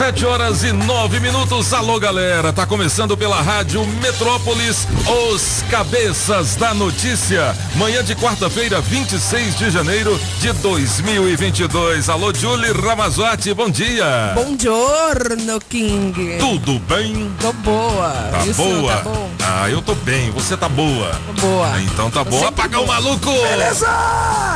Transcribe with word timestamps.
Sete 0.00 0.24
horas 0.24 0.64
e 0.64 0.72
nove 0.72 1.20
minutos. 1.20 1.74
Alô, 1.74 2.00
galera. 2.00 2.54
Tá 2.54 2.64
começando 2.64 3.18
pela 3.18 3.38
Rádio 3.42 3.86
Metrópolis, 4.00 4.88
os 5.06 5.62
cabeças 5.70 6.56
da 6.56 6.72
notícia. 6.72 7.54
Manhã 7.74 8.02
de 8.02 8.16
quarta-feira, 8.16 8.80
26 8.80 9.58
de 9.58 9.70
janeiro 9.70 10.18
de 10.38 10.54
2022. 10.54 12.08
Alô, 12.08 12.32
Julie 12.34 12.72
Ramazotti, 12.72 13.52
bom 13.52 13.68
dia. 13.68 14.32
Bom 14.34 14.56
giorno, 14.58 15.60
King. 15.68 16.38
Tudo 16.38 16.78
bem? 16.78 17.30
Tô 17.38 17.52
boa. 17.52 18.08
Tá 18.30 18.46
Isso, 18.46 18.54
boa? 18.54 18.96
Tá 18.96 19.02
bom. 19.02 19.30
Ah, 19.44 19.68
eu 19.68 19.82
tô 19.82 19.94
bem. 19.96 20.30
Você 20.30 20.56
tá 20.56 20.68
boa? 20.68 21.10
Tô 21.26 21.46
boa. 21.46 21.72
Ah, 21.74 21.82
então 21.82 22.10
tá 22.10 22.24
sempre 22.24 22.46
Apagar 22.46 22.80
o 22.80 22.86
boa. 22.86 22.94
maluco. 22.98 23.30
Beleza! 23.30 23.86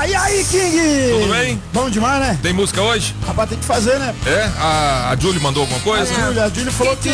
E 0.09 0.15
aí, 0.15 0.43
King? 0.45 1.21
Tudo 1.21 1.33
bem? 1.35 1.63
Bom 1.71 1.91
demais, 1.91 2.21
né? 2.21 2.39
Tem 2.43 2.55
música 2.55 2.81
hoje? 2.81 3.15
Rapaz, 3.27 3.51
tem 3.51 3.59
que 3.59 3.65
fazer, 3.67 3.99
né? 3.99 4.15
É? 4.27 4.51
A, 4.59 5.11
a 5.11 5.17
Julie 5.17 5.34
mandou 5.41 5.63
alguma 5.63 5.79
A 5.79 5.83
coisa? 5.83 6.13
Júlia, 6.15 6.45
a 6.45 6.49
Júlia 6.49 6.73
falou 6.73 6.97
que 6.97 7.11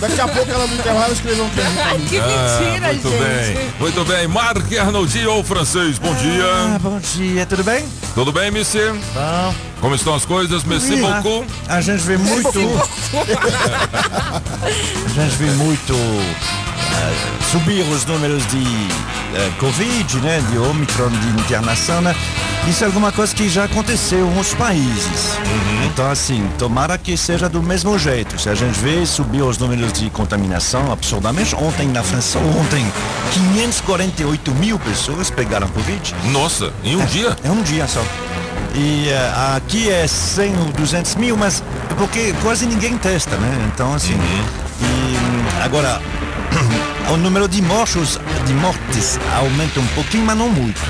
daqui 0.00 0.20
a 0.20 0.28
pouco 0.28 0.50
ela 0.50 0.66
no 0.66 0.74
intervalo 0.74 1.12
escreveu 1.12 1.44
um. 1.44 1.50
Ai, 1.84 1.98
que 1.98 2.20
mentira, 2.20 2.88
Ah, 2.88 2.92
muito 2.92 3.08
gente. 3.08 3.54
bem. 3.54 3.70
Muito 3.80 4.04
bem. 4.04 4.28
Marc 4.28 4.78
Arnoldi 4.78 5.26
ou 5.26 5.42
francês, 5.44 5.98
bom 5.98 6.12
Ah, 6.12 6.14
dia. 6.14 6.78
bom 6.80 6.98
dia, 7.00 7.46
tudo 7.46 7.64
bem? 7.64 7.84
Tudo 8.14 8.32
bem, 8.32 8.50
monsieur? 8.50 8.92
Bom. 8.94 9.54
Como 9.80 9.94
estão 9.94 10.14
as 10.14 10.24
coisas? 10.24 10.64
Merci 10.64 11.02
Ah, 11.04 11.20
beaucoup. 11.20 11.44
A 11.68 11.80
gente 11.80 12.00
vê 12.02 12.16
muito. 12.16 12.58
a 15.04 15.08
gente 15.08 15.36
vê 15.36 15.50
muito 15.52 15.94
subir 17.50 17.82
os 17.82 18.04
números 18.04 18.44
de 18.48 18.64
eh, 19.34 19.50
Covid, 19.58 20.16
né? 20.20 20.42
De 20.50 20.58
Omicron, 20.58 21.08
de 21.08 21.28
internação, 21.40 22.00
né? 22.00 22.14
Isso 22.68 22.82
é 22.82 22.86
alguma 22.86 23.12
coisa 23.12 23.34
que 23.34 23.48
já 23.48 23.64
aconteceu 23.64 24.20
em 24.20 24.36
outros 24.36 24.54
países. 24.54 25.38
Então, 25.86 26.10
assim, 26.10 26.48
tomara 26.58 26.96
que 26.96 27.16
seja 27.16 27.48
do 27.48 27.62
mesmo 27.62 27.98
jeito. 27.98 28.40
Se 28.40 28.48
a 28.48 28.54
gente 28.54 28.78
vê 28.80 29.04
subir 29.04 29.42
os 29.42 29.58
números 29.58 29.92
de 29.92 30.08
contaminação 30.10 30.90
absurdamente, 30.90 31.54
ontem 31.54 31.86
na 31.88 32.02
França, 32.02 32.38
ontem, 32.38 32.84
548 33.32 34.50
mil 34.52 34.78
pessoas 34.78 35.30
pegaram 35.30 35.68
Covid. 35.68 36.14
Nossa, 36.32 36.72
em 36.82 36.96
um 36.96 37.04
dia? 37.06 37.36
É 37.44 37.50
um 37.50 37.62
dia 37.62 37.86
só. 37.86 38.02
E 38.74 39.08
eh, 39.08 39.32
aqui 39.56 39.90
é 39.90 40.06
100 40.06 40.58
ou 40.58 40.64
200 40.72 41.14
mil, 41.16 41.36
mas 41.36 41.62
é 41.90 41.94
porque 41.94 42.34
quase 42.42 42.66
ninguém 42.66 42.98
testa, 42.98 43.36
né? 43.36 43.70
Então, 43.72 43.94
assim. 43.94 44.14
E 44.14 44.84
hum, 44.84 45.44
agora, 45.62 46.00
o 47.12 47.16
número 47.16 47.48
de 47.48 47.60
mortos, 47.62 48.20
de 48.46 48.54
mortes 48.54 49.18
aumenta 49.36 49.80
um 49.80 49.86
pouquinho, 49.88 50.24
mas 50.24 50.36
não 50.36 50.48
muito. 50.48 50.80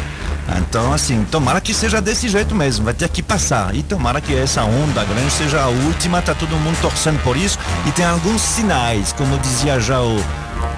Então, 0.59 0.93
assim, 0.93 1.25
tomara 1.31 1.61
que 1.61 1.73
seja 1.73 2.01
desse 2.01 2.29
jeito 2.29 2.55
mesmo, 2.55 2.85
vai 2.85 2.95
ter 2.95 3.09
que 3.09 3.23
passar. 3.23 3.75
E 3.75 3.83
tomara 3.83 4.21
que 4.21 4.35
essa 4.35 4.63
onda 4.63 5.05
grande 5.05 5.31
seja 5.31 5.61
a 5.61 5.69
última, 5.69 6.21
tá 6.21 6.35
todo 6.35 6.57
mundo 6.57 6.79
torcendo 6.81 7.23
por 7.23 7.37
isso. 7.37 7.59
E 7.87 7.93
tem 7.93 8.05
alguns 8.05 8.43
sinais, 8.43 9.13
como 9.13 9.39
dizia 9.39 9.81
já 9.81 10.01
o 10.01 10.23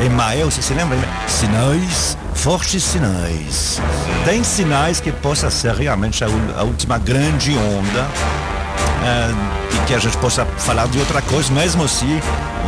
Emael, 0.00 0.50
você 0.50 0.62
se 0.62 0.72
lembra? 0.72 0.98
Sinais, 1.26 2.16
fortes 2.34 2.82
sinais. 2.82 3.80
Tem 4.24 4.44
sinais 4.44 5.00
que 5.00 5.10
possa 5.10 5.50
ser 5.50 5.74
realmente 5.74 6.22
a, 6.22 6.28
a 6.56 6.62
última 6.62 6.98
grande 6.98 7.56
onda 7.56 8.08
é, 9.06 9.76
e 9.76 9.86
que 9.86 9.94
a 9.94 9.98
gente 9.98 10.16
possa 10.18 10.44
falar 10.44 10.88
de 10.88 10.98
outra 10.98 11.22
coisa, 11.22 11.52
mesmo 11.52 11.84
assim, 11.84 12.20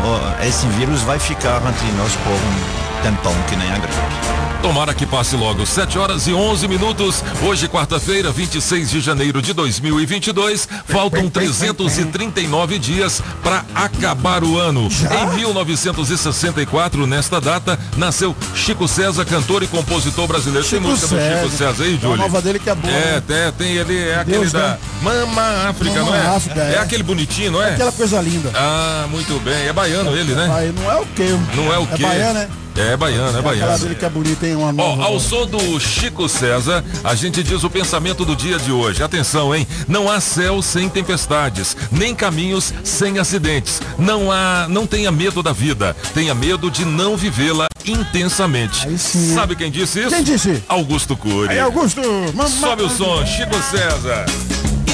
ó, 0.04 0.44
esse 0.44 0.66
vírus 0.68 1.02
vai 1.02 1.18
ficar 1.18 1.60
entre 1.66 1.90
nós 1.92 2.12
por 2.16 2.32
um 2.32 3.02
tempão 3.02 3.34
que 3.48 3.56
nem 3.56 3.70
a 3.70 3.78
gripe. 3.78 4.47
Tomara 4.62 4.92
que 4.92 5.06
passe 5.06 5.36
logo. 5.36 5.64
7 5.64 5.98
horas 5.98 6.26
e 6.26 6.32
11 6.34 6.66
minutos. 6.66 7.22
Hoje, 7.42 7.68
quarta-feira, 7.68 8.30
26 8.32 8.90
de 8.90 9.00
janeiro 9.00 9.40
de 9.40 9.52
2022. 9.52 10.68
Faltam 10.86 11.30
339 11.30 12.78
dias 12.78 13.22
para 13.42 13.64
acabar 13.74 14.42
o 14.42 14.58
ano. 14.58 14.88
Em 15.32 15.36
1964, 15.36 17.06
nesta 17.06 17.40
data, 17.40 17.78
nasceu 17.96 18.34
Chico 18.54 18.88
César, 18.88 19.24
cantor 19.24 19.62
e 19.62 19.68
compositor 19.68 20.26
brasileiro. 20.26 20.66
Tem 20.66 20.78
Chico 20.80 20.90
música 20.90 21.06
do 21.14 21.22
Chico 21.22 21.50
César. 21.56 21.72
César 21.74 21.84
aí, 21.84 21.96
Tem 21.96 22.08
uma 22.08 22.16
Júlio? 22.16 22.16
nova 22.16 22.42
dele 22.42 22.58
que 22.58 22.68
é 22.68 22.74
boa, 22.74 22.92
É, 22.92 23.12
né? 23.14 23.22
tem, 23.26 23.52
tem 23.52 23.76
ele, 23.76 23.96
é 24.08 24.16
aquele 24.16 24.38
Deus, 24.38 24.52
da 24.52 24.58
né? 24.70 24.78
Mama 25.02 25.68
África, 25.68 26.00
Mama 26.00 26.10
não 26.10 26.16
é? 26.16 26.36
África, 26.36 26.60
é. 26.60 26.78
aquele 26.78 27.02
bonitinho, 27.04 27.52
não 27.52 27.62
é? 27.62 27.74
Aquela 27.74 27.92
coisa 27.92 28.20
linda. 28.20 28.50
Ah, 28.54 29.06
muito 29.08 29.38
bem. 29.40 29.66
É 29.68 29.72
baiano 29.72 30.10
ele, 30.16 30.34
né? 30.34 30.72
Não 30.76 30.90
é 30.90 30.96
o 30.96 31.06
quê? 31.06 31.28
Não 31.54 31.72
é 31.72 31.78
o 31.78 31.86
quê? 31.86 32.04
É 32.04 32.08
baiano, 32.08 32.34
né? 32.34 32.48
É 32.78 32.96
baiano, 32.96 33.24
é 33.24 33.28
Aquela 33.28 33.42
baiano. 33.42 33.78
dele 33.80 33.94
que 33.96 34.04
é 34.04 34.08
bonita, 34.08 34.46
hein? 34.46 34.54
Uma 34.54 34.82
Ó, 34.82 35.02
ao 35.02 35.18
som 35.20 35.46
do 35.46 35.80
Chico 35.80 36.28
César, 36.28 36.84
a 37.02 37.14
gente 37.14 37.42
diz 37.42 37.64
o 37.64 37.70
pensamento 37.70 38.24
do 38.24 38.36
dia 38.36 38.56
de 38.58 38.70
hoje. 38.70 39.02
Atenção, 39.02 39.52
hein? 39.54 39.66
Não 39.88 40.08
há 40.10 40.20
céu 40.20 40.62
sem 40.62 40.88
tempestades, 40.88 41.76
nem 41.90 42.14
caminhos 42.14 42.72
sem 42.84 43.18
acidentes. 43.18 43.82
Não 43.98 44.30
há, 44.30 44.66
não 44.68 44.86
tenha 44.86 45.10
medo 45.10 45.42
da 45.42 45.52
vida, 45.52 45.96
tenha 46.14 46.34
medo 46.34 46.70
de 46.70 46.84
não 46.84 47.16
vivê-la 47.16 47.66
intensamente. 47.84 48.86
Sim? 48.96 49.34
Sabe 49.34 49.56
quem 49.56 49.70
disse 49.72 50.00
isso? 50.00 50.10
Quem 50.10 50.22
disse? 50.22 50.62
Augusto 50.68 51.16
Cury. 51.16 51.50
Aí, 51.54 51.58
Augusto, 51.60 52.00
mam- 52.34 52.48
Sobe 52.48 52.82
o 52.84 52.88
som, 52.90 53.26
Chico 53.26 53.56
César. 53.70 54.24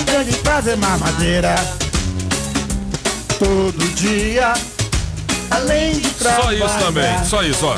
Grande 0.07 0.33
prazer 0.39 0.77
mamadeira 0.77 1.55
Todo 3.39 3.85
dia 3.95 4.53
Além 5.55 5.99
de 6.01 6.09
Só 6.09 6.15
trabalhar 6.19 6.67
isso 6.67 6.79
também, 6.79 7.25
só 7.25 7.43
isso, 7.43 7.67
ó. 7.67 7.77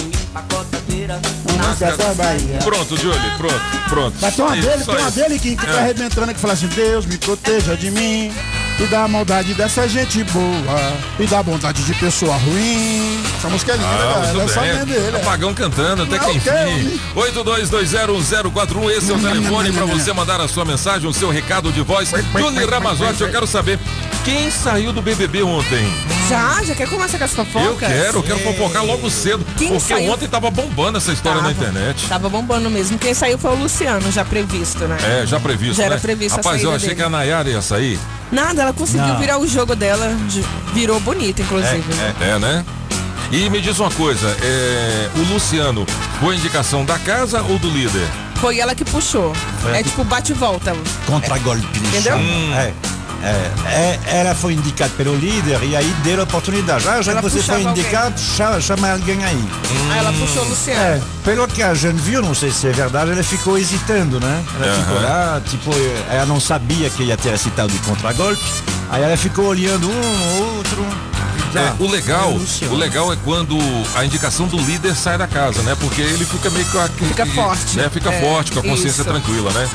Música 1.67 1.97
da 1.97 2.15
Bahia 2.15 2.59
Pronto, 2.65 2.97
Júlio, 2.97 3.21
pronto, 3.39 3.61
pronto. 3.89 4.17
Mas 4.21 4.35
tem 4.35 4.45
uma 4.45 4.55
Só 4.57 4.61
dele, 4.61 4.77
tem 4.77 4.85
só 4.85 4.93
uma 4.99 5.11
dele 5.11 5.39
que, 5.39 5.57
que 5.57 5.67
tá 5.67 5.73
É. 5.73 5.79
arrebentando 5.79 6.35
que 6.35 6.41
fala 6.41 6.53
assim 6.55 6.67
Deus 6.69 7.07
me 7.07 7.17
proteja 7.17 7.77
de 7.77 7.91
mim 7.91 8.33
E 8.79 8.87
da 8.87 9.07
maldade 9.09 9.55
dessa 9.55 9.89
gente 9.89 10.23
boa 10.25 10.93
E 11.19 11.27
da 11.27 11.43
bondade 11.43 11.83
de 11.85 11.95
pessoa 11.95 12.37
ruim 12.37 13.21
Essa 13.39 13.49
música 13.49 13.73
é 13.73 13.77
linda, 13.77 13.89
Ah, 13.89 14.33
cara 14.33 14.45
Essa 14.45 14.61
é 14.61 14.85
dele 14.85 15.17
é. 15.17 15.21
Apagão 15.21 15.55
cantando, 15.55 16.03
até 16.03 16.19
Não, 16.19 16.25
que 16.25 16.37
enfim. 16.37 16.51
ok. 16.51 17.01
82201041, 17.15 18.91
esse 18.91 19.11
é 19.11 19.15
o 19.15 19.19
telefone 19.19 19.73
para 19.73 19.85
você 19.87 20.13
mandar 20.13 20.41
a 20.41 20.49
sua 20.49 20.65
mensagem, 20.65 21.09
o 21.09 21.13
seu 21.13 21.31
recado 21.31 21.71
de 21.73 21.81
voz. 21.83 22.11
Julie 22.37 22.65
Ramazotti, 22.67 23.23
eu 23.23 23.31
quero 23.31 23.47
saber 23.47 23.79
quem 24.25 24.51
saiu 24.51 24.93
do 24.93 25.01
BBB 25.01 25.43
ontem. 25.43 25.87
Já? 26.29 26.63
Já 26.65 26.75
quer 26.75 26.89
começar 26.89 27.19
com 27.19 27.25
as 27.25 27.33
fofocas? 27.33 27.63
Eu 27.67 27.77
quero, 27.77 28.19
eu 28.19 28.23
quero 28.23 28.39
fofocar 28.41 28.85
logo 28.85 29.09
cedo, 29.09 29.47
Quem 29.57 29.69
porque 29.69 29.95
saiu? 29.95 30.13
ontem 30.13 30.27
tava 30.27 30.51
bombando 30.51 30.99
essa 30.99 31.13
história 31.13 31.41
na 31.41 31.49
Tava. 31.53 31.69
internet. 31.69 32.09
Tava 32.09 32.29
bombando 32.29 32.69
mesmo. 32.69 32.99
Quem 32.99 33.15
saiu 33.15 33.39
foi 33.39 33.53
o 33.53 33.55
Luciano, 33.55 34.11
já 34.11 34.25
previsto, 34.25 34.85
né? 34.89 34.97
É, 35.23 35.27
já 35.27 35.39
previsto, 35.39 35.77
Já 35.77 35.85
era 35.85 35.95
né? 35.95 36.01
previsto 36.01 36.35
a 36.35 36.37
Rapaz, 36.39 36.63
eu 36.63 36.71
achei 36.75 36.89
dele. 36.89 37.01
que 37.01 37.03
a 37.07 37.09
Nayara 37.09 37.49
ia 37.49 37.63
sair. 37.63 37.99
Nada, 38.33 38.63
ela 38.63 38.73
conseguiu 38.73 39.07
Não. 39.07 39.19
virar 39.19 39.39
o 39.39 39.47
jogo 39.47 39.77
dela. 39.77 40.13
de- 40.29 40.45
Virou 40.75 40.99
bonito, 41.01 41.41
inclusive. 41.43 41.85
É, 42.21 42.39
né? 42.39 42.65
E 43.31 43.49
me 43.49 43.61
diz 43.61 43.79
uma 43.79 43.91
coisa, 43.91 44.37
é, 44.43 45.09
o 45.17 45.33
Luciano 45.33 45.87
foi 46.21 46.35
indicação 46.37 46.85
da 46.85 46.99
casa 46.99 47.41
ou 47.43 47.59
do 47.59 47.69
líder? 47.71 48.07
Foi 48.41 48.59
ela 48.59 48.75
que 48.75 48.85
puxou. 48.85 49.33
É 49.73 49.83
tipo 49.83 50.03
bate 50.05 50.33
e 50.33 50.35
volta. 50.35 50.77
Contra-golpe 51.07 51.63
Entendeu? 51.79 52.03
chamam. 52.03 52.55
É. 52.59 52.73
É, 53.27 53.99
é, 54.07 54.19
ela 54.21 54.35
foi 54.35 54.53
indicada 54.55 54.93
pelo 54.97 55.15
líder 55.17 55.61
e 55.65 55.75
aí 55.75 55.93
deram 56.05 56.21
a 56.21 56.25
oportunidade. 56.25 56.87
Ah, 56.89 57.03
já 57.03 57.13
Ela 57.13 57.23
que 57.23 57.29
você 57.31 57.43
foi 57.43 57.63
indicado, 57.63 58.21
chama, 58.21 58.61
chama 58.61 58.91
alguém 58.93 59.25
aí. 59.25 59.45
Aí 59.93 59.99
ela 59.99 60.13
puxou 60.13 60.45
o 60.45 60.49
Luciano. 60.49 60.81
É, 60.81 61.01
pelo 61.25 61.49
que 61.49 61.63
a 61.63 61.75
gente 61.75 61.97
viu, 62.01 62.23
não 62.23 62.35
sei 62.35 62.53
se 62.53 62.69
é 62.69 62.71
verdade, 62.73 63.11
ela 63.11 63.23
ficou 63.25 63.59
hesitando, 63.59 64.21
né? 64.21 64.45
Ela 64.61 64.67
Aham. 64.73 64.83
ficou 64.83 65.03
lá, 65.03 65.41
tipo, 65.49 65.71
ela 66.11 66.27
não 66.27 66.39
sabia 66.39 66.89
que 66.91 67.03
ia 67.03 67.17
ter 67.17 67.35
esse 67.35 67.51
tal 67.51 67.67
de 67.67 67.79
contragolpe. 67.81 68.41
Aí 68.91 69.03
ela 69.03 69.17
ficou 69.17 69.47
olhando 69.47 69.89
um, 69.91 70.57
outro. 70.57 70.87
Já, 71.53 71.61
É, 71.63 71.75
o 71.81 71.89
legal, 71.91 72.31
Luciano. 72.33 72.75
o 72.75 72.77
legal 72.77 73.13
é 73.13 73.17
quando 73.25 73.57
a 73.95 74.05
indicação 74.05 74.47
do 74.47 74.57
líder 74.59 74.95
sai 74.95 75.17
da 75.19 75.27
casa, 75.27 75.63
né? 75.63 75.77
Porque 75.81 76.01
ele 76.03 76.25
fica 76.25 76.49
meio 76.51 76.67
a, 76.81 76.89
Fica 76.89 77.27
forte. 77.27 77.77
né? 77.77 77.89
Fica 77.93 78.13
É, 78.13 78.21
forte, 78.21 78.53
com 78.53 78.61
a 78.61 78.63
consciência 78.63 79.03
isso. 79.03 79.05
tranquila, 79.11 79.51
né? 79.53 79.69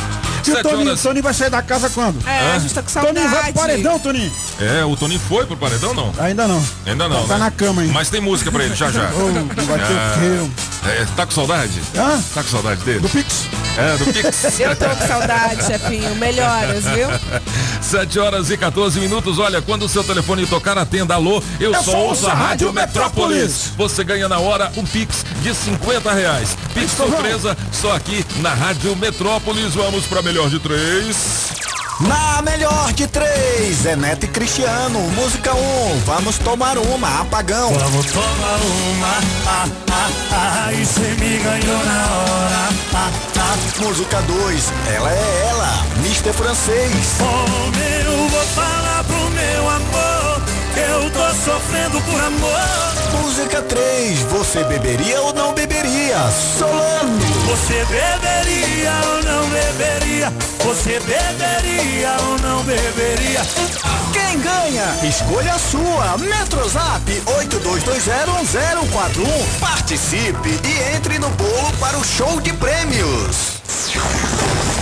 E 0.48 0.52
o 0.52 0.56
Sete 0.56 0.64
Toninho, 0.64 0.88
horas- 0.88 1.02
Toninho 1.02 1.24
vai 1.24 1.34
sair 1.34 1.50
da 1.50 1.62
casa 1.62 1.90
quando? 1.90 2.28
É, 2.28 2.52
a 2.56 2.60
gente 2.60 2.74
tá 2.74 2.82
com 2.82 2.90
saudade. 2.90 3.16
Toninho 3.16 3.32
vai 3.32 3.44
pro 3.54 3.62
paredão, 3.62 4.00
Toninho? 4.00 4.32
É, 4.60 4.86
o 4.86 4.96
Toninho 4.96 5.20
foi 5.28 5.46
pro 5.46 5.58
paredão, 5.58 5.94
não? 5.94 6.14
Ainda 6.20 6.48
não. 6.48 6.64
Ainda 6.86 7.08
não, 7.10 7.28
Tá 7.28 7.34
né? 7.36 7.40
na 7.46 7.52
cama, 7.52 7.84
hein? 7.84 7.92
Mas 7.94 8.10
tem 8.10 8.22
música 8.22 8.52
pra 8.52 8.64
ele, 8.64 8.76
já 8.76 8.92
já. 8.92 9.10
Oh, 9.16 9.64
vai 9.66 9.80
Ah. 9.80 10.48
É, 10.88 11.06
tá 11.16 11.26
com 11.26 11.32
saudade? 11.32 11.80
Hã? 11.96 12.20
Tá 12.34 12.42
com 12.44 12.50
saudade 12.50 12.82
dele? 12.84 13.00
Do 13.02 13.10
Pix. 13.10 13.46
É, 13.78 13.98
do 13.98 14.06
Pix. 14.12 14.60
Eu 14.60 14.76
tô 14.76 14.86
com 14.90 15.08
saudade, 15.08 15.64
chefinho. 15.66 16.16
Melhoras, 16.16 16.84
viu? 16.86 17.08
7 17.82 18.20
horas 18.20 18.50
e 18.50 18.58
14 18.58 19.00
minutos. 19.00 19.38
Olha, 19.38 19.62
quando 19.62 19.84
o 19.84 19.90
seu 19.90 20.04
telefone 20.04 20.46
tocar, 20.48 20.78
atenda 20.78 21.14
alô. 21.16 21.42
Eu, 21.60 21.74
Eu 21.74 21.84
sou 21.84 21.96
ouço 22.08 22.28
a 22.28 22.34
Rádio 22.34 22.72
Metrópolis. 22.74 23.38
Metrópolis. 23.38 23.72
Você 23.78 24.04
ganha 24.04 24.28
na 24.28 24.40
hora 24.40 24.72
um 24.76 24.84
Pix 24.84 25.24
de 25.42 25.54
50 25.54 26.12
reais. 26.14 26.58
Pix 26.74 26.92
surpresa, 26.94 27.56
só 27.72 27.96
aqui 27.96 28.26
na 28.38 28.54
Rádio 28.54 28.96
Metrópolis. 28.96 29.74
Vamos 29.76 30.06
pra 30.08 30.22
melhor 30.32 30.50
de 30.50 30.60
três. 30.60 31.52
Na 32.00 32.42
melhor 32.42 32.94
de 32.94 33.06
três, 33.06 33.86
é 33.86 33.98
Neto 33.98 34.24
e 34.24 34.30
Cristiano. 34.30 35.00
Música 35.14 35.54
1, 35.54 35.58
um, 35.58 36.00
vamos 36.06 36.38
tomar 36.38 36.78
uma, 36.78 37.20
apagão. 37.20 37.70
Vamos 37.74 38.06
tomar 38.06 38.60
uma, 38.94 39.08
ah, 39.46 39.68
ah, 39.92 40.10
ah, 40.32 40.74
e 40.74 40.86
cê 40.86 41.02
me 41.20 41.38
ganhou 41.38 41.86
na 41.86 42.06
hora, 42.16 42.70
ah, 42.94 43.12
ah. 43.40 43.84
Música 43.84 44.22
2, 44.22 44.74
ela 44.96 45.12
é 45.12 45.48
ela, 45.50 45.86
Mr. 45.98 46.32
Francês. 46.32 47.18
Como 47.18 47.76
eu 47.76 48.30
vou 48.30 48.46
falar 48.56 49.04
pro 49.04 49.30
meu 49.32 49.70
amor, 49.70 50.11
eu 50.80 51.10
tô 51.12 51.34
sofrendo 51.44 52.00
por 52.02 52.22
amor. 52.22 52.60
Música 53.22 53.62
3, 53.62 54.20
você 54.24 54.64
beberia 54.64 55.22
ou 55.22 55.34
não 55.34 55.54
beberia? 55.54 56.18
Solano. 56.58 57.20
Você 57.48 57.86
beberia 57.86 58.92
ou 59.08 59.24
não 59.24 59.48
beberia? 59.50 60.32
Você 60.64 61.00
beberia 61.00 62.16
ou 62.28 62.38
não 62.40 62.64
beberia? 62.64 63.42
Quem 64.14 64.40
ganha? 64.40 64.86
Escolha 65.04 65.54
a 65.54 65.60
sua. 65.60 66.18
Metrozap 66.18 67.22
82201041. 67.26 69.60
Participe 69.60 70.60
e 70.68 70.96
entre 70.96 71.20
no 71.20 71.30
bolo 71.32 71.72
para 71.80 71.98
o 71.98 72.04
show 72.04 72.40
de 72.40 72.54
prêmios. 72.54 73.60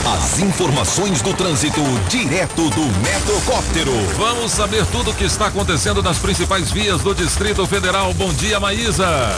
As 0.06 0.40
informações 0.40 1.22
do 1.22 1.34
trânsito 1.34 1.82
direto 2.08 2.70
do 2.70 2.82
Metrocóptero. 3.02 3.92
Vamos 4.18 4.52
saber 4.52 4.86
tudo 4.88 5.12
o 5.12 5.14
que 5.14 5.26
está 5.26 5.48
acontecendo 5.48 6.02
nas 6.02 6.18
principais 6.18 6.72
vias 6.72 7.02
do 7.02 7.14
Distrito 7.14 7.66
Federal. 7.68 8.14
Bom 8.14 8.34
dia, 8.34 8.60
Maísa. 8.60 9.36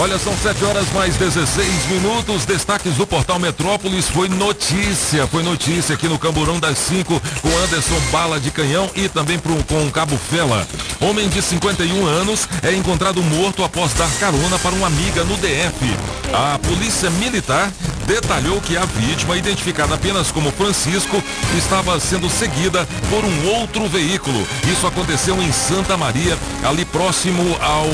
Olha, 0.00 0.16
são 0.16 0.32
7 0.36 0.64
horas 0.64 0.88
mais 0.92 1.16
16 1.16 1.86
minutos. 1.86 2.44
Destaques 2.44 2.94
do 2.94 3.04
portal 3.04 3.36
Metrópolis 3.40 4.08
foi 4.08 4.28
notícia. 4.28 5.26
Foi 5.26 5.42
notícia 5.42 5.96
aqui 5.96 6.06
no 6.06 6.16
Camburão 6.16 6.60
das 6.60 6.78
5 6.78 7.20
com 7.42 7.48
Anderson 7.64 7.98
Bala 8.12 8.38
de 8.38 8.52
Canhão 8.52 8.88
e 8.94 9.08
também 9.08 9.40
pro, 9.40 9.56
com 9.64 9.90
Cabo 9.90 10.16
Fela. 10.16 10.64
Homem 11.00 11.28
de 11.28 11.42
51 11.42 12.06
anos 12.06 12.48
é 12.62 12.72
encontrado 12.72 13.20
morto 13.24 13.64
após 13.64 13.92
dar 13.94 14.08
carona 14.20 14.56
para 14.60 14.70
uma 14.70 14.86
amiga 14.86 15.24
no 15.24 15.36
DF. 15.36 15.96
A 16.32 16.58
polícia 16.60 17.10
militar 17.10 17.68
detalhou 18.08 18.58
que 18.58 18.74
a 18.74 18.86
vítima, 18.86 19.36
identificada 19.36 19.94
apenas 19.94 20.32
como 20.32 20.50
Francisco, 20.50 21.22
estava 21.58 22.00
sendo 22.00 22.30
seguida 22.30 22.88
por 23.10 23.22
um 23.22 23.60
outro 23.60 23.86
veículo. 23.86 24.48
Isso 24.72 24.86
aconteceu 24.86 25.40
em 25.42 25.52
Santa 25.52 25.94
Maria, 25.94 26.36
ali 26.64 26.86
próximo 26.86 27.42
ao 27.60 27.86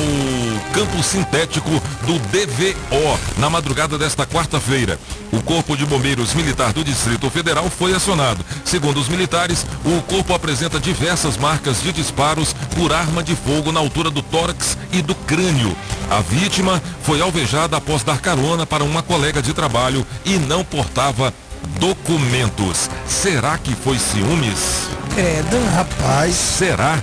campo 0.72 1.02
sintético 1.02 1.70
do 2.06 2.18
DVO, 2.30 3.18
na 3.38 3.50
madrugada 3.50 3.98
desta 3.98 4.24
quarta-feira. 4.24 5.00
O 5.32 5.42
Corpo 5.42 5.76
de 5.76 5.84
Bombeiros 5.84 6.32
Militar 6.32 6.72
do 6.72 6.84
Distrito 6.84 7.28
Federal 7.28 7.68
foi 7.68 7.92
acionado. 7.92 8.44
Segundo 8.64 9.00
os 9.00 9.08
militares, 9.08 9.66
o 9.84 10.00
corpo 10.02 10.32
apresenta 10.32 10.78
diversas 10.78 11.36
marcas 11.36 11.82
de 11.82 11.92
disparos 11.92 12.54
por 12.76 12.92
arma 12.92 13.20
de 13.20 13.34
fogo 13.34 13.72
na 13.72 13.80
altura 13.80 14.10
do 14.10 14.22
tórax 14.22 14.78
e 14.92 15.02
do 15.02 15.14
crânio. 15.14 15.76
A 16.10 16.20
vítima 16.20 16.82
foi 17.02 17.20
alvejada 17.20 17.76
após 17.76 18.02
dar 18.02 18.20
carona 18.20 18.66
para 18.66 18.84
uma 18.84 19.02
colega 19.02 19.42
de 19.42 19.52
trabalho 19.52 20.06
e 20.24 20.34
não 20.38 20.64
portava 20.64 21.32
documentos. 21.78 22.88
Será 23.06 23.58
que 23.58 23.74
foi 23.74 23.98
ciúmes? 23.98 24.88
Credo. 25.14 25.64
Rapaz, 25.74 26.34
Será? 26.34 27.02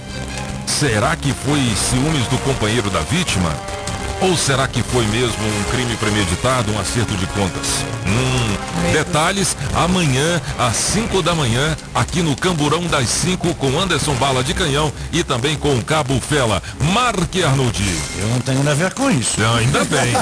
Será 0.68 1.16
que 1.16 1.34
foi 1.34 1.60
ciúmes 1.76 2.26
do 2.28 2.38
companheiro 2.40 2.90
da 2.90 3.02
vítima? 3.02 3.56
Ou 4.22 4.38
será 4.38 4.68
que 4.68 4.84
foi 4.84 5.04
mesmo 5.08 5.44
um 5.44 5.64
crime 5.72 5.98
premeditado, 5.98 6.72
um 6.72 6.80
acerto 6.80 7.16
de 7.18 7.26
contas? 7.28 7.84
Hum, 8.06 8.92
detalhes 8.94 9.58
amanhã 9.74 10.40
às 10.60 10.76
5 10.76 11.24
da 11.24 11.34
manhã, 11.34 11.76
aqui 11.94 12.22
no 12.22 12.36
Camburão 12.36 12.86
das 12.86 13.10
5 13.10 13.56
com 13.56 13.80
Anderson 13.80 14.14
Bala 14.16 14.44
de 14.44 14.54
Canhão 14.54 14.94
e 15.12 15.24
também 15.24 15.58
com 15.58 15.82
Cabo 15.82 16.20
Fela. 16.22 16.62
Marque 16.94 17.44
Arnoldi. 17.44 17.98
Eu 18.20 18.28
não 18.28 18.40
tenho 18.42 18.60
nada 18.60 18.72
a 18.72 18.76
ver 18.76 18.94
com 18.94 19.10
isso. 19.10 19.38
Ainda 19.58 19.84
bem, 19.86 20.14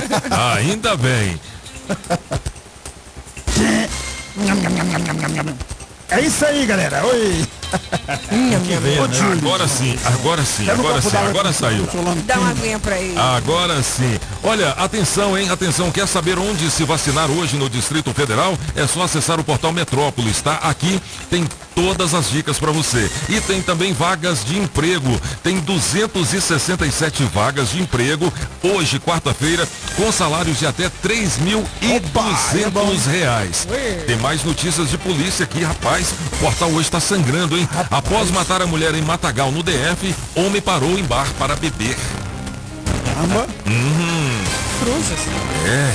ainda 0.57 0.95
bem. 0.95 1.39
é 6.09 6.21
isso 6.21 6.45
aí, 6.45 6.65
galera. 6.65 7.05
Oi. 7.05 7.58
Ô, 9.01 9.13
Júlio. 9.13 9.37
Agora 9.39 9.67
sim, 9.67 9.95
agora 10.05 10.43
sim, 10.43 10.69
agora 10.69 11.01
sim, 11.01 11.17
agora 11.17 11.53
saiu. 11.53 11.87
Dá 12.25 12.39
uma 12.39 12.49
aguinha 12.49 12.79
pra 12.79 12.97
ele. 12.99 13.17
Agora 13.17 13.81
sim. 13.83 14.19
Olha, 14.43 14.71
atenção, 14.71 15.37
hein? 15.37 15.49
Atenção, 15.49 15.91
quer 15.91 16.07
saber 16.07 16.37
onde 16.37 16.69
se 16.71 16.83
vacinar 16.83 17.29
hoje 17.29 17.57
no 17.57 17.69
Distrito 17.69 18.13
Federal? 18.13 18.57
É 18.75 18.85
só 18.87 19.03
acessar 19.03 19.39
o 19.39 19.43
portal 19.43 19.71
Metrópolis, 19.71 20.41
tá? 20.41 20.55
Aqui 20.55 21.01
tem 21.29 21.47
todas 21.79 22.13
as 22.13 22.29
dicas 22.29 22.59
para 22.59 22.73
você. 22.73 23.09
E 23.29 23.39
tem 23.39 23.61
também 23.61 23.93
vagas 23.93 24.43
de 24.43 24.59
emprego. 24.59 25.17
Tem 25.41 25.61
267 25.61 27.23
vagas 27.23 27.69
de 27.69 27.81
emprego 27.81 28.33
hoje, 28.61 28.99
quarta-feira, 28.99 29.65
com 29.95 30.11
salários 30.11 30.59
de 30.59 30.67
até 30.67 30.91
3.200 31.01 33.05
reais. 33.09 33.65
Tem 34.05 34.17
mais 34.17 34.43
notícias 34.43 34.89
de 34.89 34.97
polícia 34.97 35.45
aqui, 35.45 35.63
rapaz. 35.63 36.13
O 36.33 36.37
portal 36.39 36.67
hoje 36.69 36.81
está 36.81 36.99
sangrando, 36.99 37.57
hein? 37.57 37.65
Após 37.89 38.29
matar 38.29 38.61
a 38.61 38.67
mulher 38.67 38.93
em 38.93 39.01
Matagal, 39.01 39.49
no 39.49 39.63
DF, 39.63 40.13
homem 40.35 40.61
parou 40.61 40.99
em 40.99 41.03
bar 41.05 41.27
para 41.39 41.55
beber. 41.55 41.95
Caramba. 43.05 43.47
Cruzes. 44.81 45.21
É. 45.65 45.93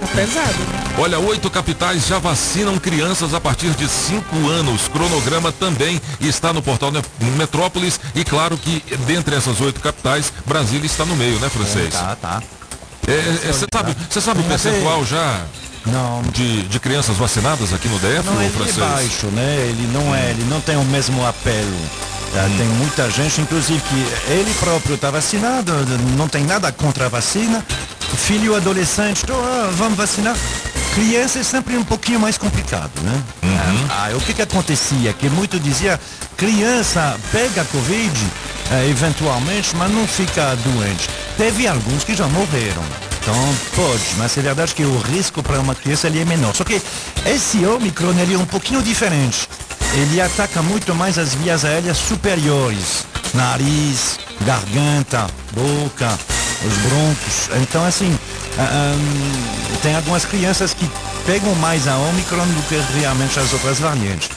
Tá 0.00 0.06
pesado. 0.08 0.87
Olha, 1.00 1.16
oito 1.20 1.48
capitais 1.48 2.08
já 2.08 2.18
vacinam 2.18 2.76
crianças 2.76 3.32
a 3.32 3.40
partir 3.40 3.70
de 3.70 3.88
cinco 3.88 4.48
anos. 4.48 4.88
Cronograma 4.88 5.52
também 5.52 6.00
está 6.20 6.52
no 6.52 6.60
portal 6.60 6.90
Metrópolis. 7.36 8.00
E 8.16 8.24
claro 8.24 8.58
que 8.58 8.82
dentre 9.06 9.36
essas 9.36 9.60
oito 9.60 9.80
capitais, 9.80 10.32
Brasília 10.44 10.86
está 10.86 11.04
no 11.04 11.14
meio, 11.14 11.38
né, 11.38 11.48
francês? 11.48 11.94
Tá, 11.94 12.16
tá. 12.20 12.42
Você 13.46 13.66
sabe, 13.72 13.96
você 14.10 14.20
sabe 14.20 14.40
o 14.40 14.44
é- 14.44 14.48
percentual 14.48 15.04
já 15.06 15.44
Não, 15.86 16.20
de, 16.32 16.62
de 16.64 16.80
crianças 16.80 17.16
vacinadas 17.16 17.72
aqui 17.72 17.88
no 17.88 17.98
DF, 18.00 18.24
não 18.26 18.34
ele 18.42 18.46
é 18.46 18.50
francês? 18.50 18.76
baixo, 18.76 19.26
né? 19.28 19.66
Ele 19.68 19.88
não 19.92 20.14
é, 20.14 20.30
ele 20.30 20.44
não 20.50 20.60
tem 20.60 20.76
o 20.76 20.84
mesmo 20.84 21.24
apelo. 21.24 21.78
Tá? 22.34 22.42
Tem 22.58 22.66
muita 22.66 23.08
gente, 23.10 23.40
inclusive, 23.40 23.80
que 23.80 24.30
ele 24.32 24.52
próprio 24.60 24.96
está 24.96 25.10
vacinado, 25.10 25.72
não 26.16 26.28
tem 26.28 26.44
nada 26.44 26.70
contra 26.72 27.06
a 27.06 27.08
vacina. 27.08 27.64
Filho 28.16 28.54
adolescente, 28.54 29.22
então, 29.24 29.36
ah, 29.36 29.70
vamos 29.72 29.96
vacinar. 29.96 30.36
Criança 30.94 31.38
é 31.38 31.42
sempre 31.42 31.76
um 31.76 31.84
pouquinho 31.84 32.18
mais 32.18 32.36
complicado, 32.36 32.90
né? 33.02 33.22
Ah, 33.90 34.10
o 34.14 34.20
que 34.20 34.34
que 34.34 34.42
acontecia? 34.42 35.12
Que 35.12 35.28
muito 35.28 35.58
dizia, 35.60 35.98
criança 36.36 37.16
pega 37.30 37.64
Covid, 37.64 38.26
eh, 38.70 38.88
eventualmente, 38.90 39.74
mas 39.76 39.90
não 39.92 40.06
fica 40.06 40.56
doente. 40.56 41.08
Teve 41.36 41.66
alguns 41.68 42.04
que 42.04 42.14
já 42.14 42.26
morreram. 42.26 42.82
Então 43.20 43.34
pode, 43.76 44.02
mas 44.16 44.36
é 44.38 44.40
verdade 44.40 44.74
que 44.74 44.84
o 44.84 44.98
risco 44.98 45.42
para 45.42 45.60
uma 45.60 45.74
criança 45.74 46.06
ele 46.06 46.20
é 46.20 46.24
menor. 46.24 46.54
Só 46.54 46.64
que 46.64 46.80
esse 47.26 47.64
Omicron 47.64 48.14
ele 48.18 48.34
é 48.34 48.38
um 48.38 48.46
pouquinho 48.46 48.82
diferente. 48.82 49.48
Ele 49.94 50.20
ataca 50.20 50.62
muito 50.62 50.94
mais 50.94 51.18
as 51.18 51.34
vias 51.34 51.64
aéreas 51.64 51.96
superiores, 51.96 53.06
nariz, 53.34 54.18
garganta, 54.40 55.26
boca, 55.52 56.18
os 56.64 56.76
broncos. 56.88 57.62
Então 57.62 57.84
assim, 57.84 58.18
ah, 58.58 58.94
hum, 58.94 59.76
tem 59.82 59.94
algumas 59.94 60.24
crianças 60.24 60.74
que 60.74 60.88
pegam 61.26 61.54
mais 61.56 61.86
a 61.86 61.96
Omicron 61.96 62.46
do 62.46 62.62
que 62.68 62.98
realmente 62.98 63.38
as 63.38 63.52
outras 63.52 63.78
variantes. 63.78 64.30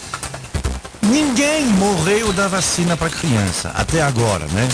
Ninguém 1.02 1.66
morreu 1.66 2.32
da 2.32 2.48
vacina 2.48 2.96
para 2.96 3.10
criança, 3.10 3.72
até 3.76 4.02
agora, 4.02 4.46
né? 4.46 4.70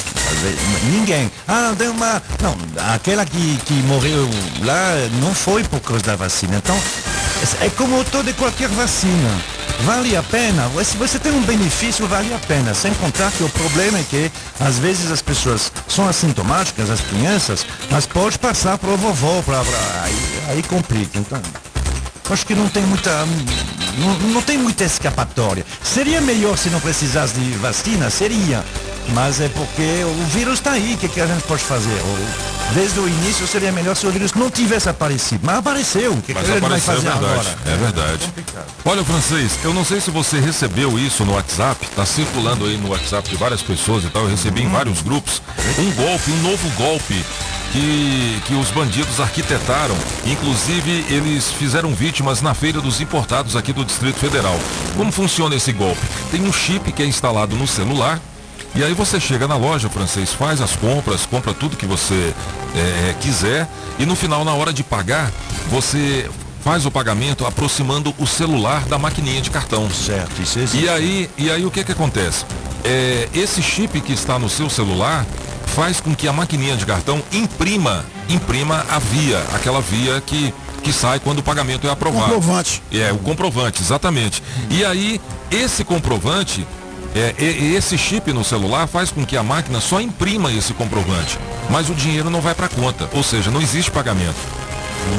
Ninguém. 0.91 1.31
Ah, 1.47 1.73
deu 1.75 1.91
uma. 1.91 2.21
Não, 2.41 2.55
aquela 2.93 3.25
que, 3.25 3.57
que 3.65 3.73
morreu 3.83 4.29
lá 4.63 4.91
não 5.21 5.33
foi 5.33 5.63
por 5.63 5.79
causa 5.79 6.03
da 6.03 6.15
vacina. 6.15 6.57
Então, 6.57 6.77
é 7.61 7.69
como 7.69 8.03
toda 8.03 8.29
e 8.29 8.33
qualquer 8.33 8.67
vacina. 8.69 9.56
Vale 9.83 10.15
a 10.17 10.23
pena? 10.23 10.69
Se 10.83 10.97
você 10.97 11.17
tem 11.19 11.31
um 11.31 11.41
benefício, 11.43 12.07
vale 12.07 12.33
a 12.33 12.39
pena. 12.39 12.73
Sem 12.73 12.93
contar 12.95 13.31
que 13.31 13.43
o 13.43 13.49
problema 13.49 13.99
é 13.99 14.03
que, 14.03 14.31
às 14.59 14.77
vezes, 14.79 15.11
as 15.11 15.21
pessoas 15.21 15.71
são 15.87 16.07
assintomáticas, 16.09 16.89
as 16.89 16.99
crianças, 17.01 17.65
mas 17.89 18.05
pode 18.05 18.37
passar 18.39 18.77
para 18.77 18.89
o 18.89 18.97
vovô, 18.97 19.41
pra, 19.43 19.63
pra- 19.63 20.03
aí, 20.03 20.39
aí 20.49 20.63
complica. 20.63 21.17
Então, 21.19 21.39
acho 22.29 22.45
que 22.45 22.55
não 22.55 22.67
tem 22.67 22.83
muita. 22.83 23.11
Não, 23.99 24.13
não 24.33 24.41
tem 24.41 24.57
muita 24.57 24.83
escapatória. 24.83 25.65
Seria 25.83 26.19
melhor 26.21 26.57
se 26.57 26.69
não 26.69 26.79
precisasse 26.79 27.33
de 27.35 27.51
vacina? 27.57 28.09
Seria. 28.09 28.63
Mas 29.13 29.39
é 29.39 29.47
porque 29.47 30.03
o 30.03 30.25
vírus 30.33 30.55
está 30.55 30.71
aí, 30.71 30.95
o 30.95 30.97
que, 30.97 31.07
que 31.07 31.21
a 31.21 31.27
gente 31.27 31.43
pode 31.43 31.63
fazer? 31.63 31.97
Desde 32.73 32.99
o 32.99 33.07
início 33.07 33.47
seria 33.47 33.71
melhor 33.71 33.95
se 33.95 34.05
o 34.05 34.11
vírus 34.11 34.33
não 34.33 34.51
tivesse 34.51 34.89
aparecido. 34.89 35.41
Mas 35.43 35.57
apareceu. 35.57 36.11
O 36.11 36.21
que, 36.21 36.27
que 36.27 36.33
Mas 36.33 36.47
gente 36.47 36.59
vai 36.59 36.79
apareceu, 36.79 36.93
é 36.93 36.95
fazer 36.97 37.09
verdade. 37.09 37.33
agora? 37.33 37.57
É 37.65 37.77
verdade. 37.77 38.33
Olha, 38.85 39.03
francês, 39.03 39.59
eu 39.63 39.73
não 39.73 39.85
sei 39.85 40.01
se 40.01 40.11
você 40.11 40.39
recebeu 40.39 40.99
isso 40.99 41.25
no 41.25 41.33
WhatsApp, 41.33 41.87
tá 41.95 42.05
circulando 42.05 42.65
aí 42.65 42.77
no 42.77 42.89
WhatsApp 42.89 43.29
de 43.29 43.35
várias 43.35 43.61
pessoas 43.61 44.03
e 44.03 44.09
tal, 44.09 44.23
eu 44.23 44.29
recebi 44.29 44.63
em 44.63 44.69
vários 44.69 45.01
grupos, 45.01 45.41
um 45.79 45.91
golpe, 45.91 46.31
um 46.31 46.41
novo 46.41 46.69
golpe 46.71 47.25
que, 47.71 48.41
que 48.45 48.53
os 48.53 48.69
bandidos 48.69 49.19
arquitetaram. 49.19 49.95
Inclusive, 50.25 51.05
eles 51.09 51.51
fizeram 51.51 51.93
vítimas 51.93 52.41
na 52.41 52.53
feira 52.53 52.81
dos 52.81 53.01
importados 53.01 53.55
aqui 53.55 53.73
do 53.73 53.83
Distrito 53.85 54.19
Federal. 54.19 54.59
Como 54.95 55.11
funciona 55.11 55.55
esse 55.55 55.71
golpe? 55.71 56.01
Tem 56.31 56.41
um 56.41 56.51
chip 56.53 56.91
que 56.91 57.01
é 57.03 57.05
instalado 57.05 57.55
no 57.55 57.67
celular. 57.67 58.19
E 58.75 58.83
aí 58.83 58.93
você 58.93 59.19
chega 59.19 59.47
na 59.47 59.55
loja, 59.55 59.89
francês, 59.89 60.33
faz 60.33 60.61
as 60.61 60.75
compras, 60.75 61.25
compra 61.25 61.53
tudo 61.53 61.75
que 61.75 61.85
você 61.85 62.33
eh, 62.75 63.15
quiser 63.19 63.67
e 63.99 64.05
no 64.05 64.15
final, 64.15 64.45
na 64.45 64.53
hora 64.53 64.71
de 64.71 64.83
pagar, 64.83 65.31
você 65.69 66.29
faz 66.63 66.85
o 66.85 66.91
pagamento 66.91 67.45
aproximando 67.45 68.13
o 68.19 68.27
celular 68.27 68.85
da 68.85 68.97
maquininha 68.97 69.41
de 69.41 69.49
cartão. 69.49 69.89
Certo, 69.89 70.41
isso 70.41 70.59
existe. 70.59 70.85
E 70.85 70.89
aí, 70.89 71.29
e 71.37 71.49
aí 71.49 71.65
o 71.65 71.71
que 71.71 71.83
que 71.83 71.91
acontece? 71.91 72.45
É, 72.83 73.27
esse 73.33 73.61
chip 73.61 73.99
que 74.01 74.13
está 74.13 74.37
no 74.37 74.49
seu 74.49 74.69
celular 74.69 75.25
faz 75.65 75.99
com 75.99 76.13
que 76.15 76.27
a 76.27 76.33
maquininha 76.33 76.75
de 76.75 76.85
cartão 76.85 77.21
imprima, 77.31 78.05
imprima 78.29 78.85
a 78.89 78.99
via, 78.99 79.39
aquela 79.55 79.81
via 79.81 80.21
que, 80.21 80.53
que 80.83 80.93
sai 80.93 81.19
quando 81.19 81.39
o 81.39 81.43
pagamento 81.43 81.87
é 81.87 81.89
aprovado. 81.89 82.33
Comprovante. 82.33 82.83
É, 82.91 83.11
o 83.11 83.17
comprovante, 83.17 83.81
exatamente. 83.81 84.43
E 84.69 84.85
aí, 84.85 85.19
esse 85.49 85.83
comprovante, 85.83 86.67
é, 87.17 87.35
e- 87.39 87.43
e 87.71 87.75
esse 87.75 87.97
chip 87.97 88.31
no 88.33 88.43
celular 88.43 88.87
faz 88.87 89.11
com 89.11 89.25
que 89.25 89.35
a 89.37 89.43
máquina 89.43 89.79
só 89.81 89.99
imprima 90.01 90.51
esse 90.51 90.73
comprovante, 90.73 91.37
mas 91.69 91.89
o 91.89 91.93
dinheiro 91.95 92.29
não 92.29 92.41
vai 92.41 92.53
para 92.55 92.67
conta, 92.69 93.09
ou 93.13 93.23
seja, 93.23 93.49
não 93.51 93.61
existe 93.61 93.91
pagamento. 93.91 94.35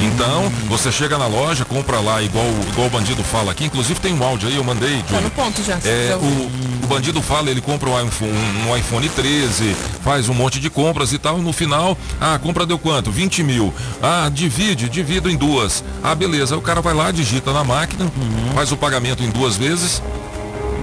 Então, 0.02 0.52
você 0.68 0.92
chega 0.92 1.16
na 1.16 1.26
loja, 1.26 1.64
compra 1.64 1.98
lá, 1.98 2.20
igual, 2.20 2.44
igual 2.72 2.88
o 2.88 2.90
bandido 2.90 3.24
fala 3.24 3.52
aqui, 3.52 3.64
inclusive 3.64 3.98
tem 3.98 4.12
um 4.12 4.22
áudio 4.22 4.46
aí, 4.48 4.56
eu 4.56 4.64
mandei, 4.64 5.02
Tá 5.08 5.18
no 5.20 5.30
ponto 5.30 5.62
já. 5.64 5.78
É, 5.82 6.14
o, 6.20 6.84
o 6.84 6.86
bandido 6.86 7.22
fala, 7.22 7.48
ele 7.50 7.62
compra 7.62 7.88
um 7.88 8.06
iPhone, 8.06 8.32
um 8.68 8.76
iPhone 8.76 9.08
13, 9.08 9.74
faz 10.04 10.28
um 10.28 10.34
monte 10.34 10.60
de 10.60 10.68
compras 10.68 11.12
e 11.14 11.18
tal, 11.18 11.38
no 11.38 11.54
final, 11.54 11.96
ah, 12.20 12.34
a 12.34 12.38
compra 12.38 12.66
deu 12.66 12.78
quanto? 12.78 13.10
20 13.10 13.42
mil. 13.42 13.72
Ah, 14.02 14.30
divide, 14.32 14.90
divido 14.90 15.30
em 15.30 15.36
duas. 15.36 15.82
Ah, 16.04 16.14
beleza. 16.14 16.54
Aí 16.54 16.58
o 16.58 16.62
cara 16.62 16.82
vai 16.82 16.92
lá, 16.92 17.10
digita 17.10 17.50
na 17.52 17.64
máquina, 17.64 18.12
faz 18.54 18.70
o 18.70 18.76
pagamento 18.76 19.22
em 19.22 19.30
duas 19.30 19.56
vezes. 19.56 20.02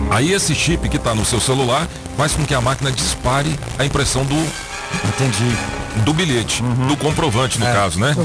Aí 0.09 0.31
esse 0.33 0.53
chip 0.53 0.87
que 0.89 0.97
está 0.97 1.13
no 1.13 1.25
seu 1.25 1.39
celular 1.39 1.87
faz 2.17 2.33
com 2.33 2.45
que 2.45 2.53
a 2.53 2.61
máquina 2.61 2.91
dispare 2.91 3.57
a 3.77 3.85
impressão 3.85 4.23
do, 4.25 4.35
Entendi. 4.35 5.57
do 6.03 6.13
bilhete, 6.13 6.61
do 6.87 6.95
comprovante 6.97 7.59
no 7.59 7.65
caso, 7.65 7.99
né? 7.99 8.15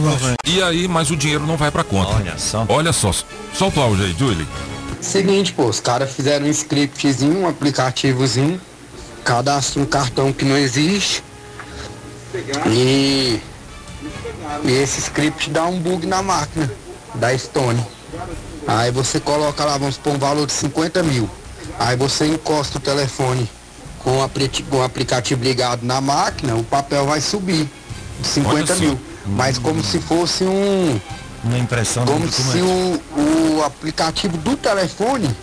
E 0.44 0.62
aí, 0.62 0.86
mas 0.86 1.10
o 1.10 1.16
dinheiro 1.16 1.46
não 1.46 1.56
vai 1.56 1.70
para 1.70 1.84
conta. 1.84 2.14
Olha 2.16 2.38
só. 2.38 2.66
Olha 2.68 2.92
só, 2.92 3.12
solta 3.54 3.80
o 3.80 3.82
áudio 3.82 4.04
aí, 4.04 4.14
Julie. 4.18 4.46
Seguinte, 5.00 5.52
pô, 5.52 5.66
os 5.66 5.80
caras 5.80 6.12
fizeram 6.12 6.46
um 6.46 6.50
scriptzinho, 6.50 7.40
um 7.40 7.48
aplicativozinho, 7.48 8.60
cadastra 9.24 9.80
um 9.80 9.86
cartão 9.86 10.32
que 10.32 10.44
não 10.44 10.56
existe 10.56 11.22
e, 12.66 13.40
e 14.64 14.72
esse 14.72 15.00
script 15.00 15.50
dá 15.50 15.64
um 15.66 15.78
bug 15.78 16.06
na 16.06 16.22
máquina 16.22 16.70
da 17.14 17.36
Stone. 17.36 17.84
Aí 18.66 18.90
você 18.90 19.18
coloca 19.18 19.64
lá, 19.64 19.78
vamos 19.78 19.96
pôr 19.96 20.14
um 20.14 20.18
valor 20.18 20.46
de 20.46 20.52
50 20.52 21.02
mil. 21.02 21.28
Aí 21.80 21.96
você 21.96 22.26
encosta 22.26 22.76
o 22.76 22.80
telefone 22.80 23.48
com 24.00 24.18
o, 24.18 24.82
aplicativo 24.82 25.42
ligado 25.42 25.82
na 25.82 25.98
máquina, 25.98 26.54
o 26.54 26.62
papel 26.62 27.06
vai 27.06 27.22
subir 27.22 27.66
de 28.20 28.28
50 28.28 28.54
Olha 28.54 28.66
só. 28.66 28.74
mil. 28.74 29.00
Mas 29.24 29.56
como 29.58 29.82
se 29.82 29.98
fosse 29.98 30.44
um, 30.44 31.00
Uma 31.42 31.58
impressão 31.58 32.04
do 32.04 32.12
como 32.12 32.30
se 32.30 32.58
o, 32.60 33.02
o 33.16 33.64
aplicativo 33.64 34.36
do 34.36 34.58
telefone 34.58 35.34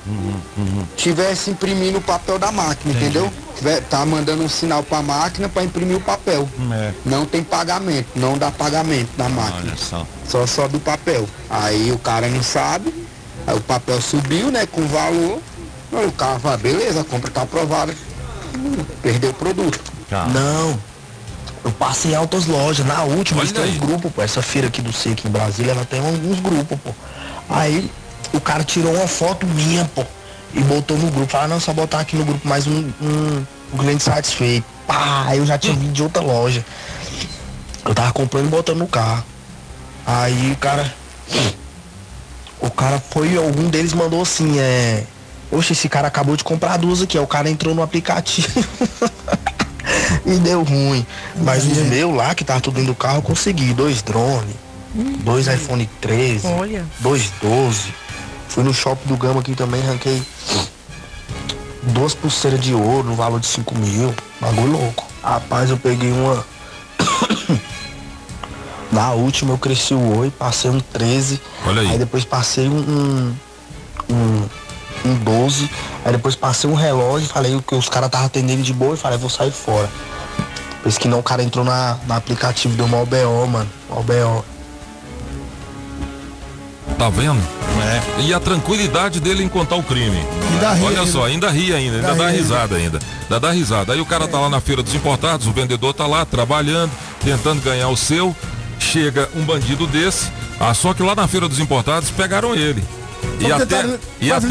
tivesse 0.96 1.50
imprimindo 1.50 1.98
o 1.98 2.02
papel 2.02 2.38
da 2.38 2.52
máquina, 2.52 2.94
Entendi. 2.94 3.18
entendeu? 3.18 3.82
Tá 3.90 4.06
mandando 4.06 4.44
um 4.44 4.50
sinal 4.50 4.84
pra 4.84 5.02
máquina 5.02 5.50
para 5.50 5.64
imprimir 5.64 5.98
o 5.98 6.02
papel. 6.02 6.48
É. 6.72 6.92
Não 7.04 7.26
tem 7.26 7.44
pagamento, 7.44 8.10
não 8.16 8.38
dá 8.38 8.52
pagamento 8.52 9.10
na 9.18 9.28
máquina. 9.28 9.72
Olha 9.72 9.76
só. 9.76 10.06
Só 10.28 10.46
só 10.46 10.68
do 10.68 10.80
papel. 10.80 11.28
Aí 11.50 11.92
o 11.92 11.98
cara 11.98 12.28
não 12.28 12.44
sabe, 12.44 12.94
aí 13.48 13.58
o 13.58 13.62
papel 13.62 14.00
subiu, 14.02 14.52
né, 14.52 14.68
com 14.68 14.86
valor. 14.86 15.40
Aí 15.94 16.06
o 16.06 16.12
cara 16.12 16.40
fala, 16.40 16.58
beleza, 16.58 17.02
a 17.02 17.04
compra 17.04 17.32
tá 17.32 17.42
aprovada. 17.44 17.96
Hum, 18.56 18.84
Perdeu 19.02 19.32
o 19.32 19.34
produto. 19.34 19.80
Tá. 20.10 20.26
Não. 20.26 20.78
Eu 21.64 21.72
passei 21.72 22.12
em 22.12 22.16
altas 22.16 22.46
lojas. 22.46 22.86
Na 22.86 23.04
última, 23.04 23.42
eles 23.42 23.52
Olha 23.52 23.62
têm 23.64 23.72
aí. 23.72 23.78
uns 23.78 23.86
grupos, 23.86 24.12
pô. 24.12 24.22
Essa 24.22 24.42
feira 24.42 24.68
aqui 24.68 24.82
do 24.82 24.94
C 24.94 25.10
aqui 25.10 25.28
em 25.28 25.32
Brasília, 25.32 25.72
ela 25.72 25.86
tem 25.86 26.00
alguns 26.00 26.40
grupos, 26.40 26.78
pô. 26.84 26.92
Aí 27.50 27.90
o 28.34 28.40
cara 28.40 28.64
tirou 28.64 28.94
uma 28.94 29.08
foto 29.08 29.46
minha, 29.46 29.86
pô. 29.96 30.04
E 30.54 30.62
botou 30.62 30.98
no 30.98 31.10
grupo. 31.12 31.32
Fala, 31.32 31.48
não, 31.48 31.60
só 31.60 31.74
botar 31.74 32.00
aqui 32.00 32.16
no 32.16 32.26
grupo 32.26 32.48
mais 32.48 32.68
um, 32.68 32.90
um, 33.02 33.46
um 33.74 33.78
cliente 33.78 34.04
satisfeito. 34.04 34.66
Pá, 34.86 35.36
eu 35.36 35.46
já 35.46 35.58
tinha 35.58 35.76
vindo 35.76 35.92
de 35.92 36.04
outra 36.04 36.22
loja. 36.22 36.66
Eu 37.86 37.94
tava 37.94 38.12
comprando 38.14 38.46
e 38.46 38.50
botando 38.50 38.78
no 38.78 38.88
carro. 38.88 39.24
Aí 40.06 40.52
o 40.52 40.58
cara. 40.58 40.94
O 42.60 42.72
cara 42.72 43.00
foi, 43.12 43.38
algum 43.38 43.70
deles 43.70 43.94
mandou 43.94 44.22
assim, 44.22 44.58
é. 44.60 45.04
Oxe, 45.52 45.74
esse 45.74 45.88
cara 45.88 46.08
acabou 46.08 46.36
de 46.36 46.44
comprar 46.44 46.78
duas 46.78 47.02
aqui. 47.02 47.18
Aí 47.18 47.24
o 47.24 47.28
cara 47.28 47.50
entrou 47.50 47.74
no 47.74 47.82
aplicativo. 47.82 48.64
e 50.26 50.38
deu 50.38 50.64
ruim. 50.64 51.06
Mas 51.38 51.66
os 51.66 51.78
meus 51.78 52.16
lá, 52.16 52.36
que 52.36 52.44
tava 52.44 52.62
tudo 52.62 52.76
dentro 52.76 52.94
do 52.94 52.96
carro, 52.96 53.20
eu 53.20 53.22
consegui. 53.22 53.74
Dois 53.74 54.02
drones, 54.02 54.56
dois 55.24 55.48
iPhone 55.48 55.90
13, 56.02 56.48
Olha. 56.48 56.86
dois 57.00 57.32
12. 57.42 57.94
Fui 58.50 58.64
no 58.64 58.74
shopping 58.74 59.08
do 59.08 59.18
Gama 59.18 59.40
aqui 59.42 59.56
também, 59.56 59.82
ranquei 59.82 60.22
duas 61.88 62.14
pulseiras 62.14 62.60
de 62.60 62.74
ouro 62.74 63.04
no 63.04 63.16
valor 63.16 63.40
de 63.40 63.48
5 63.48 63.78
mil. 63.78 64.14
Bagulho 64.40 64.74
louco. 64.74 65.08
Rapaz, 65.24 65.70
eu 65.70 65.78
peguei 65.78 66.12
uma. 66.12 66.46
Na 68.92 69.12
última 69.12 69.54
eu 69.54 69.58
cresci 69.58 69.94
o 69.94 70.18
oi, 70.20 70.32
passei 70.32 70.72
um 70.72 70.80
13. 70.80 71.42
Olha 71.66 71.82
aí. 71.82 71.92
Aí 71.92 71.98
depois 71.98 72.24
passei 72.24 72.68
um, 72.68 72.78
um, 72.78 73.36
um, 74.10 74.37
um 75.08 75.16
12. 75.16 75.70
Aí 76.06 76.12
depois 76.12 76.36
passei 76.36 76.70
um 76.70 76.76
relógio, 76.76 77.28
falei 77.28 77.60
que 77.66 77.76
os 77.76 77.90
caras 77.90 78.08
estavam 78.08 78.28
atendendo 78.28 78.62
de 78.62 78.74
boa 78.74 78.96
e 78.96 78.98
falei, 78.98 79.18
vou 79.18 79.30
sair 79.30 79.52
fora. 79.52 79.90
Depois 80.78 80.98
que 80.98 81.08
não, 81.08 81.20
o 81.20 81.24
cara 81.24 81.44
entrou 81.44 81.66
na, 81.66 81.98
no 82.08 82.14
aplicativo 82.14 82.76
do 82.76 82.88
mal 82.88 83.06
BO, 83.06 83.48
mano. 83.48 83.70
Mal 83.90 84.04
BO. 84.04 84.46
Tá 86.98 87.10
vendo? 87.10 87.42
É. 87.80 88.22
E 88.22 88.34
a 88.34 88.40
tranquilidade 88.40 89.20
dele 89.20 89.44
em 89.44 89.48
contar 89.48 89.76
o 89.76 89.84
crime. 89.84 90.26
Ainda 90.52 90.74
ri 90.74 90.84
Olha 90.84 91.00
ainda. 91.02 91.12
só, 91.12 91.26
ainda 91.26 91.50
ri 91.50 91.74
ainda, 91.74 91.98
ainda 91.98 92.12
Ainda 92.12 92.24
dá 92.24 92.30
ri 92.32 92.38
risada 92.38 92.76
ainda. 92.76 93.00
Ainda 93.24 93.40
dá 93.40 93.52
risada. 93.52 93.94
Aí 93.94 94.02
o 94.02 94.06
cara 94.06 94.28
tá 94.28 94.40
lá 94.40 94.50
na 94.50 94.60
feira 94.60 94.82
dos 94.82 94.96
importados, 94.96 95.46
o 95.46 95.52
vendedor 95.52 95.94
tá 95.94 96.08
lá 96.08 96.26
trabalhando, 96.26 96.92
tentando 97.24 97.62
ganhar 97.62 97.90
o 97.90 97.98
seu. 97.98 98.36
Chega 98.80 99.30
um 99.36 99.44
bandido 99.44 99.86
desse, 99.86 100.32
ah, 100.60 100.74
só 100.74 100.94
que 100.94 101.04
lá 101.04 101.14
na 101.16 101.28
feira 101.28 101.48
dos 101.48 101.60
importados 101.60 102.10
pegaram 102.10 102.56
ele. 102.56 102.84
E 103.40 103.52
até, 103.52 103.66
tentaram- 103.66 104.00
e, 104.20 104.32
até, 104.32 104.48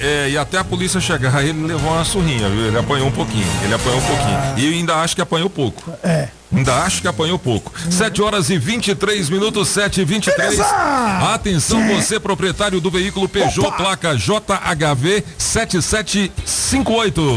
é, 0.00 0.30
e 0.30 0.38
até 0.38 0.58
a 0.58 0.64
polícia 0.64 1.00
chegar, 1.00 1.42
ele 1.44 1.66
levou 1.66 1.92
uma 1.92 2.04
surrinha, 2.04 2.48
viu? 2.48 2.66
Ele 2.66 2.78
apanhou 2.78 3.06
um 3.08 3.12
pouquinho, 3.12 3.46
ele 3.64 3.74
apanhou 3.74 3.98
um 3.98 4.02
pouquinho. 4.02 4.38
E 4.56 4.66
eu 4.66 4.72
ainda 4.72 4.96
acho 4.96 5.14
que 5.14 5.22
apanhou 5.22 5.48
pouco. 5.48 5.82
É. 6.02 6.28
Ainda 6.54 6.74
acho 6.82 7.02
que 7.02 7.08
apanhou 7.08 7.38
pouco. 7.38 7.72
7 7.90 8.22
horas 8.22 8.48
e 8.50 8.58
23 8.58 9.28
minutos, 9.28 9.68
7 9.68 10.00
e 10.00 10.04
23. 10.04 10.50
Beleza! 10.50 10.64
Atenção, 11.32 11.86
você 11.88 12.20
proprietário 12.20 12.80
do 12.80 12.90
veículo 12.90 13.28
Peugeot, 13.28 13.66
Opa! 13.66 13.76
placa 13.76 14.16
JHV 14.16 15.24
7758. 15.36 17.36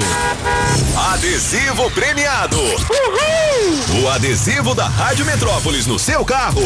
Adesivo 1.13 1.89
premiado. 1.91 2.57
O 4.01 4.09
adesivo 4.09 4.75
da 4.75 4.87
Rádio 4.87 5.25
Metrópolis 5.25 5.87
no 5.87 5.97
seu 5.97 6.23
carro 6.23 6.61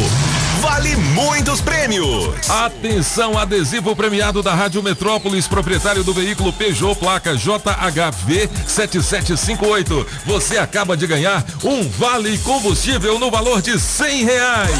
vale 0.60 0.94
muitos 0.94 1.60
prêmios. 1.60 2.48
Atenção, 2.48 3.36
adesivo 3.36 3.96
premiado 3.96 4.42
da 4.42 4.54
Rádio 4.54 4.82
Metrópolis, 4.82 5.48
proprietário 5.48 6.04
do 6.04 6.14
veículo 6.14 6.52
Peugeot, 6.52 6.94
placa 6.94 7.34
JHV 7.34 8.48
7758. 8.66 10.06
Você 10.24 10.58
acaba 10.58 10.96
de 10.96 11.06
ganhar 11.06 11.44
um 11.64 11.88
vale 11.88 12.38
combustível 12.42 13.18
no 13.18 13.30
valor 13.30 13.62
de 13.62 13.78
100 13.78 14.24
reais. 14.24 14.70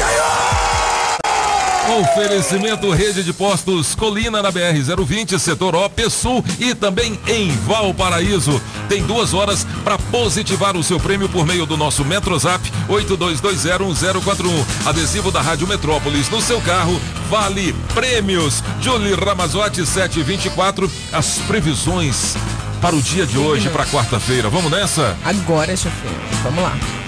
Oferecimento 1.99 2.89
Rede 2.91 3.23
de 3.23 3.33
Postos 3.33 3.93
Colina 3.93 4.41
na 4.41 4.51
BR-020, 4.51 5.37
setor 5.37 5.75
OP 5.75 6.09
Sul 6.09 6.43
e 6.59 6.73
também 6.73 7.19
em 7.27 7.51
Valparaíso. 7.57 8.61
Tem 8.87 9.03
duas 9.03 9.33
horas 9.33 9.67
para 9.83 9.97
positivar 9.97 10.77
o 10.77 10.83
seu 10.83 10.99
prêmio 10.99 11.27
por 11.27 11.45
meio 11.45 11.65
do 11.65 11.75
nosso 11.75 12.05
Metrozap 12.05 12.63
82201041. 12.89 14.65
Adesivo 14.85 15.31
da 15.31 15.41
Rádio 15.41 15.67
Metrópolis 15.67 16.29
no 16.29 16.41
seu 16.41 16.61
carro, 16.61 16.99
vale 17.29 17.73
prêmios. 17.93 18.63
Julie 18.81 19.13
Ramazotti 19.13 19.85
724, 19.85 20.89
as 21.11 21.39
previsões 21.39 22.35
para 22.81 22.95
o 22.95 23.01
dia 23.01 23.25
de 23.25 23.37
hoje, 23.37 23.69
para 23.69 23.85
quarta-feira. 23.85 24.49
Vamos 24.49 24.71
nessa? 24.71 25.17
Agora, 25.23 25.75
chefinho. 25.75 26.19
Vamos 26.43 26.63
lá. 26.63 27.02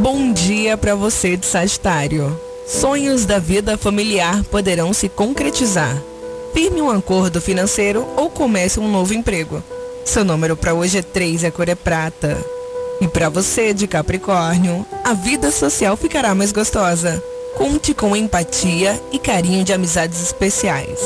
Bom 0.00 0.32
dia 0.32 0.76
para 0.76 0.94
você 0.94 1.36
de 1.36 1.44
Sagitário. 1.44 2.38
Sonhos 2.66 3.26
da 3.26 3.38
vida 3.38 3.76
familiar 3.76 4.42
poderão 4.44 4.92
se 4.92 5.08
concretizar. 5.08 5.94
Firme 6.54 6.80
um 6.80 6.90
acordo 6.90 7.40
financeiro 7.40 8.06
ou 8.16 8.30
comece 8.30 8.80
um 8.80 8.90
novo 8.90 9.12
emprego. 9.12 9.62
Seu 10.04 10.24
número 10.24 10.56
para 10.56 10.72
hoje 10.72 10.98
é 10.98 11.02
3 11.02 11.42
e 11.42 11.46
a 11.46 11.50
cor 11.50 11.68
é 11.68 11.74
prata. 11.74 12.38
E 13.00 13.08
para 13.08 13.28
você 13.28 13.74
de 13.74 13.86
Capricórnio, 13.86 14.86
a 15.04 15.12
vida 15.12 15.50
social 15.50 15.96
ficará 15.96 16.34
mais 16.34 16.52
gostosa. 16.52 17.22
Conte 17.56 17.92
com 17.92 18.16
empatia 18.16 18.98
e 19.12 19.18
carinho 19.18 19.62
de 19.62 19.72
amizades 19.72 20.22
especiais. 20.22 21.00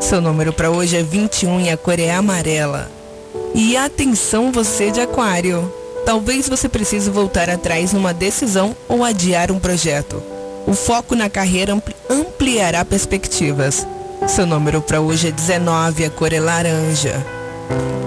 Seu 0.00 0.20
número 0.20 0.52
para 0.52 0.70
hoje 0.70 0.96
é 0.96 1.02
21 1.02 1.60
e 1.60 1.70
a 1.70 1.76
cor 1.76 2.00
é 2.00 2.10
amarela. 2.10 2.90
E 3.54 3.76
atenção 3.76 4.50
você 4.50 4.90
de 4.90 5.00
Aquário. 5.00 5.83
Talvez 6.04 6.48
você 6.48 6.68
precise 6.68 7.08
voltar 7.10 7.48
atrás 7.48 7.92
numa 7.92 8.12
decisão 8.12 8.76
ou 8.88 9.02
adiar 9.04 9.50
um 9.50 9.58
projeto. 9.58 10.22
O 10.66 10.74
foco 10.74 11.14
na 11.14 11.28
carreira 11.30 11.72
ampli- 11.72 11.96
ampliará 12.08 12.84
perspectivas. 12.84 13.86
Seu 14.26 14.46
número 14.46 14.80
para 14.80 15.00
hoje 15.00 15.28
é 15.28 15.30
19, 15.30 16.04
a 16.04 16.10
cor 16.10 16.32
é 16.32 16.40
laranja. 16.40 17.14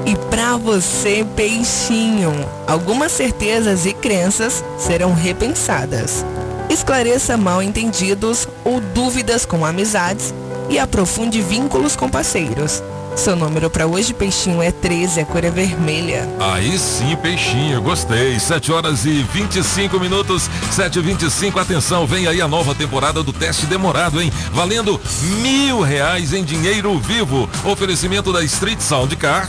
E 0.06 0.16
para 0.30 0.56
você, 0.58 1.26
peixinho, 1.36 2.32
algumas 2.68 3.12
certezas 3.12 3.86
e 3.86 3.94
crenças 3.94 4.64
serão 4.78 5.14
repensadas. 5.14 6.26
Esclareça 6.70 7.36
mal 7.38 7.62
entendidos 7.62 8.48
ou 8.64 8.80
dúvidas 8.80 9.46
com 9.46 9.66
amizades 9.66 10.34
e 10.70 10.80
aprofunde 10.80 11.42
vínculos 11.42 11.96
com 11.96 12.10
parceiros. 12.10 12.82
Seu 13.18 13.36
número 13.36 13.68
para 13.68 13.88
hoje, 13.88 14.14
peixinho, 14.14 14.62
é 14.62 14.72
13, 14.72 15.22
a 15.22 15.26
cor 15.26 15.44
é 15.44 15.50
vermelha. 15.50 16.30
Aí 16.40 16.78
sim, 16.78 17.16
peixinho, 17.16 17.82
gostei. 17.82 18.40
7 18.40 18.72
horas 18.72 19.06
e 19.06 19.26
25 19.34 20.00
minutos, 20.00 20.48
7 20.72 21.00
e 21.00 21.02
25 21.02 21.60
atenção, 21.60 22.06
vem 22.06 22.28
aí 22.28 22.40
a 22.40 22.48
nova 22.48 22.76
temporada 22.76 23.24
do 23.24 23.34
teste 23.34 23.66
demorado, 23.66 24.22
hein? 24.22 24.32
Valendo 24.54 25.02
mil 25.42 25.82
reais 25.82 26.32
em 26.32 26.44
dinheiro 26.44 26.98
vivo. 27.00 27.50
Oferecimento 27.66 28.32
da 28.32 28.44
Street 28.44 28.80
Sound 28.80 29.16
Car, 29.16 29.48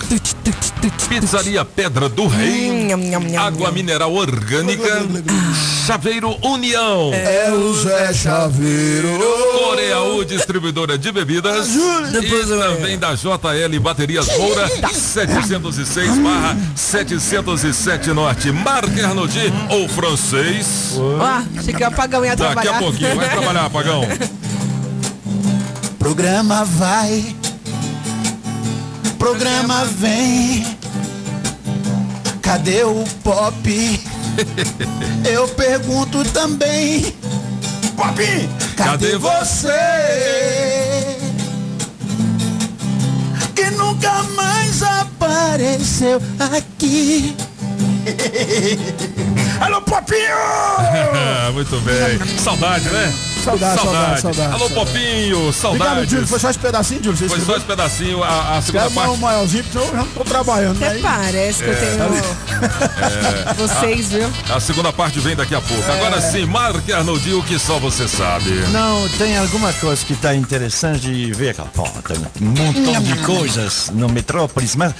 Pizzaria 1.08 1.62
Pedra 1.64 2.08
do 2.08 2.26
Rei, 2.26 2.70
nham, 2.70 2.98
nham, 2.98 3.20
nham, 3.20 3.42
Água. 3.42 3.70
Mineral 3.70 4.14
Orgânica, 4.14 5.06
Chaveiro 5.86 6.36
União. 6.42 7.12
É 7.12 7.52
o 7.52 7.74
Zé 7.74 8.14
Chaveiro. 8.14 9.08
Coreaú, 9.58 10.24
distribuidora 10.24 10.96
de 10.96 11.12
bebidas. 11.12 11.68
E 11.74 12.46
também 12.46 12.98
da 12.98 13.14
JL 13.14 13.57
Baterias 13.80 14.28
Moura, 14.38 14.68
706 14.92 16.18
barra 16.18 16.56
707 16.76 18.12
Norte. 18.12 18.52
Marca 18.52 19.06
Arnoldi 19.06 19.52
ou 19.68 19.88
francês. 19.88 20.92
Ó, 20.96 21.42
achei 21.58 21.74
que 21.74 21.82
o 21.82 21.86
apagão 21.86 22.24
ia 22.24 22.36
Daqui 22.36 22.52
trabalhar. 22.52 22.76
a 22.76 22.78
pouquinho, 22.78 23.16
vai 23.16 23.28
trabalhar, 23.28 23.64
apagão. 23.66 24.02
Programa 25.98 26.64
vai, 26.64 27.34
programa 29.18 29.84
vem. 29.86 30.64
Cadê 32.40 32.84
o 32.84 33.04
pop? 33.24 34.00
Eu 35.28 35.48
pergunto 35.48 36.24
também. 36.30 37.12
Pop, 37.96 38.48
cadê, 38.76 39.08
Cadê 39.10 39.18
você? 39.18 40.87
Nunca 43.98 44.22
mais 44.34 44.82
apareceu 44.82 46.22
aqui. 46.54 47.36
Alô, 49.60 49.82
Popinho! 49.82 50.18
Muito 51.52 51.80
bem. 51.80 52.38
Saudade, 52.38 52.88
né? 52.90 53.12
Saudade, 53.44 53.80
saudade, 53.80 54.20
saudade, 54.20 54.52
Alô, 54.52 54.68
saudade. 54.68 54.74
Popinho, 54.74 55.36
Obrigado, 55.38 55.52
saudade. 55.54 56.10
Júlio. 56.10 56.26
Foi 56.26 56.38
só 56.38 56.50
esse 56.50 56.58
pedacinho, 56.58 57.02
Júlio? 57.02 57.28
Foi 57.28 57.40
só 57.40 57.56
esse 57.56 57.64
pedacinho, 57.64 58.22
a, 58.22 58.58
a 58.58 58.62
segunda 58.62 58.84
Quero 58.84 58.90
um 58.90 59.06
parte. 59.06 59.20
maiorzinho, 59.20 59.64
porque 59.64 59.78
eu 59.78 59.86
já 59.86 59.96
não 59.98 60.06
tô 60.08 60.24
trabalhando, 60.24 60.76
Até 60.82 60.94
né? 60.94 61.00
parece 61.02 61.62
que 61.62 61.70
eu 61.70 61.76
tenho 61.76 61.98
vocês, 63.56 64.08
viu? 64.10 64.30
A 64.54 64.60
segunda 64.60 64.92
parte 64.92 65.18
vem 65.20 65.36
daqui 65.36 65.54
a 65.54 65.60
pouco. 65.60 65.90
Agora 65.90 66.20
sim, 66.20 66.44
Marque 66.46 66.92
Arnoldi, 66.92 67.32
o 67.34 67.42
que 67.42 67.58
só 67.58 67.78
você 67.78 68.06
sabe. 68.08 68.50
Não, 68.72 69.08
tem 69.10 69.36
alguma 69.38 69.72
coisa 69.74 70.04
que 70.04 70.12
está 70.12 70.34
interessante 70.34 71.00
de 71.00 71.32
ver. 71.32 71.54
Pô, 71.74 71.84
tem 72.06 72.16
um 72.42 72.50
montão 72.50 73.02
de 73.02 73.16
coisas 73.24 73.90
no 73.92 74.08
Metrópolis, 74.08 74.74
mas 74.76 74.92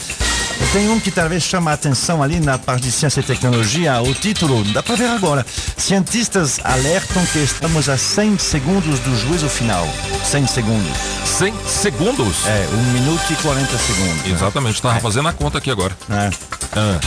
tem 0.72 0.88
um 0.88 1.00
que 1.00 1.10
talvez 1.10 1.42
chama 1.42 1.70
a 1.70 1.74
atenção 1.74 2.22
ali 2.22 2.40
na 2.40 2.58
parte 2.58 2.82
de 2.82 2.92
ciência 2.92 3.20
e 3.20 3.22
tecnologia. 3.22 4.00
O 4.02 4.14
título, 4.14 4.62
dá 4.64 4.82
para 4.82 4.96
ver 4.96 5.08
agora. 5.08 5.44
Cientistas 5.76 6.58
alertam 6.62 7.24
que 7.26 7.38
estamos 7.38 7.88
a 7.88 7.96
100 7.96 8.38
segundos 8.38 9.00
do 9.00 9.16
juízo 9.16 9.48
final. 9.48 9.88
100 10.24 10.46
segundos. 10.46 10.96
100 11.24 11.54
segundos? 11.66 12.46
É, 12.46 12.68
1 12.72 12.76
minuto 12.92 13.32
e 13.32 13.36
40 13.36 13.78
segundos. 13.78 14.26
Exatamente, 14.26 14.74
estava 14.74 15.00
fazendo 15.00 15.28
a 15.28 15.32
conta 15.32 15.58
aqui 15.58 15.70
agora. 15.70 15.96
É. 16.10 16.30
Ah. 16.72 16.98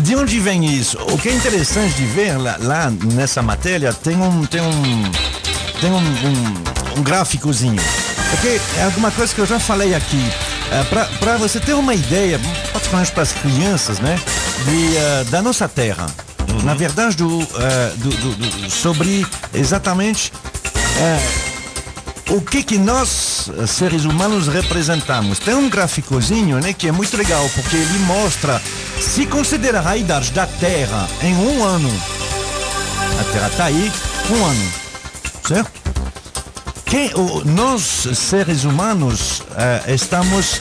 De 0.00 0.16
onde 0.16 0.38
vem 0.40 0.64
isso? 0.64 0.98
O 1.12 1.18
que 1.18 1.28
é 1.28 1.34
interessante 1.34 1.94
de 1.94 2.06
ver 2.06 2.38
lá, 2.38 2.56
lá 2.60 2.90
nessa 2.90 3.42
matéria 3.42 3.92
tem 3.92 4.16
um 4.16 4.46
tem 4.46 4.60
um 4.60 5.02
tem 5.80 5.90
um, 5.90 5.98
um, 5.98 6.98
um 7.00 7.02
gráficozinho. 7.02 7.82
Porque 8.30 8.60
é 8.78 8.84
alguma 8.84 9.10
coisa 9.10 9.34
que 9.34 9.40
eu 9.40 9.46
já 9.46 9.58
falei 9.58 9.94
aqui. 9.94 10.22
É, 10.72 10.84
para 11.18 11.36
você 11.36 11.58
ter 11.58 11.74
uma 11.74 11.94
ideia, 11.94 12.38
particularmente 12.72 13.12
para 13.12 13.22
as 13.24 13.32
crianças, 13.32 13.98
né, 13.98 14.18
de, 14.64 14.96
eh, 14.96 15.24
da 15.30 15.42
nossa 15.42 15.68
terra. 15.68 16.06
Na 16.64 16.74
verdade, 16.74 17.16
do, 17.16 17.40
eh, 17.42 17.92
do- 17.96 18.10
do- 18.10 18.34
do- 18.36 18.70
sobre 18.70 19.26
exatamente 19.52 20.32
o 22.28 22.40
que 22.40 22.62
que 22.62 22.78
nós, 22.78 23.50
seres 23.66 24.04
humanos, 24.04 24.46
representamos. 24.46 25.38
Tem 25.40 25.54
um 25.54 25.68
gráficozinho, 25.68 26.58
né, 26.60 26.72
que 26.72 26.86
é 26.88 26.92
muito 26.92 27.16
legal, 27.16 27.48
porque 27.54 27.76
ele 27.76 27.98
mostra, 28.00 28.60
se 29.00 29.26
considerar 29.26 29.86
a 29.86 29.96
idade 29.96 30.30
da 30.30 30.46
Terra 30.46 31.08
em 31.22 31.34
um 31.34 31.64
ano, 31.64 31.90
a 33.20 33.24
Terra 33.32 33.48
está 33.48 33.64
aí, 33.64 33.90
um 34.30 34.44
ano, 34.44 34.72
certo? 35.48 35.79
Que, 36.90 37.12
nós, 37.44 38.08
seres 38.16 38.64
humanos, 38.64 39.42
eh, 39.56 39.94
estamos 39.94 40.60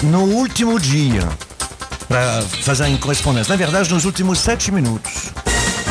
no 0.00 0.20
último 0.20 0.78
dia, 0.78 1.28
para 2.06 2.40
fazer 2.62 2.86
em 2.86 2.96
correspondência. 2.96 3.50
Na 3.50 3.56
verdade, 3.56 3.92
nos 3.92 4.04
últimos 4.04 4.38
sete 4.38 4.70
minutos. 4.70 5.32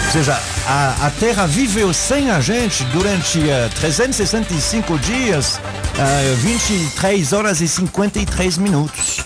Ou 0.05 0.11
seja, 0.13 0.39
a, 0.65 1.07
a 1.07 1.09
Terra 1.19 1.45
viveu 1.45 1.93
sem 1.93 2.31
a 2.31 2.39
gente 2.39 2.85
durante 2.85 3.49
eh, 3.49 3.69
365 3.75 4.97
dias, 4.99 5.59
eh, 5.99 6.35
23 6.38 7.33
horas 7.33 7.59
e 7.59 7.67
53 7.67 8.57
minutos. 8.57 9.25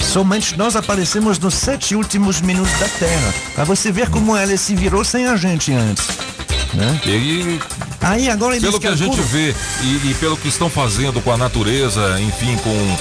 Somente 0.00 0.56
nós 0.56 0.74
aparecemos 0.74 1.38
nos 1.38 1.54
sete 1.54 1.94
últimos 1.94 2.40
minutos 2.40 2.76
da 2.80 2.88
Terra. 2.88 3.34
Para 3.54 3.62
você 3.62 3.92
ver 3.92 4.10
como 4.10 4.36
ela 4.36 4.56
se 4.56 4.74
virou 4.74 5.04
sem 5.04 5.28
a 5.28 5.36
gente 5.36 5.72
antes. 5.72 6.08
Né? 6.76 7.00
E 7.06 7.58
Aí 8.02 8.28
agora 8.30 8.60
pelo 8.60 8.78
que 8.78 8.86
a 8.86 8.94
gente 8.94 9.16
calculam- 9.16 9.26
vê 9.28 9.54
e, 9.82 10.10
e 10.10 10.16
pelo 10.20 10.36
que 10.36 10.48
estão 10.48 10.68
fazendo 10.68 11.20
com 11.22 11.32
a 11.32 11.36
natureza, 11.36 12.20
enfim, 12.20 12.56
com 12.58 12.96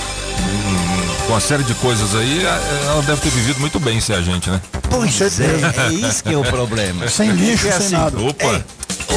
com 1.27 1.33
uma 1.33 1.39
série 1.39 1.63
de 1.63 1.73
coisas 1.75 2.13
aí, 2.15 2.43
ela 2.45 3.01
deve 3.03 3.19
ter 3.21 3.29
vivido 3.29 3.59
muito 3.59 3.79
bem 3.79 3.99
sem 4.01 4.15
a 4.15 4.21
gente, 4.21 4.49
né? 4.49 4.61
Pois 4.89 5.19
é, 5.39 5.45
é 5.89 5.93
isso 5.93 6.23
que 6.23 6.33
é 6.33 6.37
o 6.37 6.43
problema. 6.43 7.07
Sem 7.09 7.31
lixo, 7.31 7.65
Porque, 7.67 7.83
sem 7.83 7.91
nada. 7.97 8.19
Opa! 8.21 8.63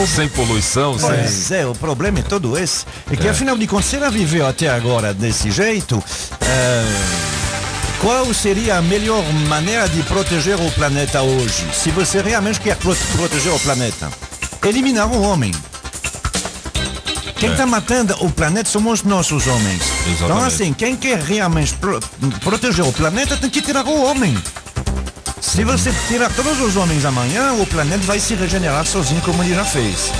sem 0.06 0.28
poluição, 0.28 0.96
sem. 0.98 1.08
Pois 1.08 1.50
é, 1.50 1.66
o 1.66 1.74
problema 1.74 2.20
é 2.20 2.22
todo 2.22 2.56
esse. 2.56 2.84
É 3.10 3.16
que 3.16 3.28
afinal 3.28 3.56
de 3.58 3.66
contas, 3.66 3.86
se 3.86 3.96
ela 3.96 4.10
viveu 4.10 4.46
até 4.46 4.68
agora 4.68 5.12
desse 5.12 5.50
jeito, 5.50 6.02
eh, 6.40 6.84
qual 8.00 8.32
seria 8.32 8.76
a 8.76 8.82
melhor 8.82 9.22
maneira 9.48 9.88
de 9.88 10.02
proteger 10.04 10.54
o 10.60 10.70
planeta 10.70 11.20
hoje? 11.22 11.66
Se 11.74 11.90
você 11.90 12.22
realmente 12.22 12.60
quer 12.60 12.76
pro- 12.76 12.96
proteger 13.16 13.52
o 13.52 13.58
planeta, 13.58 14.08
eliminar 14.64 15.06
o 15.10 15.20
homem. 15.22 15.52
Quem 17.36 17.50
É. 17.50 17.52
está 17.52 17.64
matando 17.66 18.16
o 18.20 18.30
planeta 18.30 18.68
somos 18.68 19.02
nós, 19.04 19.30
os 19.30 19.46
homens. 19.46 19.80
Então, 20.08 20.26
Exatamente. 20.26 20.46
assim, 20.54 20.72
quem 20.72 20.96
quer 20.96 21.18
realmente 21.20 21.74
pro- 21.74 22.00
proteger 22.40 22.84
o 22.84 22.92
planeta 22.92 23.36
tem 23.36 23.48
que 23.48 23.62
tirar 23.62 23.86
o 23.86 24.02
homem. 24.04 24.36
Se 25.40 25.62
você 25.64 25.92
tirar 26.08 26.32
todos 26.32 26.60
os 26.60 26.76
homens 26.76 27.04
amanhã, 27.04 27.52
o 27.54 27.66
planeta 27.66 28.02
vai 28.04 28.18
se 28.18 28.34
regenerar 28.34 28.84
sozinho, 28.86 29.20
como 29.22 29.42
ele 29.42 29.54
já 29.54 29.64
fez. 29.64 30.10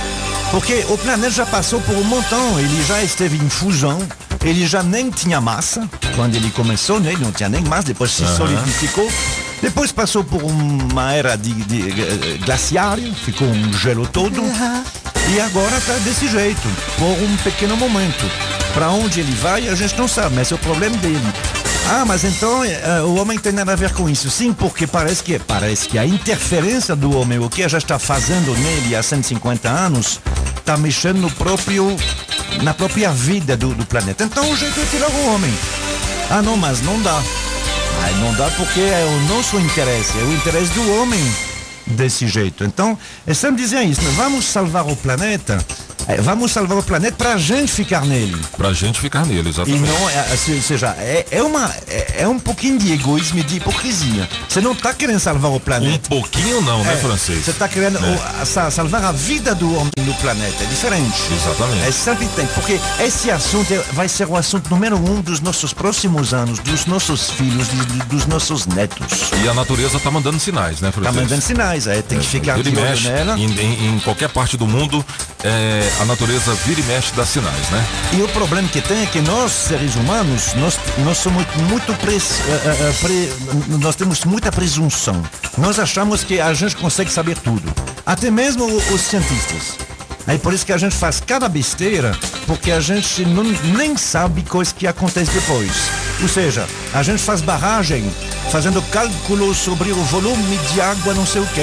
Porque 0.49 0.85
o 0.89 0.97
planeta 0.97 1.29
já 1.31 1.45
passou 1.45 1.81
por 1.81 1.95
um 1.95 2.03
montão, 2.03 2.57
ele 2.59 2.83
já 2.87 3.03
esteve 3.03 3.37
em 3.37 3.49
fusão, 3.49 3.99
ele 4.43 4.65
já 4.65 4.81
nem 4.81 5.11
tinha 5.11 5.39
massa 5.41 5.87
quando 6.15 6.35
ele 6.35 6.49
começou, 6.51 6.99
né? 6.99 7.11
ele 7.11 7.23
não 7.23 7.31
tinha 7.31 7.49
nem 7.49 7.61
massa, 7.63 7.83
depois 7.83 8.11
se 8.11 8.23
Aham. 8.23 8.37
solidificou. 8.37 9.11
Depois 9.61 9.91
passou 9.91 10.23
por 10.23 10.41
uma 10.43 11.13
era 11.13 11.35
de, 11.35 11.53
de, 11.53 12.01
eh, 12.01 12.37
glaciária, 12.45 13.11
ficou 13.13 13.47
um 13.47 13.73
gelo 13.73 14.07
todo. 14.07 14.41
E 15.31 15.39
agora 15.41 15.77
está 15.77 15.93
desse 15.99 16.27
jeito, 16.27 16.67
por 16.97 17.05
um 17.05 17.37
pequeno 17.43 17.75
momento. 17.75 18.25
Para 18.73 18.89
onde 18.89 19.19
ele 19.19 19.33
vai, 19.35 19.67
a 19.67 19.75
gente 19.75 19.97
não 19.97 20.07
sabe, 20.07 20.35
mas 20.35 20.51
é 20.51 20.55
o 20.55 20.57
problema 20.57 20.95
dele. 20.97 21.33
Ah, 21.91 22.05
mas 22.05 22.23
então 22.23 22.63
eh, 22.63 23.01
o 23.03 23.15
homem 23.15 23.37
tem 23.37 23.51
nada 23.51 23.73
a 23.73 23.75
ver 23.75 23.93
com 23.93 24.09
isso. 24.09 24.29
Sim, 24.29 24.53
porque 24.53 24.87
parece 24.87 25.23
que, 25.23 25.39
parece 25.39 25.89
que 25.89 25.97
a 25.97 26.05
interferência 26.05 26.95
do 26.95 27.17
homem, 27.17 27.39
o 27.39 27.49
que 27.49 27.67
já 27.67 27.77
está 27.79 27.99
fazendo 27.99 28.55
nele 28.57 28.95
há 28.95 29.03
150 29.03 29.67
anos, 29.67 30.21
está 30.57 30.77
mexendo 30.77 31.17
no 31.17 31.31
próprio, 31.31 31.97
na 32.61 32.73
própria 32.73 33.11
vida 33.11 33.57
do, 33.57 33.73
do 33.73 33.85
planeta. 33.85 34.23
Então 34.23 34.49
o 34.49 34.55
jeito 34.55 34.79
é 34.79 34.85
tirar 34.85 35.09
o 35.09 35.33
homem. 35.33 35.53
Ah, 36.29 36.41
não, 36.43 36.55
mas 36.55 36.81
não 36.81 37.01
dá. 37.01 37.19
Ah, 38.01 38.11
não 38.19 38.33
dá 38.35 38.49
porque 38.51 38.79
é 38.79 39.05
o 39.05 39.35
nosso 39.35 39.57
interesse, 39.59 40.17
é 40.17 40.23
o 40.23 40.33
interesse 40.33 40.71
do 40.73 40.93
homem 40.95 41.19
desse 41.85 42.27
jeito. 42.27 42.63
Então, 42.63 42.97
sempre 43.33 43.61
dizer 43.61 43.81
isso, 43.83 44.01
vamos 44.15 44.45
salvar 44.45 44.87
o 44.87 44.95
planeta, 44.95 45.63
vamos 46.17 46.51
salvar 46.51 46.77
o 46.77 46.83
planeta 46.83 47.15
para 47.17 47.33
a 47.33 47.37
gente 47.37 47.71
ficar 47.71 48.05
nele. 48.05 48.35
Pra 48.57 48.73
gente 48.73 48.99
ficar 48.99 49.25
nele, 49.25 49.47
E 49.47 49.51
exatamente. 49.51 49.87
não, 49.89 50.09
é, 50.09 50.25
ou 50.31 50.61
seja, 50.61 50.95
é, 50.99 51.25
é, 51.31 51.43
uma, 51.43 51.73
é, 51.87 52.21
é 52.23 52.27
um 52.27 52.39
pouquinho 52.39 52.77
de 52.79 52.91
egoísmo 52.91 53.39
e 53.39 53.43
de 53.43 53.57
hipocrisia. 53.57 54.27
Você 54.47 54.59
não 54.61 54.71
está 54.71 54.93
querendo 54.93 55.19
salvar 55.19 55.51
o 55.51 55.59
planeta. 55.59 56.07
Um 56.07 56.19
pouquinho 56.21 56.61
não, 56.61 56.83
né, 56.83 56.93
É, 56.93 56.97
francês? 56.97 57.45
Você 57.45 57.51
está 57.51 57.67
querendo 57.67 57.97
É. 57.97 58.01
o- 58.01 58.41
a- 58.41 58.45
sa- 58.45 58.71
salvar 58.71 59.03
a 59.03 59.11
vida 59.11 59.53
do 59.55 59.73
homem 59.75 59.91
no 59.99 60.13
planeta. 60.15 60.63
É 60.63 60.67
diferente. 60.67 61.15
Exatamente. 61.31 61.87
É 61.87 61.91
sempre 61.91 62.27
tem. 62.35 62.45
Porque 62.47 62.79
esse 62.99 63.29
assunto 63.31 63.73
é- 63.73 63.83
vai 63.93 64.07
ser 64.07 64.27
o 64.27 64.35
assunto 64.35 64.69
número 64.69 64.97
um 64.97 65.21
dos 65.21 65.39
nossos 65.39 65.73
próximos 65.73 66.33
anos, 66.33 66.59
dos 66.59 66.85
nossos 66.85 67.29
filhos, 67.29 67.67
dos 68.07 68.25
nossos 68.25 68.65
netos. 68.65 69.31
E 69.43 69.47
a 69.47 69.53
natureza 69.53 69.99
tá 69.99 70.09
mandando 70.11 70.39
sinais, 70.39 70.81
né, 70.81 70.87
Tá 70.89 70.93
francês? 70.93 71.15
mandando 71.15 71.41
sinais, 71.41 71.87
é, 71.87 72.01
tem 72.01 72.19
que 72.19 72.25
ficar 72.25 72.61
de 72.61 72.69
e 72.69 72.77
olho 72.77 72.99
nela. 73.01 73.37
em, 73.37 73.45
em- 73.45 73.95
em 73.95 73.99
qualquer 73.99 74.29
parte 74.29 74.57
do 74.57 74.65
mundo, 74.67 75.05
é, 75.43 75.89
a 75.99 76.05
natureza 76.05 76.53
vira 76.65 76.79
e 76.79 76.83
mexe 76.83 77.11
dá 77.13 77.25
sinais, 77.25 77.69
né? 77.69 77.85
E 78.13 78.21
o 78.21 78.27
problema 78.29 78.67
que 78.69 78.81
tem 78.81 79.03
é 79.03 79.05
que 79.05 79.19
nós, 79.21 79.51
seres 79.51 79.95
humanos, 79.95 80.53
nós, 80.55 80.79
nós 80.99 81.17
somos 81.17 81.45
muito 81.69 81.93
pres, 81.95 82.23
eh, 82.47 82.61
eh, 82.65 82.93
pre- 83.01 83.77
nós 83.79 83.95
temos 83.95 84.23
muita 84.23 84.51
presunção. 84.51 85.21
Nós 85.57 85.77
achamos 85.77 86.23
que 86.23 86.39
a 86.39 86.53
gente 86.53 86.75
consegue 86.77 87.11
saber 87.11 87.37
tudo. 87.37 87.71
Até 88.05 88.31
mesmo 88.31 88.65
os 88.65 89.01
cientistas. 89.01 89.77
É 90.27 90.37
por 90.37 90.53
isso 90.53 90.65
que 90.65 90.71
a 90.73 90.77
gente 90.77 90.95
faz 90.95 91.19
cada 91.25 91.49
besteira, 91.49 92.15
porque 92.45 92.71
a 92.71 92.79
gente 92.79 93.25
não, 93.25 93.43
nem 93.43 93.97
sabe 93.97 94.43
coisa 94.43 94.71
que 94.73 94.85
acontece 94.85 95.31
depois. 95.31 95.71
Ou 96.21 96.27
seja, 96.27 96.67
a 96.93 97.01
gente 97.01 97.21
faz 97.23 97.41
barragem, 97.41 98.09
fazendo 98.51 98.81
cálculos 98.83 99.57
sobre 99.57 99.91
o 99.91 100.03
volume 100.05 100.57
de 100.73 100.81
água, 100.81 101.13
não 101.13 101.25
sei 101.25 101.41
o 101.41 101.45
que, 101.47 101.61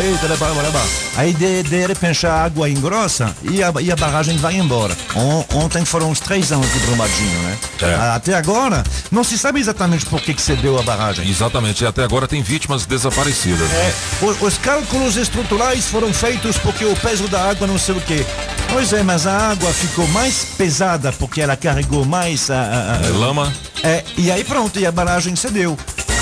aí 1.16 1.33
de, 1.35 1.62
de 1.64 1.87
repente 1.87 2.27
a 2.27 2.44
água 2.44 2.68
engrossa 2.70 3.35
e 3.42 3.62
a, 3.62 3.72
e 3.81 3.90
a 3.90 3.96
barragem 3.96 4.37
vai 4.37 4.55
embora. 4.57 4.96
On- 5.14 5.44
ontem 5.55 5.85
foram 5.85 6.11
uns 6.11 6.20
três 6.20 6.53
anos 6.53 6.70
de 6.72 6.79
Brumadinho, 6.81 7.38
né? 7.42 7.59
É. 7.83 7.94
Até 8.14 8.35
agora, 8.35 8.85
não 9.11 9.25
se 9.25 9.37
sabe 9.37 9.59
exatamente 9.61 10.07
por 10.07 10.20
que, 10.20 10.33
que 10.35 10.42
cedeu 10.42 10.79
a 10.79 10.83
barragem. 10.83 11.29
Exatamente, 11.29 11.83
e 11.83 11.87
até 11.87 12.05
agora 12.05 12.29
tem 12.29 12.42
vítimas 12.42 12.87
desaparecidas. 12.87 13.70
É, 13.72 13.92
os, 14.22 14.40
os 14.42 14.59
cálculos 14.59 15.16
estruturais 15.16 15.87
foram 15.87 16.12
feitos 16.12 16.57
porque 16.59 16.85
o 16.85 16.94
peso 16.96 17.27
da 17.29 17.51
água 17.51 17.66
não 17.66 17.79
sei 17.79 17.96
o 17.96 18.01
quê. 18.01 18.25
Pois 18.70 18.92
é, 18.92 19.03
mas 19.03 19.27
a 19.27 19.51
água 19.51 19.72
ficou 19.72 20.07
mais 20.09 20.44
pesada 20.57 21.12
porque 21.12 21.40
ela 21.40 21.57
carregou 21.57 22.05
mais 22.05 22.51
a, 22.51 22.55
a- 22.55 22.92
a- 23.03 23.07
É, 23.07 23.11
lama. 23.11 23.53
É, 23.83 24.05
e 24.16 24.31
aí 24.31 24.44
pronto, 24.44 24.79
e 24.79 24.87
a 24.87 24.92
barragem 24.92 25.35
cedeu. 25.37 25.77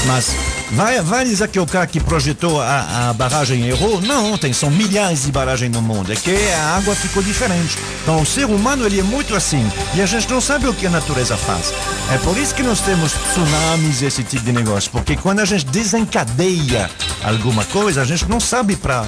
Mas 0.07 0.35
vai, 0.73 1.27
o 1.61 1.67
cara 1.67 1.87
que 1.87 2.01
projetou 2.01 2.61
a, 2.61 3.11
a 3.11 3.13
barragem 3.13 3.67
errou? 3.69 4.01
Não, 4.01 4.37
tem, 4.39 4.53
são 4.53 4.71
milhares 4.71 5.25
de 5.25 5.33
barragens 5.33 5.71
no 5.71 5.83
mundo. 5.83 6.13
É 6.13 6.17
que 6.17 6.35
a 6.53 6.77
água 6.77 6.95
ficou 6.95 7.23
diferente. 7.23 7.79
Então 8.03 8.21
o 8.21 8.27
ser 8.27 8.47
humano 8.47 8.85
ele 8.87 9.01
é 9.01 9.03
muito 9.03 9.35
assim. 9.35 9.71
E 9.95 10.01
a 10.01 10.07
gente 10.07 10.29
não 10.31 10.41
sabe 10.41 10.67
o 10.67 10.75
que 10.75 10.87
a 10.87 10.91
natureza 10.91 11.37
faz. 11.37 11.73
É 12.13 12.19
por 12.19 12.37
isso 12.37 12.55
que 12.55 12.63
nós 12.63 12.81
temos 12.81 13.13
tsunamis 13.13 14.03
e 14.03 14.07
esse 14.07 14.23
tipo 14.23 14.45
de 14.45 14.53
negócio. 14.53 14.91
Porque 14.91 15.17
quando 15.17 15.41
a 15.41 15.45
gente 15.45 15.67
desencadeia 15.67 16.91
alguma 17.23 17.65
coisa, 17.67 18.03
a 18.03 18.05
gente 18.05 18.29
não 18.29 18.41
sabe 18.41 18.77
para 18.77 19.07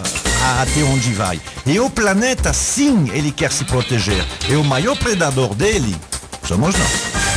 até 0.60 0.82
onde 0.82 1.12
vai. 1.12 1.40
E 1.64 1.78
o 1.80 1.90
planeta, 1.90 2.52
sim, 2.52 3.10
ele 3.12 3.32
quer 3.32 3.52
se 3.52 3.64
proteger. 3.64 4.24
E 4.48 4.54
o 4.56 4.64
maior 4.64 4.96
predador 4.96 5.54
dele 5.54 5.96
somos 6.44 6.74
nós. 6.76 7.35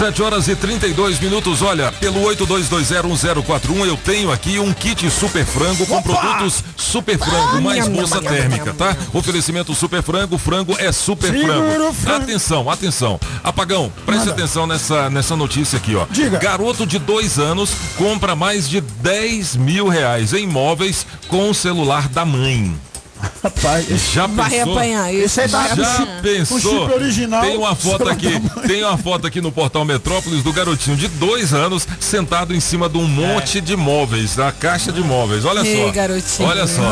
7 0.00 0.22
horas 0.22 0.48
e 0.48 0.56
32 0.56 1.20
minutos. 1.20 1.60
Olha, 1.60 1.92
pelo 1.92 2.22
82201041 2.22 3.86
eu 3.86 3.98
tenho 3.98 4.32
aqui 4.32 4.58
um 4.58 4.72
kit 4.72 5.10
super 5.10 5.44
frango 5.44 5.84
com 5.84 6.00
produtos 6.00 6.64
super 6.74 7.18
frango 7.18 7.60
mais 7.60 7.86
nham, 7.86 7.96
bolsa 7.96 8.18
nham, 8.18 8.32
térmica, 8.32 8.64
nham, 8.64 8.74
tá? 8.76 8.96
Oferecimento 9.12 9.74
super 9.74 10.02
frango, 10.02 10.38
frango 10.38 10.74
é 10.78 10.90
super 10.90 11.30
frango. 11.30 11.92
frango. 11.92 12.22
Atenção, 12.22 12.70
atenção. 12.70 13.20
Apagão, 13.44 13.92
preste 14.06 14.20
Manda. 14.20 14.32
atenção 14.32 14.66
nessa, 14.66 15.10
nessa 15.10 15.36
notícia 15.36 15.76
aqui, 15.76 15.94
ó. 15.94 16.06
Diga. 16.10 16.38
Garoto 16.38 16.86
de 16.86 16.98
dois 16.98 17.38
anos 17.38 17.70
compra 17.98 18.34
mais 18.34 18.66
de 18.66 18.80
10 18.80 19.56
mil 19.56 19.86
reais 19.86 20.32
em 20.32 20.46
móveis 20.46 21.04
com 21.28 21.50
o 21.50 21.54
celular 21.54 22.08
da 22.08 22.24
mãe. 22.24 22.74
Rapaz, 23.42 23.86
Já 24.12 24.26
Vai 24.26 24.50
pensou? 24.50 24.72
apanhar 24.72 25.14
isso. 25.14 25.40
aí 25.40 25.48
tá 25.48 25.68
Já 25.74 25.96
chip, 25.96 26.08
pensou? 26.22 26.90
original. 26.94 27.40
Tem 27.42 27.56
uma 27.56 27.74
foto 27.74 28.08
aqui, 28.08 28.28
tem 28.66 28.84
uma 28.84 28.98
foto 28.98 29.26
aqui 29.26 29.40
no 29.40 29.50
portal 29.50 29.84
Metrópolis 29.84 30.42
do 30.42 30.52
garotinho 30.52 30.96
de 30.96 31.08
dois 31.08 31.52
anos 31.54 31.86
sentado 31.98 32.54
em 32.54 32.60
cima 32.60 32.88
de 32.88 32.98
um 32.98 33.06
monte 33.06 33.60
de 33.60 33.76
móveis, 33.76 34.36
da 34.36 34.52
caixa 34.52 34.92
de 34.92 35.02
móveis. 35.02 35.44
Olha 35.44 35.66
Ei, 35.66 35.84
só. 35.86 35.90
garotinho. 35.92 36.48
Olha 36.48 36.66
só. 36.66 36.82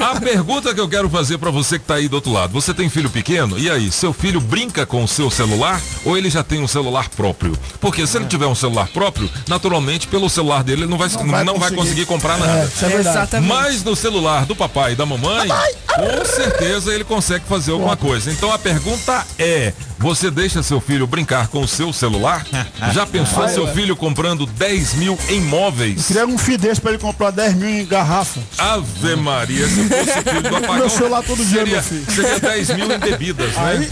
A 0.12 0.20
pergunta 0.20 0.74
que 0.74 0.80
eu 0.80 0.88
quero 0.88 1.08
fazer 1.10 1.38
pra 1.38 1.50
você 1.50 1.78
que 1.78 1.84
tá 1.84 1.94
aí 1.94 2.08
do 2.08 2.14
outro 2.14 2.32
lado. 2.32 2.52
Você 2.52 2.72
tem 2.72 2.88
filho 2.88 3.10
pequeno? 3.10 3.58
E 3.58 3.70
aí, 3.70 3.90
seu 3.90 4.12
filho 4.12 4.40
brinca 4.40 4.86
com 4.86 5.02
o 5.04 5.08
seu 5.08 5.30
celular 5.30 5.80
ou 6.04 6.16
ele 6.16 6.30
já 6.30 6.42
tem 6.42 6.62
um 6.62 6.68
celular 6.68 7.08
próprio? 7.10 7.56
Porque 7.80 8.06
se 8.06 8.16
ele 8.16 8.26
tiver 8.26 8.46
um 8.46 8.54
celular 8.54 8.88
próprio, 8.88 9.28
naturalmente 9.48 10.06
pelo 10.08 10.28
celular 10.30 10.62
dele 10.62 10.82
ele 10.82 10.90
não 10.90 10.98
vai, 10.98 11.08
não 11.08 11.26
vai 11.26 11.44
vai, 11.44 11.54
conseguir. 11.56 11.76
conseguir 11.76 12.06
comprar 12.06 12.36
É, 12.36 12.38
nada. 12.40 12.70
é. 12.82 12.94
Exatamente. 12.98 13.48
Mas 13.48 13.84
no 13.84 13.94
celular 13.96 14.44
do 14.46 14.54
papai 14.56 14.92
e 14.92 14.96
da 14.96 15.04
mamãe, 15.06 15.37
com 15.46 16.24
certeza 16.24 16.94
ele 16.94 17.04
consegue 17.04 17.44
fazer 17.46 17.72
alguma 17.72 17.96
coisa. 17.96 18.30
Então 18.30 18.52
a 18.52 18.58
pergunta 18.58 19.26
é: 19.38 19.72
você 19.98 20.30
deixa 20.30 20.62
seu 20.62 20.80
filho 20.80 21.06
brincar 21.06 21.48
com 21.48 21.60
o 21.62 21.68
seu 21.68 21.92
celular? 21.92 22.46
Já 22.92 23.06
pensou 23.06 23.48
seu 23.48 23.66
filho 23.68 23.96
comprando 23.96 24.46
10 24.46 24.94
mil 24.94 25.18
em 25.28 25.40
móveis? 25.40 26.06
Queria 26.06 26.26
um 26.26 26.38
fio 26.38 26.58
desse 26.58 26.80
pra 26.80 26.90
ele 26.92 27.00
comprar 27.00 27.30
10 27.30 27.54
mil 27.54 27.68
em 27.68 27.84
garrafa. 27.86 28.40
Ave 28.56 29.16
Maria, 29.16 29.66
se 29.68 29.84
fosse 29.88 30.22
filho 30.22 30.42
do 30.42 30.56
apagão, 30.56 30.76
Meu 30.78 30.90
celular 30.90 31.22
todo 31.22 31.44
dia, 31.44 31.58
seria, 31.58 31.72
meu 31.74 31.82
filho. 31.82 32.06
seria 32.14 32.40
10 32.40 32.68
mil 32.70 32.92
em 32.92 32.98
bebidas, 32.98 33.56
Aí, 33.56 33.78
né? 33.78 33.88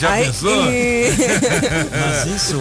Já 0.00 0.10
Ai, 0.10 0.24
pensou? 0.24 0.70
e- 0.70 1.12
Mas 2.00 2.26
isso, 2.42 2.56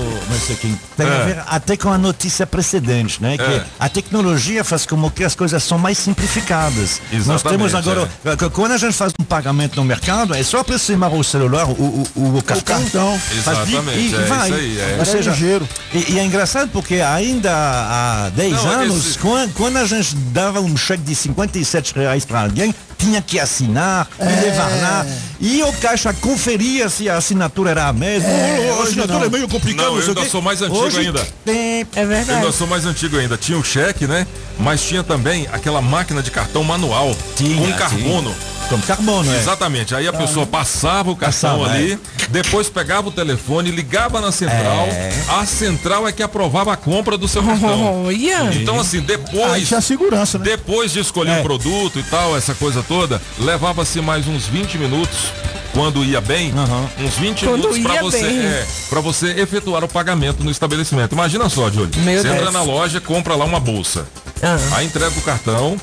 tem 0.98 1.06
a 1.08 1.10
É. 1.10 1.26
ver 1.26 1.44
até 1.48 1.78
com 1.78 1.90
a 1.92 1.98
notícia 1.98 2.46
precedente, 2.46 3.22
né? 3.22 3.38
Que 3.38 3.44
É. 3.44 3.66
a 3.80 3.90
tecnologia 3.90 4.64
faz 4.64 4.86
com 4.86 5.10
que 5.10 5.24
as 5.24 5.36
coisas 5.36 5.62
são 5.64 5.78
mais 5.78 5.98
simplificadas. 5.98 7.02
Nós 7.12 7.22
Exatamente, 7.22 7.44
temos 7.72 7.76
agora, 7.76 8.10
que 8.38 8.50
quando 8.50 8.72
a 8.74 8.78
gente 8.78 8.94
faz 8.94 9.14
um 9.20 9.24
pagamento 9.24 9.76
no 9.76 9.84
mercado, 9.84 10.34
é 10.34 10.44
só 10.44 10.60
aproximar 10.60 11.14
o 11.14 11.24
celular, 11.24 11.66
o, 11.70 11.74
o, 12.16 12.38
o 12.38 12.42
cartão. 12.44 12.82
cartão. 12.82 13.20
faz 13.44 13.60
bip 13.60 13.72
Exatamente, 13.78 14.00
e, 14.00 14.12
e 14.12 14.16
é 14.16 14.26
vai. 14.26 14.50
isso 14.50 14.58
aí, 14.60 14.80
é. 14.80 14.96
Ou 14.96 15.02
É 15.02 15.06
seja, 15.06 15.34
e, 15.94 16.14
e 16.14 16.20
é 16.20 16.24
engraçado 16.26 16.70
porque 16.72 16.96
ainda 16.96 17.52
há 17.54 18.30
10 18.36 18.52
Não, 18.54 18.72
é 18.72 18.76
anos, 18.76 19.06
esse- 19.08 19.20
quando, 19.20 19.54
quando 19.54 19.78
a 19.78 19.86
gente 19.86 20.16
dava 20.16 20.60
um 20.62 20.76
cheque 20.78 21.04
de 21.04 21.16
57 21.16 21.94
reais 21.96 22.26
para 22.26 22.42
alguém, 22.42 22.74
tinha 22.98 23.22
que 23.22 23.40
assinar 23.40 24.08
e 24.20 24.42
levar 24.46 24.70
lá. 24.82 25.06
E 25.40 25.62
o 25.64 25.74
caixa 25.74 26.14
conferia 26.14 26.90
se 26.90 27.10
a 27.10 27.18
assinatura 27.18 27.72
era 27.72 27.88
a 27.88 27.94
mesma. 27.94 28.30
É, 28.30 28.76
a 28.80 28.84
assinatura 28.84 29.20
não. 29.20 29.26
é 29.26 29.30
meio 29.30 29.48
complicada. 29.48 29.90
Não, 29.90 30.00
eu 30.00 30.08
ainda 30.08 30.26
sou 30.30 30.42
mais 30.42 30.62
antigo 30.62 30.78
Hoje 30.80 31.00
ainda. 31.00 31.28
Tem, 31.44 31.86
É 31.96 32.04
Eu 32.04 32.08
verdade. 32.08 32.40
ainda 32.40 32.52
sou 32.52 32.68
mais 32.68 32.86
antigo 32.86 33.18
ainda. 33.18 33.38
Tinha 33.38 33.58
o 33.58 33.64
cheque, 33.64 34.08
né? 34.08 34.26
Mas 34.60 34.82
tinha 34.82 35.04
também 35.04 35.48
aquela 35.52 35.82
máquina 35.82 36.22
de 36.22 36.32
cartão 36.32 36.64
manual 36.64 37.16
Tinha, 37.36 37.56
com 37.72 37.78
carbono. 37.78 38.34
Carbono, 38.82 39.32
é. 39.34 39.38
Exatamente. 39.38 39.94
Aí 39.96 40.08
a 40.08 40.14
pessoa 40.14 40.46
passava 40.46 41.12
o 41.12 41.16
cartão 41.16 41.34
Passava, 41.60 41.66
ali, 41.74 41.98
depois 42.30 42.70
pegava 42.70 43.08
o 43.10 43.12
telefone, 43.12 43.72
ligava 43.72 44.20
na 44.22 44.32
central. 44.32 44.88
É. 44.88 45.14
A 45.30 45.46
central 45.46 46.08
é 46.08 46.12
que 46.12 46.22
aprovava 46.24 46.74
a 46.74 46.78
compra 46.78 47.18
do 47.18 47.28
seu 47.28 47.44
cartão. 47.44 48.06
Olha. 48.06 48.54
Então, 48.54 48.80
assim, 48.80 48.98
Aí 49.00 49.04
depois. 49.04 49.68
tinha 49.68 49.82
segurança, 49.82 50.38
né? 50.38 50.46
Depois 50.46 50.92
de 50.94 51.00
escolher 51.00 51.38
É. 51.38 51.40
o 51.40 51.44
produto 51.44 52.00
e 52.00 52.04
tal, 52.04 52.36
essa 52.38 52.54
coisa 52.54 52.84
toda, 52.84 53.22
levava-se 53.40 54.00
mais 54.02 54.28
uns 54.28 54.46
20 54.46 54.78
minutos, 54.78 55.18
quando 55.74 56.04
ia 56.04 56.22
bem, 56.22 56.52
Aham. 56.56 56.88
uns 57.00 57.16
20 57.16 57.46
Quando 57.46 57.70
minutos 57.72 57.80
para 57.80 58.02
você, 58.02 58.26
é, 58.26 58.66
pra 58.90 59.02
você 59.02 59.28
efetuar 59.40 59.84
o 59.84 59.88
pagamento 59.88 60.44
no 60.44 60.52
estabelecimento. 60.52 61.14
Imagina 61.14 61.50
só, 61.50 61.70
Júlio. 61.72 61.90
Meu 61.98 62.22
Você 62.22 62.28
entra 62.28 62.52
na 62.52 62.62
loja, 62.62 63.02
compra 63.02 63.36
lá 63.36 63.44
uma 63.46 63.60
bolsa. 63.60 64.06
Ah. 64.42 64.58
Aí 64.74 64.86
entrega 64.86 65.10
o 65.18 65.22
cartão, 65.22 65.78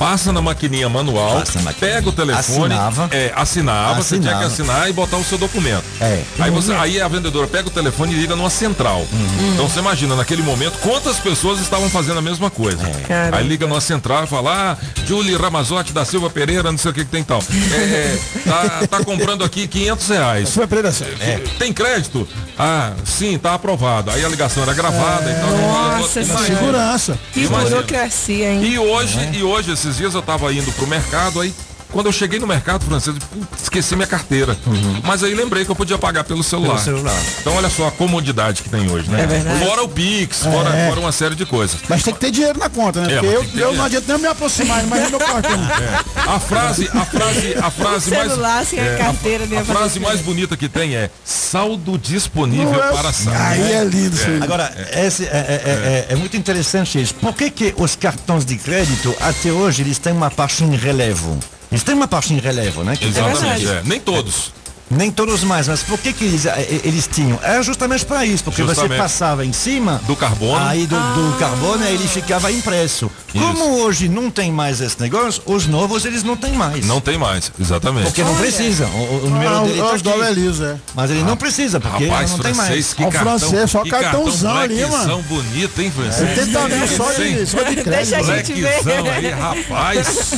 passa 0.00 0.32
na 0.32 0.40
maquininha 0.40 0.88
manual, 0.88 1.34
na 1.34 1.62
maquininha. 1.62 1.74
pega 1.74 2.08
o 2.08 2.12
telefone, 2.12 2.72
Assinava. 2.74 3.08
é, 3.12 3.30
assinava, 3.36 4.02
você 4.02 4.18
tinha 4.18 4.34
que 4.34 4.44
Assinava. 4.44 4.72
assinar 4.72 4.88
e 4.88 4.92
botar 4.94 5.18
o 5.18 5.24
seu 5.24 5.36
documento. 5.36 5.84
É. 6.00 6.22
Aí, 6.38 6.50
você, 6.50 6.72
aí 6.72 6.98
a 6.98 7.06
vendedora 7.06 7.46
pega 7.46 7.68
o 7.68 7.70
telefone 7.70 8.14
e 8.14 8.16
liga 8.16 8.34
numa 8.34 8.48
central. 8.48 9.00
Uhum. 9.12 9.52
Então 9.52 9.68
você 9.68 9.78
imagina, 9.78 10.16
naquele 10.16 10.42
momento, 10.42 10.78
quantas 10.78 11.18
pessoas 11.18 11.60
estavam 11.60 11.90
fazendo 11.90 12.16
a 12.18 12.22
mesma 12.22 12.48
coisa. 12.48 12.80
É. 13.10 13.28
Aí 13.30 13.46
liga 13.46 13.66
numa 13.66 13.80
central 13.82 14.24
e 14.24 14.26
fala, 14.26 14.72
ah, 14.72 14.86
Julie 15.06 15.36
Ramazotti 15.36 15.92
da 15.92 16.02
Silva 16.06 16.30
Pereira, 16.30 16.72
não 16.72 16.78
sei 16.78 16.92
o 16.92 16.94
que 16.94 17.04
que 17.04 17.10
tem 17.10 17.22
tal. 17.22 17.42
É, 17.70 17.76
é, 17.76 18.18
tá, 18.48 18.86
tá 18.88 19.04
comprando 19.04 19.44
aqui 19.44 19.68
500 19.68 20.08
reais. 20.08 20.54
Foi 20.54 20.66
Pereira 20.66 20.92
Santos. 20.92 21.20
É. 21.20 21.38
Tem 21.58 21.74
crédito? 21.74 22.26
Ah, 22.58 22.92
sim, 23.04 23.38
tá 23.38 23.54
aprovado. 23.54 24.10
Aí 24.10 24.24
a 24.24 24.28
ligação 24.28 24.62
era 24.62 24.72
gravada 24.72 25.30
e 25.30 25.34
tal. 25.34 25.98
Nossa 25.98 26.20
Imagina. 26.20 26.58
Segurança. 26.58 27.18
Que 27.32 27.40
Imagina. 27.44 27.70
burocracia, 27.70 28.52
hein? 28.52 28.64
E 28.64 28.78
hoje, 28.78 29.18
e 29.32 29.42
hoje, 29.42 29.72
esses 29.72 29.89
dias 29.96 30.14
eu 30.14 30.22
tava 30.22 30.52
indo 30.52 30.70
pro 30.72 30.86
mercado, 30.86 31.40
aí 31.40 31.54
quando 31.92 32.06
eu 32.06 32.12
cheguei 32.12 32.38
no 32.38 32.46
mercado 32.46 32.84
francês, 32.84 33.16
esqueci 33.62 33.94
minha 33.96 34.06
carteira. 34.06 34.56
Mas 35.04 35.22
aí 35.22 35.34
lembrei 35.34 35.64
que 35.64 35.70
eu 35.70 35.76
podia 35.76 35.98
pagar 35.98 36.24
pelo 36.24 36.42
celular. 36.42 36.74
Pelo 36.74 36.84
celular. 36.84 37.16
Então 37.40 37.54
olha 37.56 37.68
só 37.70 37.88
a 37.88 37.90
comodidade 37.90 38.62
que 38.62 38.68
tem 38.68 38.90
hoje, 38.90 39.10
né? 39.10 39.22
É 39.22 39.26
verdade. 39.26 39.64
Fora 39.64 39.82
o 39.82 39.88
Pix, 39.88 40.42
fora, 40.42 40.70
É. 40.76 40.88
fora 40.88 41.00
uma 41.00 41.12
série 41.12 41.34
de 41.34 41.44
coisas. 41.46 41.78
Mas 41.88 42.02
tem 42.02 42.14
que 42.14 42.20
ter 42.20 42.30
dinheiro 42.30 42.58
na 42.58 42.68
conta, 42.68 43.00
né? 43.00 43.14
É, 43.14 43.20
Porque 43.20 43.58
eu, 43.58 43.68
eu 43.70 43.74
não 43.74 43.84
adianta 43.84 44.12
nem 44.12 44.22
me 44.22 44.28
aproximar, 44.28 44.82
mas 44.86 45.10
meu 45.10 45.18
cartão. 45.18 45.50
É. 45.80 46.20
A 46.30 46.38
frase, 46.38 46.88
a 46.92 47.04
frase, 47.04 47.54
a 47.60 47.70
frase 47.70 48.10
mais. 48.10 48.28
celular 48.30 48.64
sem 48.66 48.78
a 48.78 48.82
é, 48.84 48.96
carteira 48.96 49.44
a, 49.56 49.60
a 49.60 49.64
frase 49.64 49.98
mais 50.00 50.20
bonita 50.20 50.56
que 50.56 50.68
tem 50.68 50.94
é 50.96 51.10
saldo 51.24 51.96
disponível 51.98 52.74
é- 52.82 52.92
para 52.92 53.12
saldo. 53.12 53.38
Aí 53.40 53.72
é 53.72 53.84
lindo 53.84 54.16
aí. 54.26 54.40
Agora, 54.42 54.72
esse 54.94 55.24
é, 55.24 55.28
é- 55.28 56.06
é- 56.10 56.12
é 56.12 56.16
muito 56.16 56.36
interessante 56.36 57.00
isso. 57.00 57.14
Por 57.14 57.34
que, 57.34 57.50
que 57.50 57.74
os 57.76 57.96
cartões 57.96 58.44
de 58.44 58.56
crédito, 58.56 59.14
até 59.20 59.50
hoje, 59.50 59.82
eles 59.82 59.98
têm 59.98 60.12
uma 60.12 60.30
parte 60.30 60.62
em 60.64 60.76
relevo? 60.76 61.38
Eles 61.70 61.84
têm 61.84 61.94
uma 61.94 62.08
parte 62.08 62.32
em 62.34 62.38
relevo, 62.38 62.82
né? 62.82 62.96
Exatamente, 63.00 63.64
verdade. 63.64 63.86
é. 63.86 63.88
Nem 63.88 64.00
todos. 64.00 64.52
Nem 64.90 65.08
todos 65.10 65.44
mais, 65.44 65.68
mas 65.68 65.84
por 65.84 65.98
que, 66.00 66.12
que 66.12 66.24
eles, 66.24 66.46
eh, 66.46 66.80
eles 66.82 67.06
tinham? 67.06 67.38
Era 67.42 67.62
justamente 67.62 68.04
para 68.04 68.26
isso, 68.26 68.42
porque 68.42 68.60
você 68.62 68.74
Justamente. 68.74 68.98
passava 68.98 69.46
em 69.46 69.52
cima 69.52 70.00
Do 70.04 70.16
carbono. 70.16 70.56
aí 70.66 70.84
do, 70.84 70.96
do 70.96 71.36
carbono 71.38 71.84
ele 71.86 72.08
ficava 72.08 72.50
impresso. 72.50 73.08
Como 73.32 73.82
hoje 73.82 74.08
não 74.08 74.28
tem 74.32 74.50
mais 74.50 74.80
esse 74.80 75.00
negócio, 75.00 75.40
os 75.46 75.68
novos 75.68 76.04
eles 76.04 76.24
não 76.24 76.36
têm 76.36 76.54
mais. 76.54 76.84
Não 76.86 77.00
tem 77.00 77.16
mais, 77.16 77.52
exatamente. 77.60 78.06
Porque 78.06 78.24
não 78.24 78.34
precisa. 78.34 78.86
O, 78.86 79.26
o 79.26 79.30
número 79.30 79.54
Ah, 79.54 79.60
dele 79.60 79.80
tá 80.02 80.26
é 80.26 80.32
liso, 80.32 80.64
é. 80.64 80.76
Mas 80.94 81.10
ele 81.12 81.22
não 81.22 81.36
precisa, 81.36 81.78
porque 81.78 82.06
Rapaz, 82.06 82.32
não 82.32 82.38
tem 82.40 82.52
francês, 82.52 82.70
mais. 82.86 82.94
que 82.94 83.02
o 83.04 83.10
cartão, 83.12 83.38
francês, 83.38 83.70
só 83.70 83.82
que 83.84 83.90
cartãozão 83.90 84.56
ali, 84.56 84.84
mano. 84.86 85.22
bonito, 85.22 85.80
hein, 85.80 85.92
francês? 85.94 86.28
70 86.36 86.68
mil 86.68 86.88
só 86.88 87.12
de, 87.12 87.46
só 87.46 87.62
de 87.62 87.76
crédito. 87.76 87.90
Deixa 87.90 88.16
a 88.18 88.22
gente 88.22 88.52
ver. 88.54 88.80
Aí, 89.14 89.30
rapaz. 89.30 90.30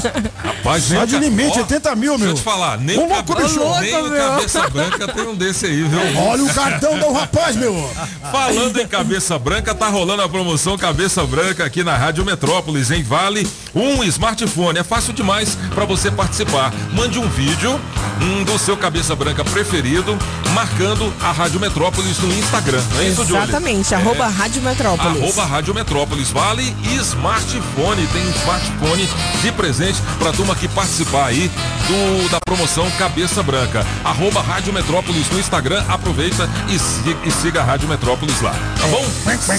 Rapaz, 0.44 0.84
Só 0.84 1.04
de 1.06 1.18
limite, 1.18 1.58
Ó, 1.58 1.62
80 1.62 1.96
mil, 1.96 2.10
Deixa 2.18 2.24
eu 2.24 2.26
meu. 2.28 2.34
te 2.34 2.42
falar, 2.42 2.78
nem, 2.78 2.98
o, 2.98 3.08
louco, 3.08 3.34
cabe- 3.34 3.42
bicho. 3.48 3.80
nem 3.80 3.94
o 3.96 4.08
meu. 4.10 4.41
Cabeça 4.42 4.68
branca 4.70 5.08
tem 5.08 5.26
um 5.26 5.34
desse 5.34 5.66
aí, 5.66 5.82
viu? 5.82 6.00
Olha 6.20 6.44
o 6.44 6.52
cartão 6.52 6.98
do 6.98 7.12
rapaz, 7.12 7.54
meu. 7.56 7.90
Falando 8.30 8.80
em 8.80 8.86
cabeça 8.86 9.38
branca, 9.38 9.74
tá 9.74 9.88
rolando 9.88 10.22
a 10.22 10.28
promoção 10.28 10.76
Cabeça 10.76 11.24
Branca 11.24 11.64
aqui 11.64 11.84
na 11.84 11.96
Rádio 11.96 12.24
Metrópolis, 12.24 12.90
em 12.90 13.02
Vale, 13.02 13.46
um 13.74 14.02
smartphone. 14.04 14.78
É 14.78 14.82
fácil 14.82 15.12
demais 15.12 15.56
para 15.74 15.84
você 15.84 16.10
participar. 16.10 16.72
Mande 16.92 17.18
um 17.18 17.28
vídeo 17.28 17.80
um, 18.20 18.44
do 18.44 18.58
seu 18.58 18.76
cabeça 18.76 19.14
branca 19.14 19.44
preferido, 19.44 20.16
marcando 20.54 21.12
a 21.20 21.32
Rádio 21.32 21.60
Metrópolis 21.60 22.18
no 22.18 22.32
Instagram. 22.32 22.82
Não 22.92 23.00
é 23.00 23.08
isso, 23.08 23.24
Júlia? 23.24 23.42
Exatamente, 23.42 23.94
arroba 23.94 24.26
Rádio 24.28 24.62
Metrópolis. 24.62 25.22
Arroba 25.22 25.44
Rádio 25.44 25.74
Metrópolis 25.74 26.30
Vale 26.30 26.74
e 26.84 26.94
smartphone. 26.96 28.06
Tem 28.08 28.28
smartphone 28.30 29.08
de 29.40 29.52
presente 29.52 30.00
pra 30.18 30.32
turma 30.32 30.54
que 30.54 30.68
participar 30.68 31.26
aí 31.26 31.50
do, 31.86 32.28
da 32.30 32.38
promoção 32.40 32.90
Cabeça 32.92 33.42
Branca. 33.42 33.84
Arroba 34.04 34.31
Rádio 34.40 34.72
Metrópolis 34.72 35.28
no 35.30 35.38
Instagram. 35.38 35.82
Aproveita 35.88 36.48
e, 36.68 36.78
si- 36.78 37.16
e 37.24 37.30
siga 37.30 37.60
a 37.60 37.64
Rádio 37.64 37.88
Metrópolis 37.88 38.40
lá. 38.40 38.54
Tá 38.80 38.86
bom? 38.86 39.04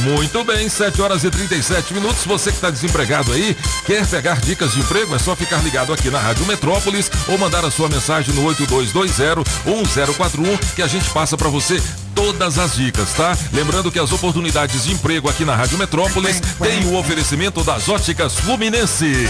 Muito 0.03 0.43
bem, 0.43 0.67
7 0.67 0.99
horas 1.01 1.23
e 1.23 1.29
37 1.29 1.93
minutos. 1.93 2.25
Você 2.25 2.49
que 2.49 2.55
está 2.55 2.71
desempregado 2.71 3.31
aí, 3.33 3.55
quer 3.85 4.07
pegar 4.07 4.41
dicas 4.41 4.73
de 4.73 4.79
emprego? 4.79 5.13
É 5.15 5.19
só 5.19 5.35
ficar 5.35 5.63
ligado 5.63 5.93
aqui 5.93 6.09
na 6.09 6.19
Rádio 6.19 6.43
Metrópolis 6.47 7.11
ou 7.27 7.37
mandar 7.37 7.63
a 7.63 7.69
sua 7.69 7.87
mensagem 7.87 8.33
no 8.33 8.43
8220-1041 8.55 10.57
que 10.75 10.81
a 10.81 10.87
gente 10.87 11.07
passa 11.11 11.37
para 11.37 11.49
você 11.49 11.79
todas 12.15 12.57
as 12.57 12.73
dicas, 12.75 13.13
tá? 13.13 13.37
Lembrando 13.53 13.91
que 13.91 13.99
as 13.99 14.11
oportunidades 14.11 14.85
de 14.85 14.93
emprego 14.93 15.29
aqui 15.29 15.45
na 15.45 15.55
Rádio 15.55 15.77
Metrópolis 15.77 16.41
têm 16.59 16.83
o 16.85 16.97
oferecimento 16.97 17.63
das 17.63 17.87
óticas 17.87 18.39
Fluminense. 18.39 19.29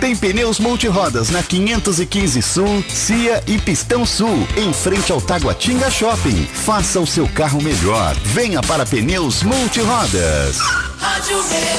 Tem 0.00 0.16
Pneus 0.16 0.58
Multirodas 0.58 1.30
na 1.30 1.44
515 1.44 2.42
Sul, 2.42 2.84
Cia 2.88 3.40
e 3.46 3.56
Pistão 3.56 4.04
Sul, 4.04 4.44
em 4.56 4.72
frente 4.72 5.12
ao 5.12 5.20
Taguatinga 5.20 5.88
Shopping. 5.88 6.44
Faça 6.52 6.98
o 6.98 7.06
seu 7.06 7.28
carro 7.28 7.62
melhor. 7.62 8.16
Venha 8.24 8.60
para 8.60 8.84
Pneus 8.84 9.44
Multirodas. 9.44 10.58
Rádio 10.98 11.36
Metrópolis. 11.44 11.78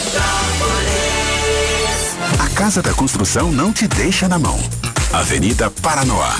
A 2.40 2.48
Casa 2.56 2.82
da 2.82 2.94
Construção 2.94 3.52
não 3.52 3.74
te 3.74 3.90
deixa 3.90 4.30
na 4.30 4.40
mão. 4.40 4.58
Avenida 5.12 5.70
Paranoá. 5.70 6.38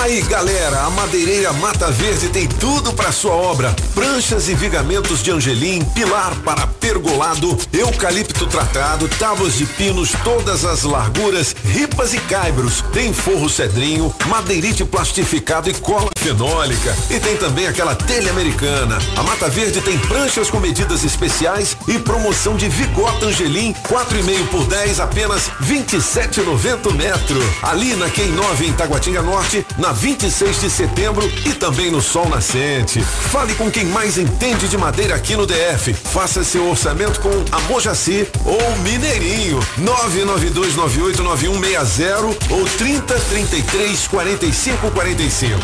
Aí 0.00 0.22
galera, 0.22 0.82
a 0.82 0.90
madeireira 0.90 1.52
Mata 1.52 1.90
Verde 1.90 2.28
tem 2.28 2.46
tudo 2.46 2.92
para 2.92 3.12
sua 3.12 3.32
obra: 3.32 3.74
pranchas 3.94 4.48
e 4.48 4.54
vigamentos 4.54 5.22
de 5.22 5.30
angelim, 5.30 5.84
pilar 5.94 6.34
para 6.36 6.66
pergolado, 6.66 7.56
eucalipto 7.72 8.46
tratado, 8.46 9.08
tábuas 9.08 9.54
de 9.54 9.66
pinos, 9.66 10.12
todas 10.22 10.64
as 10.64 10.82
larguras, 10.84 11.54
ripas 11.64 12.14
e 12.14 12.18
caibros. 12.18 12.82
Tem 12.92 13.12
forro 13.12 13.48
cedrinho, 13.48 14.14
madeirite 14.26 14.84
plastificado 14.84 15.68
e 15.68 15.74
cola 15.74 16.10
fenólica. 16.18 16.96
E 17.10 17.20
tem 17.20 17.36
também 17.36 17.66
aquela 17.66 17.94
telha 17.94 18.30
americana. 18.30 18.98
A 19.16 19.22
Mata 19.22 19.48
Verde 19.48 19.80
tem 19.80 19.98
pranchas 19.98 20.50
com 20.50 20.60
medidas 20.60 21.04
especiais 21.04 21.76
e 21.88 21.98
promoção 21.98 22.56
de 22.56 22.68
vigota 22.68 23.26
angelim, 23.26 23.74
4,5 23.88 24.48
por 24.48 24.66
10, 24.66 25.00
apenas 25.00 25.50
27,90 25.62 26.92
metro. 26.94 27.54
Ali 27.62 27.94
na 27.96 28.08
Quem 28.08 28.30
9 28.30 28.66
em 28.66 28.72
Taguatinga 28.72 29.22
Norte, 29.22 29.66
na 29.78 29.92
26 29.92 30.60
de 30.60 30.70
setembro 30.70 31.26
e 31.44 31.52
também 31.54 31.90
no 31.90 32.00
Sol 32.00 32.28
Nascente. 32.28 33.00
Fale 33.02 33.54
com 33.54 33.70
quem 33.70 33.84
mais 33.86 34.18
entende 34.18 34.68
de 34.68 34.76
madeira 34.76 35.14
aqui 35.14 35.36
no 35.36 35.46
DF. 35.46 35.94
Faça 35.94 36.42
seu 36.44 36.68
orçamento 36.68 37.20
com 37.20 37.30
a 37.52 37.60
Mojaci 37.62 38.26
ou 38.44 38.76
Mineirinho. 38.78 39.60
992989160 39.80 42.36
ou 42.50 42.64
3033 42.64 44.08
4545. 44.08 45.60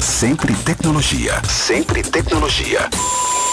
Sempre 0.00 0.54
tecnologia. 0.54 1.40
Sempre 1.48 2.02
tecnologia. 2.02 2.88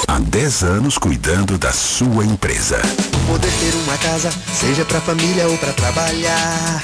Há 0.08 0.20
10 0.20 0.64
anos 0.64 0.98
cuidando 0.98 1.58
da 1.58 1.72
sua 1.72 2.26
empresa. 2.26 2.82
Poder 3.28 3.52
ter 3.52 3.74
uma 3.84 3.98
casa, 3.98 4.32
seja 4.60 4.84
pra 4.84 5.00
família 5.00 5.48
ou 5.48 5.58
pra 5.58 5.72
trabalhar. 5.74 6.82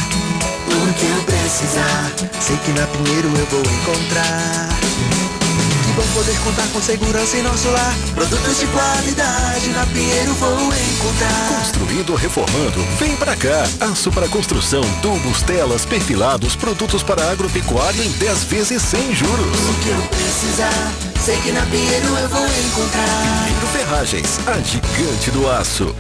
O 0.67 0.93
que 0.93 1.05
eu 1.05 1.23
precisar, 1.23 2.11
sei 2.39 2.57
que 2.57 2.71
na 2.71 2.87
Pinheiro 2.87 3.27
eu 3.27 3.45
vou 3.45 3.61
encontrar. 3.61 4.69
Que 5.85 5.91
bom 5.91 6.07
poder 6.13 6.37
contar 6.39 6.67
com 6.73 6.81
segurança 6.81 7.37
em 7.37 7.43
nosso 7.43 7.69
lar. 7.69 7.95
Produtos 8.13 8.59
de 8.59 8.67
qualidade 8.67 9.69
na 9.69 9.85
Pinheiro 9.85 10.33
vou 10.33 10.73
encontrar. 10.73 11.59
Construindo 11.59 12.09
ou 12.11 12.15
reformando, 12.15 12.83
vem 12.97 13.15
pra 13.15 13.35
cá. 13.35 13.63
Aço 13.91 14.11
para 14.11 14.27
construção, 14.27 14.81
tubos, 15.01 15.41
telas, 15.43 15.85
perfilados, 15.85 16.55
produtos 16.55 17.03
para 17.03 17.31
agropecuária 17.31 18.03
em 18.03 18.11
10 18.11 18.43
vezes 18.45 18.81
sem 18.81 19.13
juros. 19.13 19.59
O 19.69 19.73
que 19.83 19.89
eu 19.89 20.01
precisar, 20.01 20.93
sei 21.23 21.37
que 21.41 21.51
na 21.51 21.61
Pinheiro 21.67 22.07
eu 22.07 22.29
vou 22.29 22.45
encontrar. 22.45 23.45
Pinheiro 23.45 23.67
Ferragens, 23.67 24.39
a 24.47 24.59
gigante 24.59 25.31
do 25.31 25.49
aço. 25.49 25.95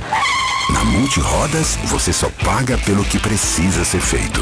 Na 0.69 0.83
Multirodas, 0.83 1.77
você 1.85 2.11
só 2.11 2.27
paga 2.43 2.75
pelo 2.79 3.03
que 3.05 3.19
precisa 3.19 3.85
ser 3.85 4.01
feito. 4.01 4.41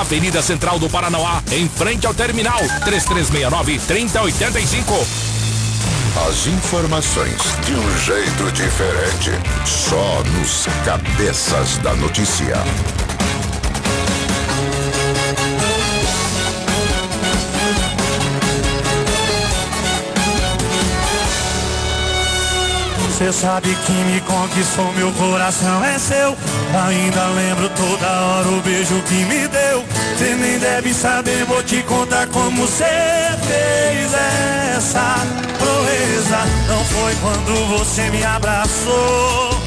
Avenida 0.00 0.42
Central 0.42 0.78
do 0.78 0.90
Paranoá, 0.90 1.42
em 1.50 1.68
frente 1.68 2.06
ao 2.06 2.12
terminal 2.12 2.58
3369 2.84 3.78
3085. 3.86 4.92
As 6.28 6.46
informações 6.46 7.42
de 7.64 7.74
um 7.74 7.98
jeito 7.98 8.52
diferente, 8.52 9.30
só 9.64 10.22
nos 10.38 10.66
cabeças 10.84 11.78
da 11.78 11.94
notícia. 11.94 12.56
Você 23.16 23.32
sabe 23.32 23.74
que 23.74 23.92
me 23.92 24.20
conquistou, 24.20 24.92
meu 24.92 25.10
coração 25.12 25.82
é 25.82 25.98
seu. 25.98 26.36
Ainda 26.86 27.24
lembro 27.28 27.70
toda 27.70 28.06
hora 28.06 28.48
o 28.48 28.60
beijo 28.60 29.00
que 29.08 29.24
me 29.24 29.48
deu. 29.48 29.82
Você 30.14 30.34
nem 30.34 30.58
deve 30.58 30.92
saber, 30.92 31.46
vou 31.46 31.62
te 31.62 31.82
contar 31.84 32.26
como 32.26 32.66
você 32.66 32.84
fez 32.84 34.12
essa 34.76 35.16
proeza. 35.56 36.44
Não 36.68 36.84
foi 36.84 37.14
quando 37.22 37.78
você 37.78 38.02
me 38.10 38.22
abraçou 38.22 39.60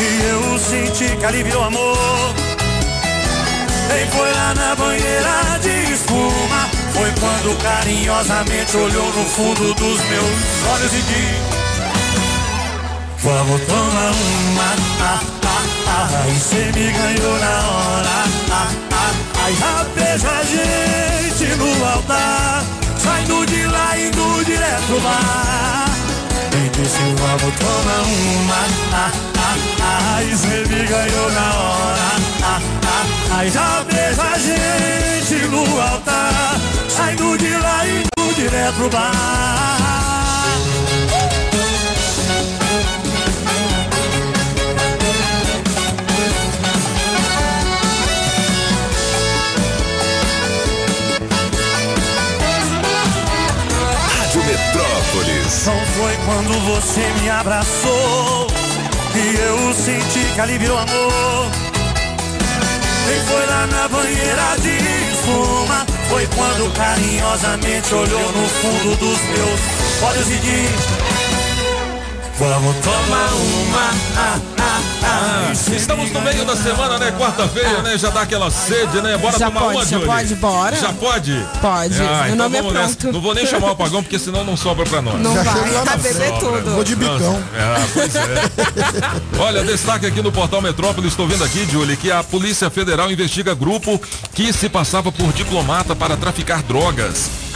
e 0.00 0.30
eu 0.30 0.58
senti 0.58 1.16
que 1.16 1.24
aliviou 1.24 1.62
amor. 1.62 2.34
Nem 3.94 4.08
foi 4.08 4.32
lá 4.32 4.54
na 4.56 4.74
banheira 4.74 5.58
de 5.62 5.92
espuma. 5.92 6.68
Foi 6.92 7.12
quando 7.20 7.62
carinhosamente 7.62 8.76
olhou 8.76 9.06
no 9.12 9.24
fundo 9.24 9.72
dos 9.74 10.00
meus 10.02 10.66
olhos 10.74 10.92
e 10.94 11.02
disse. 11.02 11.57
Vamos 13.20 13.60
tomar 13.62 14.12
uma, 14.12 14.74
ah, 15.00 15.20
ah, 15.42 15.62
ah, 15.88 16.22
aí 16.24 16.38
cê 16.38 16.70
me 16.72 16.92
ganhou 16.92 17.38
na 17.40 17.68
hora, 17.68 18.24
ah, 18.50 18.70
ah, 18.92 19.44
aí 19.44 19.56
já 19.56 19.84
beija 19.94 20.30
a 20.30 20.44
gente 20.44 21.56
no 21.56 21.84
altar, 21.84 22.62
saindo 22.96 23.44
de 23.46 23.66
lá 23.66 23.98
indo 23.98 24.44
direto 24.44 25.00
bar. 25.02 25.88
Quem 26.50 26.70
disse 26.70 27.02
vamos 27.18 27.54
tomar 27.56 28.02
uma, 28.06 28.62
ah, 28.92 29.10
ah, 29.36 29.56
ah, 29.82 30.16
aí 30.16 30.36
cê 30.36 30.64
me 30.68 30.86
ganhou 30.86 31.32
na 31.32 31.54
hora, 31.54 32.10
ah, 32.44 32.60
ah, 32.84 33.38
aí 33.38 33.50
já 33.50 33.84
beija 33.84 34.22
a 34.22 34.38
gente 34.38 35.46
no 35.48 35.80
altar, 35.80 36.56
saindo 36.88 37.36
de 37.36 37.50
lá 37.50 37.84
indo 37.84 38.34
direto 38.36 38.74
pro 38.74 38.90
bar. 38.90 39.77
Não 55.66 55.84
foi 55.86 56.16
quando 56.24 56.52
você 56.72 57.00
me 57.20 57.28
abraçou 57.28 58.46
que 59.12 59.38
eu 59.38 59.74
senti 59.74 60.32
que 60.34 60.40
aliviou 60.40 60.78
amor. 60.78 61.50
Nem 63.06 63.20
foi 63.26 63.46
lá 63.46 63.66
na 63.66 63.88
banheira 63.88 64.56
de 64.62 65.12
espuma. 65.12 65.84
Foi 66.08 66.26
quando 66.28 66.72
carinhosamente 66.74 67.92
olhou 67.92 68.32
no 68.32 68.48
fundo 68.48 68.96
dos 68.96 69.20
meus 69.20 69.60
olhos 70.02 70.30
e 70.30 70.36
disse: 70.38 71.07
Vamos 72.38 72.76
tomar 72.76 73.32
uma. 73.34 73.90
Ah, 74.16 74.38
ah, 74.58 74.80
ah. 75.02 75.52
Estamos 75.74 76.12
no 76.12 76.20
meio 76.20 76.44
da 76.44 76.54
semana, 76.54 76.96
né? 76.98 77.10
Quarta-feira, 77.18 77.82
né? 77.82 77.98
Já 77.98 78.10
dá 78.10 78.20
aquela 78.22 78.48
sede, 78.48 79.00
né? 79.02 79.16
Bora 79.16 79.36
Já 79.36 79.46
tomar 79.48 79.60
pode, 79.62 79.74
uma, 79.76 79.84
já 79.84 79.90
Júlia? 79.98 80.06
pode, 80.06 80.34
bora. 80.36 80.76
Já 80.76 80.92
pode? 80.92 81.46
Pode. 81.60 82.00
Ah, 82.00 82.22
Meu 82.26 82.34
então 82.34 82.36
nome 82.36 82.56
é 82.56 82.62
vamos 82.62 82.74
nessa. 82.74 82.96
pronto. 82.96 83.12
Não 83.14 83.20
vou 83.20 83.34
nem 83.34 83.44
chamar 83.44 83.66
o 83.68 83.70
apagão, 83.70 84.02
porque 84.04 84.18
senão 84.20 84.44
não 84.44 84.56
sobra 84.56 84.84
pra 84.86 85.02
nós. 85.02 85.20
Não 85.20 85.34
Já 85.34 85.42
vai, 85.42 85.70
lá 85.72 85.84
beber 85.96 86.14
frente. 86.14 86.38
tudo. 86.40 86.70
Vou 86.70 86.84
de 86.84 86.94
bicão. 86.94 87.42
Ah, 87.58 87.86
pois 87.92 88.14
é. 88.14 89.40
Olha, 89.42 89.64
destaque 89.64 90.06
aqui 90.06 90.22
no 90.22 90.30
Portal 90.30 90.60
Metrópole, 90.62 91.08
estou 91.08 91.26
vendo 91.26 91.42
aqui, 91.42 91.66
Julie, 91.68 91.96
que 91.96 92.10
a 92.12 92.22
Polícia 92.22 92.70
Federal 92.70 93.10
investiga 93.10 93.52
grupo 93.52 94.00
que 94.32 94.52
se 94.52 94.68
passava 94.68 95.10
por 95.10 95.32
diplomata 95.32 95.96
para 95.96 96.16
traficar 96.16 96.62
drogas. 96.62 97.47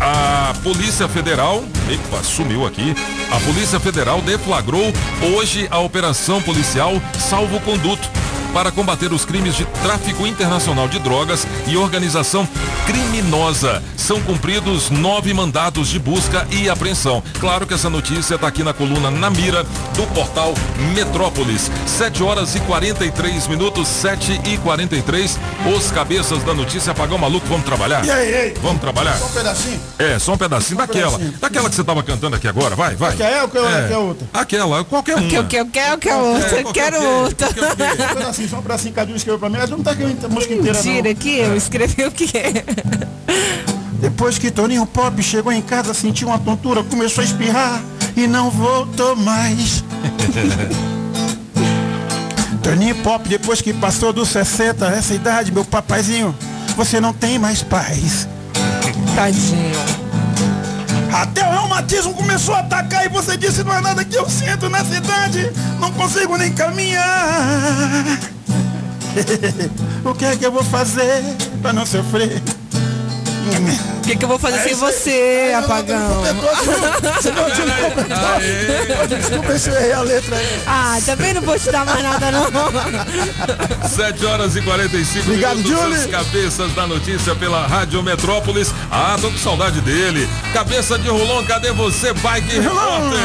A, 0.00 0.50
a 0.50 0.54
Polícia 0.62 1.08
Federal, 1.08 1.64
epa, 1.88 2.22
sumiu 2.22 2.66
aqui. 2.66 2.94
A 3.30 3.40
Polícia 3.40 3.80
Federal 3.80 4.20
deflagrou 4.20 4.92
hoje 5.34 5.66
a 5.70 5.78
operação 5.78 6.42
policial 6.42 6.92
Salvo 7.18 7.58
Conduto 7.60 8.21
para 8.52 8.70
combater 8.70 9.12
os 9.12 9.24
crimes 9.24 9.54
de 9.56 9.64
tráfico 9.82 10.26
internacional 10.26 10.88
de 10.88 10.98
drogas 10.98 11.46
e 11.66 11.76
organização 11.76 12.46
criminosa. 12.86 13.82
São 13.96 14.20
cumpridos 14.20 14.90
nove 14.90 15.32
mandados 15.32 15.88
de 15.88 15.98
busca 15.98 16.46
e 16.50 16.68
apreensão. 16.68 17.22
Claro 17.40 17.66
que 17.66 17.74
essa 17.74 17.88
notícia 17.88 18.34
está 18.34 18.46
aqui 18.46 18.62
na 18.62 18.72
coluna 18.72 19.10
Na 19.10 19.30
Mira 19.30 19.64
do 19.94 20.06
portal 20.14 20.54
Metrópolis. 20.94 21.70
7 21.86 22.22
horas 22.22 22.54
e 22.54 22.60
43 22.60 23.46
minutos, 23.48 23.88
7 23.88 24.40
e 24.44 24.58
43. 24.58 25.38
Os 25.76 25.90
cabeças 25.90 26.42
da 26.42 26.52
notícia 26.54 26.92
apagão 26.92 27.18
maluco, 27.18 27.46
vamos 27.46 27.64
trabalhar? 27.64 28.04
E 28.04 28.10
aí, 28.10 28.34
ei? 28.34 28.54
Vamos 28.62 28.80
trabalhar? 28.80 29.16
Só 29.16 29.26
um 29.26 29.30
pedacinho? 29.30 29.80
É, 29.98 30.18
só 30.18 30.32
um 30.34 30.38
pedacinho 30.38 30.78
daquela. 30.78 31.12
pedacinho. 31.12 31.38
Daquela 31.40 31.68
que 31.70 31.76
você 31.76 31.84
tava 31.84 32.02
cantando 32.02 32.36
aqui 32.36 32.48
agora, 32.48 32.74
vai, 32.76 32.94
vai. 32.96 33.14
Quer 33.16 33.32
é 33.32 33.42
ou 33.42 33.48
quer, 33.48 33.62
É. 33.62 33.88
quer 33.88 33.96
outra? 33.96 34.26
Aquela, 34.32 34.84
qualquer 34.84 35.16
uma. 35.16 35.28
Que 35.28 35.36
eu 35.36 35.46
quero, 35.46 35.66
quero, 35.70 35.98
quero 35.98 36.18
outra, 36.24 36.58
É, 36.58 36.62
qualquer 36.62 36.92
quero 36.92 37.04
outra. 37.04 37.48
Só 38.48 38.58
um 38.58 38.58
pedacinho, 38.58 38.58
só 38.58 38.58
um 38.58 38.62
pedacinho 38.62 38.94
que 38.94 39.00
a 39.00 39.02
Júlia 39.04 39.16
escreveu 39.16 39.38
pra 39.38 39.48
mim. 39.48 39.56
Ela 39.56 39.66
não 39.66 39.82
tá 39.82 39.94
querendo 39.94 40.24
a 40.24 40.28
música 40.28 40.54
inteira, 40.54 40.78
não. 40.78 40.84
Mentira, 40.84 41.14
que 41.14 41.38
eu 41.38 41.56
escrevi 41.56 42.04
o 42.04 42.10
quê? 42.10 42.42
Depois 44.00 44.36
que 44.36 44.50
Toninho 44.50 44.84
Pop 44.84 45.22
chegou 45.22 45.52
em 45.52 45.62
casa, 45.62 45.94
sentiu 45.94 46.28
uma 46.28 46.38
tontura, 46.38 46.82
começou 46.82 47.22
a 47.22 47.24
espirrar 47.24 47.80
e 48.16 48.26
não 48.26 48.50
voltou 48.50 49.14
mais. 49.14 49.84
Toninho 52.62 52.96
Pop, 52.96 53.28
depois 53.28 53.60
que 53.60 53.72
passou 53.72 54.12
dos 54.12 54.28
60, 54.30 54.86
essa 54.86 55.14
idade, 55.14 55.52
meu 55.52 55.64
papaizinho, 55.64 56.34
você 56.76 57.00
não 57.00 57.12
tem 57.12 57.38
mais 57.38 57.62
paz. 57.62 58.26
Tadinho. 59.14 60.01
Até 61.12 61.46
o 61.46 61.50
reumatismo 61.50 62.14
começou 62.14 62.54
a 62.54 62.60
atacar 62.60 63.04
e 63.04 63.08
você 63.08 63.36
disse 63.36 63.62
não 63.62 63.74
é 63.74 63.80
nada 63.80 64.04
que 64.04 64.16
eu 64.16 64.28
sinto 64.28 64.68
nessa 64.70 64.96
idade, 64.96 65.52
não 65.78 65.92
consigo 65.92 66.36
nem 66.36 66.52
caminhar. 66.52 68.04
o 70.04 70.14
que 70.14 70.24
é 70.24 70.36
que 70.36 70.46
eu 70.46 70.50
vou 70.50 70.64
fazer 70.64 71.22
pra 71.60 71.72
não 71.72 71.84
sofrer? 71.84 72.42
O 73.98 74.00
que, 74.02 74.16
que 74.16 74.24
eu 74.24 74.28
vou 74.28 74.38
fazer 74.38 74.58
É 74.58 74.62
sem 74.62 74.74
você, 74.74 75.54
apagão? 75.56 76.22
Você 76.22 77.30
não 77.30 77.44
completou? 77.90 79.06
Desculpa 79.18 79.58
se 79.58 79.68
eu 79.70 79.76
errei 79.76 79.92
a 79.92 80.00
letra 80.02 80.36
aí. 80.36 80.62
Ah, 80.66 80.98
também 81.04 81.34
não 81.34 81.42
vou 81.42 81.58
te 81.58 81.70
dar 81.70 81.84
mais 81.84 82.02
nada, 82.02 82.30
não. 82.30 82.46
7 83.88 84.26
horas 84.26 84.56
e 84.56 84.62
45 84.62 85.28
Obrigado, 85.28 85.56
minutos. 85.58 85.80
Julie. 85.80 85.98
Os 85.98 86.06
cabeças 86.06 86.72
da 86.72 86.86
notícia 86.86 87.34
pela 87.34 87.66
Rádio 87.66 88.02
Metrópolis. 88.02 88.72
Ah, 88.90 89.16
tô 89.20 89.30
com 89.30 89.38
saudade 89.38 89.80
dele. 89.80 90.28
Cabeça 90.52 90.98
de 90.98 91.08
Rolon, 91.08 91.44
cadê 91.44 91.72
você, 91.72 92.12
Bike 92.12 92.58
Repórter? 92.60 93.18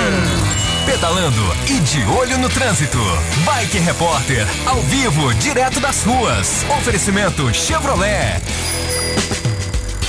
Pedalando 0.86 1.56
e 1.68 1.80
de 1.82 2.02
olho 2.06 2.38
no 2.38 2.48
trânsito. 2.50 2.98
Bike 3.46 3.78
Repórter, 3.80 4.48
ao 4.66 4.80
vivo, 4.84 5.34
direto 5.36 5.80
das 5.80 6.04
ruas. 6.04 6.64
Oferecimento 6.80 7.54
Chevrolet. 7.54 8.42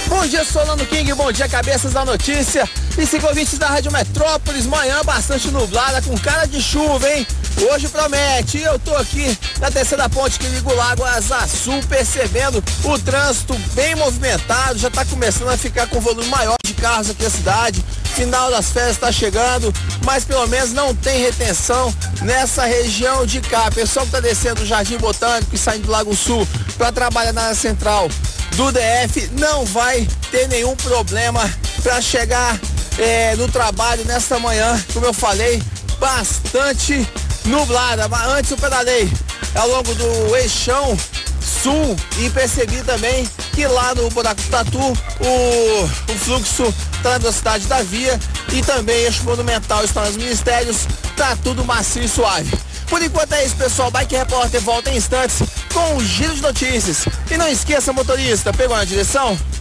Bom 0.08 0.26
dia, 0.26 0.42
Solano 0.42 0.86
King, 0.86 1.12
bom 1.12 1.30
dia, 1.30 1.48
cabeças 1.48 1.92
da 1.92 2.04
notícia. 2.04 2.68
E 2.98 3.26
ouvintes 3.26 3.56
da 3.58 3.68
Rádio 3.68 3.92
Metrópolis, 3.92 4.66
manhã 4.66 5.04
bastante 5.04 5.48
nublada, 5.52 6.02
com 6.02 6.18
cara 6.18 6.46
de 6.46 6.60
chuva, 6.60 7.08
hein? 7.08 7.24
Hoje 7.70 7.86
promete. 7.86 8.60
Eu 8.60 8.76
tô 8.76 8.92
aqui 8.96 9.38
na 9.60 9.70
terceira 9.70 10.08
ponte 10.08 10.36
que 10.36 10.48
liga 10.48 10.68
o 10.68 10.74
Lago 10.74 11.04
Azaçu, 11.04 11.80
percebendo 11.88 12.62
o 12.82 12.98
trânsito 12.98 13.54
bem 13.72 13.94
movimentado, 13.94 14.80
já 14.80 14.90
tá 14.90 15.04
começando 15.04 15.48
a 15.48 15.56
ficar 15.56 15.86
com 15.86 16.00
volume 16.00 16.26
maior 16.26 16.56
de 16.64 16.74
carros 16.74 17.10
aqui 17.10 17.22
na 17.22 17.30
cidade. 17.30 17.84
Final 18.16 18.50
das 18.50 18.70
férias 18.70 18.96
tá 18.96 19.12
chegando, 19.12 19.72
mas 20.04 20.24
pelo 20.24 20.48
menos 20.48 20.72
não 20.72 20.92
tem 20.92 21.20
retenção 21.20 21.94
nessa 22.22 22.64
região 22.64 23.24
de 23.24 23.40
cá. 23.40 23.70
Pessoal 23.70 24.06
que 24.06 24.12
tá 24.12 24.18
descendo 24.20 24.62
do 24.62 24.66
Jardim 24.66 24.98
Botânico 24.98 25.54
e 25.54 25.58
saindo 25.58 25.86
do 25.86 25.92
Lago 25.92 26.16
Sul 26.16 26.46
para 26.76 26.90
trabalhar 26.90 27.32
na 27.32 27.42
área 27.42 27.54
central 27.54 28.08
do 28.56 28.72
DF 28.72 29.30
não 29.38 29.64
vai 29.64 30.04
ter 30.32 30.48
nenhum 30.48 30.74
problema 30.74 31.48
para 31.80 32.00
chegar 32.00 32.58
eh, 32.98 33.34
no 33.36 33.48
trabalho 33.48 34.04
nesta 34.04 34.38
manhã, 34.38 34.82
como 34.92 35.06
eu 35.06 35.12
falei, 35.12 35.62
bastante 35.98 37.06
nublada. 37.44 38.08
Mas 38.08 38.28
antes 38.28 38.50
eu 38.50 38.56
pedalei 38.58 39.10
ao 39.54 39.68
longo 39.68 39.94
do 39.94 40.36
eixão 40.36 40.96
sul 41.40 41.96
e 42.18 42.30
percebi 42.30 42.82
também 42.82 43.28
que 43.54 43.66
lá 43.66 43.94
no 43.94 44.08
Buraco 44.10 44.40
do 44.40 44.48
Tatu 44.48 44.78
o, 44.78 45.84
o 46.12 46.18
fluxo 46.18 46.72
tá 47.02 47.10
na 47.10 47.18
velocidade 47.18 47.66
da 47.66 47.82
via 47.82 48.18
e 48.52 48.62
também 48.62 49.04
eixo 49.04 49.24
monumental 49.24 49.84
está 49.84 50.02
nos 50.02 50.16
ministérios, 50.16 50.86
tá 51.16 51.36
tudo 51.42 51.64
macio 51.64 52.02
e 52.02 52.08
suave. 52.08 52.50
Por 52.88 53.02
enquanto 53.02 53.32
é 53.34 53.44
isso, 53.44 53.56
pessoal. 53.56 53.90
Bike 53.90 54.16
Repórter 54.16 54.60
volta 54.62 54.90
em 54.90 54.96
instantes 54.96 55.42
com 55.72 55.96
um 55.96 56.00
giro 56.00 56.34
de 56.34 56.40
notícias. 56.40 57.04
E 57.30 57.36
não 57.36 57.46
esqueça, 57.48 57.92
motorista, 57.92 58.52
pegou 58.52 58.76
na 58.76 58.84
direção? 58.84 59.38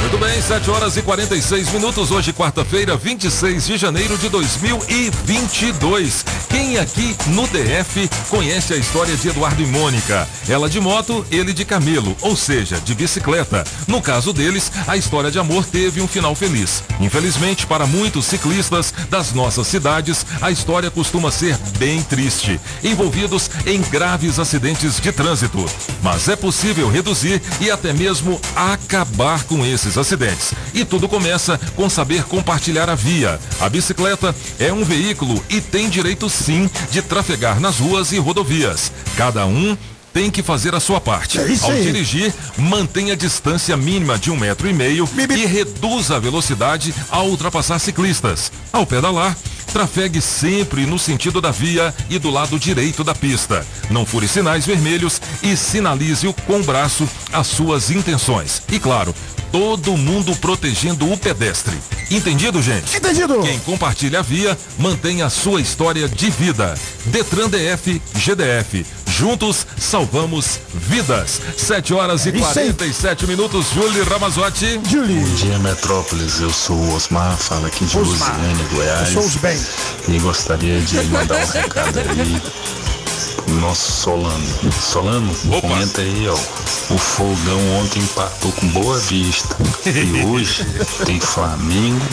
Muito 0.00 0.18
bem, 0.18 0.40
7 0.40 0.70
horas 0.70 0.96
e 0.96 1.02
46 1.02 1.72
minutos. 1.72 2.10
Hoje, 2.10 2.32
quarta-feira, 2.32 2.96
26 2.96 3.66
de 3.66 3.76
janeiro 3.76 4.16
de 4.16 4.28
2022. 4.28 6.24
Quem 6.48 6.78
aqui 6.78 7.14
no 7.28 7.46
DF 7.46 8.08
conhece 8.30 8.72
a 8.72 8.76
história 8.76 9.14
de 9.16 9.28
Eduardo 9.28 9.62
e 9.62 9.66
Mônica? 9.66 10.26
Ela 10.48 10.68
de 10.68 10.80
moto, 10.80 11.24
ele 11.30 11.52
de 11.52 11.64
camelo, 11.64 12.16
ou 12.22 12.34
seja, 12.34 12.80
de 12.80 12.94
bicicleta. 12.94 13.64
No 13.86 14.00
caso 14.00 14.32
deles, 14.32 14.72
a 14.86 14.96
história 14.96 15.30
de 15.30 15.38
amor 15.38 15.66
teve 15.66 16.00
um 16.00 16.08
final 16.08 16.34
feliz. 16.34 16.82
Infelizmente, 17.00 17.66
para 17.66 17.86
muitos 17.86 18.24
ciclistas 18.24 18.94
das 19.10 19.32
nossas 19.32 19.66
cidades, 19.66 20.24
a 20.40 20.50
história 20.50 20.90
costuma 20.90 21.30
ser 21.30 21.56
bem 21.78 22.02
triste, 22.02 22.58
envolvidos 22.82 23.50
em 23.66 23.80
graves 23.82 24.38
acidentes 24.38 24.98
de 25.00 25.12
trânsito. 25.12 25.64
Mas 26.02 26.28
é 26.28 26.36
possível 26.36 26.88
reduzir 26.88 27.42
e 27.60 27.70
até 27.70 27.92
mesmo 27.92 28.40
acabar 28.56 29.44
com 29.44 29.66
esses 29.66 29.98
acidentes. 29.98 30.54
E 30.72 30.84
tudo 30.84 31.08
começa 31.08 31.60
com 31.76 31.90
saber 31.90 32.24
compartilhar 32.24 32.88
a 32.88 32.94
via. 32.94 33.38
A 33.60 33.68
bicicleta 33.68 34.34
é 34.58 34.72
um 34.72 34.84
veículo 34.84 35.42
e 35.50 35.60
tem 35.60 35.88
direito 35.88 36.28
sim 36.38 36.70
de 36.90 37.02
trafegar 37.02 37.60
nas 37.60 37.78
ruas 37.78 38.12
e 38.12 38.18
rodovias. 38.18 38.92
Cada 39.16 39.44
um 39.46 39.76
tem 40.12 40.30
que 40.30 40.42
fazer 40.42 40.74
a 40.74 40.80
sua 40.80 41.00
parte. 41.00 41.38
É 41.38 41.42
Ao 41.62 41.70
aí. 41.70 41.82
dirigir, 41.82 42.32
mantenha 42.56 43.12
a 43.12 43.16
distância 43.16 43.76
mínima 43.76 44.18
de 44.18 44.30
um 44.30 44.36
metro 44.36 44.68
e 44.68 44.72
meio 44.72 45.08
e 45.30 45.46
reduza 45.46 46.16
a 46.16 46.18
velocidade 46.18 46.94
ao 47.10 47.28
ultrapassar 47.28 47.78
ciclistas. 47.78 48.50
Ao 48.72 48.86
pedalar, 48.86 49.36
trafegue 49.72 50.20
sempre 50.20 50.86
no 50.86 50.98
sentido 50.98 51.40
da 51.40 51.50
via 51.50 51.94
e 52.10 52.18
do 52.18 52.30
lado 52.30 52.58
direito 52.58 53.04
da 53.04 53.14
pista. 53.14 53.66
Não 53.90 54.04
fure 54.04 54.26
sinais 54.26 54.66
vermelhos 54.66 55.20
e 55.42 55.56
sinalize 55.56 56.26
com 56.46 56.60
o 56.60 56.64
braço 56.64 57.08
as 57.32 57.46
suas 57.46 57.90
intenções. 57.90 58.62
E 58.70 58.78
claro, 58.78 59.14
todo 59.52 59.96
mundo 59.96 60.34
protegendo 60.36 61.10
o 61.10 61.16
pedestre. 61.16 61.76
Entendido, 62.10 62.62
gente? 62.62 62.96
Entendido. 62.96 63.40
Quem 63.40 63.58
compartilha 63.60 64.20
a 64.20 64.22
via, 64.22 64.58
mantém 64.78 65.22
a 65.22 65.30
sua 65.30 65.60
história 65.60 66.08
de 66.08 66.30
vida. 66.30 66.74
Detran 67.06 67.48
DF, 67.48 68.00
GDF, 68.14 68.84
Juntos 69.18 69.66
salvamos 69.76 70.60
vidas. 70.72 71.40
7 71.56 71.92
horas 71.92 72.24
e 72.26 72.28
É 72.28 72.36
isso 72.36 72.58
aí. 72.58 72.72
47 72.72 73.26
minutos. 73.26 73.66
Julie 73.74 74.02
Ramazotti. 74.02 74.80
Julie. 74.88 75.18
Bom 75.18 75.34
dia, 75.34 75.58
Metrópolis. 75.58 76.40
Eu 76.40 76.50
sou 76.50 76.76
o 76.76 76.94
Osmar, 76.94 77.36
falo 77.36 77.66
aqui 77.66 77.84
de 77.84 77.98
Osmar. 77.98 78.38
Lusiane, 78.38 78.62
Goiás. 78.72 79.08
Eu 79.08 79.14
sou 79.14 79.24
os 79.24 79.36
bem. 79.36 79.57
E 80.08 80.18
gostaria 80.18 80.80
de 80.80 81.02
mandar 81.04 81.36
um 81.36 81.46
recado 81.50 81.98
aí 81.98 82.42
pro 83.48 83.54
nosso 83.56 83.92
Solano. 83.92 84.46
Solano, 84.80 85.34
comenta 85.60 86.00
aí, 86.00 86.28
ó. 86.28 86.34
O 86.94 86.98
Fogão 86.98 87.80
ontem 87.80 88.00
empatou 88.00 88.52
com 88.52 88.68
Boa 88.68 88.98
Vista. 88.98 89.56
E 89.86 90.24
hoje 90.24 90.64
tem 91.04 91.20
Flamengo 91.20 92.06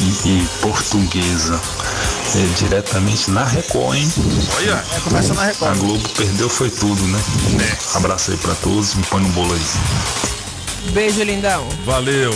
e, 0.00 0.28
e 0.28 0.48
Portuguesa. 0.60 1.60
É, 2.34 2.54
diretamente 2.56 3.30
na 3.30 3.44
Record, 3.44 3.98
hein? 3.98 4.12
Olha. 4.56 4.84
É, 4.96 5.00
começa 5.00 5.34
na 5.34 5.44
Record. 5.44 5.72
A 5.72 5.74
Globo 5.74 6.08
perdeu 6.10 6.48
foi 6.48 6.70
tudo, 6.70 7.02
né? 7.08 7.20
Abraço 7.94 8.30
aí 8.30 8.36
pra 8.38 8.54
todos, 8.54 8.94
me 8.94 9.02
põe 9.04 9.22
no 9.22 9.28
bolo 9.30 9.52
aí. 9.52 10.92
Beijo, 10.92 11.22
lindão. 11.22 11.66
Valeu. 11.84 12.32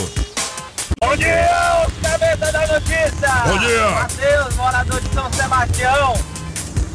Bom 0.98 1.14
dia, 1.14 1.86
cabeça 2.02 2.52
da 2.52 2.66
notícia! 2.68 3.28
Bom 3.46 3.58
dia. 3.58 3.90
Matheus, 3.90 4.56
morador 4.56 4.98
de 4.98 5.14
São 5.14 5.30
Sebastião. 5.30 6.14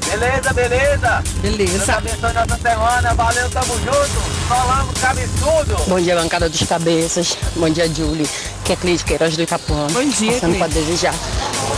Beleza, 0.10 0.54
beleza? 0.54 1.24
Beleza. 1.36 1.93
Abençoe 1.97 2.34
nossa 2.34 2.58
semana. 2.58 3.14
Valeu, 3.14 3.49
tamo 3.52 3.74
junto. 3.76 4.47
Solano, 4.47 4.93
cabeçudo. 4.99 5.76
Bom 5.88 6.02
dia, 6.02 6.16
bancada 6.16 6.49
dos 6.49 6.64
cabeças. 6.64 7.38
Bom 7.56 7.70
dia, 7.70 7.88
Julie, 7.93 8.28
que 8.66 8.74
é 8.74 8.76
Cris 8.76 9.04
Queiroz 9.04 9.38
do 9.38 9.43
Itapuã. 9.43 9.86
Bom 9.91 10.10
dia, 10.10 10.34
Passando 10.34 10.58
para 10.58 10.68
desejar 10.70 11.14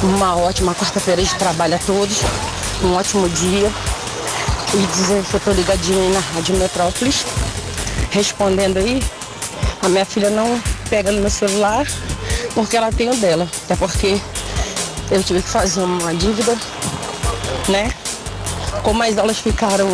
uma 0.01 0.37
ótima 0.37 0.73
quarta-feira 0.73 1.21
de 1.21 1.35
trabalho 1.35 1.75
a 1.75 1.79
todos, 1.79 2.21
um 2.81 2.93
ótimo 2.93 3.27
dia. 3.27 3.69
E 4.73 4.77
dizer 4.77 5.23
que 5.25 5.33
eu 5.33 5.39
tô 5.41 5.51
ligadinha 5.51 6.01
aí 6.01 6.13
na 6.13 6.21
Rádio 6.21 6.55
Metrópolis, 6.55 7.25
respondendo 8.11 8.77
aí. 8.77 9.03
A 9.81 9.89
minha 9.89 10.05
filha 10.05 10.29
não 10.29 10.57
pega 10.89 11.11
no 11.11 11.19
meu 11.19 11.29
celular 11.29 11.85
porque 12.53 12.77
ela 12.77 12.91
tem 12.91 13.09
o 13.09 13.15
dela. 13.15 13.47
Até 13.65 13.75
porque 13.75 14.19
eu 15.11 15.23
tive 15.23 15.41
que 15.41 15.49
fazer 15.49 15.81
uma 15.81 16.13
dívida, 16.13 16.55
né? 17.69 17.91
Como 18.81 19.01
as 19.03 19.17
aulas 19.17 19.37
ficaram 19.39 19.87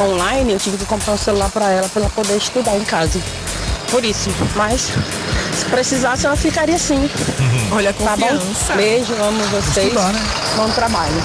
online, 0.00 0.52
eu 0.52 0.58
tive 0.58 0.76
que 0.78 0.84
comprar 0.86 1.12
um 1.14 1.18
celular 1.18 1.50
para 1.50 1.70
ela 1.70 1.88
para 1.88 2.02
ela 2.02 2.10
poder 2.10 2.36
estudar 2.36 2.76
em 2.76 2.84
casa. 2.84 3.20
Por 3.90 4.04
isso, 4.04 4.30
mas 4.54 4.82
se 5.58 5.64
precisasse 5.70 6.26
ela 6.26 6.36
ficaria 6.36 6.76
assim. 6.76 7.08
Olha 7.72 7.90
a 7.90 7.92
Tá 7.92 8.16
bom? 8.16 8.26
confiança. 8.28 8.74
Beijo, 8.74 9.12
amo 9.14 9.42
vocês. 9.44 9.86
Estudar, 9.88 10.12
né? 10.12 10.20
Bom 10.56 10.68
trabalho. 10.70 11.22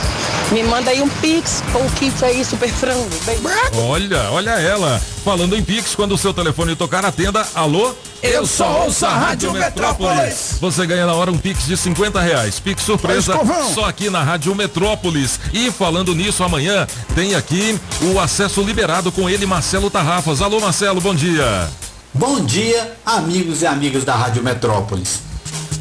Me 0.51 0.63
manda 0.63 0.91
aí 0.91 1.01
um 1.01 1.09
pix 1.09 1.63
ou 1.73 1.89
kit 1.91 2.23
aí, 2.23 2.43
super 2.45 2.69
frango. 2.69 3.09
Beijo. 3.25 3.43
Olha, 3.87 4.31
olha 4.31 4.51
ela. 4.51 5.01
Falando 5.23 5.55
em 5.55 5.63
Pix, 5.63 5.95
quando 5.95 6.13
o 6.15 6.17
seu 6.17 6.33
telefone 6.33 6.75
tocar, 6.75 7.05
atenda. 7.05 7.47
Alô? 7.55 7.93
Eu 8.21 8.45
só 8.45 8.83
ouço 8.83 9.05
a 9.05 9.09
Rádio 9.09 9.53
Metrópolis. 9.53 10.57
Você 10.59 10.85
ganha 10.85 11.05
na 11.05 11.13
hora 11.13 11.31
um 11.31 11.37
Pix 11.37 11.65
de 11.65 11.77
50 11.77 12.19
reais. 12.19 12.59
Pix 12.59 12.83
surpresa, 12.83 13.39
só 13.73 13.85
aqui 13.85 14.09
na 14.09 14.21
Rádio 14.21 14.53
Metrópolis. 14.53 15.39
E 15.53 15.71
falando 15.71 16.13
nisso, 16.13 16.43
amanhã 16.43 16.85
tem 17.15 17.35
aqui 17.35 17.79
o 18.01 18.19
acesso 18.19 18.61
liberado 18.61 19.11
com 19.11 19.29
ele, 19.29 19.45
Marcelo 19.45 19.89
Tarrafas. 19.89 20.41
Alô, 20.41 20.59
Marcelo, 20.59 20.99
bom 20.99 21.15
dia. 21.15 21.69
Bom 22.13 22.41
dia, 22.41 22.95
amigos 23.05 23.61
e 23.61 23.65
amigas 23.65 24.03
da 24.03 24.15
Rádio 24.15 24.43
Metrópolis. 24.43 25.21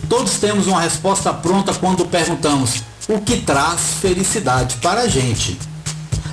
Todos 0.08 0.34
temos 0.34 0.66
uma 0.66 0.80
resposta 0.80 1.32
pronta 1.32 1.74
quando 1.74 2.06
perguntamos 2.06 2.82
o 3.08 3.20
que 3.20 3.38
traz 3.38 3.80
felicidade 4.00 4.76
para 4.76 5.02
a 5.02 5.08
gente. 5.08 5.58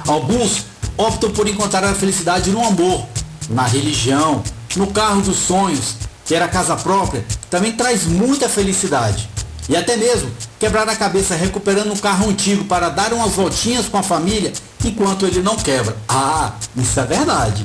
Alguns 0.07 0.65
optam 0.97 1.31
por 1.31 1.47
encontrar 1.47 1.83
a 1.83 1.93
felicidade 1.93 2.49
no 2.51 2.63
amor, 2.63 3.07
na 3.49 3.65
religião, 3.65 4.43
no 4.75 4.87
carro 4.87 5.21
dos 5.21 5.37
sonhos, 5.37 5.95
ter 6.25 6.41
a 6.41 6.47
casa 6.47 6.75
própria 6.75 7.25
também 7.49 7.71
traz 7.71 8.05
muita 8.05 8.47
felicidade. 8.47 9.27
E 9.67 9.75
até 9.75 9.97
mesmo 9.97 10.31
quebrar 10.59 10.87
a 10.89 10.95
cabeça 10.95 11.35
recuperando 11.35 11.91
um 11.91 11.97
carro 11.97 12.29
antigo 12.29 12.65
para 12.65 12.89
dar 12.89 13.13
umas 13.13 13.33
voltinhas 13.33 13.87
com 13.87 13.97
a 13.97 14.03
família 14.03 14.51
enquanto 14.83 15.25
ele 15.25 15.41
não 15.41 15.55
quebra. 15.55 15.95
Ah, 16.07 16.53
isso 16.75 16.99
é 16.99 17.05
verdade. 17.05 17.63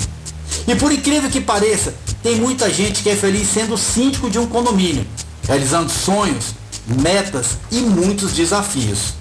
E 0.66 0.74
por 0.74 0.92
incrível 0.92 1.30
que 1.30 1.40
pareça, 1.40 1.94
tem 2.22 2.36
muita 2.36 2.70
gente 2.72 3.02
que 3.02 3.10
é 3.10 3.16
feliz 3.16 3.48
sendo 3.48 3.76
síndico 3.76 4.30
de 4.30 4.38
um 4.38 4.46
condomínio, 4.46 5.06
realizando 5.46 5.90
sonhos, 5.90 6.54
metas 6.86 7.58
e 7.70 7.80
muitos 7.80 8.32
desafios. 8.32 9.14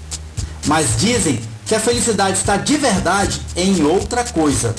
Mas 0.66 0.96
dizem 0.98 1.40
que 1.66 1.74
a 1.74 1.80
felicidade 1.80 2.38
está 2.38 2.56
de 2.56 2.76
verdade 2.76 3.40
em 3.56 3.82
outra 3.84 4.24
coisa. 4.24 4.74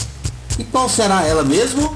E 0.58 0.64
qual 0.64 0.90
será 0.90 1.24
ela 1.24 1.44
mesmo? 1.44 1.96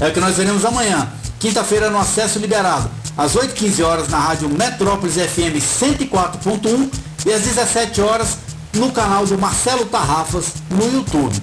É 0.00 0.08
o 0.08 0.12
que 0.12 0.20
nós 0.20 0.36
veremos 0.36 0.64
amanhã, 0.64 1.08
quinta-feira 1.38 1.90
no 1.90 1.98
acesso 1.98 2.38
liberado, 2.38 2.90
às 3.16 3.34
8h15 3.34 3.84
horas 3.84 4.08
na 4.08 4.18
rádio 4.18 4.48
Metrópolis 4.48 5.14
FM 5.14 5.60
104.1 5.60 6.90
e 7.26 7.32
às 7.32 7.42
17 7.42 8.00
horas 8.00 8.38
no 8.74 8.90
canal 8.90 9.26
do 9.26 9.38
Marcelo 9.38 9.84
Tarrafas 9.86 10.54
no 10.70 10.92
YouTube. 10.92 11.34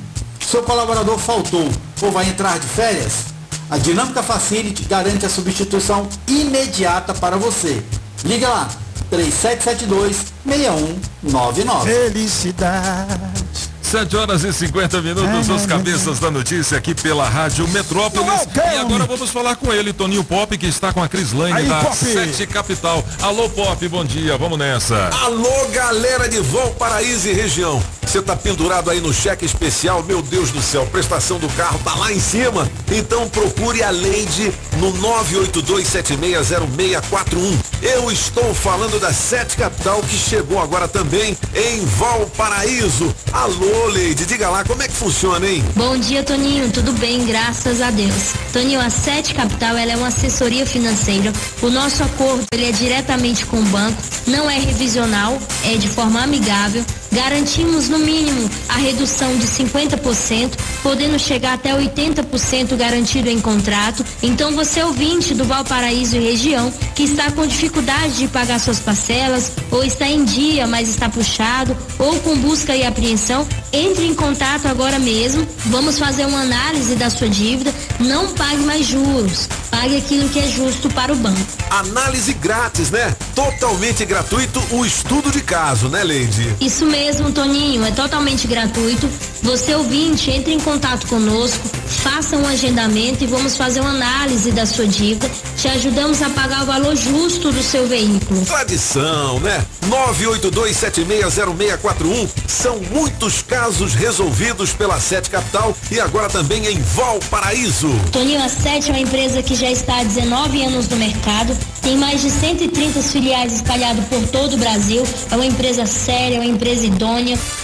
Seu 0.46 0.64
colaborador 0.64 1.18
faltou 1.20 1.70
ou 2.02 2.12
vai 2.12 2.28
entrar 2.28 2.58
de 2.58 2.68
férias? 2.68 3.26
A 3.70 3.78
Dinâmica 3.78 4.24
Facility 4.24 4.84
garante 4.86 5.26
a 5.26 5.30
substituição 5.30 6.10
imediata 6.28 7.14
para 7.14 7.38
você. 7.38 7.84
Liga 8.26 8.50
lá, 8.50 8.68
3772-6199. 9.12 11.84
Felicidade. 11.84 13.69
7 13.90 14.18
horas 14.18 14.44
e 14.44 14.54
50 14.54 15.02
minutos, 15.02 15.50
os 15.50 15.66
cabeças 15.66 16.20
da 16.20 16.30
notícia 16.30 16.78
aqui 16.78 16.94
pela 16.94 17.28
Rádio 17.28 17.68
Metrópolis. 17.70 18.48
E 18.56 18.78
agora 18.78 19.08
vamos 19.08 19.32
falar 19.32 19.56
com 19.56 19.74
ele, 19.74 19.92
Toninho 19.92 20.24
Pop, 20.24 20.56
que 20.56 20.68
está 20.68 20.94
com 20.94 21.02
a 21.02 21.10
Crislane 21.10 21.54
Aí, 21.54 21.66
da 21.66 21.80
Pop. 21.80 21.96
Sete 21.96 22.46
Capital. 22.46 23.04
Alô, 23.20 23.50
Pop, 23.50 23.88
bom 23.88 24.06
dia, 24.06 24.38
vamos 24.38 24.60
nessa. 24.60 25.10
Alô, 25.24 25.70
galera 25.74 26.30
de 26.30 26.40
Valparaíso 26.40 27.30
e 27.30 27.34
região. 27.34 27.82
Você 28.10 28.22
tá 28.24 28.36
pendurado 28.36 28.90
aí 28.90 29.00
no 29.00 29.14
cheque 29.14 29.46
especial? 29.46 30.02
Meu 30.02 30.20
Deus 30.20 30.50
do 30.50 30.64
céu, 30.64 30.84
prestação 30.88 31.38
do 31.38 31.48
carro 31.50 31.80
tá 31.84 31.94
lá 31.94 32.12
em 32.12 32.20
cima. 32.20 32.68
Então 32.92 33.30
procure 33.30 33.84
a 33.84 33.92
Leide 33.92 34.52
no 34.78 34.92
982760641. 34.94 37.56
Eu 37.84 38.12
estou 38.12 38.52
falando 38.56 39.00
da 39.00 39.14
Sete 39.14 39.56
Capital 39.56 40.02
que 40.02 40.18
chegou 40.18 40.60
agora 40.60 40.88
também 40.88 41.38
em 41.54 41.86
Valparaíso. 41.86 43.16
Alô, 43.32 43.79
Leide, 43.88 44.26
diga 44.26 44.50
lá 44.50 44.64
como 44.64 44.82
é 44.84 44.88
que 44.88 44.94
funciona, 44.94 45.48
hein? 45.48 45.64
Bom 45.76 45.98
dia, 45.98 46.24
Toninho. 46.24 46.72
Tudo 46.72 46.92
bem, 46.94 47.26
graças 47.26 47.82
a 47.82 47.90
Deus. 47.92 48.34
Toninho, 48.52 48.80
a 48.80 48.90
Sete 48.90 49.34
Capital 49.34 49.78
ela 49.78 49.92
é 49.92 49.96
uma 49.96 50.08
assessoria 50.08 50.66
financeira. 50.66 51.32
O 51.62 51.70
nosso 51.70 52.04
acordo 52.04 52.44
ele 52.52 52.66
é 52.66 52.72
diretamente 52.72 53.46
com 53.46 53.58
o 53.58 53.64
banco, 53.66 54.02
não 54.28 54.50
é 54.50 54.60
revisional, 54.60 55.40
é 55.64 55.76
de 55.76 55.88
forma 55.88 56.22
amigável. 56.22 56.84
Garantimos 57.12 57.90
no 57.90 58.00
mínimo 58.00 58.50
a 58.68 58.78
redução 58.78 59.36
de 59.38 59.48
50%, 59.48 60.52
podendo 60.84 61.18
chegar 61.20 61.54
até 61.54 61.74
80% 61.74 62.76
garantido 62.76 63.30
em 63.30 63.40
contrato. 63.40 64.06
Então, 64.22 64.52
você 64.56 64.84
ouvinte 64.84 65.34
do 65.34 65.44
Valparaíso 65.44 66.18
e 66.18 66.20
região 66.20 66.72
que 66.96 67.04
está 67.04 67.32
com 67.32 67.46
dificuldade 67.48 68.18
de 68.18 68.28
pagar 68.28 68.60
suas 68.60 68.80
parcelas, 68.80 69.54
ou 69.72 69.84
está 69.84 70.08
em 70.08 70.24
dia, 70.24 70.68
mas 70.68 70.90
está 70.90 71.10
puxado, 71.10 71.76
ou 71.98 72.20
com 72.20 72.36
busca 72.38 72.76
e 72.76 72.86
apreensão, 72.86 73.48
entre 73.72 74.06
em 74.06 74.14
contato 74.14 74.68
agora 74.68 75.00
mesmo. 75.00 75.48
Vamos 75.66 75.98
fazer 75.98 76.26
uma 76.26 76.42
análise 76.42 76.96
da 76.96 77.10
sua 77.10 77.30
dívida. 77.30 77.74
Não 78.00 78.28
pague 78.34 78.64
mais 78.64 78.86
juros. 78.86 79.48
Pague 79.70 79.98
aquilo 79.98 80.28
que 80.30 80.40
é 80.40 80.48
justo 80.48 80.90
para 80.90 81.14
o 81.14 81.16
banco. 81.16 81.40
Análise 81.70 82.34
grátis, 82.34 82.90
né? 82.90 83.16
Totalmente 83.36 84.04
gratuito 84.04 84.62
o 84.72 84.86
estudo 84.86 85.32
de 85.32 85.42
caso, 85.42 85.88
né, 85.88 86.04
Leide? 86.04 86.56
Isso 86.60 86.86
mesmo, 86.86 86.99
Toninho, 87.40 87.86
é 87.86 87.92
totalmente 87.92 88.46
gratuito. 88.48 89.08
Você 89.42 89.74
ouvinte, 89.74 90.30
entre 90.30 90.54
em 90.54 90.60
contato 90.60 91.08
conosco, 91.08 91.66
faça 92.04 92.36
um 92.36 92.46
agendamento 92.46 93.24
e 93.24 93.28
vamos 93.28 93.56
fazer 93.56 93.80
uma 93.80 93.92
análise 93.92 94.52
da 94.52 94.66
sua 94.66 94.86
dívida. 94.86 95.32
Te 95.56 95.70
ajudamos 95.70 96.22
a 96.22 96.30
pagar 96.30 96.64
o 96.64 96.66
valor 96.66 96.98
justo 96.98 97.50
do 97.52 97.64
seu 97.64 97.88
veículo. 97.88 98.46
Tradição, 98.46 99.40
né? 99.40 99.66
982760641 99.88 102.28
são 102.48 102.80
muitos 102.92 103.42
casos 103.42 103.94
resolvidos 103.94 104.74
pela 104.74 105.00
Sete 105.00 105.30
Capital 105.30 105.74
e 105.90 105.98
agora 106.00 106.28
também 106.30 106.68
em 106.68 106.82
Valparaíso. 106.82 107.90
Toninho, 108.12 108.44
a 108.44 108.50
Sete 108.50 108.90
é 108.90 108.94
uma 108.94 109.00
empresa 109.00 109.42
que 109.42 109.56
já 109.56 109.72
está 109.72 110.02
há 110.02 110.04
19 110.04 110.62
anos 110.64 110.90
no 110.90 110.98
mercado, 110.98 111.58
tem 111.82 111.96
mais 111.98 112.22
de 112.22 112.30
130 112.30 113.02
filiais 113.02 113.54
espalhadas 113.54 114.04
por 114.06 114.22
todo 114.28 114.56
o 114.56 114.58
Brasil. 114.58 115.02
É 115.32 115.36
uma 115.36 115.46
empresa 115.46 115.86
séria, 115.86 116.36
é 116.36 116.40
uma 116.40 116.46
empresa 116.46 116.89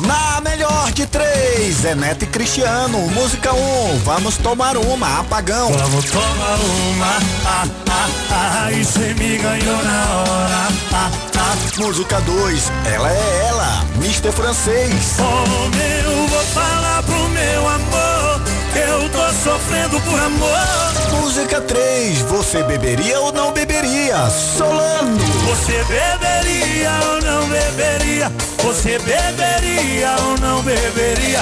Na 0.00 0.40
melhor 0.40 0.90
de 0.90 1.06
três, 1.06 1.76
Zenete 1.76 2.24
e 2.24 2.26
Cristiano, 2.26 2.98
música 3.10 3.54
1, 3.54 3.56
um, 3.56 3.98
vamos 4.00 4.36
tomar 4.38 4.76
uma, 4.76 5.20
apagão. 5.20 5.70
Vamos 5.70 6.06
tomar 6.06 6.58
uma, 6.88 7.06
ah, 7.46 7.66
ah, 7.88 8.08
ah, 8.64 8.72
e 8.72 8.84
cê 8.84 9.14
me 9.14 9.38
ganhou 9.38 9.84
na 9.84 10.04
hora, 10.16 10.68
ah, 10.92 11.10
ah. 11.36 11.80
Música 11.80 12.20
2, 12.22 12.72
ela 12.92 13.08
é 13.08 13.46
ela, 13.48 13.84
Mr. 13.96 14.32
Francês. 14.32 15.16
Oh, 15.20 15.68
meu, 15.76 16.26
vou 16.26 16.44
falar 16.46 17.02
pro 17.04 17.28
meu 17.28 17.68
amor, 17.68 18.23
eu 18.78 19.08
tô 19.08 19.32
sofrendo 19.32 19.98
por 20.00 20.20
amor. 20.20 20.50
Música 21.20 21.60
3, 21.60 22.18
você 22.22 22.62
beberia 22.62 23.20
ou 23.20 23.32
não 23.32 23.52
beberia? 23.52 24.28
Solano. 24.30 25.16
Você 25.46 25.84
beberia 25.84 26.90
ou 27.10 27.20
não 27.22 27.48
beberia? 27.48 28.32
Você 28.62 28.98
beberia 28.98 30.16
ou 30.26 30.38
não 30.38 30.62
beberia? 30.62 31.40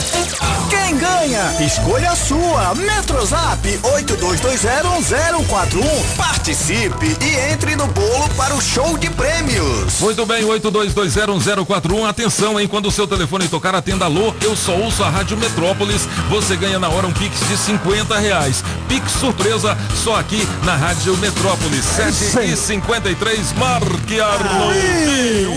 Quem 0.68 0.96
ganha? 0.98 1.54
Escolha 1.60 2.10
a 2.10 2.16
sua. 2.16 2.74
Metrozap 2.74 3.66
82201041. 3.82 6.16
Participe 6.16 7.16
e 7.20 7.52
entre 7.52 7.76
no 7.76 7.86
bolo 7.86 8.28
para 8.36 8.54
o 8.54 8.60
show 8.60 8.98
de 8.98 9.08
prêmios. 9.10 10.00
Muito 10.00 10.26
bem, 10.26 10.42
82201041. 10.44 12.08
Atenção, 12.08 12.58
hein? 12.58 12.66
Quando 12.66 12.86
o 12.86 12.90
seu 12.90 13.06
telefone 13.06 13.46
tocar, 13.48 13.74
atenda 13.74 14.06
alô. 14.06 14.34
Eu 14.42 14.56
só 14.56 14.72
ouço 14.72 15.04
a 15.04 15.10
Rádio 15.10 15.36
Metrópolis. 15.36 16.08
Você 16.28 16.56
ganha 16.56 16.78
na 16.78 16.88
hora 16.88 17.06
um 17.06 17.12
Pix 17.22 17.38
de 17.46 17.56
50 17.56 18.18
reais. 18.18 18.64
Pix 18.88 19.12
surpresa 19.12 19.78
só 20.02 20.18
aqui 20.18 20.44
na 20.64 20.74
Rádio 20.74 21.16
Metrópolis. 21.18 21.84
7 21.84 22.50
e 22.52 22.56
53 22.56 23.52
Marque 23.52 24.20
Arlou. 24.20 24.72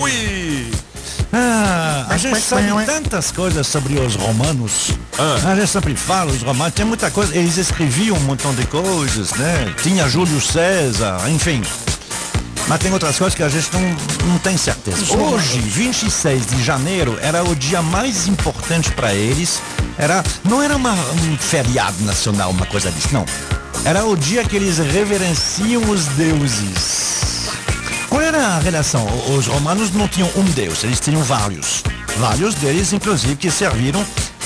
Ui. 0.00 0.70
Ah, 1.32 2.06
a 2.08 2.16
gente 2.16 2.40
sabe 2.40 2.68
tantas 2.86 3.32
coisas 3.32 3.66
sobre 3.66 3.98
os 3.98 4.14
romanos. 4.14 4.92
A 5.18 5.56
gente 5.56 5.66
sempre 5.66 5.96
fala, 5.96 6.30
os 6.30 6.40
romanos, 6.40 6.72
tem 6.72 6.86
muita 6.86 7.10
coisa. 7.10 7.36
Eles 7.36 7.56
escreviam 7.56 8.16
um 8.16 8.20
montão 8.20 8.54
de 8.54 8.64
coisas, 8.68 9.32
né? 9.32 9.74
Tinha 9.82 10.08
Júlio 10.08 10.40
César, 10.40 11.18
enfim. 11.28 11.60
Mas 12.68 12.80
tem 12.80 12.92
outras 12.92 13.18
coisas 13.18 13.34
que 13.34 13.42
a 13.42 13.48
gente 13.48 13.68
não, 13.72 14.28
não 14.28 14.38
tem 14.38 14.56
certeza. 14.56 15.16
Hoje, 15.16 15.58
26 15.58 16.46
de 16.46 16.62
janeiro, 16.62 17.18
era 17.20 17.42
o 17.42 17.56
dia 17.56 17.82
mais 17.82 18.28
importante 18.28 18.92
para 18.92 19.12
eles. 19.12 19.60
Era, 19.98 20.22
não 20.44 20.62
era 20.62 20.76
uma, 20.76 20.92
um 20.92 21.36
feriado 21.38 22.02
nacional, 22.04 22.50
uma 22.50 22.66
coisa 22.66 22.90
disso, 22.90 23.08
não. 23.12 23.24
Era 23.84 24.04
o 24.04 24.16
dia 24.16 24.44
que 24.44 24.56
eles 24.56 24.78
reverenciam 24.78 25.82
os 25.90 26.06
deuses. 26.08 27.48
Qual 28.08 28.20
era 28.20 28.38
a 28.38 28.58
relação? 28.58 29.06
Os 29.36 29.46
romanos 29.46 29.92
não 29.92 30.08
tinham 30.08 30.30
um 30.36 30.44
deus, 30.44 30.84
eles 30.84 31.00
tinham 31.00 31.22
vários. 31.22 31.82
Vários 32.18 32.54
deles, 32.54 32.92
inclusive, 32.92 33.36
que 33.36 33.50
serviram 33.50 34.04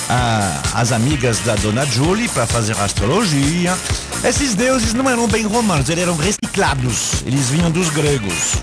ah, 0.08 0.60
as 0.74 0.92
amigas 0.92 1.38
da 1.40 1.54
dona 1.56 1.86
Julie 1.86 2.28
para 2.28 2.46
fazer 2.46 2.76
astrologia. 2.78 3.76
Esses 4.24 4.54
deuses 4.54 4.92
não 4.92 5.08
eram 5.08 5.26
bem 5.26 5.46
romanos, 5.46 5.88
eles 5.88 6.02
eram 6.02 6.16
reciclados. 6.16 7.22
Eles 7.24 7.48
vinham 7.48 7.70
dos 7.70 7.88
gregos. 7.90 8.56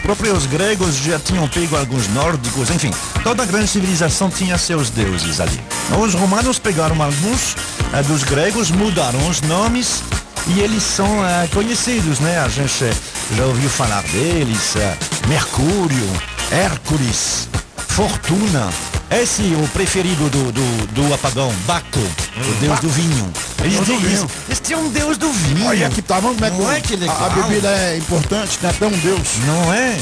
Os 0.00 0.16
próprios 0.16 0.46
gregos 0.46 0.96
já 0.96 1.18
tinham 1.18 1.46
pego 1.46 1.76
alguns 1.76 2.08
nórdicos, 2.08 2.70
enfim, 2.70 2.90
toda 3.22 3.42
a 3.42 3.46
grande 3.46 3.68
civilização 3.68 4.30
tinha 4.30 4.56
seus 4.56 4.88
deuses 4.88 5.40
ali. 5.40 5.60
Os 6.02 6.14
romanos 6.14 6.58
pegaram 6.58 7.00
alguns 7.00 7.54
ah, 7.92 8.00
dos 8.02 8.24
gregos, 8.24 8.70
mudaram 8.70 9.28
os 9.28 9.42
nomes 9.42 10.02
e 10.48 10.60
eles 10.60 10.82
são 10.82 11.22
ah, 11.22 11.46
conhecidos, 11.52 12.18
né? 12.18 12.38
A 12.40 12.48
gente 12.48 12.90
já 13.36 13.44
ouviu 13.44 13.68
falar 13.68 14.02
deles, 14.04 14.74
ah, 14.78 14.96
Mercúrio, 15.28 16.08
Hércules, 16.50 17.46
Fortuna. 17.76 18.70
Esse 19.10 19.42
o 19.42 19.68
preferido 19.68 20.30
do, 20.30 20.52
do, 20.52 20.86
do 20.92 21.12
apagão, 21.14 21.52
Baco, 21.66 21.98
o 21.98 22.60
deus 22.60 22.78
do 22.78 22.88
vinho. 22.90 23.32
Eles, 23.60 23.80
Deus 23.80 24.00
vinho. 24.02 24.30
eles 24.46 24.60
tinham 24.60 24.82
um 24.82 24.88
deus 24.88 25.18
do 25.18 25.28
vinho. 25.32 25.66
Olha 25.66 25.90
que 25.90 26.00
tá, 26.00 26.20
vamos 26.20 26.38
como 26.38 26.46
é 26.46 26.50
que, 26.50 26.58
Não 26.62 26.70
é 26.72 26.80
que 26.80 26.96
legal? 26.96 27.16
a, 27.20 27.26
a 27.26 27.30
bebida 27.30 27.68
é 27.68 27.98
importante, 27.98 28.58
né? 28.62 28.70
Até 28.70 28.86
um 28.86 28.90
Deus. 28.90 29.28
Não 29.46 29.74
é? 29.74 29.98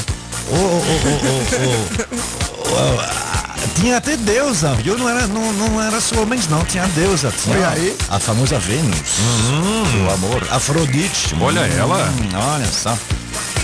Ô, 0.51 0.55
ô, 0.55 0.79
ah, 2.77 3.55
Tinha 3.75 3.97
até 3.97 4.15
deusa, 4.15 4.75
viu? 4.75 4.95
Não 4.95 5.09
era, 5.09 5.25
não, 5.25 5.53
não 5.53 5.81
era 5.81 5.99
só 5.99 6.21
homens, 6.21 6.47
não. 6.47 6.63
Tinha 6.65 6.85
deusa. 6.89 7.33
Tinha 7.43 7.55
Olha 7.57 7.69
aí. 7.69 7.97
A 8.09 8.19
famosa 8.19 8.59
Vênus. 8.59 8.99
o 10.07 10.13
amor. 10.13 10.47
Afrodite. 10.51 11.35
Olha 11.41 11.61
ela. 11.61 11.97
Hum, 12.09 12.29
olha 12.53 12.67
só. 12.67 12.95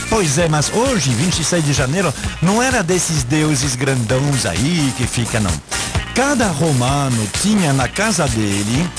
Pois 0.09 0.37
é, 0.37 0.47
mas 0.47 0.71
hoje, 0.73 1.09
26 1.11 1.65
de 1.65 1.73
janeiro, 1.73 2.13
não 2.41 2.61
era 2.61 2.83
desses 2.83 3.23
deuses 3.23 3.75
grandões 3.75 4.45
aí 4.45 4.93
que 4.97 5.05
fica, 5.07 5.39
não. 5.39 5.51
Cada 6.13 6.47
romano 6.47 7.27
tinha 7.41 7.73
na 7.73 7.87
casa 7.87 8.27
dele 8.27 8.89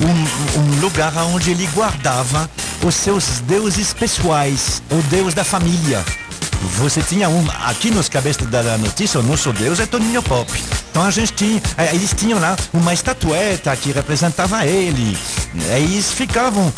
um, 0.00 0.60
um 0.60 0.80
lugar 0.80 1.16
onde 1.24 1.50
ele 1.50 1.68
guardava 1.74 2.50
os 2.82 2.94
seus 2.94 3.40
deuses 3.40 3.92
pessoais, 3.92 4.82
o 4.90 5.02
deus 5.08 5.34
da 5.34 5.44
família. 5.44 6.04
Você 6.60 7.02
tinha 7.02 7.28
um, 7.28 7.46
aqui 7.64 7.90
nos 7.90 8.08
cabeças 8.08 8.46
da 8.48 8.76
notícia, 8.76 9.18
o 9.18 9.22
nosso 9.22 9.52
deus 9.52 9.80
é 9.80 9.86
Toninho 9.86 10.22
Pop. 10.22 10.50
Então 10.90 11.02
a 11.02 11.10
gente 11.10 11.32
tinha, 11.32 11.62
eh, 11.78 11.94
eles 11.94 12.12
tinham 12.12 12.38
lá 12.38 12.56
uma 12.72 12.92
estatueta 12.92 13.74
que 13.76 13.92
representava 13.92 14.66
ele. 14.66 15.16
Eles 15.74 16.12
ficavam, 16.12 16.72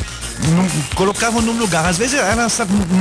colocavam 0.94 1.42
num 1.42 1.58
lugar. 1.58 1.84
Às 1.84 1.98
vezes 1.98 2.18
era 2.18 2.46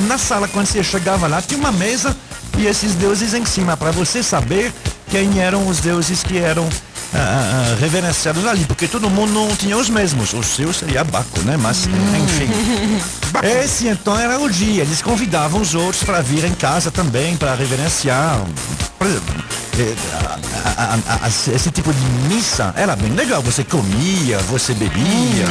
na 0.07 0.17
sala, 0.17 0.47
quando 0.47 0.65
você 0.65 0.83
chegava 0.83 1.27
lá, 1.27 1.41
tinha 1.41 1.59
uma 1.59 1.71
mesa 1.71 2.15
e 2.57 2.65
esses 2.65 2.95
deuses 2.95 3.33
em 3.33 3.45
cima, 3.45 3.77
para 3.77 3.91
você 3.91 4.23
saber 4.23 4.73
quem 5.09 5.39
eram 5.39 5.67
os 5.67 5.79
deuses 5.79 6.23
que 6.23 6.37
eram 6.37 6.67
ah, 7.13 7.17
ah, 7.17 7.73
ah, 7.73 7.75
reverenciados 7.79 8.45
ali, 8.45 8.63
porque 8.65 8.87
todo 8.87 9.09
mundo 9.09 9.33
não 9.33 9.55
tinha 9.55 9.77
os 9.77 9.89
mesmos. 9.89 10.33
O 10.33 10.41
seu 10.41 10.71
seria 10.73 11.03
Baco, 11.03 11.39
né? 11.41 11.57
Mas, 11.57 11.85
enfim. 11.87 12.49
Esse 13.43 13.87
então 13.87 14.17
era 14.17 14.39
o 14.39 14.49
dia. 14.49 14.83
Eles 14.83 15.01
convidavam 15.01 15.61
os 15.61 15.75
outros 15.75 16.03
para 16.03 16.21
vir 16.21 16.45
em 16.45 16.53
casa 16.53 16.89
também, 16.89 17.35
para 17.35 17.53
reverenciar. 17.53 18.39
Por 18.97 19.07
exemplo, 19.07 19.35
eh, 19.77 19.95
esse 21.53 21.71
tipo 21.71 21.93
de 21.93 22.05
missa 22.33 22.73
era 22.77 22.95
bem 22.95 23.11
legal. 23.13 23.41
Você 23.41 23.63
comia, 23.63 24.37
você 24.49 24.73
bebia. 24.73 25.45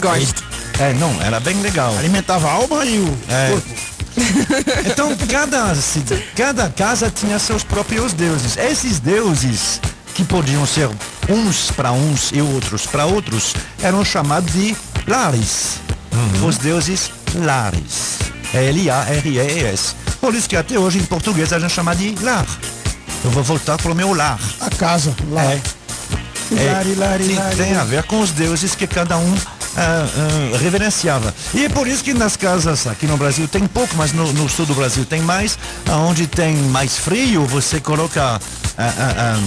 Gosto. 0.00 0.44
É, 0.78 0.92
não, 0.94 1.20
era 1.22 1.40
bem 1.40 1.60
legal. 1.62 1.96
Alimentava 1.98 2.48
a 2.48 2.52
alma 2.52 2.84
e 2.84 2.98
o 2.98 3.18
É. 3.28 3.50
corpo. 3.50 3.68
Então 4.86 5.16
cada, 5.28 5.72
cada 6.36 6.68
casa 6.70 7.10
tinha 7.10 7.38
seus 7.38 7.62
próprios 7.62 8.12
deuses. 8.12 8.56
Esses 8.56 8.98
deuses 8.98 9.80
que 10.18 10.24
podiam 10.24 10.66
ser 10.66 10.90
uns 11.28 11.70
para 11.70 11.92
uns 11.92 12.32
e 12.32 12.42
outros 12.42 12.84
para 12.84 13.06
outros 13.06 13.54
eram 13.80 14.04
chamados 14.04 14.52
de 14.52 14.76
lares. 15.06 15.76
Os 16.44 16.58
deuses 16.58 17.12
lares. 17.36 18.18
L-A-R-E-S. 18.52 19.94
Por 20.20 20.34
isso 20.34 20.48
que 20.48 20.56
até 20.56 20.76
hoje 20.76 20.98
em 20.98 21.04
português 21.04 21.52
a 21.52 21.60
gente 21.60 21.72
chama 21.72 21.94
de 21.94 22.16
lar. 22.20 22.44
Eu 23.24 23.30
vou 23.30 23.44
voltar 23.44 23.76
pro 23.76 23.94
meu 23.94 24.12
lar. 24.12 24.40
A 24.60 24.68
casa, 24.70 25.14
lá. 25.30 25.44
É. 25.44 25.60
Lari, 26.50 26.94
lari, 26.96 27.24
tem, 27.24 27.36
lari. 27.36 27.56
tem 27.56 27.76
a 27.76 27.84
ver 27.84 28.02
com 28.02 28.18
os 28.18 28.32
deuses 28.32 28.74
que 28.74 28.88
cada 28.88 29.16
um 29.18 29.36
ah, 29.78 30.58
reverenciava. 30.60 31.34
E 31.54 31.64
é 31.64 31.68
por 31.68 31.86
isso 31.86 32.02
que 32.02 32.12
nas 32.12 32.36
casas 32.36 32.86
aqui 32.86 33.06
no 33.06 33.16
Brasil 33.16 33.46
tem 33.48 33.66
pouco, 33.66 33.94
mas 33.96 34.12
no, 34.12 34.32
no 34.32 34.48
sul 34.48 34.66
do 34.66 34.74
Brasil 34.74 35.04
tem 35.04 35.22
mais. 35.22 35.58
Onde 35.90 36.26
tem 36.26 36.54
mais 36.56 36.96
frio, 36.96 37.46
você 37.46 37.80
coloca 37.80 38.40
ah, 38.76 39.38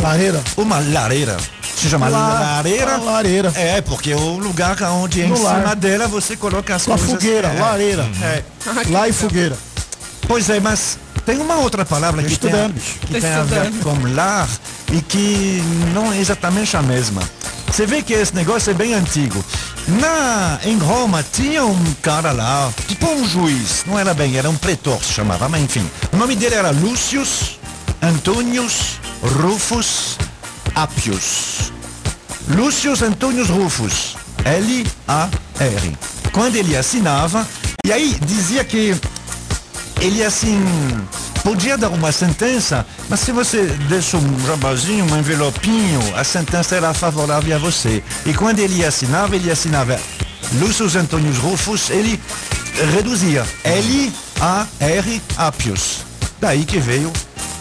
lareira. 0.00 0.40
Uma 0.56 0.78
lareira. 0.78 1.36
Se 1.76 1.88
chama 1.88 2.08
La- 2.08 2.40
lareira. 2.40 2.96
lareira. 2.98 3.52
É, 3.56 3.80
porque 3.80 4.12
é 4.12 4.16
o 4.16 4.38
lugar 4.38 4.80
onde 4.84 5.22
em 5.22 5.28
No 5.28 5.36
cima 5.36 5.50
lar. 5.50 5.76
dela 5.76 6.06
você 6.06 6.36
coloca 6.36 6.74
as 6.74 6.84
Com 6.84 6.92
a 6.92 6.96
coisas. 6.98 7.14
fogueira, 7.14 7.48
É. 7.48 7.60
lareira. 7.60 8.08
É. 8.22 8.42
Lá 8.90 9.08
e 9.08 9.12
fogueira. 9.12 9.56
Pois 10.26 10.48
é, 10.48 10.60
mas 10.60 10.96
tem 11.26 11.36
uma 11.38 11.56
outra 11.56 11.84
palavra 11.84 12.22
que 12.22 12.38
tem, 12.38 12.50
a, 12.52 12.70
que 13.06 13.20
tem 13.20 13.30
a 13.30 13.42
ver 13.42 13.70
com 13.82 14.14
lar 14.14 14.48
e 14.92 15.00
que 15.02 15.62
não 15.92 16.12
é 16.12 16.18
exatamente 16.18 16.76
a 16.76 16.82
mesma. 16.82 17.22
Você 17.74 17.86
vê 17.86 18.02
que 18.02 18.12
esse 18.12 18.32
negócio 18.32 18.70
é 18.70 18.72
bem 18.72 18.94
antigo. 18.94 19.44
Na, 19.88 20.60
em 20.62 20.78
Roma 20.78 21.24
tinha 21.32 21.64
um 21.64 21.94
cara 22.00 22.30
lá, 22.30 22.72
tipo 22.86 23.04
um 23.04 23.26
juiz, 23.26 23.82
não 23.84 23.98
era 23.98 24.14
bem, 24.14 24.36
era 24.36 24.48
um 24.48 24.54
pretor 24.54 25.02
se 25.02 25.12
chamava, 25.12 25.48
mas 25.48 25.60
enfim. 25.60 25.84
O 26.12 26.16
nome 26.16 26.36
dele 26.36 26.54
era 26.54 26.70
Lucius 26.70 27.58
Antonius 28.00 29.00
Rufus 29.20 30.16
Appius. 30.72 31.72
Lucius 32.48 33.02
Antonius 33.02 33.48
Rufus, 33.48 34.16
L-A-R. 34.44 35.98
Quando 36.30 36.54
ele 36.54 36.76
assinava, 36.76 37.44
e 37.84 37.92
aí 37.92 38.16
dizia 38.24 38.62
que 38.64 38.94
ele 40.00 40.22
assim 40.22 40.64
podia 41.44 41.76
dar 41.76 41.90
uma 41.90 42.10
sentença, 42.10 42.84
mas 43.08 43.20
se 43.20 43.30
você 43.30 43.64
deixa 43.88 44.16
um 44.16 44.46
jabazinho, 44.46 45.04
um 45.04 45.18
envelopinho, 45.18 46.00
a 46.16 46.24
sentença 46.24 46.74
era 46.74 46.94
favorável 46.94 47.54
a 47.54 47.58
você. 47.58 48.02
E 48.24 48.32
quando 48.32 48.58
ele 48.58 48.84
assinava, 48.84 49.36
ele 49.36 49.50
assinava 49.50 50.00
Lucius 50.54 50.96
Antonius 50.96 51.36
Rufus, 51.36 51.90
ele 51.90 52.18
reduzia 52.94 53.46
L-A-R 53.62 55.22
Appius. 55.36 55.98
Daí 56.40 56.64
que 56.64 56.78
veio 56.78 57.12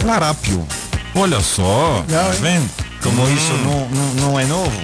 Larápio. 0.04 0.66
Olha 1.14 1.42
só. 1.42 2.04
Tá 2.10 2.30
vendo? 2.40 2.70
Como 3.02 3.30
isso 3.30 3.54
não, 3.66 3.90
não, 3.90 4.14
não 4.14 4.40
é 4.40 4.46
novo. 4.46 4.82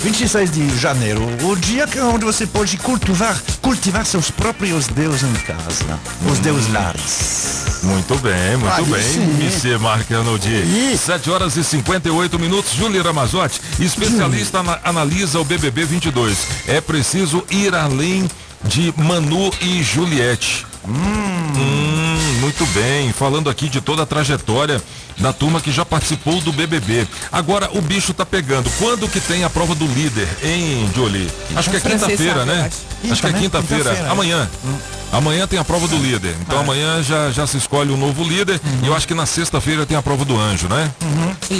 26 0.00 0.50
de 0.52 0.78
janeiro, 0.78 1.22
o 1.42 1.56
dia 1.56 1.86
que- 1.86 1.98
onde 2.00 2.24
você 2.24 2.46
pode 2.46 2.76
cultivar, 2.78 3.36
cultivar 3.60 4.06
seus 4.06 4.30
próprios 4.30 4.86
deuses 4.86 5.22
em 5.24 5.32
casa. 5.34 5.98
Os 6.30 6.38
deuses 6.38 6.72
lares. 6.72 7.80
Muito 7.82 8.14
bem, 8.16 8.56
muito 8.56 8.84
bem, 8.86 9.02
sim. 9.02 9.26
Monsieur 9.44 9.78
Marc 9.80 10.10
Arnoldi. 10.12 10.96
7 10.96 11.30
horas 11.30 11.56
e 11.56 11.64
58 11.64 12.38
minutos. 12.38 12.72
Júlia 12.74 13.02
Ramazotti, 13.02 13.60
especialista 13.80 14.60
ana- 14.60 14.80
analisa 14.84 15.40
o 15.40 15.44
BBB 15.44 15.84
22. 15.84 16.38
É 16.66 16.80
preciso 16.80 17.44
ir 17.50 17.74
além 17.74 18.28
de 18.64 18.92
Manu 18.96 19.50
e 19.60 19.82
Juliette. 19.82 20.66
Hum, 20.86 22.07
muito 22.48 22.66
bem. 22.72 23.12
Falando 23.12 23.50
aqui 23.50 23.68
de 23.68 23.80
toda 23.80 24.02
a 24.02 24.06
trajetória 24.06 24.82
da 25.18 25.32
turma 25.32 25.60
que 25.60 25.70
já 25.70 25.84
participou 25.84 26.40
do 26.40 26.52
BBB. 26.52 27.06
Agora 27.30 27.68
o 27.74 27.82
bicho 27.82 28.14
tá 28.14 28.24
pegando. 28.24 28.70
Quando 28.78 29.08
que 29.08 29.20
tem 29.20 29.44
a 29.44 29.50
prova 29.50 29.74
do 29.74 29.86
líder, 29.86 30.28
hein, 30.42 30.90
Jolie? 30.94 31.30
Acho 31.54 31.70
que 31.70 31.76
é 31.76 31.80
quinta-feira, 31.80 32.44
né? 32.46 32.70
acho. 33.10 33.20
Que 33.20 33.26
é 33.26 33.32
né? 33.32 33.38
quinta-feira. 33.38 33.84
Quinta-feira, 33.84 34.08
é. 34.08 34.10
Amanhã. 34.10 34.48
Amanhã 35.12 35.46
tem 35.46 35.58
a 35.58 35.64
prova 35.64 35.86
do 35.86 35.96
líder. 35.96 36.34
Então 36.40 36.60
amanhã 36.60 37.02
já, 37.02 37.30
já 37.30 37.46
se 37.46 37.58
escolhe 37.58 37.90
um 37.90 37.96
novo 37.96 38.24
líder. 38.24 38.60
E 38.82 38.86
eu 38.86 38.94
acho 38.94 39.06
que 39.06 39.14
na 39.14 39.26
sexta-feira 39.26 39.84
tem 39.84 39.96
a 39.96 40.02
prova 40.02 40.24
do 40.24 40.38
anjo, 40.38 40.68
né? 40.68 40.90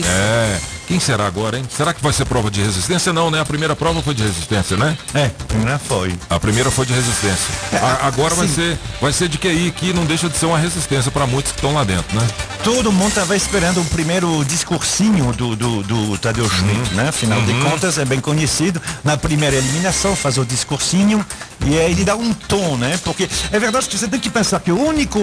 É. 0.06 0.58
Quem 0.88 0.98
será 0.98 1.26
agora, 1.26 1.58
hein? 1.58 1.64
Será 1.68 1.92
que 1.92 2.02
vai 2.02 2.14
ser 2.14 2.24
prova 2.24 2.50
de 2.50 2.62
resistência? 2.62 3.12
Não, 3.12 3.30
né? 3.30 3.38
A 3.40 3.44
primeira 3.44 3.76
prova 3.76 4.00
foi 4.02 4.14
de 4.14 4.22
resistência, 4.22 4.74
né? 4.74 4.96
É, 5.14 5.26
a 5.26 5.44
primeira 5.44 5.78
foi. 5.78 6.16
A 6.30 6.40
primeira 6.40 6.70
foi 6.70 6.86
de 6.86 6.94
resistência. 6.94 7.46
A- 7.74 8.06
agora 8.06 8.34
vai 8.34 8.48
ser, 8.48 8.78
vai 8.98 9.12
ser 9.12 9.28
de 9.28 9.36
QI, 9.36 9.70
que 9.70 9.92
não 9.92 10.06
deixa 10.06 10.30
de 10.30 10.36
ser 10.38 10.46
uma 10.46 10.56
resistência 10.58 11.10
para 11.10 11.26
muitos 11.26 11.52
que 11.52 11.58
estão 11.58 11.74
lá 11.74 11.84
dentro, 11.84 12.16
né? 12.18 12.26
Todo 12.64 12.90
mundo 12.90 13.08
estava 13.10 13.36
esperando 13.36 13.82
o 13.82 13.84
primeiro 13.84 14.42
discursinho 14.46 15.30
do, 15.34 15.54
do, 15.54 15.82
do 15.82 16.16
Tadeu 16.18 16.48
Schmidt, 16.48 16.94
né? 16.94 17.10
Afinal 17.10 17.40
de 17.42 17.52
Uhum. 17.52 17.70
contas, 17.70 17.98
é 17.98 18.04
bem 18.06 18.18
conhecido. 18.20 18.80
Na 19.04 19.16
primeira 19.18 19.56
eliminação, 19.56 20.16
faz 20.16 20.38
o 20.38 20.44
discursinho 20.44 21.24
e 21.66 21.78
aí 21.78 21.90
ele 21.92 22.04
dá 22.04 22.14
um 22.16 22.32
tom, 22.32 22.76
né? 22.76 22.98
Porque 23.04 23.28
é 23.52 23.58
verdade 23.58 23.88
que 23.88 23.98
você 23.98 24.08
tem 24.08 24.18
que 24.20 24.30
pensar 24.30 24.60
que 24.60 24.70
o 24.72 24.80
único... 24.80 25.20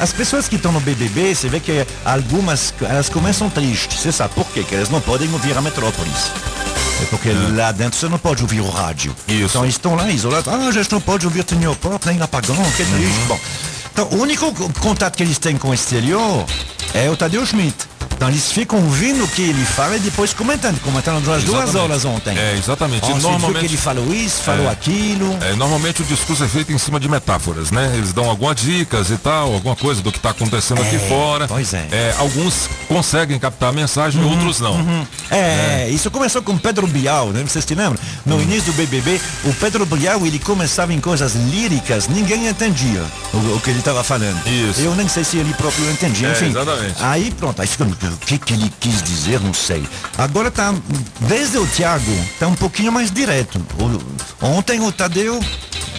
As 0.00 0.12
pessoas 0.12 0.48
que 0.48 0.56
estão 0.56 0.72
no 0.72 0.80
BBB, 0.80 1.34
você 1.34 1.48
vê 1.48 1.60
que 1.60 1.86
algumas, 2.04 2.72
elas 2.80 3.08
começam 3.08 3.50
tristes. 3.50 4.00
Você 4.00 4.12
sabe 4.12 4.34
por 4.34 4.46
quê? 4.46 4.62
Que 4.64 4.74
elas 4.76 4.88
não 4.88 5.00
podem 5.00 5.30
ouvir 5.32 5.56
a 5.56 5.60
Metrópolis. 5.60 6.30
É 7.02 7.04
porque 7.10 7.30
lá 7.54 7.72
dentro 7.72 7.98
você 7.98 8.08
não 8.08 8.18
pode 8.18 8.42
ouvir 8.42 8.60
o 8.60 8.70
rádio. 8.70 9.14
Então 9.50 9.64
eles 9.64 9.74
estão 9.74 9.94
lá 9.94 10.08
isolados. 10.10 10.48
Ah, 10.50 10.68
a 10.68 10.72
gente 10.72 10.90
não 10.92 11.00
pode 11.00 11.26
ouvir 11.26 11.44
Tinho 11.44 11.74
Pop, 11.76 12.06
nem 12.06 12.20
Apagão, 12.22 12.56
que 12.76 12.84
triste. 12.84 13.20
Bom, 13.28 13.38
então 13.92 14.08
o 14.12 14.22
único 14.22 14.50
co- 14.54 14.70
contato 14.80 15.14
que 15.16 15.22
eles 15.22 15.38
têm 15.38 15.56
com 15.58 15.68
o 15.68 15.74
exterior 15.74 16.46
é 16.94 17.10
o 17.10 17.16
Tadeu 17.16 17.44
Schmidt. 17.44 17.76
Então 18.16 18.28
eles 18.30 18.50
ficam 18.50 18.78
ouvindo 18.82 19.22
o 19.24 19.28
que 19.28 19.42
ele 19.42 19.62
fala 19.64 19.94
e 19.96 20.00
depois 20.00 20.32
comentando, 20.32 20.80
comentando 20.80 21.22
duas 21.22 21.44
Exatamente. 21.44 21.76
horas 21.76 22.04
ontem. 22.06 22.36
É, 22.38 22.56
exatamente. 22.58 23.04
Viu 23.06 23.16
normalmente- 23.18 23.60
que 23.60 23.66
ele 23.66 23.76
falou 23.76 24.12
isso, 24.14 24.42
falou 24.42 24.66
É. 24.66 24.70
aquilo. 24.70 25.36
É, 25.42 25.54
normalmente 25.54 26.00
o 26.00 26.04
discurso 26.04 26.42
é 26.42 26.48
feito 26.48 26.72
em 26.72 26.78
cima 26.78 26.98
de 26.98 27.08
metáforas, 27.10 27.70
né? 27.70 27.92
Eles 27.94 28.14
dão 28.14 28.24
algumas 28.30 28.56
dicas 28.56 29.10
e 29.10 29.18
tal, 29.18 29.52
alguma 29.52 29.76
coisa 29.76 30.00
do 30.00 30.10
que 30.10 30.16
está 30.18 30.30
acontecendo 30.30 30.80
aqui 30.80 30.98
fora. 31.08 31.46
pois 31.46 31.74
é. 31.74 32.14
alguns 32.18 32.70
conseguem 32.88 33.38
captar 33.38 33.68
a 33.68 33.72
mensagem, 33.72 34.22
outros 34.24 34.60
não. 34.60 35.06
É, 35.30 35.88
isso 35.90 36.10
começou 36.10 36.40
com 36.42 36.56
Pedro 36.56 36.86
Bial, 36.86 37.28
né? 37.28 37.42
Vocês 37.46 37.64
se 37.66 37.74
lembram? 37.74 37.98
No 38.24 38.40
início 38.40 38.72
do 38.72 38.76
BBB, 38.76 39.20
o 39.44 39.52
Pedro 39.52 39.84
Bial, 39.84 40.24
ele 40.26 40.38
começava 40.38 40.92
em 40.94 41.00
coisas 41.00 41.34
líricas, 41.34 42.08
ninguém 42.08 42.48
entendia 42.48 43.02
o, 43.34 43.56
o 43.56 43.60
que 43.60 43.68
ele 43.70 43.80
estava 43.80 44.02
falando. 44.02 44.40
Isso. 44.46 44.80
Eu 44.80 44.94
nem 44.94 45.06
sei 45.06 45.22
se 45.22 45.36
ele 45.36 45.52
próprio 45.54 45.90
entendia, 45.90 46.28
É, 46.28 46.32
enfim. 46.32 46.46
exatamente. 46.48 46.94
Aí 47.00 47.30
pronto, 47.30 47.60
aí 47.60 47.66
fica, 47.68 47.84
o 48.08 48.16
que, 48.18 48.38
que 48.38 48.52
ele 48.54 48.72
quis 48.80 49.02
dizer, 49.02 49.40
não 49.40 49.52
sei. 49.54 49.86
Agora 50.18 50.50
tá, 50.50 50.74
desde 51.20 51.58
o 51.58 51.66
Thiago, 51.66 52.12
tá 52.38 52.46
um 52.46 52.54
pouquinho 52.54 52.90
mais 52.92 53.10
direto. 53.10 53.60
O- 54.40 54.46
ontem 54.46 54.80
o 54.80 54.90
Tadeu, 54.92 55.40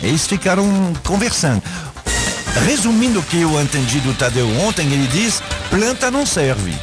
eles 0.02 0.26
ficaram 0.28 0.66
conversando. 1.04 1.62
Resumindo 2.66 3.20
o 3.20 3.24
que 3.24 3.40
eu 3.42 3.62
entendi 3.62 4.00
do 4.00 4.14
Tadeu 4.14 4.48
ontem, 4.62 4.88
ele 4.92 5.08
diz, 5.08 5.42
planta 5.70 6.10
não 6.10 6.26
serve. 6.26 6.74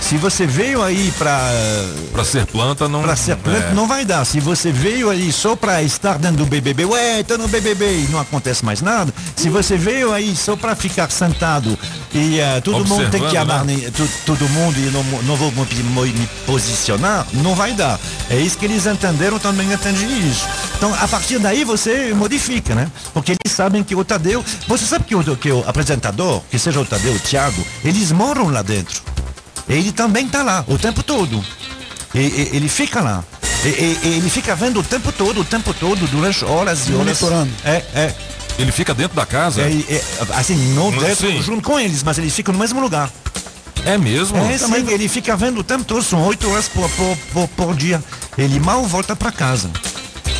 Se 0.00 0.16
você 0.16 0.46
veio 0.46 0.82
aí 0.82 1.12
para 1.18 1.38
Para 2.12 2.24
ser 2.24 2.46
planta 2.46 2.88
não. 2.88 3.02
para 3.02 3.14
ser 3.14 3.36
planta, 3.36 3.66
é. 3.66 3.74
não 3.74 3.86
vai 3.86 4.06
dar. 4.06 4.24
Se 4.24 4.40
você 4.40 4.72
veio 4.72 5.10
aí 5.10 5.30
só 5.30 5.54
para 5.54 5.82
estar 5.82 6.16
dentro 6.18 6.38
do 6.38 6.46
BBB, 6.46 6.86
ué, 6.86 7.22
tô 7.22 7.36
no 7.36 7.46
BBB 7.46 8.04
e 8.04 8.08
não 8.10 8.18
acontece 8.18 8.64
mais 8.64 8.80
nada. 8.80 9.12
Se 9.36 9.50
você 9.50 9.76
veio 9.76 10.12
aí 10.14 10.34
só 10.34 10.56
para 10.56 10.74
ficar 10.74 11.10
sentado 11.10 11.78
e 12.14 12.40
eh, 12.40 12.60
todo 12.62 12.86
mundo 12.86 13.10
tem 13.10 13.20
que 13.20 13.26
Observando, 13.26 13.50
amar 13.50 13.64
né? 13.66 13.90
to- 13.94 14.08
todo 14.24 14.48
mundo 14.48 14.78
e 14.78 14.90
não, 14.90 15.02
não 15.24 15.36
vou 15.36 15.52
me, 15.52 15.66
me- 15.82 16.12
me 16.18 16.26
posicionar, 16.46 17.26
não 17.34 17.54
vai 17.54 17.74
dar. 17.74 18.00
É 18.30 18.36
isso 18.36 18.56
que 18.56 18.64
eles 18.64 18.86
entenderam, 18.86 19.38
também 19.38 19.70
entendi 19.70 20.06
isso. 20.06 20.46
Então, 20.78 20.94
a 20.94 21.06
partir 21.06 21.38
daí 21.38 21.64
você 21.64 22.14
modifica, 22.14 22.74
né? 22.74 22.90
Porque 23.12 23.32
eles 23.32 23.54
sabem 23.54 23.84
que 23.84 23.94
o 23.94 24.02
Tadeu, 24.02 24.42
você 24.66 24.86
sabe 24.86 25.04
que 25.04 25.14
o, 25.14 25.36
que 25.36 25.50
o 25.52 25.62
apresentador, 25.68 26.40
que 26.50 26.58
seja 26.58 26.80
o 26.80 26.84
Tadeu, 26.86 27.12
o 27.12 27.18
Thiago, 27.18 27.62
eles 27.84 28.10
moram 28.10 28.48
lá 28.48 28.62
dentro. 28.62 29.02
Ele 29.68 29.92
também 29.92 30.26
está 30.26 30.42
lá 30.42 30.64
o 30.66 30.78
tempo 30.78 31.02
todo. 31.02 31.44
E- 32.14 32.18
e- 32.18 32.50
ele 32.54 32.68
fica 32.68 33.00
lá. 33.00 33.22
E- 33.64 33.98
ele 34.02 34.30
fica 34.30 34.54
vendo 34.54 34.80
o 34.80 34.82
tempo 34.82 35.12
todo, 35.12 35.40
o 35.40 35.44
tempo 35.44 35.74
todo, 35.74 36.06
durante 36.06 36.44
horas 36.44 36.88
e 36.88 36.92
horas. 36.92 37.20
Monitorando. 37.20 37.50
É, 37.64 37.82
é. 37.94 38.14
Ele 38.58 38.72
fica 38.72 38.92
dentro 38.94 39.14
da 39.16 39.24
casa? 39.26 39.60
É, 39.62 39.70
é, 39.88 40.02
assim, 40.34 40.56
não 40.74 40.90
dentro, 40.90 41.28
sim. 41.30 41.40
junto 41.42 41.62
com 41.62 41.78
eles, 41.78 42.02
mas 42.02 42.18
ele 42.18 42.30
fica 42.30 42.50
no 42.50 42.58
mesmo 42.58 42.80
lugar. 42.80 43.10
É 43.84 43.96
mesmo? 43.96 44.36
É, 44.38 44.58
sim, 44.58 44.74
ele 44.88 45.08
fica 45.08 45.36
vendo 45.36 45.60
o 45.60 45.64
tempo 45.64 45.84
todo, 45.84 46.02
são 46.02 46.20
oito 46.24 46.50
horas 46.50 46.66
por, 46.68 46.90
por, 46.90 47.16
por, 47.32 47.48
por 47.48 47.74
dia. 47.76 48.02
Ele 48.36 48.58
mal 48.58 48.82
volta 48.84 49.14
para 49.14 49.30
casa. 49.30 49.70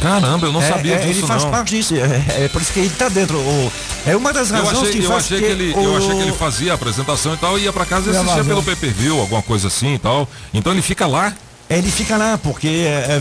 Caramba, 0.03 0.47
eu 0.47 0.53
não 0.53 0.63
É, 0.63 0.69
sabia 0.69 0.95
é, 0.95 0.99
disso 0.99 1.21
Ele 1.21 1.27
faz 1.27 1.43
não. 1.45 1.51
parte 1.51 1.77
disso, 1.77 1.95
é, 1.95 2.45
é 2.45 2.49
por 2.49 2.61
isso 2.63 2.73
que 2.73 2.79
ele 2.81 2.89
está 2.89 3.09
dentro. 3.09 3.37
O- 3.37 3.73
é 4.13 4.17
uma 4.17 4.33
das 4.33 4.51
Eu 4.51 4.57
razões 4.57 4.89
achei, 4.89 5.01
que 5.01 5.07
eu, 5.07 5.17
achei 5.17 5.39
que, 5.41 5.45
que 5.47 5.51
ele, 5.53 5.75
o- 5.75 5.83
eu 5.85 5.97
achei 5.97 6.15
que 6.15 6.21
ele 6.23 6.33
fazia 6.33 6.73
a 6.73 6.75
apresentação 6.75 7.35
e 7.35 7.37
tal, 7.37 7.59
e 7.59 7.63
ia 7.63 7.73
pra 7.73 7.85
casa 7.85 8.11
e 8.11 8.17
assistia 8.17 8.45
pelo 8.45 8.63
pay-per-view, 8.63 9.21
alguma 9.21 9.43
coisa 9.43 9.69
assim 9.69 9.95
e 9.95 9.99
tal. 9.99 10.29
Então 10.53 10.73
ele 10.73 10.83
fica 10.83 11.07
lá. 11.07 11.33
Ele 11.71 11.91
fica 11.91 12.17
lá, 12.17 12.39
porque 12.39 12.67
é, 12.87 13.21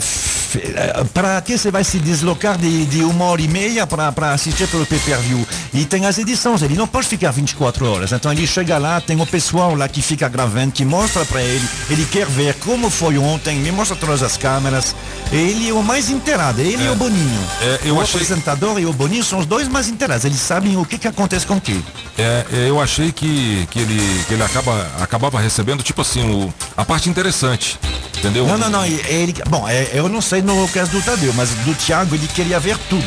para 1.14 1.42
que 1.42 1.58
você 1.58 1.70
vai 1.70 1.84
se 1.84 2.00
deslocar 2.00 2.58
de, 2.58 2.86
de 2.86 3.04
uma 3.04 3.26
hora 3.26 3.42
e 3.42 3.48
meia 3.48 3.86
para 3.86 4.32
assistir 4.32 4.68
pelo 4.68 4.86
pay-per-view? 4.86 5.46
E 5.74 5.84
tem 5.86 6.06
as 6.06 6.18
edições, 6.18 6.62
ele 6.62 6.76
não 6.76 6.88
pode 6.88 7.08
ficar 7.08 7.32
24 7.32 7.86
horas. 7.92 8.12
Então 8.14 8.32
ele 8.32 8.48
chega 8.48 8.78
lá, 8.78 9.02
tem 9.02 9.20
o 9.20 9.26
pessoal 9.26 9.76
lá 9.76 9.88
que 9.90 10.02
fica 10.02 10.28
gravando, 10.30 10.72
que 10.72 10.86
mostra 10.86 11.26
para 11.26 11.42
ele, 11.44 11.68
ele 11.90 12.06
quer 12.06 12.26
ver 12.26 12.54
como 12.56 12.90
foi 12.90 13.18
ontem, 13.18 13.58
me 13.58 13.72
mostra 13.72 13.96
todas 13.98 14.24
as 14.24 14.38
câmeras. 14.38 14.96
Ele 15.32 15.70
é 15.70 15.74
o 15.74 15.84
mais 15.84 16.10
inteirado, 16.10 16.62
ele 16.62 16.84
e 16.84 16.88
É. 16.88 16.92
o 16.92 16.96
Boninho. 16.96 17.42
É, 17.86 17.92
o 17.92 18.00
achei- 18.00 18.16
apresentador 18.16 18.80
e 18.80 18.86
o 18.86 18.94
Boninho 18.94 19.24
são 19.26 19.40
os 19.40 19.46
dois 19.46 19.68
mais 19.68 19.90
inteirados, 19.90 20.24
eles 20.24 20.40
sabem 20.40 20.78
o 20.78 20.86
que, 20.86 20.98
que 20.98 21.08
acontece 21.08 21.46
com 21.46 21.56
o 21.58 21.62
quê. 21.62 21.78
É, 22.18 22.46
é, 22.54 22.70
eu 22.70 22.80
achei 22.82 23.12
que, 23.12 23.68
que 23.70 23.80
ele, 23.80 24.24
que 24.28 24.34
ele 24.34 24.44
acaba, 24.44 24.88
acabava 25.02 25.40
recebendo, 25.40 25.84
tipo 25.84 26.02
assim, 26.02 26.22
o, 26.32 26.54
a 26.78 26.86
parte 26.86 27.10
interessante. 27.10 27.78
Entendeu? 28.20 28.48
Não, 28.48 28.58
não, 28.58 28.70
não. 28.70 28.86
Ele, 28.86 29.34
bom, 29.50 29.68
é, 29.68 29.90
eu 29.94 30.10
não 30.10 30.22
sei 30.22 30.42
no 30.42 30.68
caso 30.70 30.92
do 30.92 31.02
Tadeu, 31.02 31.34
mas 31.34 31.50
do 31.50 31.74
Thiago 31.76 32.16
ele 32.16 32.28
queria 32.28 32.60
ver 32.60 32.78
tudo. 32.90 33.06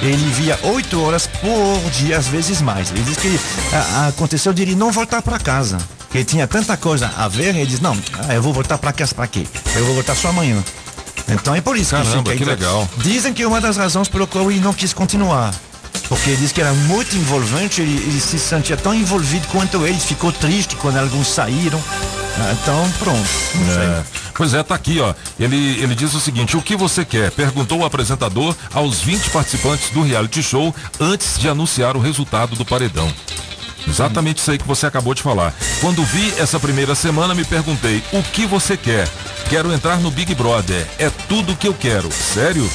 Ele 0.00 0.30
via 0.30 0.58
oito 0.62 1.02
horas 1.02 1.26
por 1.26 1.90
dia, 1.90 2.16
às 2.18 2.28
vezes 2.28 2.60
mais. 2.60 2.90
Ele 2.90 3.02
disse 3.02 3.18
que 3.20 3.40
ah, 3.72 4.08
aconteceu 4.08 4.52
de 4.52 4.62
ele 4.62 4.76
não 4.76 4.92
voltar 4.92 5.20
para 5.22 5.38
casa. 5.38 5.78
Que 6.10 6.18
ele 6.18 6.24
tinha 6.24 6.46
tanta 6.46 6.76
coisa 6.76 7.10
a 7.16 7.28
ver, 7.28 7.54
ele 7.54 7.66
diz, 7.66 7.80
não, 7.80 7.96
ah, 8.28 8.34
eu 8.34 8.40
vou 8.40 8.52
voltar 8.52 8.78
para 8.78 8.92
casa 8.92 9.14
para 9.14 9.26
quê? 9.26 9.46
Eu 9.74 9.84
vou 9.84 9.94
voltar 9.94 10.14
só 10.14 10.28
amanhã. 10.28 10.62
Então 11.28 11.54
é 11.54 11.60
por 11.60 11.76
isso 11.76 11.90
Caramba, 11.90 12.30
que 12.30 12.38
que 12.38 12.44
legal. 12.44 12.88
Dizem 12.98 13.34
que 13.34 13.44
uma 13.44 13.60
das 13.60 13.76
razões 13.76 14.08
pelo 14.08 14.26
qual 14.26 14.50
ele 14.50 14.60
não 14.60 14.72
quis 14.72 14.92
continuar. 14.92 15.52
Porque 16.08 16.30
ele 16.30 16.38
disse 16.38 16.54
que 16.54 16.60
era 16.60 16.72
muito 16.72 17.14
envolvente, 17.16 17.82
ele, 17.82 17.96
ele 17.96 18.20
se 18.20 18.38
sentia 18.38 18.76
tão 18.76 18.94
envolvido 18.94 19.46
quanto 19.48 19.86
eles, 19.86 20.04
ficou 20.04 20.32
triste 20.32 20.74
quando 20.76 20.96
alguns 20.96 21.28
saíram. 21.28 21.82
Ah, 22.38 22.54
Então, 22.62 22.90
pronto. 22.98 23.28
Não 23.54 23.74
sei. 23.74 23.84
É. 23.84 24.02
Pois 24.38 24.54
é, 24.54 24.62
tá 24.62 24.76
aqui, 24.76 25.00
ó. 25.00 25.12
Ele, 25.38 25.82
ele 25.82 25.96
diz 25.96 26.14
o 26.14 26.20
seguinte: 26.20 26.56
o 26.56 26.62
que 26.62 26.76
você 26.76 27.04
quer? 27.04 27.32
Perguntou 27.32 27.80
o 27.80 27.84
apresentador 27.84 28.54
aos 28.72 29.00
20 29.00 29.30
participantes 29.30 29.90
do 29.90 30.00
reality 30.00 30.44
show 30.44 30.72
antes 31.00 31.40
de 31.40 31.48
anunciar 31.48 31.96
o 31.96 32.00
resultado 32.00 32.54
do 32.54 32.64
paredão. 32.64 33.12
Exatamente 33.86 34.38
isso 34.38 34.50
aí 34.52 34.58
que 34.58 34.66
você 34.66 34.86
acabou 34.86 35.12
de 35.12 35.22
falar. 35.22 35.52
Quando 35.80 36.04
vi 36.04 36.32
essa 36.38 36.60
primeira 36.60 36.94
semana, 36.94 37.34
me 37.34 37.44
perguntei: 37.44 38.00
o 38.12 38.22
que 38.22 38.46
você 38.46 38.76
quer? 38.76 39.08
Quero 39.50 39.72
entrar 39.72 39.98
no 39.98 40.08
Big 40.08 40.32
Brother. 40.36 40.86
É 41.00 41.10
tudo 41.28 41.56
que 41.56 41.66
eu 41.66 41.74
quero. 41.74 42.08
Sério? 42.12 42.70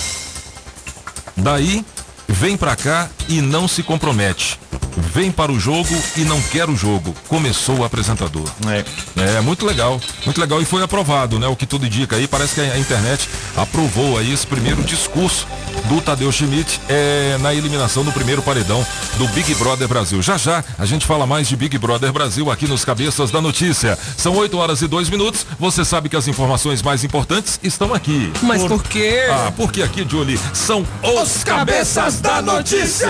Daí, 1.38 1.86
vem 2.28 2.58
pra 2.58 2.76
cá 2.76 3.10
e 3.30 3.40
não 3.40 3.70
se 3.70 3.82
compromete. 3.84 4.60
Vem 5.14 5.32
para 5.32 5.52
o 5.52 5.60
jogo 5.60 5.96
e 6.16 6.22
não 6.22 6.42
quer 6.42 6.70
o 6.70 6.76
jogo. 6.76 7.16
Começou 7.28 7.80
o 7.80 7.84
apresentador. 7.84 8.48
É. 8.68 8.84
É, 9.38 9.42
muito 9.42 9.66
legal. 9.66 10.00
Muito 10.26 10.40
legal. 10.40 10.62
E 10.62 10.66
foi 10.66 10.84
aprovado, 10.84 11.40
né? 11.40 11.48
O 11.48 11.56
que 11.56 11.66
tudo 11.66 11.86
indica 11.86 12.16
aí. 12.16 12.28
Parece 12.28 12.56
que 12.56 12.62
a 12.62 12.78
internet 12.78 13.30
aprovou 13.56 14.18
aí 14.18 14.34
esse 14.34 14.46
primeiro 14.46 14.84
discurso 14.84 15.48
do 15.86 16.02
Tadeu 16.02 16.32
Schmidt 16.32 16.80
é, 16.90 17.38
na 17.40 17.54
eliminação 17.54 18.04
do 18.04 18.12
primeiro 18.12 18.42
paredão 18.42 18.86
do 19.18 19.28
Big 19.30 19.54
Brother 19.56 19.88
Brasil. 19.88 20.22
Já 20.22 20.38
já 20.38 20.64
a 20.78 20.86
gente 20.86 21.06
fala 21.06 21.26
mais 21.26 21.48
de 21.48 21.56
Big 21.56 21.78
Brother 21.78 22.12
Brasil 22.12 22.52
aqui 22.52 22.68
nos 22.68 22.86
Cabeças 22.86 23.32
da 23.32 23.42
Notícia. 23.42 23.98
São 24.18 24.36
8 24.36 24.58
horas 24.58 24.82
e 24.82 24.88
2 24.88 25.10
minutos. 25.10 25.46
Você 25.60 25.84
sabe 25.86 26.10
que 26.10 26.16
as 26.16 26.28
informações 26.28 26.82
mais 26.82 27.04
importantes 27.04 27.60
estão 27.64 27.94
aqui. 27.94 28.32
Mas 28.42 28.64
por 28.64 28.84
quê? 28.84 29.24
Ah, 29.30 29.52
porque 29.56 29.82
aqui, 29.82 30.06
Julie, 30.10 30.40
são 30.54 30.86
os 31.02 31.44
Cabeças 31.44 32.20
da 32.20 32.42
Notícia. 32.42 33.10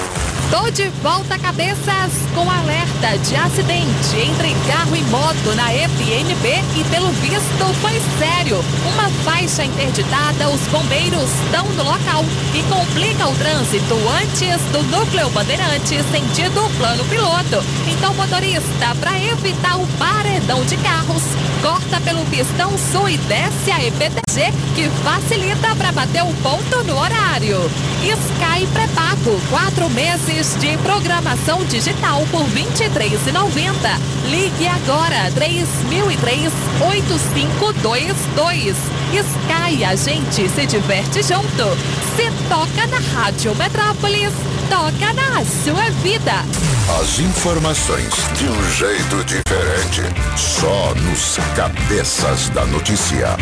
Tô 0.51 0.69
de 0.69 0.89
volta 1.01 1.39
cabeças 1.39 2.11
com 2.35 2.41
alerta 2.41 3.17
de 3.25 3.35
acidente 3.37 4.17
entre 4.17 4.53
carro 4.67 4.93
e 4.97 5.01
moto 5.03 5.55
na 5.55 5.71
FNB 5.71 6.61
e 6.75 6.83
pelo 6.91 7.09
visto 7.13 7.73
foi 7.81 7.93
sério. 8.19 8.61
Uma 8.93 9.09
faixa 9.23 9.63
interditada, 9.63 10.49
os 10.49 10.59
bombeiros 10.67 11.29
estão 11.45 11.65
no 11.67 11.83
local 11.83 12.25
e 12.53 12.61
complica 12.63 13.29
o 13.29 13.35
trânsito 13.35 13.95
antes 14.21 14.61
do 14.73 14.83
núcleo 14.83 15.29
Bandeirante 15.29 16.03
sentido 16.11 16.69
plano 16.77 17.05
piloto. 17.05 17.63
Então 17.87 18.13
motorista, 18.13 18.93
para 18.99 19.17
evitar 19.23 19.77
o 19.77 19.87
paredão 19.97 20.65
de 20.65 20.75
carros, 20.77 21.23
corta 21.61 22.01
pelo 22.01 22.25
pistão 22.25 22.77
sul 22.91 23.07
e 23.07 23.17
desce 23.19 23.71
a 23.71 23.81
EPTG 23.85 24.51
que 24.75 24.89
facilita 25.01 25.73
para 25.77 25.93
bater 25.93 26.23
o 26.23 26.33
ponto 26.43 26.83
no 26.83 26.97
horário. 26.97 27.71
Sky 28.03 28.65
pré-pago, 28.73 29.39
quatro 29.49 29.87
meses 29.91 30.40
de 30.41 30.75
programação 30.79 31.63
digital 31.65 32.25
por 32.31 32.41
R$ 32.45 32.63
23,90. 32.63 33.71
Ligue 34.31 34.67
agora 34.67 35.29
3003 35.35 36.51
8522. 36.81 39.00
Sky, 39.17 39.83
a 39.83 39.95
gente 39.95 40.47
se 40.49 40.65
diverte 40.65 41.21
junto. 41.21 41.77
Se 42.15 42.31
toca 42.47 42.87
na 42.87 42.99
Rádio 43.13 43.55
Metrópolis, 43.55 44.31
toca 44.69 45.13
na 45.13 45.43
sua 45.45 45.89
vida. 46.01 46.45
As 46.99 47.19
informações 47.19 48.13
de 48.37 48.45
um 48.45 48.71
jeito 48.71 49.23
diferente, 49.23 50.01
só 50.35 50.93
nos 50.95 51.37
Cabeças 51.55 52.49
da 52.49 52.65
Notícia. 52.65 53.37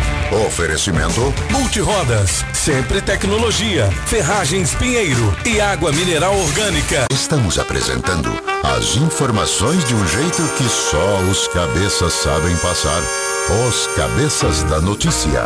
Oferecimento 0.46 1.32
Multirodas, 1.50 2.44
sempre 2.52 3.00
tecnologia, 3.00 3.90
ferragens 4.06 4.74
Pinheiro 4.74 5.34
e 5.44 5.60
água 5.60 5.90
mineral 5.92 6.36
orgânica. 6.38 7.06
Estamos 7.12 7.58
apresentando 7.58 8.30
as 8.62 8.96
informações 8.96 9.84
de 9.84 9.94
um 9.94 10.08
jeito 10.08 10.42
que 10.56 10.68
só 10.68 11.18
os 11.30 11.48
cabeças 11.48 12.12
sabem 12.12 12.54
passar. 12.56 13.29
Os 13.48 13.86
Cabeças 13.96 14.62
da 14.64 14.80
Notícia. 14.80 15.44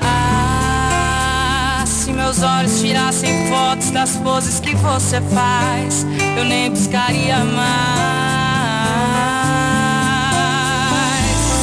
Ah, 0.00 1.84
se 1.86 2.12
meus 2.12 2.42
olhos 2.42 2.80
tirassem 2.80 3.50
fotos 3.50 3.90
das 3.90 4.16
poses 4.16 4.60
que 4.60 4.74
você 4.76 5.20
faz, 5.32 6.06
eu 6.36 6.44
nem 6.44 6.70
buscaria 6.70 7.38
mais. 7.44 7.70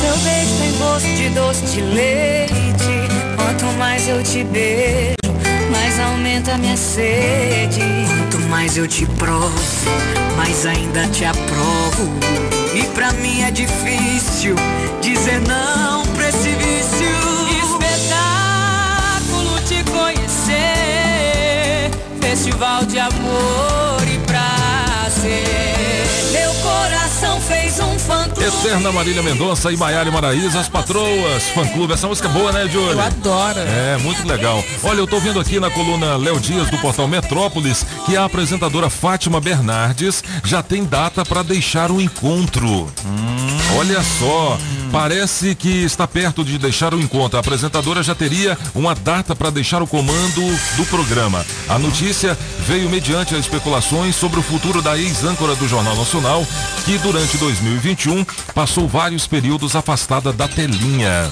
Seu 0.01 0.17
beijo 0.17 0.57
tem 0.59 0.77
gosto 0.77 1.07
de 1.07 1.29
doce 1.29 1.65
de 1.65 1.81
leite. 1.81 3.07
Quanto 3.35 3.65
mais 3.77 4.07
eu 4.07 4.21
te 4.23 4.43
beijo, 4.43 5.26
aumenta 5.99 6.57
minha 6.57 6.77
sede. 6.77 7.81
Quanto 8.07 8.39
mais 8.49 8.77
eu 8.77 8.87
te 8.87 9.05
provo, 9.05 9.53
mais 10.35 10.65
ainda 10.65 11.05
te 11.07 11.25
aprovo. 11.25 12.09
E 12.73 12.83
pra 12.93 13.11
mim 13.13 13.41
é 13.41 13.51
difícil 13.51 14.55
dizer 15.01 15.39
não 15.41 16.03
pra 16.15 16.29
esse 16.29 16.49
vício. 16.49 17.07
Espetáculo 17.63 19.59
te 19.67 19.83
conhecer, 19.91 21.91
festival 22.21 22.85
de 22.85 22.99
amor 22.99 24.01
e 24.13 24.17
prazer. 24.25 25.66
Eterna 28.39 28.91
Marília 28.91 29.21
Mendonça 29.21 29.71
e 29.71 29.77
Maiara 29.77 30.09
Maraíza, 30.09 30.59
as 30.59 30.69
patroas, 30.69 31.43
fã 31.49 31.67
clube. 31.67 31.93
Essa 31.93 32.07
música 32.07 32.27
é 32.27 32.31
boa, 32.31 32.51
né, 32.51 32.67
Júlio? 32.67 32.91
Eu 32.91 33.01
adoro. 33.01 33.59
É, 33.59 33.97
muito 33.97 34.25
legal. 34.27 34.63
Olha, 34.83 34.99
eu 34.99 35.07
tô 35.07 35.19
vendo 35.19 35.39
aqui 35.39 35.59
na 35.59 35.69
coluna 35.69 36.15
Léo 36.15 36.39
Dias 36.39 36.69
do 36.69 36.77
portal 36.77 37.07
Metrópolis 37.07 37.85
que 38.05 38.15
a 38.15 38.25
apresentadora 38.25 38.89
Fátima 38.89 39.41
Bernardes 39.41 40.23
já 40.43 40.63
tem 40.63 40.85
data 40.85 41.25
para 41.25 41.43
deixar 41.43 41.91
o 41.91 41.99
encontro. 41.99 42.91
Olha 43.75 44.01
só, 44.01 44.57
parece 44.91 45.53
que 45.53 45.83
está 45.83 46.07
perto 46.07 46.43
de 46.43 46.57
deixar 46.57 46.93
o 46.93 46.99
encontro. 46.99 47.37
A 47.37 47.41
apresentadora 47.41 48.01
já 48.01 48.15
teria 48.15 48.57
uma 48.73 48.95
data 48.95 49.35
para 49.35 49.49
deixar 49.49 49.81
o 49.81 49.87
comando 49.87 50.41
do 50.75 50.85
programa. 50.85 51.45
A 51.67 51.77
notícia 51.77 52.37
veio 52.65 52.89
mediante 52.89 53.35
as 53.35 53.41
especulações 53.41 54.15
sobre 54.15 54.39
o 54.39 54.43
futuro 54.43 54.81
da 54.81 54.97
ex-âncora 54.97 55.55
do 55.55 55.67
Jornal 55.67 55.95
Nacional, 55.95 56.45
que 56.85 56.97
durante 56.99 57.37
2021 57.67 58.23
passou 58.53 58.87
vários 58.87 59.27
períodos 59.27 59.75
afastada 59.75 60.31
da 60.31 60.47
telinha. 60.47 61.29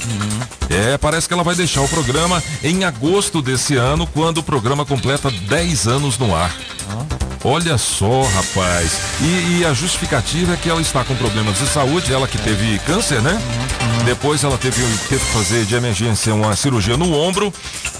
É, 0.69 0.97
parece 0.97 1.27
que 1.27 1.33
ela 1.33 1.43
vai 1.43 1.55
deixar 1.55 1.81
o 1.81 1.87
programa 1.87 2.43
em 2.63 2.83
agosto 2.83 3.41
desse 3.41 3.75
ano, 3.75 4.05
quando 4.07 4.39
o 4.39 4.43
programa 4.43 4.85
completa 4.85 5.31
10 5.31 5.87
anos 5.87 6.17
no 6.17 6.35
ar. 6.35 6.53
Olha 7.43 7.77
só, 7.77 8.23
rapaz. 8.23 8.99
E, 9.21 9.59
e 9.59 9.65
a 9.65 9.73
justificativa 9.73 10.53
é 10.53 10.57
que 10.57 10.69
ela 10.69 10.81
está 10.81 11.03
com 11.03 11.15
problemas 11.15 11.59
de 11.59 11.67
saúde, 11.67 12.11
ela 12.11 12.27
que 12.27 12.39
teve 12.39 12.79
câncer, 12.79 13.21
né? 13.21 13.39
Depois 14.03 14.43
ela 14.43 14.57
teve, 14.57 14.81
teve 15.07 15.23
que 15.23 15.31
fazer 15.31 15.63
de 15.65 15.75
emergência 15.75 16.33
uma 16.33 16.55
cirurgia 16.55 16.97
no 16.97 17.13
ombro 17.13 17.53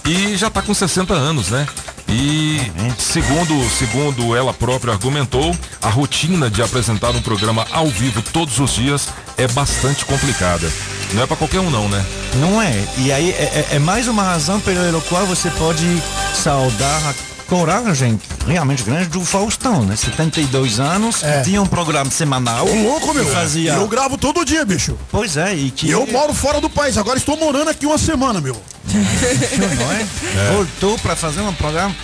e 0.03 0.36
já 0.36 0.47
está 0.47 0.61
com 0.61 0.73
60 0.73 1.13
anos, 1.13 1.51
né? 1.51 1.65
E 2.07 2.71
segundo, 2.97 3.67
segundo 3.69 4.35
ela 4.35 4.53
própria 4.53 4.93
argumentou, 4.93 5.55
a 5.81 5.89
rotina 5.89 6.49
de 6.49 6.61
apresentar 6.61 7.11
um 7.11 7.21
programa 7.21 7.65
ao 7.71 7.87
vivo 7.87 8.21
todos 8.21 8.59
os 8.59 8.75
dias 8.75 9.09
é 9.37 9.47
bastante 9.47 10.05
complicada. 10.05 10.71
Não 11.13 11.23
é 11.23 11.27
para 11.27 11.35
qualquer 11.37 11.59
um 11.59 11.69
não, 11.69 11.87
né? 11.89 12.05
Não 12.35 12.61
é. 12.61 12.83
E 12.97 13.11
aí 13.11 13.31
é, 13.31 13.67
é- 13.71 13.75
é 13.75 13.79
mais 13.79 14.07
uma 14.07 14.23
razão 14.23 14.59
pela 14.59 15.01
qual 15.01 15.25
você 15.25 15.49
pode 15.51 15.85
saudar 16.33 17.01
a 17.09 17.34
coragem 17.47 18.19
realmente 18.47 18.83
grande 18.83 19.09
do 19.09 19.23
Faustão, 19.23 19.83
né? 19.83 19.95
72 19.95 20.79
anos, 20.79 21.21
tinha 21.43 21.61
um 21.61 21.65
programa 21.67 22.09
semanal. 22.11 22.67
Ô, 22.67 22.83
louco, 22.83 23.13
meu. 23.13 23.25
Fazia... 23.27 23.73
Eu 23.73 23.87
gravo 23.87 24.17
todo 24.17 24.43
dia, 24.45 24.65
bicho. 24.65 24.97
Pois 25.11 25.37
é, 25.37 25.53
e 25.53 25.71
que... 25.71 25.87
E 25.87 25.91
eu 25.91 26.05
moro 26.07 26.33
fora 26.33 26.59
do 26.61 26.69
país, 26.69 26.97
agora 26.97 27.17
estou 27.17 27.37
morando 27.37 27.69
aqui 27.69 27.85
uma 27.85 27.97
semana, 27.97 28.39
meu. 28.41 28.55
não 28.93 29.91
é? 29.91 30.05
Voltou 30.53 30.97
para 30.99 31.15
fazer 31.15 31.41
um 31.41 31.53
programa 31.53 31.95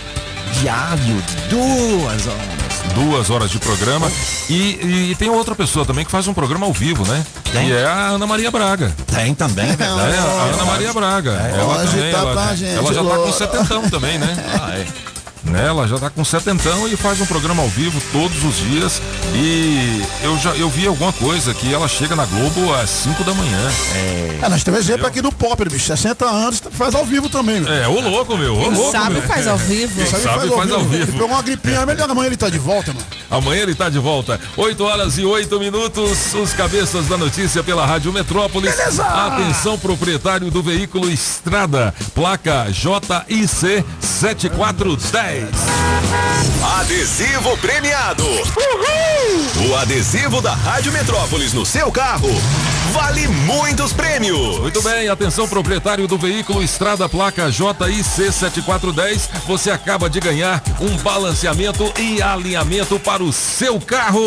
diário 0.60 1.22
de 1.22 1.36
duas 1.48 2.26
horas. 2.26 2.62
Duas 2.94 3.30
horas 3.30 3.50
de 3.50 3.58
programa. 3.58 4.10
E, 4.50 5.10
e 5.10 5.16
tem 5.18 5.30
outra 5.30 5.54
pessoa 5.54 5.84
também 5.86 6.04
que 6.04 6.10
faz 6.10 6.26
um 6.26 6.34
programa 6.34 6.66
ao 6.66 6.72
vivo, 6.72 7.06
né? 7.06 7.24
Tem? 7.52 7.68
E 7.68 7.72
é 7.72 7.84
a 7.86 8.08
Ana 8.08 8.26
Maria 8.26 8.50
Braga. 8.50 8.92
Tem 9.06 9.34
também, 9.34 9.66
é 9.66 9.72
É, 9.72 9.76
verdade. 9.76 10.16
a 10.16 10.54
Ana 10.54 10.64
Maria 10.64 10.92
Braga. 10.92 11.30
ela, 11.30 11.78
Hoje 11.78 11.90
também, 11.92 12.12
tá 12.12 12.18
ela, 12.18 12.32
pra 12.32 12.54
gente, 12.54 12.74
ela 12.76 12.92
já 12.94 13.02
tá 13.04 13.16
com 13.16 13.32
setentão 13.32 13.88
também, 13.90 14.18
né? 14.18 14.36
Ah, 14.60 14.74
é. 14.76 14.86
Né, 15.44 15.66
Ela 15.66 15.88
já 15.88 15.98
tá 15.98 16.08
com 16.08 16.24
setentão 16.24 16.86
e 16.86 16.96
faz 16.96 17.20
um 17.20 17.26
programa 17.26 17.62
ao 17.62 17.68
vivo 17.68 18.00
todos 18.12 18.44
os 18.44 18.56
dias. 18.58 19.02
E 19.34 20.02
eu 20.22 20.38
já 20.38 20.50
eu 20.54 20.70
vi 20.70 20.86
alguma 20.86 21.12
coisa 21.12 21.52
que 21.52 21.72
ela 21.72 21.88
chega 21.88 22.14
na 22.14 22.24
Globo 22.24 22.72
às 22.74 22.88
5 22.88 23.24
da 23.24 23.34
manhã. 23.34 23.70
É, 24.42 24.48
nós 24.48 24.62
temos 24.62 24.80
exemplo 24.80 25.06
aqui 25.06 25.20
do 25.20 25.32
Popper, 25.32 25.68
bicho. 25.70 25.86
60 25.86 26.24
anos, 26.24 26.62
faz 26.70 26.94
ao 26.94 27.04
vivo 27.04 27.28
também, 27.28 27.60
meu. 27.60 27.72
É, 27.72 27.88
ô 27.88 28.00
louco, 28.00 28.36
meu. 28.36 28.56
Ô 28.56 28.60
Quem 28.60 28.70
louco, 28.74 28.92
sabe 28.92 29.14
meu. 29.14 29.22
faz 29.22 29.46
ao 29.48 29.58
vivo. 29.58 29.94
Quem 29.96 30.06
Sabe 30.06 30.22
sabe 30.22 30.48
faz 30.48 30.70
ao 30.72 30.84
vivo. 30.84 30.94
Ele 30.94 31.12
pegou 31.12 31.26
uma 31.28 31.42
gripinha, 31.42 31.84
melhor 31.86 32.08
amanhã 32.08 32.26
ele 32.28 32.36
tá 32.36 32.48
de 32.48 32.58
volta, 32.58 32.92
mano. 32.92 33.06
Amanhã 33.30 33.62
ele 33.62 33.74
tá 33.74 33.88
de 33.88 33.98
volta. 33.98 34.38
8 34.56 34.84
horas 34.84 35.18
e 35.18 35.24
8 35.24 35.58
minutos. 35.58 36.34
Os 36.34 36.52
cabeças 36.52 37.06
da 37.06 37.16
notícia 37.16 37.62
pela 37.64 37.84
Rádio 37.84 38.12
Metrópolis. 38.12 38.74
Beleza! 38.76 39.04
Atenção, 39.04 39.76
proprietário 39.78 40.50
do 40.50 40.62
veículo 40.62 41.10
Estrada. 41.10 41.92
Placa 42.14 42.66
JIC 42.70 43.84
7410. 44.00 45.31
Adesivo 46.80 47.56
premiado. 47.58 48.24
O 49.68 49.76
adesivo 49.76 50.42
da 50.42 50.52
Rádio 50.52 50.92
Metrópolis 50.92 51.54
no 51.54 51.64
seu 51.64 51.90
carro 51.90 52.28
vale 52.92 53.26
muitos 53.28 53.92
prêmios. 53.92 54.58
Muito 54.58 54.82
bem, 54.82 55.08
atenção 55.08 55.48
proprietário 55.48 56.06
do 56.06 56.18
veículo 56.18 56.62
Estrada 56.62 57.08
Placa 57.08 57.50
JIC 57.50 58.30
7410. 58.30 59.30
Você 59.46 59.70
acaba 59.70 60.10
de 60.10 60.20
ganhar 60.20 60.62
um 60.80 60.96
balanceamento 60.98 61.90
e 61.98 62.20
alinhamento 62.20 62.98
para 62.98 63.22
o 63.22 63.32
seu 63.32 63.80
carro. 63.80 64.20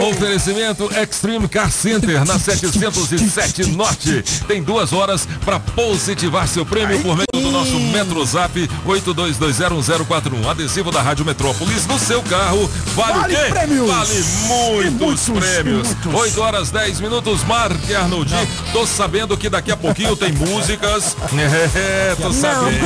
Oferecimento 0.00 0.90
Extreme 0.96 1.46
Car 1.46 1.70
Center 1.70 2.24
na 2.24 2.38
707 2.38 3.66
Norte. 3.72 4.24
Tem 4.48 4.62
duas 4.62 4.92
horas 4.92 5.28
para 5.44 5.60
positivar 5.60 6.48
seu 6.48 6.64
prêmio 6.64 7.00
por 7.00 7.16
meio 7.16 7.26
do 7.34 7.50
nosso 7.50 7.78
MetroZap 7.78 8.68
82201041. 8.86 10.48
Adesivo 10.50 10.90
da 10.90 11.02
Rádio 11.02 11.24
Metrópolis 11.24 11.86
no 11.86 11.98
seu 11.98 12.22
carro. 12.22 12.70
Vale, 12.94 13.12
Vale 13.20 13.34
o 13.34 13.38
quê? 13.38 13.44
prêmios. 13.50 13.88
Vale 13.90 14.24
muitos, 14.46 15.28
muitos, 15.28 15.44
prêmios. 15.48 15.88
muitos. 15.88 16.14
8 16.14 16.40
horas 16.40 16.70
10 16.70 17.00
minutos. 17.00 17.44
Marque 17.44 17.94
Arnoldi. 17.94 18.34
Tô 18.72 18.86
sabendo 18.86 19.36
que 19.36 19.48
daqui 19.50 19.70
a 19.70 19.76
pouquinho 19.76 20.16
tem 20.16 20.32
músicas. 20.32 21.16
É, 21.74 22.14
tô 22.20 22.32
sabendo. 22.32 22.80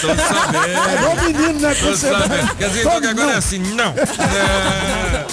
Tô 0.00 0.08
sabendo. 0.08 0.66
É 0.66 0.94
igual 0.96 1.16
menino, 1.24 1.60
né? 1.60 1.74
Tô 1.74 1.86
Você 1.86 2.10
sabendo. 2.10 2.54
Quer 2.56 2.68
dizer, 2.68 2.80
então 2.80 3.00
que 3.00 3.06
agora 3.06 3.32
é 3.32 3.36
assim, 3.36 3.58
não. 3.74 3.94
É. 4.00 5.26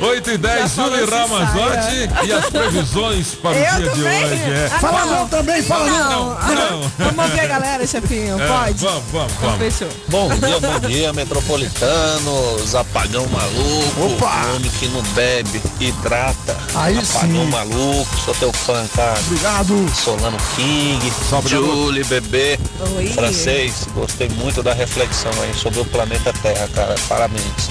8, 0.00 0.30
e 0.30 0.38
10, 0.38 0.60
Já 0.62 0.68
falou 0.68 0.98
Júlio 0.98 1.10
Ramazotti 1.10 2.10
e 2.26 2.32
as 2.32 2.46
previsões 2.46 3.26
para 3.36 3.50
o 3.50 3.54
Eu 3.54 3.76
dia 3.76 3.90
de 3.90 4.02
também? 4.02 4.24
hoje. 4.24 4.42
É. 4.42 4.70
Ah, 4.74 4.78
Fala 4.80 5.04
não 5.06 5.28
também, 5.28 5.62
fala 5.62 5.86
não. 5.86 6.10
não. 6.10 6.54
Não. 6.80 6.90
Vamos 6.98 7.24
ouvir 7.26 7.40
a 7.40 7.46
galera, 7.46 7.86
chefinho. 7.86 8.40
É, 8.42 8.46
Pode? 8.48 8.78
Vamos, 8.78 9.02
vamos, 9.12 9.32
Então, 9.32 9.50
vamos. 9.50 9.58
fechou. 9.58 9.88
Bom 10.08 10.28
dia, 10.28 10.60
bom 10.60 10.88
dia, 10.88 11.12
metropolitanos, 11.12 12.74
apagão 12.74 13.26
maluco, 13.28 14.14
Opa! 14.14 14.46
homem 14.56 14.70
que 14.78 14.88
não 14.88 15.02
bebe, 15.14 15.62
hidrata, 15.80 16.56
Aí 16.74 16.98
apagão 16.98 17.44
sim. 17.44 17.50
maluco, 17.50 18.16
sou 18.24 18.34
teu 18.34 18.52
fã, 18.52 18.84
cara. 18.96 19.18
Obrigado. 19.26 19.92
Solano 19.94 20.36
King, 20.56 21.12
Julie, 21.46 22.04
bebê, 22.04 22.58
Oi. 22.96 23.06
francês, 23.08 23.86
gostei 23.94 24.28
muito 24.30 24.62
da 24.62 24.72
reflexão 24.74 25.30
aí 25.42 25.54
sobre 25.54 25.80
o 25.80 25.84
planeta 25.84 26.32
Terra, 26.42 26.68
cara, 26.74 26.94
parabéns. 27.08 27.70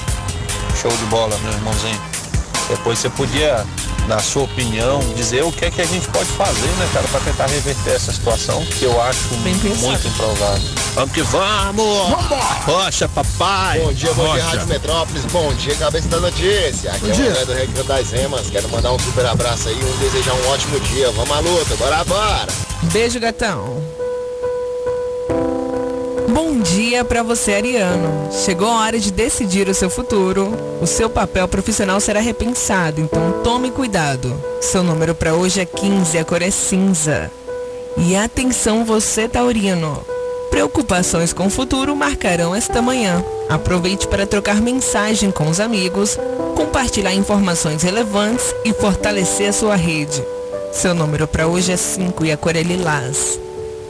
Show 0.79 0.91
de 0.91 1.05
bola, 1.05 1.37
meu 1.39 1.51
irmãozinho. 1.51 1.99
Depois 2.69 2.99
você 2.99 3.09
podia, 3.09 3.65
na 4.07 4.19
sua 4.19 4.43
opinião, 4.43 4.99
dizer 5.15 5.43
o 5.43 5.51
que 5.51 5.65
é 5.65 5.71
que 5.71 5.81
a 5.81 5.85
gente 5.85 6.07
pode 6.07 6.29
fazer, 6.29 6.67
né, 6.77 6.89
cara, 6.93 7.07
pra 7.09 7.19
tentar 7.19 7.47
reverter 7.47 7.93
essa 7.95 8.13
situação, 8.13 8.65
que 8.65 8.85
eu 8.85 9.01
acho 9.01 9.27
Bem 9.43 9.57
pensado. 9.59 9.87
muito 9.87 10.07
improvável. 10.07 10.69
Vamos 10.95 11.11
que 11.11 11.21
vamos! 11.21 12.09
Rocha, 12.65 13.09
papai! 13.09 13.79
Bom 13.79 13.93
dia, 13.93 14.13
bom 14.13 14.33
dia. 14.33 14.43
Rádio 14.43 14.67
Metrópolis. 14.67 15.25
Bom 15.25 15.53
dia, 15.55 15.75
cabeça 15.75 16.07
da 16.07 16.19
notícia. 16.19 16.91
Aqui 16.91 16.99
Bom 17.01 17.07
é 17.07 17.11
o 17.11 17.15
dia. 17.15 17.29
André 17.29 17.45
do 17.45 17.53
Recanto 17.53 17.83
das 17.83 18.11
Remas. 18.11 18.49
Quero 18.49 18.69
mandar 18.69 18.91
um 18.93 18.99
super 18.99 19.25
abraço 19.25 19.69
aí 19.69 19.77
e 19.79 19.83
um 19.83 19.97
desejar 19.97 20.33
um 20.33 20.49
ótimo 20.49 20.79
dia. 20.81 21.11
Vamos 21.11 21.31
à 21.31 21.39
luta, 21.39 21.75
bora, 21.75 22.03
bora! 22.05 22.47
Beijo, 22.83 23.19
gatão. 23.19 24.00
Bom 26.33 26.59
dia 26.59 27.03
pra 27.03 27.23
você, 27.23 27.55
Ariano. 27.55 28.31
Chegou 28.31 28.69
a 28.69 28.79
hora 28.79 28.97
de 28.97 29.11
decidir 29.11 29.67
o 29.67 29.73
seu 29.73 29.89
futuro. 29.89 30.53
O 30.81 30.87
seu 30.87 31.09
papel 31.09 31.45
profissional 31.45 31.99
será 31.99 32.21
repensado, 32.21 33.01
então 33.01 33.41
tome 33.43 33.69
cuidado. 33.69 34.33
Seu 34.61 34.81
número 34.81 35.13
pra 35.13 35.33
hoje 35.33 35.59
é 35.59 35.65
15, 35.65 36.17
a 36.17 36.23
cor 36.23 36.41
é 36.41 36.49
cinza. 36.49 37.29
E 37.97 38.15
atenção 38.15 38.85
você, 38.85 39.27
Taurino. 39.27 40.05
Preocupações 40.49 41.33
com 41.33 41.47
o 41.47 41.49
futuro 41.49 41.93
marcarão 41.97 42.55
esta 42.55 42.81
manhã. 42.81 43.21
Aproveite 43.49 44.07
para 44.07 44.25
trocar 44.25 44.61
mensagem 44.61 45.31
com 45.31 45.49
os 45.49 45.59
amigos, 45.59 46.17
compartilhar 46.55 47.13
informações 47.13 47.83
relevantes 47.83 48.55
e 48.63 48.71
fortalecer 48.71 49.49
a 49.49 49.53
sua 49.53 49.75
rede. 49.75 50.23
Seu 50.71 50.93
número 50.93 51.27
para 51.27 51.47
hoje 51.47 51.73
é 51.73 51.77
5 51.77 52.23
e 52.23 52.31
a 52.31 52.37
cor 52.37 52.55
é 52.55 52.63
lilás. 52.63 53.37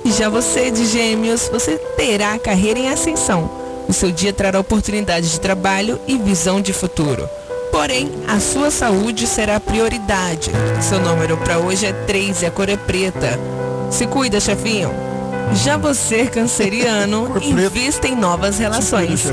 E 0.03 0.11
já 0.11 0.29
você, 0.29 0.71
de 0.71 0.85
gêmeos, 0.85 1.47
você 1.49 1.77
terá 1.95 2.37
carreira 2.39 2.79
em 2.79 2.89
ascensão. 2.89 3.49
O 3.87 3.93
seu 3.93 4.11
dia 4.11 4.33
trará 4.33 4.59
oportunidades 4.59 5.31
de 5.31 5.39
trabalho 5.39 5.99
e 6.07 6.17
visão 6.17 6.61
de 6.61 6.73
futuro. 6.73 7.29
Porém, 7.71 8.11
a 8.27 8.39
sua 8.39 8.71
saúde 8.71 9.27
será 9.27 9.55
a 9.57 9.59
prioridade. 9.59 10.51
Seu 10.81 10.99
número 10.99 11.37
para 11.37 11.59
hoje 11.59 11.85
é 11.85 11.93
3 11.93 12.41
e 12.41 12.45
a 12.45 12.51
cor 12.51 12.69
é 12.69 12.77
preta. 12.77 13.39
Se 13.89 14.07
cuida, 14.07 14.39
chefinho. 14.39 14.91
Já 15.53 15.77
você, 15.77 16.25
canceriano, 16.25 17.37
invista 17.41 18.07
em 18.07 18.15
novas 18.15 18.57
relações. 18.57 19.27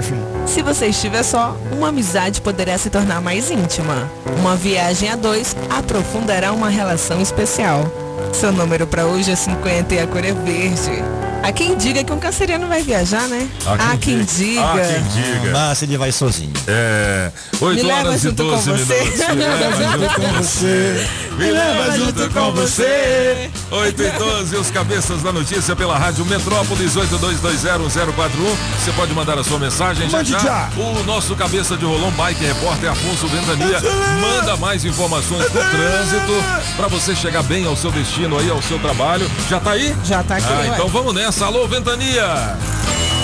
Se 0.47 0.62
você 0.62 0.87
estiver 0.87 1.23
só, 1.23 1.57
uma 1.73 1.89
amizade 1.89 2.41
poderá 2.41 2.77
se 2.77 2.91
tornar 2.91 3.21
mais 3.21 3.51
íntima. 3.51 4.11
Uma 4.39 4.57
viagem 4.57 5.09
a 5.09 5.16
dois 5.16 5.57
aprofundará 5.71 6.53
uma 6.53 6.69
relação 6.69 7.21
especial. 7.21 8.08
Seu 8.33 8.53
número 8.53 8.87
para 8.87 9.07
hoje 9.07 9.33
é 9.33 9.37
50 9.37 9.95
e 9.95 9.99
a 9.99 10.07
cor 10.07 10.24
é 10.24 10.33
verde. 10.33 11.28
Há 11.43 11.53
quem 11.53 11.76
diga 11.76 12.05
que 12.05 12.12
um 12.12 12.18
canceriano 12.18 12.66
vai 12.66 12.82
viajar, 12.82 13.26
né? 13.28 13.49
Há 13.66 13.97
quem 13.97 14.22
diga. 14.24 14.61
Há 14.61 14.74
quem 14.78 15.03
diga. 15.05 15.51
Mas 15.53 15.82
ele 15.82 15.97
vai 15.97 16.12
sozinho. 16.12 16.53
É. 16.66 17.30
8 17.61 17.76
Me 17.76 17.82
leva 17.89 18.09
horas 18.09 18.20
e 18.24 18.28
junto 18.28 18.43
com 18.45 18.51
12 18.51 18.70
você. 18.70 18.95
minutos. 18.95 19.18
Me 19.28 19.34
leva 19.34 19.99
junto 19.99 20.14
com 20.14 20.32
você. 20.43 21.09
Me 21.39 21.51
leva 21.51 21.97
junto 21.97 22.30
com 22.30 22.53
você. 22.53 23.51
8 23.70 24.03
e 24.03 24.11
12, 24.11 24.57
os 24.57 24.70
cabeças 24.70 25.22
da 25.22 25.32
notícia 25.32 25.74
pela 25.74 25.97
Rádio 25.97 26.24
Metrópolis 26.26 26.95
82201041. 26.97 28.57
Você 28.84 28.93
pode 28.93 29.14
mandar 29.14 29.39
a 29.39 29.45
sua 29.45 29.59
mensagem 29.59 30.09
já 30.11 30.22
já. 30.22 30.39
já. 30.41 30.68
O 30.76 31.03
nosso 31.05 31.34
cabeça 31.34 31.76
de 31.76 31.84
rolão 31.84 32.11
bike 32.11 32.45
repórter 32.45 32.91
Afonso 32.91 33.26
Ventania 33.28 33.80
manda 34.20 34.57
mais 34.59 34.84
informações 34.84 35.45
do 35.45 35.59
trânsito 35.59 36.45
para 36.76 36.89
você 36.89 37.14
chegar 37.16 37.43
bem 37.45 37.64
ao 37.64 37.76
seu 37.76 37.91
destino 37.91 38.36
aí, 38.39 38.51
ao 38.51 38.61
seu 38.61 38.78
trabalho. 38.80 39.30
Já 39.49 39.61
tá 39.61 39.70
aí? 39.70 39.95
Já 40.05 40.22
tá 40.22 40.36
aqui, 40.36 40.47
Ah, 40.53 40.59
ué. 40.61 40.68
então 40.74 40.89
vamos 40.89 41.14
nessa. 41.14 41.28
Alô, 41.29 41.68
Ventania. 41.68 42.57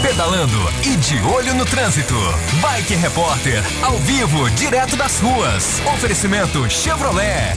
Pedalando 0.02 0.70
e 0.84 0.94
de 0.94 1.16
olho 1.22 1.54
no 1.54 1.64
trânsito. 1.64 2.14
Bike 2.60 2.94
Repórter, 2.96 3.62
ao 3.82 3.96
vivo, 3.96 4.50
direto 4.50 4.94
das 4.94 5.18
ruas. 5.20 5.80
Oferecimento 5.94 6.68
Chevrolet. 6.68 7.56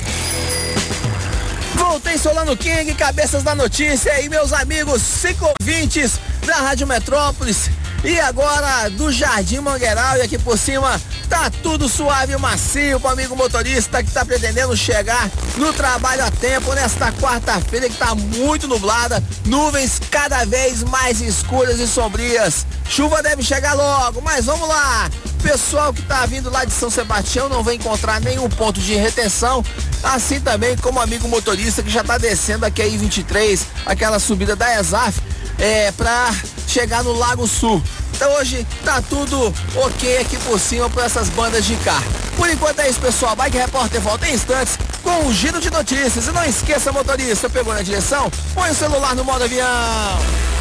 Voltei 1.75 2.17
Solano 2.17 2.55
King, 2.55 2.93
cabeças 2.93 3.43
da 3.43 3.53
notícia 3.53 4.21
e 4.21 4.29
meus 4.29 4.53
amigos, 4.53 5.01
cinco 5.01 5.53
ouvintes 5.59 6.17
da 6.45 6.55
Rádio 6.55 6.87
Metrópolis. 6.87 7.69
E 8.03 8.19
agora 8.19 8.89
do 8.91 9.11
Jardim 9.11 9.59
Mangueiral 9.59 10.17
e 10.17 10.21
aqui 10.21 10.37
por 10.37 10.57
cima 10.57 11.01
tá 11.27 11.51
tudo 11.61 11.89
suave 11.89 12.33
e 12.33 12.37
macio 12.37 12.99
pro 12.99 13.09
amigo 13.09 13.35
motorista 13.35 14.01
que 14.01 14.11
tá 14.11 14.23
pretendendo 14.23 14.77
chegar 14.77 15.29
no 15.57 15.73
trabalho 15.73 16.23
a 16.23 16.31
tempo 16.31 16.73
nesta 16.73 17.11
quarta-feira 17.13 17.89
que 17.89 17.97
tá 17.97 18.15
muito 18.15 18.67
nublada, 18.67 19.21
nuvens 19.45 19.99
cada 20.09 20.45
vez 20.45 20.83
mais 20.83 21.19
escuras 21.19 21.79
e 21.79 21.87
sombrias. 21.87 22.65
Chuva 22.89 23.21
deve 23.21 23.43
chegar 23.43 23.73
logo, 23.73 24.21
mas 24.21 24.45
vamos 24.45 24.67
lá. 24.69 25.09
Pessoal 25.43 25.93
que 25.93 26.01
tá 26.03 26.25
vindo 26.25 26.49
lá 26.49 26.63
de 26.63 26.71
São 26.71 26.89
Sebastião 26.89 27.49
não 27.49 27.63
vai 27.63 27.75
encontrar 27.75 28.21
nenhum 28.21 28.47
ponto 28.49 28.79
de 28.79 28.95
retenção, 28.95 29.63
assim 30.03 30.39
também 30.39 30.77
como 30.77 30.99
o 30.99 31.01
amigo 31.01 31.27
motorista 31.27 31.83
que 31.83 31.89
já 31.89 32.03
tá 32.03 32.17
descendo 32.17 32.65
aqui 32.65 32.81
a 32.81 32.87
I-23, 32.87 33.61
aquela 33.85 34.19
subida 34.19 34.55
da 34.55 34.79
ESAF, 34.79 35.19
é, 35.59 35.91
pra 35.91 36.31
chegar 36.67 37.03
no 37.03 37.13
Lago 37.13 37.47
Sul. 37.47 37.81
Então 38.13 38.31
hoje 38.33 38.65
tá 38.83 39.01
tudo 39.01 39.53
ok 39.75 40.17
aqui 40.17 40.37
por 40.39 40.59
cima 40.59 40.89
por 40.89 41.03
essas 41.03 41.29
bandas 41.29 41.65
de 41.65 41.75
carro. 41.77 42.05
Por 42.35 42.49
enquanto 42.49 42.79
é 42.79 42.89
isso, 42.89 42.99
pessoal. 42.99 43.35
Bike 43.35 43.57
Repórter 43.57 44.01
volta 44.01 44.27
em 44.27 44.33
instantes 44.33 44.77
com 45.07 45.25
um 45.25 45.31
giro 45.31 45.61
de 45.61 45.71
notícias. 45.71 46.27
E 46.27 46.31
não 46.33 46.43
esqueça, 46.43 46.91
motorista, 46.91 47.49
pegou 47.49 47.73
na 47.73 47.81
direção? 47.81 48.29
Põe 48.53 48.71
o 48.71 48.75
celular 48.75 49.15
no 49.15 49.23
modo 49.23 49.45
avião. 49.45 49.65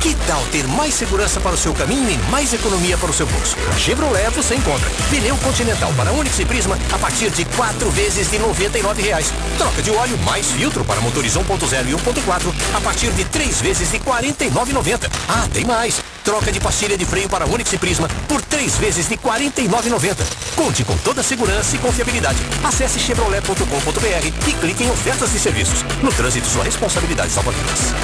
Que 0.00 0.14
tal 0.24 0.40
ter 0.52 0.64
mais 0.68 0.94
segurança 0.94 1.40
para 1.40 1.54
o 1.54 1.56
seu 1.56 1.74
caminho 1.74 2.08
e 2.08 2.16
mais 2.30 2.54
economia 2.54 2.96
para 2.96 3.10
o 3.10 3.12
seu 3.12 3.26
bolso? 3.26 3.56
Na 3.68 3.76
Chevrolet 3.76 4.30
você 4.30 4.54
encontra 4.54 4.88
pneu 5.10 5.36
Continental 5.38 5.92
para 5.96 6.12
Onix 6.12 6.38
e 6.38 6.44
Prisma 6.44 6.78
a 6.92 6.98
partir 6.98 7.28
de 7.30 7.44
quatro 7.56 7.90
vezes 7.90 8.30
de 8.30 8.38
99 8.38 9.02
reais. 9.02 9.32
Troca 9.58 9.82
de 9.82 9.90
óleo 9.90 10.16
mais 10.18 10.46
filtro 10.52 10.84
para 10.84 11.00
motores 11.00 11.34
1.0 11.34 11.88
e 11.88 11.92
1.4 11.92 12.54
a 12.76 12.80
partir 12.80 13.10
de 13.12 13.24
três 13.24 13.60
vezes 13.60 13.90
de 13.90 13.96
R$ 13.96 14.04
49,90. 14.04 15.10
Ah, 15.28 15.48
tem 15.52 15.64
mais! 15.64 16.15
Troca 16.26 16.50
de 16.50 16.58
pastilha 16.58 16.98
de 16.98 17.04
freio 17.04 17.28
para 17.28 17.46
Onix 17.46 17.72
e 17.72 17.78
Prisma 17.78 18.08
por 18.26 18.42
três 18.42 18.76
vezes 18.76 19.08
de 19.08 19.14
R$ 19.14 19.20
49,90. 19.22 20.16
Conte 20.56 20.82
com 20.82 20.96
toda 20.98 21.20
a 21.20 21.24
segurança 21.24 21.76
e 21.76 21.78
confiabilidade. 21.78 22.36
Acesse 22.64 22.98
chevrolet.com.br 22.98 24.26
e 24.48 24.52
clique 24.54 24.82
em 24.82 24.90
ofertas 24.90 25.32
e 25.36 25.38
serviços. 25.38 25.84
No 26.02 26.12
trânsito, 26.12 26.48
sua 26.48 26.64
responsabilidade 26.64 27.30
salva 27.30 27.52
vidas. 27.52 27.94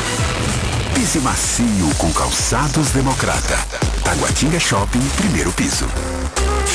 Pise 0.94 1.18
macio 1.18 1.92
com 1.98 2.12
calçados 2.12 2.90
democrata. 2.90 3.58
Taguatinga 4.04 4.60
Shopping, 4.60 5.02
primeiro 5.16 5.50
piso. 5.52 5.88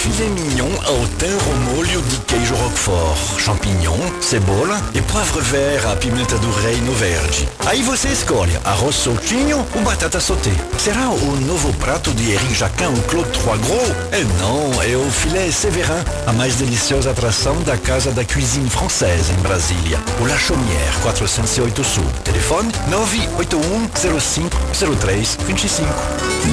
Filet 0.08 0.30
mignon 0.30 0.72
ao 0.86 1.05
thym 1.20 1.34
ao 1.34 1.76
molho 1.76 2.01
de 2.01 2.18
queijo 2.20 2.55
roquefort, 2.55 3.39
champignon, 3.39 3.99
cebola 4.22 4.82
e 4.93 5.01
poivre 5.01 5.41
vert 5.41 5.86
à 5.86 5.95
pimenta 5.97 6.38
do 6.38 6.49
reino 6.49 6.93
verde. 6.93 7.47
Aí 7.66 7.84
você 7.84 8.08
escolhe 8.08 8.58
arroz 8.64 8.95
soltinho 8.95 9.66
ou 9.76 9.82
batata 9.82 10.20
sauté. 10.22 10.51
Será 10.80 11.10
o 11.10 11.36
novo 11.41 11.74
prato 11.74 12.12
de 12.14 12.32
Eric 12.32 12.55
Jacquin 12.55 12.86
ou 12.86 13.01
Claude 13.03 13.30
Trois 13.32 13.60
Gros? 13.60 13.89
É 14.14 14.24
não, 14.39 14.82
é 14.82 14.95
o 14.95 15.12
filé 15.12 15.51
Séverin, 15.51 16.03
a 16.26 16.32
mais 16.32 16.55
deliciosa 16.55 17.12
atração 17.12 17.62
da 17.64 17.78
Casa 17.78 18.10
da 18.12 18.24
Cuisine 18.24 18.70
Française 18.70 19.32
em 19.34 19.41
Brasília. 19.41 19.99
O 20.22 20.26
La 20.26 20.38
Chaumière, 20.38 21.01
408 21.03 21.84
Sul. 21.84 22.05
Telefone 22.24 22.72
981 22.89 24.20
05 24.20 24.55
03 25.01 25.38
25. 25.45 25.86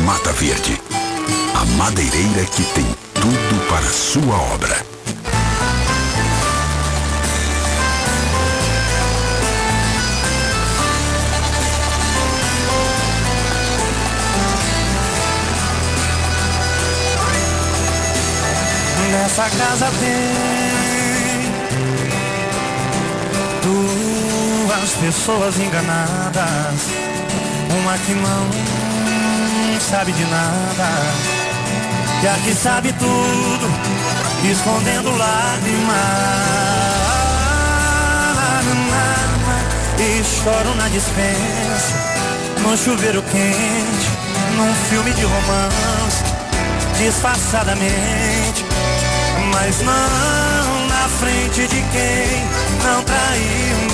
Mata 0.04 0.32
Verde. 0.32 0.80
A 1.54 1.64
madeireira 1.76 2.44
que 2.46 2.64
tem 2.74 3.03
tudo 3.24 3.68
para 3.70 3.86
sua 3.86 4.36
obra. 4.52 4.76
Nessa 19.10 19.48
casa 19.48 19.90
tem 20.00 21.50
duas 23.62 24.90
pessoas 25.00 25.58
enganadas, 25.58 26.90
uma 27.70 27.96
que 27.98 28.12
não 28.12 28.50
sabe 29.80 30.12
de 30.12 30.24
nada 30.24 31.43
que 32.44 32.54
sabe 32.54 32.92
tudo, 32.94 33.70
escondendo 34.50 35.10
lágrimas. 35.16 35.94
E 39.98 40.22
choro 40.24 40.74
na 40.76 40.88
dispensa, 40.88 41.94
no 42.62 42.76
chuveiro 42.76 43.22
quente, 43.22 44.10
num 44.56 44.74
filme 44.88 45.12
de 45.12 45.22
romance, 45.22 46.24
disfarçadamente, 46.98 48.64
mas 49.52 49.80
não 49.80 50.86
na 50.88 51.08
frente 51.20 51.66
de 51.68 51.82
quem 51.92 52.44
não 52.84 53.02
traiu 53.02 53.93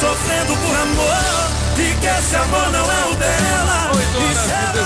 sofrendo 0.00 0.56
por 0.56 0.74
amor 0.76 1.16
e 1.76 1.94
que 2.00 2.06
esse 2.06 2.36
amor 2.36 2.70
não 2.70 2.90
é 2.90 3.04
o 3.10 3.14
dela? 3.14 3.88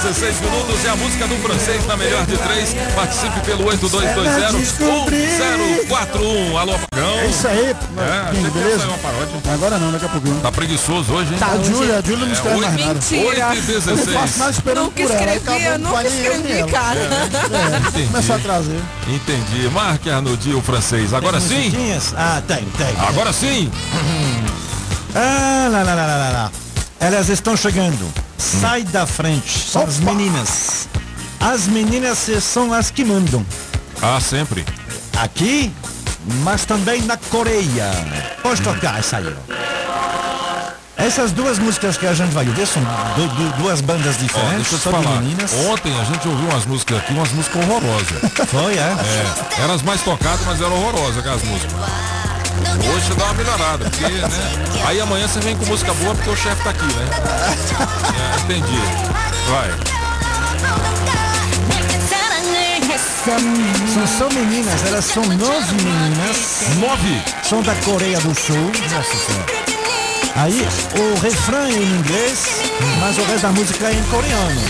16 0.02 0.40
minutos 0.40 0.84
é 0.84 0.88
a 0.88 0.96
música 0.96 1.28
do 1.28 1.36
francês 1.36 1.86
na 1.86 1.96
melhor 1.96 2.26
de 2.26 2.36
três. 2.36 2.74
Participe 2.94 3.38
pelo 3.40 3.64
8220-1041. 3.64 6.56
Alô, 6.58 6.74
Pagão. 6.90 7.18
É 7.18 7.26
isso 7.26 7.46
aí, 7.46 7.76
É, 7.98 8.34
ia 8.34 8.50
beleza? 8.50 8.84
uma 8.86 8.98
paródia. 8.98 9.34
Agora 9.52 9.78
não, 9.78 9.92
daqui 9.92 10.06
a 10.06 10.08
pouquinho. 10.08 10.40
Tá 10.40 10.50
preguiçoso 10.50 11.12
hoje, 11.12 11.32
hein? 11.34 11.38
Tá, 11.38 11.52
a 11.52 11.58
Júlia, 11.62 11.98
a 11.98 12.02
Júlia 12.02 12.26
não 12.26 12.32
escreve 12.32 12.60
mais 12.60 12.76
nada. 12.80 12.94
Mentira. 12.94 13.28
8 13.28 13.38
e 13.38 13.40
Eu 13.40 13.46
não 13.46 13.54
16. 13.66 14.12
faço 14.12 14.38
nada 14.38 14.50
esperando 14.50 14.84
Nunca 14.84 15.02
por 15.02 15.10
escrevi, 15.12 15.64
eu 15.64 15.78
nunca 15.78 16.02
eu, 16.02 16.08
escrevi, 16.08 16.64
cara. 16.72 17.00
É, 17.00 17.78
Entendi. 17.88 18.06
começou 18.08 18.36
a 18.36 18.38
trazer. 18.38 18.80
Entendi. 19.08 19.68
Marque 19.72 20.10
Arnoldi, 20.10 20.54
o 20.54 20.62
francês. 20.62 21.12
Agora 21.14 21.38
Tem 21.38 21.48
sim? 21.48 21.54
musiquinhas? 21.70 22.14
Ah, 22.16 22.42
tem, 22.46 22.64
tem. 22.76 22.94
Agora 23.06 23.32
sim? 23.32 23.70
Ah, 25.14 25.68
lá, 25.70 25.82
lá, 25.82 25.94
lá, 25.94 26.06
lá, 26.06 26.16
lá, 26.16 26.30
lá. 26.30 26.52
Elas 27.00 27.28
estão 27.28 27.56
chegando. 27.56 28.12
Sai 28.38 28.82
da 28.84 29.06
frente. 29.06 29.58
São 29.68 29.82
as 29.82 29.98
meninas. 29.98 30.88
As 31.40 31.66
meninas 31.66 32.18
são 32.40 32.72
as 32.72 32.90
que 32.90 33.04
mandam. 33.04 33.44
Ah, 34.00 34.20
sempre. 34.20 34.64
Aqui, 35.20 35.72
mas 36.44 36.64
também 36.64 37.02
na 37.02 37.16
Coreia. 37.16 37.90
Pode 38.42 38.62
tocar 38.62 38.98
essa 39.00 39.18
aí. 39.18 39.34
Essas 40.96 41.32
duas 41.32 41.58
músicas 41.58 41.96
que 41.96 42.06
a 42.06 42.14
gente 42.14 42.30
vai 42.32 42.46
ouvir 42.46 42.66
são 42.66 42.80
du- 43.16 43.28
du- 43.28 43.56
duas 43.62 43.80
bandas 43.80 44.16
diferentes, 44.18 44.68
deixa 44.68 44.74
eu 44.74 44.78
te 44.78 44.82
só 44.84 44.90
de 44.98 45.04
falar. 45.04 45.20
meninas. 45.20 45.52
Ontem 45.68 45.92
a 46.00 46.04
gente 46.04 46.28
ouviu 46.28 46.48
umas 46.48 46.64
músicas 46.64 46.98
aqui, 46.98 47.12
umas 47.12 47.32
músicas 47.32 47.64
horrorosas. 47.64 48.30
Foi, 48.48 48.74
é? 48.74 48.96
É, 49.58 49.62
eram 49.64 49.74
as 49.74 49.82
mais 49.82 50.00
tocadas, 50.02 50.40
mas 50.46 50.60
eram 50.60 50.74
horrorosas 50.74 51.18
aquelas 51.18 51.42
músicas. 51.42 51.72
Hoje 52.94 53.14
dá 53.14 53.24
uma 53.24 53.34
melhorada, 53.34 53.84
porque, 53.90 54.04
né? 54.04 54.28
Aí 54.86 55.00
amanhã 55.00 55.26
você 55.28 55.40
vem 55.40 55.56
com 55.56 55.64
música 55.66 55.92
boa 55.94 56.14
porque 56.14 56.30
o 56.30 56.36
chefe 56.36 56.62
tá 56.62 56.70
aqui, 56.70 56.84
né? 56.84 57.08
É, 58.18 58.40
entendi. 58.42 58.80
Vai. 59.48 59.70
São 63.24 64.06
só 64.06 64.28
meninas, 64.34 64.84
elas 64.84 65.04
são 65.04 65.22
nove 65.22 65.74
meninas. 65.74 66.76
Nove? 66.78 67.22
São 67.42 67.62
da 67.62 67.74
Coreia 67.76 68.18
do 68.18 68.34
Sul. 68.34 68.72
Nossa 68.90 69.16
Senhora. 69.16 69.62
Aí 70.34 70.66
o 70.98 71.20
refrão 71.20 71.62
é 71.62 71.70
em 71.70 71.82
inglês, 71.82 72.62
mas 73.00 73.18
o 73.18 73.24
resto 73.24 73.42
da 73.42 73.52
música 73.52 73.88
é 73.88 73.94
em 73.94 74.02
coreano. 74.04 74.60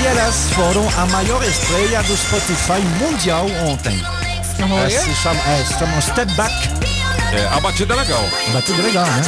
E 0.00 0.06
elas 0.06 0.48
foram 0.54 0.88
a 0.96 1.06
maior 1.06 1.44
estreia 1.44 2.02
do 2.02 2.16
Spotify 2.16 2.80
mundial 2.98 3.46
ontem. 3.66 4.02
Olha. 4.70 4.80
Elas 4.80 4.92
se 4.92 5.14
chamam, 5.14 5.42
é, 5.46 5.64
se 5.64 5.78
chamam 5.78 6.00
Step 6.00 6.32
Back. 6.34 6.54
É, 7.32 7.46
a 7.50 7.60
batida 7.60 7.94
é 7.94 7.96
legal. 7.96 8.24
Batida 8.52 8.82
legal, 8.82 9.06
né? 9.06 9.22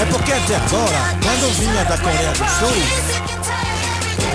É 0.00 0.04
porque 0.06 0.32
até 0.32 0.56
agora, 0.56 0.98
quando 1.22 1.54
vinha 1.58 1.84
da 1.84 1.96
Coreia 1.98 2.32
do 2.32 2.48
Sul, 2.50 3.13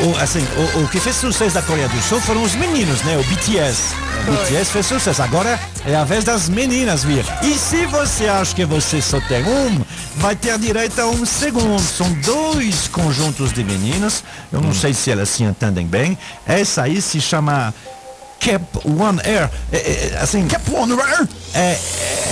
o, 0.05 0.17
assim, 0.17 0.45
o, 0.75 0.83
o 0.83 0.87
que 0.87 0.99
fez 0.99 1.15
sucesso 1.15 1.55
da 1.55 1.61
Coreia 1.61 1.89
do 1.89 2.01
Sul 2.01 2.21
foram 2.21 2.43
os 2.43 2.55
meninos, 2.55 3.01
né? 3.03 3.17
O 3.17 3.23
BTS. 3.23 3.93
O 4.27 4.31
BTS 4.31 4.71
fez 4.71 4.85
sucesso. 4.85 5.21
Agora 5.21 5.59
é 5.85 5.95
a 5.95 6.03
vez 6.03 6.23
das 6.23 6.47
meninas 6.47 7.03
vir. 7.03 7.25
E 7.43 7.53
se 7.55 7.85
você 7.85 8.27
acha 8.27 8.55
que 8.55 8.65
você 8.65 9.01
só 9.01 9.19
tem 9.21 9.43
um, 9.43 9.83
vai 10.17 10.35
ter 10.35 10.57
direito 10.57 10.99
a 10.99 11.07
um 11.07 11.25
segundo. 11.25 11.81
São 11.81 12.11
dois 12.13 12.87
conjuntos 12.87 13.51
de 13.51 13.63
meninas. 13.63 14.23
Eu 14.51 14.61
não 14.61 14.73
sei 14.73 14.93
se 14.93 15.11
elas 15.11 15.29
se 15.29 15.43
entendem 15.43 15.85
bem. 15.85 16.17
Essa 16.45 16.83
aí 16.83 17.01
se 17.01 17.19
chama 17.19 17.73
Cap 18.39 18.63
One 18.85 19.19
Air. 19.23 19.49
É, 19.71 19.77
é, 19.77 20.19
assim, 20.21 20.47
Cap 20.47 20.63
One 20.73 20.93
Air 20.93 21.27
é, 21.53 21.77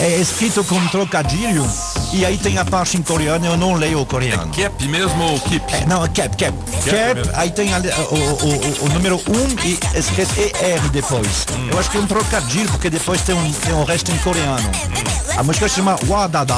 é 0.02 0.18
escrito 0.20 0.64
com 0.64 0.86
trocadilho. 0.88 1.68
E 2.14 2.26
aí 2.26 2.38
tem 2.38 2.58
a 2.58 2.66
parte 2.66 2.98
em 2.98 3.02
coreano, 3.02 3.46
eu 3.46 3.58
não 3.58 3.74
leio 3.74 4.02
o 4.02 4.06
coreano. 4.06 4.52
Cap 4.54 4.88
mesmo 4.88 5.24
ou 5.24 5.40
keep? 5.42 5.64
É, 5.74 5.86
não, 5.86 6.06
é 6.06 6.08
cap, 6.08 6.36
cap. 6.38 6.58
Cap, 6.86 7.16
mesmo. 7.16 7.32
aí 7.36 7.52
tem 7.52 7.74
ali, 7.74 7.90
o, 7.90 8.16
o, 8.16 8.86
o, 8.86 8.86
o 8.86 8.90
número 8.90 9.22
1 9.28 9.32
um 9.32 9.48
e 9.66 9.78
escrito 9.98 10.40
ER 10.40 10.90
depois. 10.92 11.46
Eu 11.70 11.78
acho 11.78 11.92
que 11.92 11.98
é 11.98 12.00
um 12.00 12.08
trocadilho, 12.08 12.70
porque 12.70 12.90
depois 12.90 13.22
tem 13.22 13.36
um, 13.36 13.52
tem 13.52 13.74
um 13.74 13.84
resto 13.84 14.12
em 14.12 14.18
coreano. 14.20 14.70
A 15.36 15.44
música 15.44 15.68
se 15.68 15.76
chama 15.76 15.98
Wadada. 16.08 16.56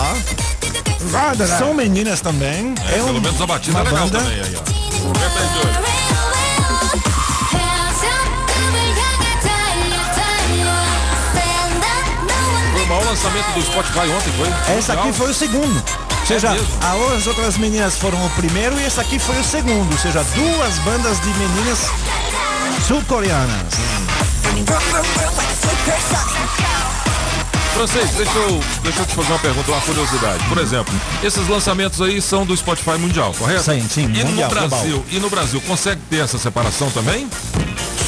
São 1.58 1.74
meninas 1.74 2.22
também. 2.22 2.76
É, 2.88 2.94
pelo 2.94 3.22
menos 3.22 3.42
a 3.42 3.48
batida 3.48 3.80
é 3.80 3.84
legal 3.84 4.08
banda. 4.08 4.20
também 4.20 4.42
aí, 4.42 4.56
ó. 4.56 5.89
Lançamento 13.10 13.52
do 13.54 13.62
Spotify 13.64 14.08
ontem, 14.16 14.32
foi? 14.38 14.76
Essa 14.78 14.94
aqui 14.94 15.12
foi 15.12 15.32
o 15.32 15.34
segundo. 15.34 15.84
Ou 16.22 16.26
seja, 16.28 16.50
a- 16.50 17.16
as 17.16 17.26
outras 17.26 17.58
meninas 17.58 17.98
foram 17.98 18.24
o 18.24 18.30
primeiro 18.32 18.80
e 18.80 18.86
esse 18.86 19.00
aqui 19.00 19.18
foi 19.18 19.38
o 19.40 19.44
segundo. 19.44 19.92
Ou 19.92 19.98
seja, 19.98 20.24
duas 20.36 20.78
bandas 20.80 21.20
de 21.20 21.28
meninas 21.30 21.80
sul-coreanas. 22.88 23.74
Francês, 27.74 28.10
deixa 28.12 28.38
eu, 28.38 28.60
deixa 28.84 29.00
eu 29.02 29.06
te 29.06 29.16
fazer 29.16 29.32
uma 29.32 29.40
pergunta, 29.40 29.72
uma 29.72 29.82
curiosidade. 29.82 30.44
Por 30.50 30.58
exemplo, 30.58 30.94
esses 31.24 31.48
lançamentos 31.48 32.02
aí 32.02 32.22
são 32.22 32.46
do 32.46 32.56
Spotify 32.56 32.98
mundial, 33.00 33.34
correto? 33.38 33.64
Sim, 33.64 33.88
sim, 33.90 34.04
E 34.06 34.24
mundial, 34.24 34.50
no 34.52 34.56
Brasil, 34.70 34.90
global. 34.98 35.06
e 35.12 35.20
no 35.20 35.30
Brasil, 35.30 35.62
consegue 35.62 36.02
ter 36.10 36.18
essa 36.24 36.38
separação 36.38 36.90
também? 36.92 37.28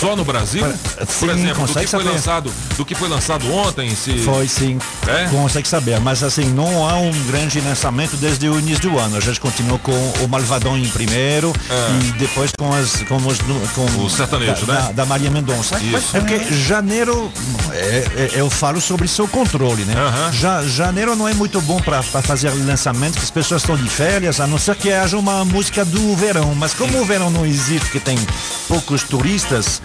Só 0.01 0.15
no 0.15 0.25
Brasil? 0.25 0.65
Sim, 0.65 1.05
Por 1.19 1.29
exemplo, 1.29 1.61
do 1.67 1.67
que, 1.67 1.73
foi 1.73 1.87
saber. 1.87 2.09
lançado, 2.09 2.53
do 2.75 2.85
que 2.85 2.95
foi 2.95 3.07
lançado 3.07 3.53
ontem, 3.53 3.95
se. 3.95 4.17
Foi 4.23 4.47
sim. 4.47 4.79
É? 5.07 5.27
Consegue 5.29 5.67
saber, 5.67 5.99
mas 5.99 6.23
assim, 6.23 6.45
não 6.45 6.89
há 6.89 6.95
um 6.97 7.11
grande 7.27 7.61
lançamento 7.61 8.17
desde 8.17 8.49
o 8.49 8.57
início 8.57 8.89
do 8.89 8.97
ano. 8.97 9.15
A 9.17 9.19
gente 9.19 9.39
continuou 9.39 9.77
com 9.79 9.91
o 10.23 10.27
Malvadão 10.27 10.75
em 10.77 10.87
primeiro 10.89 11.53
e 12.01 12.11
depois 12.13 12.51
com 12.57 12.73
as 12.73 13.03
com 13.03 13.17
os 13.17 13.37
com 13.39 13.85
É. 13.85 14.03
O 14.03 14.09
sertanejo, 14.09 14.65
da, 14.65 14.73
né? 14.73 14.81
da, 14.87 14.91
da 14.91 15.05
Maria 15.05 15.29
Mendonça. 15.29 15.77
Isso. 15.79 16.17
É 16.17 16.19
porque 16.19 16.39
janeiro 16.53 17.31
é- 17.71 18.07
é- 18.15 18.31
eu 18.33 18.49
falo 18.49 18.81
sobre 18.81 19.07
seu 19.07 19.27
controle, 19.27 19.83
né? 19.85 19.93
Ja- 20.33 20.63
janeiro 20.63 21.15
não 21.15 21.27
é 21.27 21.33
muito 21.33 21.61
bom 21.61 21.79
para 21.79 22.01
fazer 22.01 22.49
lançamento, 22.65 23.13
porque 23.13 23.25
as 23.25 23.31
pessoas 23.31 23.61
estão 23.61 23.77
de 23.77 23.87
férias, 23.87 24.39
a 24.39 24.47
não 24.47 24.57
ser 24.57 24.75
que 24.75 24.91
haja 24.91 25.15
uma 25.17 25.45
música 25.45 25.85
do 25.85 26.15
verão. 26.15 26.55
Mas 26.55 26.73
como 26.73 26.99
o 26.99 27.05
verão 27.05 27.29
não 27.29 27.45
existe, 27.45 27.81
porque 27.85 27.99
tem 27.99 28.17
poucos 28.67 29.03
turistas, 29.03 29.81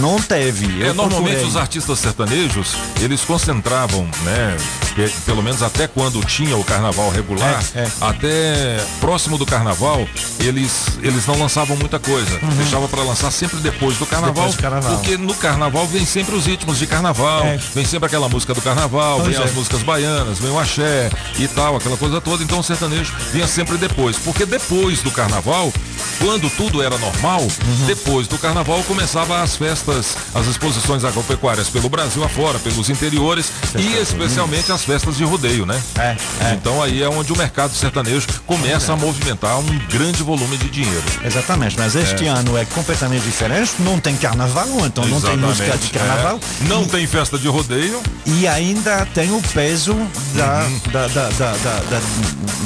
não 0.00 0.20
teve. 0.20 0.82
É, 0.82 0.92
normalmente 0.92 1.30
procurei. 1.32 1.44
os 1.48 1.56
artistas 1.56 1.98
sertanejos, 1.98 2.74
eles 3.00 3.20
concentravam, 3.22 4.08
né? 4.24 4.56
pe- 4.94 5.10
Pelo 5.26 5.42
menos 5.42 5.62
até 5.62 5.86
quando 5.86 6.24
tinha 6.24 6.56
o 6.56 6.64
carnaval 6.64 7.10
regular, 7.10 7.62
É, 7.74 7.80
é. 7.80 7.88
até 8.00 8.84
próximo 9.00 9.38
do 9.38 9.46
carnaval, 9.46 10.06
eles, 10.38 10.86
eles 11.02 11.26
não 11.26 11.38
lançavam 11.38 11.76
muita 11.76 11.98
coisa. 11.98 12.38
Deixava 12.56 12.88
para 12.88 13.02
lançar 13.02 13.30
sempre 13.30 13.58
depois 13.58 13.96
do 13.98 14.06
carnaval, 14.06 14.44
Uhum. 14.44 14.50
Depois 14.50 14.56
do 14.56 14.62
carnaval. 14.62 14.96
Porque 14.98 15.16
no 15.16 15.34
carnaval 15.34 15.86
vem 15.86 16.04
sempre 16.04 16.34
os 16.34 16.46
ritmos 16.46 16.78
de 16.78 16.86
carnaval, 16.86 17.44
É. 17.44 17.58
vem 17.74 17.84
sempre 17.84 18.06
aquela 18.06 18.28
música 18.28 18.54
do 18.54 18.60
carnaval, 18.62 19.20
Pois 19.20 19.34
vem 19.36 19.44
é. 19.44 19.48
as 19.48 19.54
músicas 19.54 19.82
baianas, 19.82 20.38
vem 20.38 20.50
o 20.50 20.58
axé 20.58 21.10
e 21.38 21.46
tal, 21.48 21.76
aquela 21.76 21.96
coisa 21.96 22.20
toda. 22.20 22.42
Então 22.42 22.58
o 22.58 22.62
sertanejo 22.62 23.12
vinha 23.32 23.46
sempre 23.46 23.76
depois. 23.76 24.16
Porque 24.16 24.44
depois 24.46 25.02
do 25.02 25.10
carnaval 25.10 25.72
quando 26.18 26.50
tudo 26.50 26.82
era 26.82 26.96
normal, 26.98 27.40
Uhum. 27.40 27.86
depois 27.86 28.26
do 28.28 28.36
carnaval 28.38 28.82
começava 28.84 29.39
as 29.40 29.56
festas, 29.56 30.16
as 30.34 30.46
exposições 30.46 31.04
agropecuárias 31.04 31.68
pelo 31.68 31.88
Brasil 31.88 32.22
afora, 32.24 32.58
pelos 32.58 32.88
interiores 32.90 33.50
e 33.78 33.96
especialmente 34.00 34.70
as 34.72 34.84
festas 34.84 35.16
de 35.16 35.24
rodeio, 35.24 35.64
né? 35.66 35.80
É, 35.98 36.16
é. 36.44 36.52
Então 36.54 36.82
aí 36.82 37.02
é 37.02 37.08
onde 37.08 37.32
o 37.32 37.36
mercado 37.36 37.74
sertanejo 37.74 38.26
começa 38.46 38.92
a 38.92 38.96
movimentar 38.96 39.58
um 39.58 39.78
grande 39.90 40.22
volume 40.22 40.56
de 40.56 40.68
dinheiro. 40.68 41.02
Exatamente, 41.24 41.76
mas 41.78 41.94
este 41.94 42.26
É. 42.26 42.28
ano 42.28 42.56
é 42.56 42.64
completamente 42.64 43.22
diferente, 43.24 43.72
não 43.80 43.98
tem 43.98 44.16
carnaval, 44.16 44.66
então 44.84 45.04
não 45.06 45.20
tem 45.20 45.36
música 45.36 45.64
de 45.64 45.70
Exatamente, 45.70 45.90
carnaval. 45.92 46.40
é. 46.64 46.68
Não 46.68 46.84
tem 46.84 47.06
festa 47.06 47.38
de 47.38 47.48
rodeio. 47.48 48.00
E 48.26 48.46
ainda 48.46 49.06
tem 49.14 49.30
o 49.32 49.40
peso 49.54 49.94
da, 50.34 50.60
Uhum. 50.64 50.80
da, 50.92 51.06
da, 51.08 51.28
da, 51.30 51.52
da- 51.52 52.00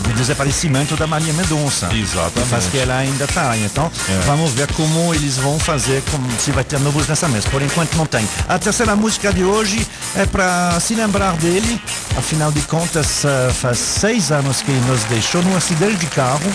do 0.09 0.13
desaparecimento 0.15 0.97
da 0.97 1.07
Maria 1.07 1.33
Mendonça. 1.33 1.89
Exatamente. 1.93 2.49
Faz 2.51 2.67
que 2.67 2.79
ela 2.79 2.97
ainda 2.99 3.25
está. 3.25 3.57
Então, 3.57 3.91
É. 4.09 4.21
vamos 4.27 4.53
ver 4.53 4.71
como 4.73 5.15
eles 5.15 5.37
vão 5.37 5.59
fazer, 5.59 6.03
como, 6.11 6.27
se 6.39 6.51
vai 6.51 6.64
ter 6.65 6.81
novos 6.81 7.07
lançamentos. 7.07 7.49
Por 7.49 7.63
enquanto 7.63 7.95
não 7.95 8.07
tem. 8.07 8.27
A 8.49 8.59
terceira 8.59 8.97
música 8.97 9.33
de 9.33 9.45
hoje 9.45 9.87
é 10.17 10.27
para 10.27 10.79
se 10.81 10.95
lembrar 10.95 11.37
dele. 11.37 11.81
Afinal 12.17 12.51
de 12.51 12.61
contas, 12.63 13.25
eh, 13.25 13.53
faz 13.53 13.79
seis 13.79 14.31
anos 14.31 14.63
que 14.63 14.73
nos 14.73 15.03
deixou 15.05 15.43
num 15.43 15.57
acidente 15.57 15.97
de 15.97 16.07
carro, 16.07 16.51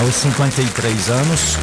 aos 0.00 0.14
53 0.14 1.10
anos. 1.10 1.58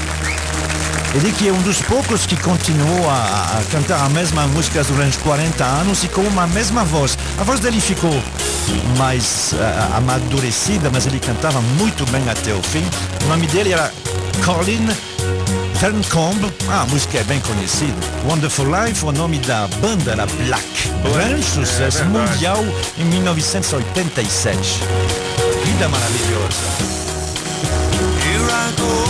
Ele 1.16 1.32
que 1.32 1.48
é 1.48 1.52
um 1.52 1.62
dos 1.64 1.82
poucos 1.82 2.28
que 2.28 2.38
continuou 2.38 3.10
a, 3.10 3.58
a 3.58 3.64
cantar 3.72 4.06
a 4.06 4.10
mesma 4.10 4.46
música 4.48 4.84
durante 4.84 5.18
40 5.20 5.66
anos 5.66 6.04
e 6.04 6.08
com 6.08 6.22
uma 6.22 6.46
mesma 6.48 6.84
voz. 6.84 7.18
A 7.40 7.44
voz 7.44 7.60
dele 7.60 7.82
ficou 7.82 8.14
mais 8.98 9.54
ah, 9.56 9.98
amadurecida, 9.98 10.90
mas 10.92 11.08
ele 11.08 11.20
cantava 11.20 11.62
muito 11.80 12.06
bem 12.12 12.30
até 12.30 12.54
o 12.54 12.62
fim. 12.62 12.84
O 13.26 13.28
nome 13.28 13.48
dele 13.48 13.74
era 13.74 13.92
Colin 14.46 14.88
Ferncombe. 15.80 16.52
Ah, 16.70 16.82
a 16.82 16.86
música 16.88 17.20
é 17.20 17.24
bem 17.24 17.40
conhecida. 17.40 17.94
Wonderful 18.28 18.66
Life, 18.66 19.06
o 19.06 19.12
nome 19.14 19.40
da 19.40 19.68
banda 19.82 20.12
era 20.12 20.26
Black. 20.26 20.90
Grande 21.14 21.44
sucesso 21.44 22.02
É 22.02 22.06
mundial 22.06 22.58
em 22.98 23.06
1987. 23.06 24.82
Vida 25.64 25.88
maravilhosa. 25.88 26.90
Here 28.20 28.44
I 28.44 28.72
go 28.78 29.06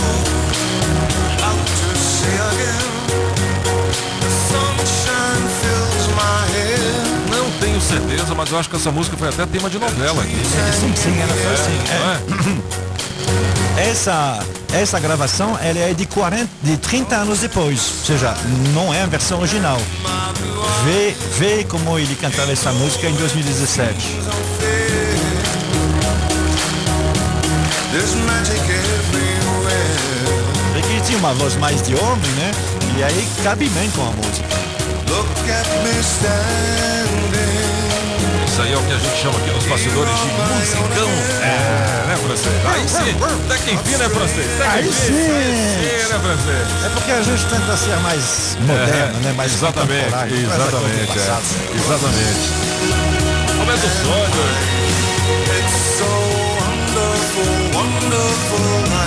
out 1.44 1.66
to 1.66 1.98
sea 1.98 2.44
again. 2.50 2.90
The 4.20 4.30
sunshine 4.48 5.48
fills 5.60 6.06
my 6.14 6.46
head. 6.54 7.36
Não 7.36 7.50
tenho 7.58 7.80
certeza, 7.80 8.32
mas 8.36 8.50
eu 8.52 8.58
acho 8.60 8.70
que 8.70 8.76
essa 8.76 8.92
música 8.92 9.16
foi 9.16 9.28
até 9.28 9.44
tema 9.44 9.68
de 9.68 9.78
novela 9.78 10.22
aqui. 10.22 10.36
Sim, 10.78 10.94
sim, 10.94 11.20
ela 11.20 11.34
foi 11.34 11.52
assim. 11.52 11.78
não 11.98 13.82
é? 13.82 13.90
Essa, 13.90 14.38
essa 14.72 15.00
gravação 15.00 15.58
ela 15.60 15.78
é 15.78 15.94
de, 15.94 16.06
40, 16.06 16.48
de 16.62 16.76
30 16.76 17.16
anos 17.16 17.40
depois, 17.40 17.92
ou 18.00 18.06
seja, 18.06 18.34
não 18.74 18.92
é 18.92 19.02
a 19.02 19.06
versão 19.06 19.40
original. 19.40 19.78
Vê, 20.84 21.14
vê 21.38 21.64
como 21.64 21.98
ele 21.98 22.14
cantava 22.14 22.52
essa 22.52 22.72
música 22.72 23.08
em 23.08 23.14
2017. 23.14 24.18
There's 27.90 28.14
magic 28.14 28.60
everywhere. 28.60 29.80
Vê 30.74 30.82
que 30.82 30.92
ele 30.92 31.00
tinha 31.00 31.18
uma 31.18 31.34
voz 31.34 31.56
mais 31.56 31.82
de 31.82 31.94
homem, 31.96 32.30
né? 32.32 32.52
E 32.96 33.02
aí 33.02 33.28
cabe 33.42 33.68
bem 33.70 33.90
com 33.90 34.02
a 34.02 34.12
música. 34.12 34.48
Isso 38.60 38.68
aí 38.68 38.72
é 38.74 38.76
o 38.76 38.82
que 38.82 38.92
a 38.92 38.98
gente 38.98 39.16
chama 39.16 39.38
aqui 39.38 39.50
nos 39.52 39.64
bastidores 39.64 40.12
de 40.20 40.26
musicão. 40.26 41.08
É, 41.40 42.04
né, 42.08 42.16
francês? 42.26 42.54
Aí 42.66 42.86
sim, 42.86 43.16
até 43.46 43.58
que 43.58 43.70
enfim, 43.72 43.96
né, 43.96 44.08
francês? 44.10 44.46
Até 44.60 44.64
que 44.70 44.76
Aí 44.76 44.86
enfim. 44.86 45.00
sim. 45.00 45.12
Sim, 45.80 46.12
né, 46.12 46.20
francês? 46.20 46.84
É 46.84 46.88
porque 46.90 47.12
a 47.12 47.22
gente 47.22 47.44
tenta 47.46 47.76
ser 47.78 47.96
mais 48.00 48.58
moderno, 48.60 48.92
É, 48.92 49.24
né? 49.24 49.32
Mais 49.34 49.54
Exatamente, 49.54 50.06
exatamente, 50.08 51.06
passado. 51.06 51.42
é, 51.72 51.76
exatamente. 51.76 52.44
Aumenta 53.60 53.86
o 53.86 53.90
som, 53.90 54.28
It's 55.56 55.72
so 55.96 56.04
wonderful, 56.60 57.48
wonderful 57.72 58.99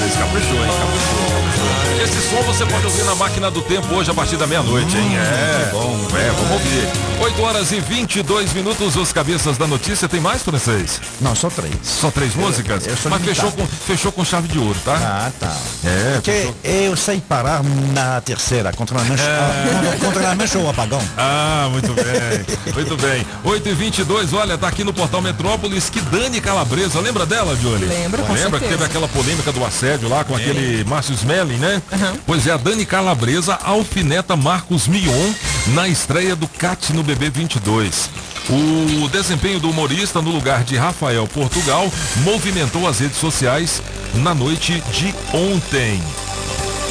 francês, 0.00 0.16
caprichou, 0.16 0.64
hein? 0.64 0.70
Caprichou, 0.80 1.30
caprichou. 1.30 1.80
Esse 2.02 2.30
som 2.30 2.42
você 2.42 2.64
pode 2.64 2.86
ouvir 2.86 3.04
na 3.04 3.14
máquina 3.14 3.50
do 3.50 3.60
tempo 3.60 3.94
hoje 3.94 4.10
a 4.10 4.14
partir 4.14 4.36
da 4.36 4.46
meia-noite, 4.46 4.96
hein? 4.96 5.16
É, 5.16 5.68
bom, 5.70 6.08
é, 6.16 6.30
vamos 6.30 6.52
ouvir. 6.52 6.88
8 7.20 7.42
horas 7.42 7.72
e 7.72 7.80
22 7.80 8.54
minutos, 8.54 8.96
os 8.96 9.12
cabeças 9.12 9.58
da 9.58 9.66
notícia. 9.66 10.08
Tem 10.08 10.18
mais, 10.18 10.42
francês? 10.42 10.98
Não, 11.20 11.34
só 11.34 11.50
três. 11.50 11.74
Só 11.82 12.10
três 12.10 12.34
músicas? 12.34 12.86
eu 12.86 12.96
sou 12.96 13.10
Mas 13.10 13.22
fechou 13.22 13.52
com, 13.52 13.66
fechou 13.66 14.10
com 14.10 14.24
chave 14.24 14.48
de 14.48 14.58
ouro, 14.58 14.76
tá? 14.82 14.94
Ah, 14.96 15.30
tá. 15.38 15.54
É, 15.84 16.14
Porque 16.14 16.32
fechou. 16.32 16.54
eu 16.64 16.96
sei 16.96 17.20
parar 17.20 17.62
na 17.92 18.20
terceira, 18.22 18.72
contra 18.72 18.98
a 18.98 19.04
mancha, 19.04 19.22
ah, 19.22 19.96
contra 20.02 20.30
a 20.30 20.34
mancha 20.34 20.58
ou 20.58 20.64
o 20.64 20.70
apagão. 20.70 21.02
Ah, 21.18 21.68
muito 21.70 21.92
bem, 21.92 22.72
muito 22.74 22.96
bem. 22.96 23.26
8 23.44 23.68
e 23.68 23.74
22 23.74 24.32
olha, 24.32 24.56
tá 24.56 24.68
aqui 24.68 24.82
no 24.82 24.94
Portal 24.94 25.20
Metrópolis 25.20 25.90
que 25.90 26.00
Dani 26.00 26.40
Calabresa, 26.40 27.00
lembra 27.00 27.26
dela, 27.26 27.54
Jolie? 27.56 27.84
Lembro, 27.84 28.22
com 28.22 28.32
Lembra 28.32 28.58
que 28.58 28.66
certeza. 28.66 28.70
teve 28.70 28.84
aquela 28.84 29.08
polêmica 29.08 29.52
do 29.52 29.62
assédio 29.90 30.08
lá 30.08 30.22
com 30.22 30.34
aquele 30.34 30.84
Márcio 30.84 31.14
Smelling, 31.14 31.56
né? 31.56 31.82
Pois 32.24 32.46
é, 32.46 32.52
a 32.52 32.56
Dani 32.56 32.86
Calabresa 32.86 33.58
alfineta 33.62 34.36
Marcos 34.36 34.86
Mion 34.86 35.32
na 35.68 35.88
estreia 35.88 36.36
do 36.36 36.46
CAT 36.46 36.92
no 36.92 37.02
BB 37.02 37.30
22. 37.30 38.08
O 38.48 39.08
desempenho 39.08 39.58
do 39.58 39.70
humorista 39.70 40.22
no 40.22 40.30
lugar 40.30 40.62
de 40.62 40.76
Rafael 40.76 41.26
Portugal 41.26 41.90
movimentou 42.18 42.86
as 42.86 43.00
redes 43.00 43.18
sociais 43.18 43.82
na 44.14 44.34
noite 44.34 44.82
de 44.92 45.14
ontem. 45.32 46.00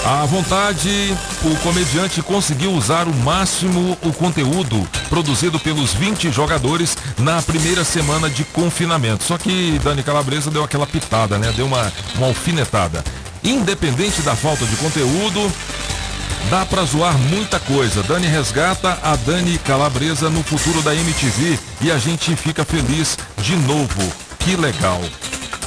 À 0.06 0.26
vontade, 0.26 1.16
o 1.44 1.56
comediante 1.58 2.22
conseguiu 2.22 2.72
usar 2.72 3.08
o 3.08 3.14
máximo 3.14 3.98
o 4.02 4.14
conteúdo 4.14 4.88
produzido 5.10 5.60
pelos 5.60 5.94
20 5.94 6.32
jogadores 6.32 6.98
na 7.18 7.42
primeira 7.42 7.84
semana 7.84 8.30
de 8.30 8.44
confinamento. 8.46 9.24
Só 9.24 9.38
que 9.38 9.80
Dani 9.84 10.02
Calabresa 10.02 10.50
deu 10.50 10.64
aquela 10.64 10.88
pitada, 10.88 11.38
né? 11.38 11.52
Deu 11.56 11.66
uma, 11.66 11.92
uma 12.16 12.28
alfinetada. 12.28 13.04
Independente 13.44 14.22
da 14.22 14.36
falta 14.36 14.66
de 14.66 14.76
conteúdo, 14.78 15.52
dá 16.50 16.66
pra 16.66 16.84
zoar 16.86 17.18
muita 17.18 17.60
coisa. 17.60 18.02
Dani 18.02 18.28
resgata 18.28 18.98
a 19.04 19.16
Dani 19.18 19.58
Calabresa 19.60 20.30
no 20.30 20.44
futuro 20.44 20.82
da 20.82 20.96
MTV 20.96 21.60
e 21.82 21.92
a 21.92 21.98
gente 21.98 22.36
fica 22.36 22.64
feliz 22.64 23.18
de 23.38 23.56
novo. 23.58 24.14
Que 24.40 24.56
legal 24.56 25.02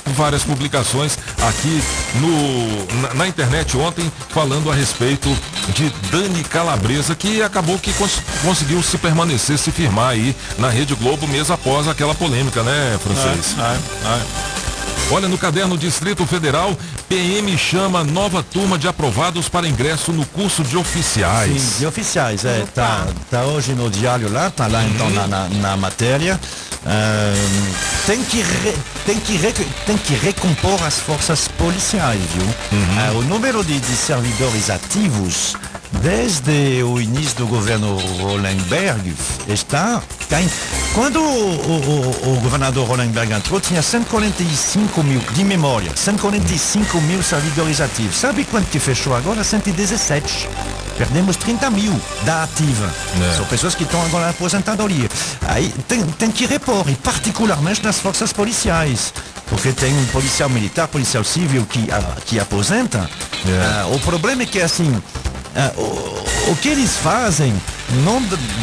várias 0.06 0.42
publicações 0.42 1.16
aqui 1.48 1.82
no, 2.16 3.00
na, 3.02 3.14
na 3.14 3.28
internet 3.28 3.76
ontem 3.76 4.10
falando 4.30 4.70
a 4.70 4.74
respeito 4.74 5.28
de 5.74 5.90
Dani 6.10 6.42
Calabresa, 6.44 7.14
que 7.14 7.40
acabou 7.42 7.78
que 7.78 7.92
cons- 7.94 8.20
conseguiu 8.42 8.82
se 8.82 8.98
permanecer, 8.98 9.56
se 9.58 9.70
firmar 9.70 10.10
aí 10.10 10.34
na 10.58 10.68
Rede 10.68 10.94
Globo 10.94 11.26
mesmo 11.28 11.54
após 11.54 11.86
aquela 11.88 12.14
polêmica, 12.14 12.62
né, 12.62 12.98
francês? 13.02 13.54
Olha, 15.10 15.28
no 15.28 15.36
caderno 15.36 15.76
Distrito 15.76 16.26
Federal, 16.26 16.76
PM 17.12 17.58
chama 17.58 18.02
nova 18.02 18.42
turma 18.42 18.78
de 18.78 18.88
aprovados 18.88 19.46
para 19.46 19.68
ingresso 19.68 20.14
no 20.14 20.24
curso 20.24 20.64
de 20.64 20.78
oficiais. 20.78 21.60
Sim, 21.60 21.78
de 21.80 21.86
oficiais, 21.86 22.42
é. 22.42 22.64
Tá, 22.74 23.06
tá 23.30 23.42
hoje 23.42 23.74
no 23.74 23.90
diário 23.90 24.32
lá, 24.32 24.48
tá 24.50 24.66
lá 24.66 24.82
então 24.82 25.10
na, 25.10 25.26
na, 25.26 25.48
na 25.50 25.76
matéria. 25.76 26.40
Tem, 28.06 28.24
que 28.24 28.38
re- 28.40 28.74
tem, 29.04 29.20
que 29.20 29.36
re- 29.36 29.52
tem 29.84 29.98
que 29.98 30.14
recompor 30.14 30.82
as 30.84 31.00
forças 31.00 31.48
policiais, 31.58 32.18
viu? 32.34 32.46
Ah, 32.98 33.12
o 33.12 33.20
número 33.22 33.62
de, 33.62 33.78
de 33.78 33.94
servidores 33.94 34.70
ativos 34.70 35.54
desde 36.00 36.82
o 36.82 37.00
início 37.00 37.36
do 37.36 37.46
governo 37.46 37.96
Hollenberg 38.20 39.14
está. 39.48 40.02
Quando 40.94 41.20
o, 41.20 41.22
o- 41.22 42.30
o- 42.30 42.36
o 42.36 42.40
governador 42.40 42.86
Hollenberg 42.88 43.32
entrou, 43.32 43.60
tinha 43.60 43.82
145 43.82 45.02
mil, 45.02 45.20
de 45.32 45.44
memória, 45.44 45.92
145 45.94 47.00
mil 47.02 47.22
servidores 47.22 47.80
ativos. 47.80 48.16
Sabe 48.16 48.44
quanto 48.44 48.66
que 48.70 48.78
fechou 48.78 49.14
agora? 49.14 49.44
117. 49.44 50.48
Perdemos 50.96 51.36
30 51.36 51.70
mil 51.70 51.98
da 52.24 52.44
ativa. 52.44 52.90
É. 53.30 53.36
São 53.36 53.44
pessoas 53.46 53.74
que 53.74 53.82
estão 53.84 54.00
agora 54.04 54.24
na 54.24 54.30
aposentadoria. 54.30 55.08
Aí 55.48 55.68
tem, 55.88 56.02
tem 56.04 56.30
que 56.30 56.46
repor, 56.46 56.84
e 56.88 56.94
particularmente 56.94 57.82
nas 57.82 57.98
forças 57.98 58.32
policiais. 58.32 59.12
Porque 59.48 59.70
tem 59.72 59.92
um 59.92 60.06
policial 60.06 60.48
militar, 60.48 60.88
policial 60.88 61.24
civil 61.24 61.66
que, 61.66 61.90
ah, 61.90 62.16
que 62.24 62.38
aposenta. 62.40 63.08
Ah, 63.62 63.86
o 63.92 63.98
problema 64.00 64.42
é 64.42 64.46
que 64.46 64.60
assim, 64.60 64.94
ah, 65.26 65.31
o, 65.76 66.52
o 66.52 66.56
que 66.56 66.68
eles 66.68 66.96
fazem 66.96 67.54
não 68.04 68.22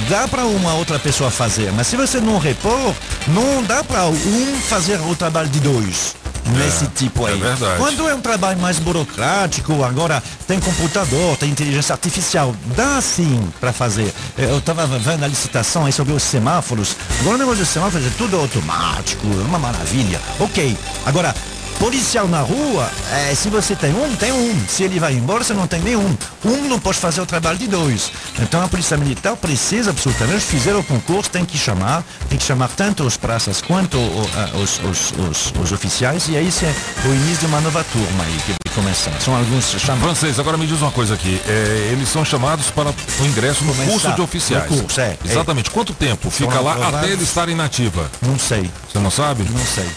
dá 0.10 0.28
para 0.28 0.46
uma 0.46 0.74
outra 0.74 0.98
pessoa 0.98 1.30
fazer. 1.30 1.72
Mas 1.72 1.88
se 1.88 1.96
você 1.96 2.20
não 2.20 2.40
repor, 2.40 2.94
não 3.28 3.64
dá 3.64 3.84
para 3.84 4.06
um 4.08 4.60
fazer 4.68 5.00
o 5.02 5.16
trabalho 5.16 5.50
de 5.50 5.60
dois. 5.60 6.16
Nesse 6.58 6.88
tipo 6.88 7.26
aí. 7.26 7.40
é. 7.40 7.78
Quando 7.78 8.08
é 8.10 8.16
um 8.16 8.22
trabalho 8.22 8.60
mais 8.60 8.80
burocrático, 8.80 9.84
agora 9.84 10.24
tem 10.48 10.60
computador, 10.60 11.38
tem 11.38 11.50
inteligência 11.52 11.94
artificial, 11.94 12.56
dá 12.76 13.00
sim 13.02 13.48
para 13.60 13.72
fazer. 13.72 14.12
Eu 14.38 14.58
estava 14.58 14.88
vendo 14.88 15.24
a 15.24 15.28
licitação 15.28 15.86
aí 15.86 15.92
sobre 15.92 16.14
os 16.14 16.24
semáforos. 16.24 16.96
Agora 17.20 17.36
o 17.36 17.40
negócio 17.40 17.60
dos 17.60 17.70
semáforos 17.70 18.08
é 18.08 18.10
tudo 18.18 18.38
automático, 18.38 19.28
é 19.28 19.46
uma 19.46 19.60
maravilha. 19.60 20.20
Ok. 20.40 20.76
Agora, 21.06 21.36
policial 21.80 22.28
na 22.28 22.42
rua, 22.42 22.92
é, 23.12 23.34
se 23.34 23.50
você 23.50 23.76
tem 23.76 23.94
um, 23.94 24.14
tem 24.16 24.32
um. 24.34 24.60
Se 24.68 24.84
ele 24.84 25.00
vai 25.00 25.14
embora, 25.14 25.44
você 25.44 25.54
não 25.54 25.66
tem 25.66 25.80
nenhum. 25.82 26.16
Um 26.44 26.68
não 26.68 26.78
pode 26.80 26.98
fazer 27.00 27.22
o 27.22 27.26
trabalho 27.26 27.58
de 27.58 27.68
dois. 27.68 28.12
Então 28.40 28.62
a 28.64 28.68
polícia 28.68 28.98
militar 28.98 29.36
precisa 29.38 29.90
absolutamente 29.92 30.42
fazer 30.42 30.76
o 30.76 30.84
concurso, 30.84 31.30
tem 31.30 31.46
que 31.46 31.58
chamar, 31.58 32.04
tem 32.28 32.38
que 32.38 32.44
chamar 32.44 32.68
tanto 32.70 33.04
os 33.04 33.16
praças 33.18 33.62
quanto 33.62 33.98
os, 33.98 34.80
os- 34.84 35.14
os- 35.18 35.54
os 35.64 35.72
oficiais, 35.72 36.28
e 36.28 36.36
aí 36.38 36.50
é 36.62 37.08
o 37.08 37.14
início 37.14 37.40
de 37.40 37.46
uma 37.46 37.62
nova 37.62 37.84
turma 37.86 38.24
aí 38.26 38.38
que 38.46 38.52
vai 38.52 38.76
começar. 38.76 39.12
São 39.22 39.36
alguns 39.36 39.66
chamados. 39.80 40.04
Francês, 40.20 40.40
agora 40.40 40.58
me 40.58 40.68
diz 40.68 40.82
uma 40.82 40.92
coisa 40.92 41.14
aqui. 41.14 41.42
É, 41.48 41.90
eles 41.94 42.10
são 42.10 42.26
chamados 42.26 42.70
para 42.72 42.90
o 42.90 43.26
ingresso 43.26 43.64
no 43.64 43.74
Começar 43.74 43.92
curso 43.92 44.12
de 44.14 44.22
oficiais. 44.22 44.68
curso, 44.68 45.00
é, 45.00 45.04
é. 45.04 45.18
Exatamente. 45.32 45.70
Quanto 45.72 45.94
tempo 45.94 46.30
fica 46.30 46.60
lá 46.60 46.90
até 46.90 47.08
eles 47.10 47.28
estarem 47.30 47.56
na 47.56 47.66
ativa? 47.66 48.10
Não 48.22 48.38
sei. 48.38 48.70
Você 48.92 49.00
não 49.00 49.10
sabe? 49.12 49.44
Não 49.50 49.66
sei. 49.66 49.90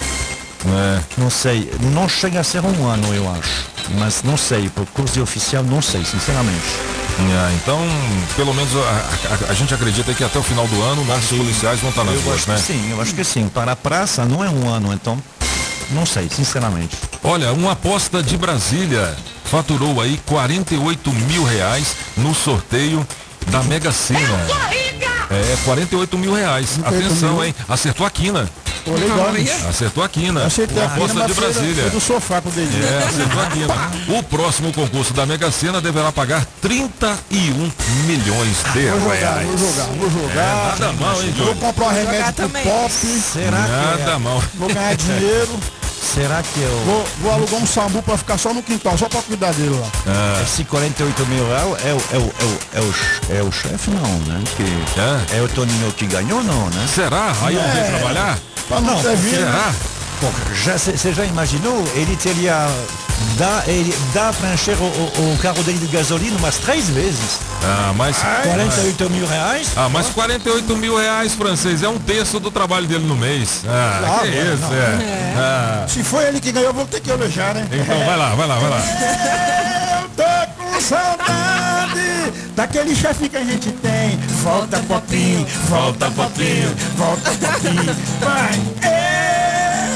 É. 0.65 1.01
Não 1.19 1.31
sei. 1.31 1.71
Não 1.93 2.09
chega 2.09 2.41
a 2.41 2.45
ser 2.45 2.65
um 2.65 2.87
ano, 2.89 3.13
eu 3.15 3.31
acho. 3.31 3.67
Mas 3.99 4.23
não 4.23 4.37
sei. 4.37 4.69
Por 4.69 4.87
curso 4.87 5.15
de 5.15 5.21
oficial, 5.21 5.63
não 5.65 5.83
sei, 5.83 6.05
sinceramente. 6.05 6.63
É, 7.19 7.55
então, 7.57 7.79
pelo 8.37 8.55
menos 8.55 8.71
a, 8.75 9.49
a- 9.49 9.51
a 9.51 9.55
gente 9.55 9.75
acredita 9.75 10.15
que 10.15 10.25
até 10.25 10.39
o 10.39 10.43
final 10.43 10.67
do 10.67 10.83
ano 10.83 11.05
nossos 11.05 11.37
policiais 11.37 11.79
vão 11.81 11.91
estar 11.91 12.05
nas 12.05 12.15
eu 12.15 12.21
ruas, 12.23 12.37
acho 12.39 12.49
né? 12.51 12.55
que 12.57 12.63
sim, 12.63 12.91
eu 12.91 13.01
acho 13.03 13.15
que 13.15 13.23
sim. 13.25 13.49
Para 13.49 13.73
a 13.73 13.77
praça 13.77 14.25
não 14.25 14.43
é 14.43 14.49
um 14.49 14.67
ano, 14.69 14.93
então. 14.95 15.21
Não 15.91 16.07
sei, 16.07 16.29
sinceramente. 16.31 16.97
Olha, 17.23 17.53
uma 17.53 17.73
aposta 17.73 18.23
de 18.23 18.39
Brasília 18.39 19.15
faturou 19.45 20.01
aí 20.01 20.19
48 20.25 21.13
mil 21.13 21.45
reais 21.45 21.89
no 22.17 22.35
sorteio 22.35 23.07
da 23.49 23.63
Mega 23.63 23.93
Sena. 23.93 24.21
É, 25.31 25.57
48 25.65 26.17
mil 26.17 26.33
reais. 26.33 26.79
48 26.83 27.07
Atenção, 27.07 27.35
mil. 27.35 27.45
hein? 27.45 27.55
Acertou 27.69 28.07
a 28.07 28.11
quina. 28.11 28.49
Pô, 28.85 28.93
legal? 28.93 29.29
Acertou 29.69 30.03
a 30.03 30.09
quina. 30.09 30.45
Acertei 30.47 30.83
a 30.83 30.87
aposta 30.87 31.27
de 31.27 31.35
Brasília. 31.35 31.91
do 31.91 32.01
sofá 32.01 32.41
com 32.41 32.49
o 32.49 32.53
dedinho. 32.53 32.85
É, 32.85 32.99
acertou 33.05 33.43
a 33.43 33.47
quina. 33.47 33.93
O 34.19 34.23
próximo 34.23 34.73
concurso 34.73 35.13
da 35.15 35.25
Mega 35.25 35.51
Sena 35.51 35.81
deverá 35.81 36.11
pagar 36.13 36.45
31 36.61 37.71
milhões 38.07 38.57
de 38.75 38.87
Vou 38.91 39.01
jogar, 39.01 39.15
reais. 39.15 39.47
vou 39.49 39.59
jogar, 39.59 39.87
vou 39.87 40.11
jogar. 40.11 40.33
É, 40.35 40.79
nada 40.81 40.93
mal, 40.95 41.23
hein, 41.23 41.35
Vou 41.37 41.47
Júlio? 41.47 41.61
comprar 41.61 41.87
um 41.87 41.93
remédio 41.93 42.33
pro 42.35 42.49
pop. 42.49 42.91
Será 42.91 43.63
que 43.63 43.71
Nada 44.01 44.13
é? 44.13 44.19
mal. 44.19 44.43
Vou 44.55 44.69
ganhar 44.73 44.97
dinheiro. 44.97 45.61
Será 46.15 46.43
que 46.43 46.61
eu. 46.61 46.83
Vou, 46.85 47.05
vou 47.23 47.33
alugar 47.33 47.55
um 47.61 47.67
sambu 47.67 48.03
pra 48.03 48.19
ficar 48.19 48.37
só 48.37 48.53
no 48.53 48.63
quintal, 48.63 48.99
só 48.99 49.09
pra 49.09 49.23
cuidar 49.23 49.53
dele 49.55 49.79
lá. 49.81 49.89
Ah. 50.07 50.43
Esse 50.43 50.65
48 50.65 51.27
mil 51.27 51.45
é 51.45 51.65
o, 51.65 51.77
é 51.77 51.95
o, 51.95 52.03
é 52.13 52.19
o, 52.19 52.33
é 52.41 52.45
o, 52.45 52.59
é 52.75 52.81
o, 52.81 52.93
ch- 52.93 53.21
é 53.31 53.43
o 53.43 53.53
chefe, 53.53 53.91
não, 53.91 54.19
né? 54.27 54.43
Que 54.57 55.37
é. 55.37 55.41
o 55.41 55.49
Toninho 55.49 55.91
que 55.93 56.07
ganhou, 56.07 56.43
não, 56.43 56.69
né? 56.71 56.87
Será? 56.93 57.33
Aí 57.43 57.55
eu 57.55 57.63
vou 57.63 57.99
trabalhar? 58.01 58.39
Não 58.81 59.03
ter 59.03 59.17
vida. 59.17 59.37
Será? 59.39 59.73
já 60.55 60.79
Você 60.79 61.13
já 61.13 61.25
imaginou? 61.25 61.85
Ele 61.95 62.17
teria. 62.17 62.67
Dá, 63.37 63.63
ele 63.69 63.95
dá 64.13 64.33
para 64.33 64.53
encher 64.53 64.77
o, 64.79 64.83
o, 64.85 65.35
o 65.35 65.39
carro 65.39 65.63
dele 65.63 65.79
de 65.79 65.87
gasolina 65.87 66.37
umas 66.39 66.57
três 66.59 66.89
vezes. 66.89 67.39
Ah, 67.63 67.93
mas. 67.97 68.17
48 68.19 69.11
mil 69.11 69.27
reais? 69.27 69.69
Ah, 69.77 69.89
mas 69.89 70.09
48 70.09 70.77
mil 70.77 70.97
reais, 70.97 71.33
francês, 71.35 71.83
é 71.85 71.89
um 71.89 71.99
terço 71.99 72.41
do 72.41 72.51
trabalho 72.51 72.87
dele 72.87 73.05
no 73.07 73.15
mês. 73.17 73.63
Ah, 73.67 74.01
Ah, 74.05 74.21
que 74.23 74.29
isso, 74.29 74.57
não. 74.63 74.73
é. 74.75 75.35
Ah, 75.37 75.85
Se 75.89 76.03
foi 76.03 76.25
ele 76.25 76.41
que 76.41 76.51
ganhou, 76.51 76.73
vou 76.73 76.85
ter 76.87 77.01
que 77.01 77.11
elogiar, 77.11 77.55
né? 77.55 77.67
então 77.73 78.05
vai 78.05 78.17
lá, 78.17 78.35
vai 78.35 78.47
lá, 78.49 78.57
vai 78.57 78.71
lá. 78.71 78.81
Eu 80.03 80.09
tô 80.17 80.63
com 80.65 80.81
saudade 80.81 81.52
daquele 82.63 82.95
chefe 82.95 83.29
que 83.29 83.37
a 83.37 83.45
gente 83.45 83.73
tem. 83.73 84.17
Volta, 84.45 84.79
popinho, 84.79 85.45
volta, 85.69 86.09
popinho, 86.13 86.73
volta, 86.97 87.31
popinho. 87.33 87.97
Vai, 88.21 88.55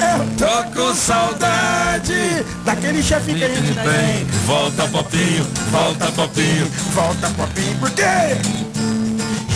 eu 0.02 0.26
tô 0.36 0.64
com 0.74 0.92
saudade 0.92 2.44
daquele 2.64 3.00
chefe 3.04 3.34
que 3.34 3.44
a 3.44 3.48
gente 3.48 3.72
tem. 3.72 4.24
Volta, 4.46 4.88
popinho, 4.88 5.46
volta, 5.70 6.06
popinho. 6.06 6.66
Volta, 6.92 7.30
popinho, 7.30 7.78
por 7.78 7.90
quê? 7.92 8.36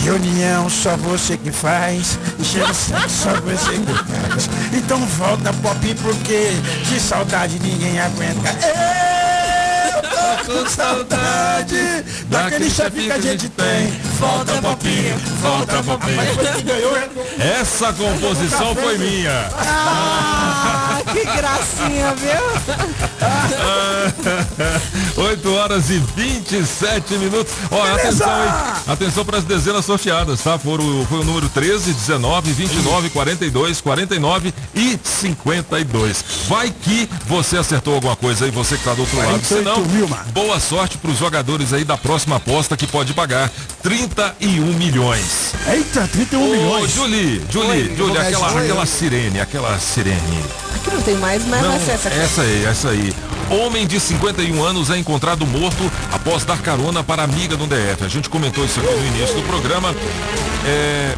Reunião 0.05 0.69
só 0.69 0.95
você 0.95 1.37
que 1.37 1.51
faz, 1.51 2.17
encher 2.39 2.63
o 2.63 2.73
saco 2.73 3.09
só 3.09 3.33
você 3.41 3.71
que 3.71 3.93
faz. 3.93 4.49
Então 4.73 4.97
volta, 5.17 5.51
popinho, 5.53 5.95
porque 5.97 6.51
de 6.87 6.99
saudade 6.99 7.59
ninguém 7.59 7.99
aguenta. 7.99 8.53
Tô 8.53 9.10
com 10.45 10.65
saudade 10.69 12.03
daquele 12.29 12.69
chefe 12.69 13.01
que 13.03 13.11
a 13.11 13.19
gente 13.19 13.49
tem. 13.49 13.87
Volta, 14.19 14.61
popinho, 14.61 15.17
volta, 15.41 15.83
popinho. 15.83 16.19
Essa 17.59 17.93
composição 17.93 18.75
foi 18.75 18.97
minha. 18.97 19.49
Ah, 19.53 20.50
que 21.13 21.25
gracinha, 21.25 22.15
viu? 22.15 22.41
8 25.23 25.53
horas 25.53 25.89
e 25.89 25.97
27 26.15 27.13
minutos. 27.15 27.53
Ó, 27.69 27.83
atenção 27.83 28.29
aí. 28.29 28.49
Atenção 28.87 29.25
para 29.25 29.37
as 29.37 29.43
dezenas 29.43 29.85
sorteadas, 29.85 30.41
tá? 30.41 30.57
Foram, 30.57 31.05
foi 31.07 31.19
o 31.19 31.23
número 31.23 31.49
13, 31.49 31.93
19, 31.93 32.51
29, 32.51 33.09
42, 33.09 33.81
49 33.81 34.53
e 34.75 34.99
52. 35.03 36.23
Vai 36.47 36.71
que 36.71 37.09
você 37.27 37.57
acertou 37.57 37.95
alguma 37.95 38.15
coisa 38.15 38.45
aí, 38.45 38.51
você 38.51 38.77
que 38.77 38.83
tá 38.83 38.93
do 38.93 39.01
outro 39.01 39.17
lado. 39.17 39.43
Se 39.43 39.55
não, 39.55 39.83
boa 40.33 40.59
sorte 40.59 40.97
para 40.97 41.11
os 41.11 41.17
jogadores 41.17 41.73
aí 41.73 41.83
da 41.83 41.97
próxima 41.97 42.37
aposta 42.37 42.75
que 42.77 42.87
pode 42.87 43.13
pagar 43.13 43.51
31 43.83 44.73
milhões. 44.73 45.53
Eita, 45.67 46.07
31 46.07 46.41
Ô, 46.41 46.51
milhões. 46.51 46.91
Julie, 46.91 47.41
Julie, 47.49 47.69
Oi, 47.69 47.95
Julie, 47.95 47.95
vou 47.95 48.21
aquela, 48.21 48.59
aquela 48.59 48.85
sirene, 48.85 49.39
aquela 49.39 49.79
sirene. 49.79 50.43
Aqui 50.81 50.95
não 50.95 51.01
tem 51.01 51.15
mais, 51.17 51.45
mas 51.45 51.61
Não, 51.61 51.73
essa 51.73 52.07
aqui. 52.07 52.19
essa 52.19 52.41
aí, 52.41 52.65
essa 52.65 52.89
aí. 52.89 53.13
Homem 53.49 53.85
de 53.85 53.99
51 53.99 54.63
anos 54.63 54.89
é 54.89 54.97
encontrado 54.97 55.45
morto 55.45 55.91
após 56.11 56.43
dar 56.45 56.57
carona 56.59 57.03
para 57.03 57.23
amiga 57.23 57.55
do 57.57 57.67
DF. 57.67 58.03
A 58.03 58.07
gente 58.07 58.29
comentou 58.29 58.63
isso 58.65 58.79
aqui 58.79 58.93
no 58.93 59.05
início 59.07 59.35
do 59.35 59.43
programa. 59.43 59.93
É, 60.65 61.15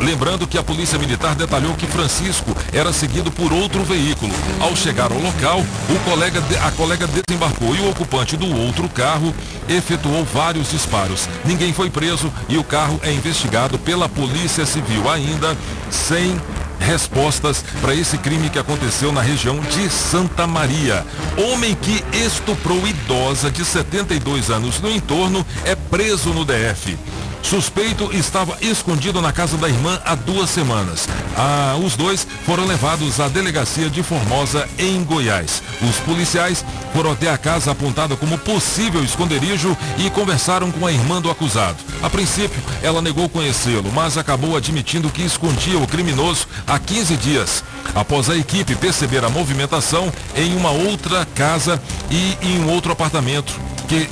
Lembrando 0.00 0.46
que 0.46 0.58
a 0.58 0.62
Polícia 0.62 0.98
Militar 0.98 1.34
detalhou 1.34 1.72
que 1.74 1.86
Francisco 1.86 2.54
era 2.74 2.92
seguido 2.92 3.30
por 3.30 3.52
outro 3.52 3.82
veículo. 3.84 4.32
Ao 4.60 4.76
chegar 4.76 5.10
ao 5.10 5.18
local, 5.18 5.60
o 5.88 5.98
colega 6.10 6.42
de- 6.42 6.56
a 6.56 6.70
colega 6.72 7.06
desembarcou 7.06 7.74
e 7.74 7.80
o 7.80 7.88
ocupante 7.88 8.36
do 8.36 8.54
outro 8.66 8.86
carro 8.88 9.32
efetuou 9.66 10.22
vários 10.24 10.68
disparos. 10.70 11.26
Ninguém 11.44 11.72
foi 11.72 11.88
preso 11.88 12.30
e 12.50 12.58
o 12.58 12.64
carro 12.64 13.00
é 13.02 13.12
investigado 13.12 13.78
pela 13.78 14.06
Polícia 14.08 14.66
Civil 14.66 15.08
ainda 15.08 15.56
sem 15.90 16.38
respostas 16.84 17.64
para 17.80 17.94
esse 17.94 18.18
crime 18.18 18.50
que 18.50 18.58
aconteceu 18.58 19.10
na 19.10 19.20
região 19.20 19.58
de 19.60 19.88
Santa 19.90 20.46
Maria. 20.46 21.04
Homem 21.36 21.74
que 21.74 22.04
estuprou 22.16 22.86
idosa 22.86 23.50
de 23.50 23.64
72 23.64 24.50
anos 24.50 24.80
no 24.80 24.90
entorno 24.90 25.44
é 25.64 25.74
preso 25.74 26.30
no 26.30 26.44
DF. 26.44 26.96
Suspeito 27.44 28.10
estava 28.16 28.56
escondido 28.62 29.20
na 29.20 29.30
casa 29.30 29.58
da 29.58 29.68
irmã 29.68 30.00
há 30.02 30.14
duas 30.14 30.48
semanas. 30.48 31.06
Ah, 31.36 31.76
os 31.84 31.94
dois 31.94 32.26
foram 32.46 32.64
levados 32.64 33.20
à 33.20 33.28
delegacia 33.28 33.90
de 33.90 34.02
Formosa, 34.02 34.66
em 34.78 35.04
Goiás. 35.04 35.62
Os 35.82 35.96
policiais 36.00 36.64
foram 36.94 37.12
até 37.12 37.30
a 37.30 37.36
casa 37.36 37.70
apontada 37.70 38.16
como 38.16 38.38
possível 38.38 39.04
esconderijo 39.04 39.76
e 39.98 40.08
conversaram 40.08 40.72
com 40.72 40.86
a 40.86 40.92
irmã 40.92 41.20
do 41.20 41.30
acusado. 41.30 41.76
A 42.02 42.08
princípio, 42.08 42.62
ela 42.82 43.02
negou 43.02 43.28
conhecê-lo, 43.28 43.92
mas 43.92 44.16
acabou 44.16 44.56
admitindo 44.56 45.10
que 45.10 45.22
escondia 45.22 45.78
o 45.78 45.86
criminoso 45.86 46.48
há 46.66 46.78
15 46.78 47.16
dias. 47.18 47.62
Após 47.94 48.30
a 48.30 48.36
equipe 48.36 48.74
perceber 48.74 49.22
a 49.22 49.28
movimentação 49.28 50.10
em 50.34 50.56
uma 50.56 50.70
outra 50.70 51.26
casa 51.34 51.80
e 52.10 52.38
em 52.40 52.60
um 52.60 52.70
outro 52.70 52.90
apartamento 52.90 53.52
que 53.86 54.08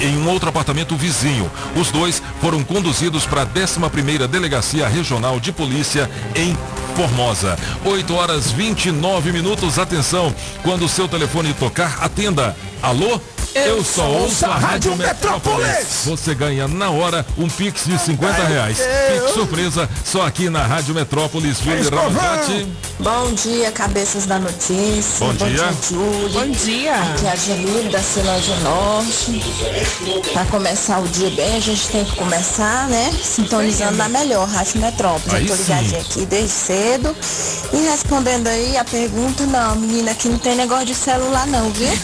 em 0.00 0.16
um 0.16 0.28
outro 0.28 0.48
apartamento 0.48 0.96
vizinho. 0.96 1.50
Os 1.76 1.90
dois 1.90 2.22
foram 2.40 2.62
conduzidos 2.62 3.26
para 3.26 3.42
a 3.42 3.46
11ª 3.46 4.26
Delegacia 4.26 4.88
Regional 4.88 5.40
de 5.40 5.52
Polícia 5.52 6.10
em 6.34 6.56
Formosa. 6.94 7.58
8 7.84 8.14
horas 8.14 8.50
29 8.50 9.32
minutos. 9.32 9.78
Atenção, 9.78 10.34
quando 10.62 10.84
o 10.84 10.88
seu 10.88 11.08
telefone 11.08 11.54
tocar, 11.54 11.98
atenda. 12.02 12.56
Alô? 12.82 13.20
Eu, 13.54 13.84
só 13.84 14.08
ouço 14.08 14.46
a 14.46 14.56
Rádio 14.56 14.96
Metrópolis. 14.96 16.04
Você 16.06 16.34
ganha 16.34 16.66
na 16.66 16.90
hora 16.90 17.24
um 17.36 17.48
Pix 17.48 17.84
de 17.84 17.98
50 17.98 18.44
reais. 18.44 18.78
Pix 18.78 19.34
surpresa 19.34 19.88
só 20.04 20.26
aqui 20.26 20.48
na 20.48 20.62
Rádio 20.62 20.94
Metrópolis. 20.94 21.58
Júlio 21.58 21.90
Ramazotti. 21.90 22.66
Bom 22.98 23.32
dia, 23.34 23.70
cabeças 23.72 24.24
da 24.26 24.38
notícia. 24.38 25.26
Bom 25.26 25.34
dia. 25.34 25.74
Júlia. 25.88 26.40
Bom 26.40 26.50
dia. 26.50 26.94
Aqui 26.94 27.26
é 27.26 27.30
a 27.30 27.36
Jamile 27.36 27.88
da 27.90 28.00
Ceilândia 28.00 28.54
Norte. 28.60 29.42
Para 30.32 30.44
começar 30.46 31.00
o 31.00 31.08
dia 31.08 31.30
bem, 31.30 31.56
a 31.56 31.60
gente 31.60 31.88
tem 31.88 32.04
que 32.04 32.16
começar, 32.16 32.88
né? 32.88 33.12
Sintonizando 33.22 33.96
na 33.96 34.08
melhor, 34.08 34.48
Rádio 34.48 34.80
Metrópolis. 34.80 35.34
Aí 35.34 35.42
Eu 35.42 35.48
tô 35.48 35.56
sim. 35.56 35.62
ligadinha 35.62 36.00
aqui 36.00 36.26
desde 36.26 36.50
cedo. 36.50 37.16
E 37.72 37.76
respondendo 37.88 38.46
aí 38.46 38.76
a 38.76 38.84
pergunta, 38.84 39.44
não, 39.44 39.76
menina, 39.76 40.12
aqui 40.12 40.28
não 40.28 40.38
tem 40.38 40.54
negócio 40.56 40.86
de 40.86 40.94
celular 40.94 41.46
não, 41.46 41.70
viu? 41.70 41.88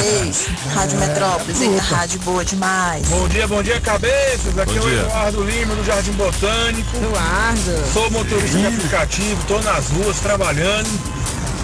Beijo. 0.00 0.59
Rádio 0.68 0.98
Metrópolis, 0.98 1.60
eita, 1.60 1.82
rádio 1.82 2.20
boa 2.20 2.44
demais. 2.44 3.06
Bom 3.08 3.26
dia, 3.28 3.48
bom 3.48 3.62
dia, 3.62 3.80
cabeças. 3.80 4.56
Aqui 4.58 4.78
Bom 4.78 4.84
é 4.84 4.86
o 4.86 4.90
dia. 4.90 5.00
Eduardo 5.00 5.44
Lima 5.44 5.74
do 5.74 5.84
Jardim 5.84 6.12
Botânico. 6.12 6.96
Eduardo. 6.96 7.92
Sou 7.92 8.10
motorista 8.10 8.58
de 8.58 8.66
aplicativo, 8.66 9.42
tô 9.48 9.58
nas 9.62 9.88
ruas 9.88 10.20
trabalhando. 10.20 10.88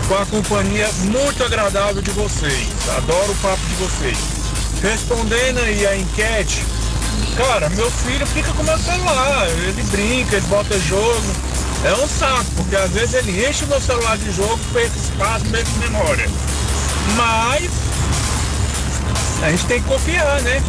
com 0.09 0.15
a 0.15 0.27
companhia 0.27 0.89
muito 1.05 1.45
agradável 1.45 2.01
de 2.01 2.11
vocês. 2.13 2.69
Adoro 2.97 3.33
o 3.33 3.37
papo 3.37 3.61
de 3.67 3.75
vocês. 3.75 4.19
Respondendo 4.83 5.59
aí 5.59 5.87
a 5.87 5.97
enquete, 5.97 6.65
cara, 7.37 7.69
meu 7.71 7.91
filho 7.91 8.27
fica 8.27 8.53
com 8.53 8.63
meu 8.63 8.79
celular, 8.79 9.49
ele 9.49 9.83
brinca, 9.91 10.37
ele 10.37 10.47
bota 10.47 10.79
jogo. 10.81 11.27
É 11.85 11.93
um 11.95 12.09
saco, 12.09 12.47
porque 12.57 12.77
às 12.77 12.91
vezes 12.91 13.15
ele 13.15 13.47
enche 13.47 13.65
o 13.65 13.69
meu 13.69 13.81
celular 13.81 14.17
de 14.17 14.33
jogo, 14.33 14.59
perca 14.73 14.97
espaço, 14.97 15.45
perca 15.47 15.71
memória. 15.81 16.29
Mas 17.17 17.71
a 19.43 19.51
gente 19.51 19.67
tem 19.67 19.83
que 19.83 19.89
confiar, 19.89 20.41
né? 20.43 20.63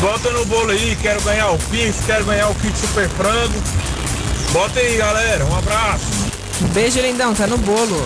Bota 0.00 0.30
no 0.30 0.44
bolo 0.46 0.70
aí, 0.70 0.96
quero 1.00 1.20
ganhar 1.22 1.50
o 1.50 1.58
Pix, 1.58 1.96
quero 2.04 2.24
ganhar 2.24 2.48
o 2.48 2.54
kit 2.56 2.76
super 2.76 3.08
frango. 3.08 3.62
Bota 4.52 4.78
aí, 4.78 4.96
galera. 4.96 5.44
Um 5.46 5.56
abraço. 5.56 6.04
Beijo, 6.72 7.00
lindão, 7.00 7.34
tá 7.34 7.46
no 7.46 7.58
bolo. 7.58 8.04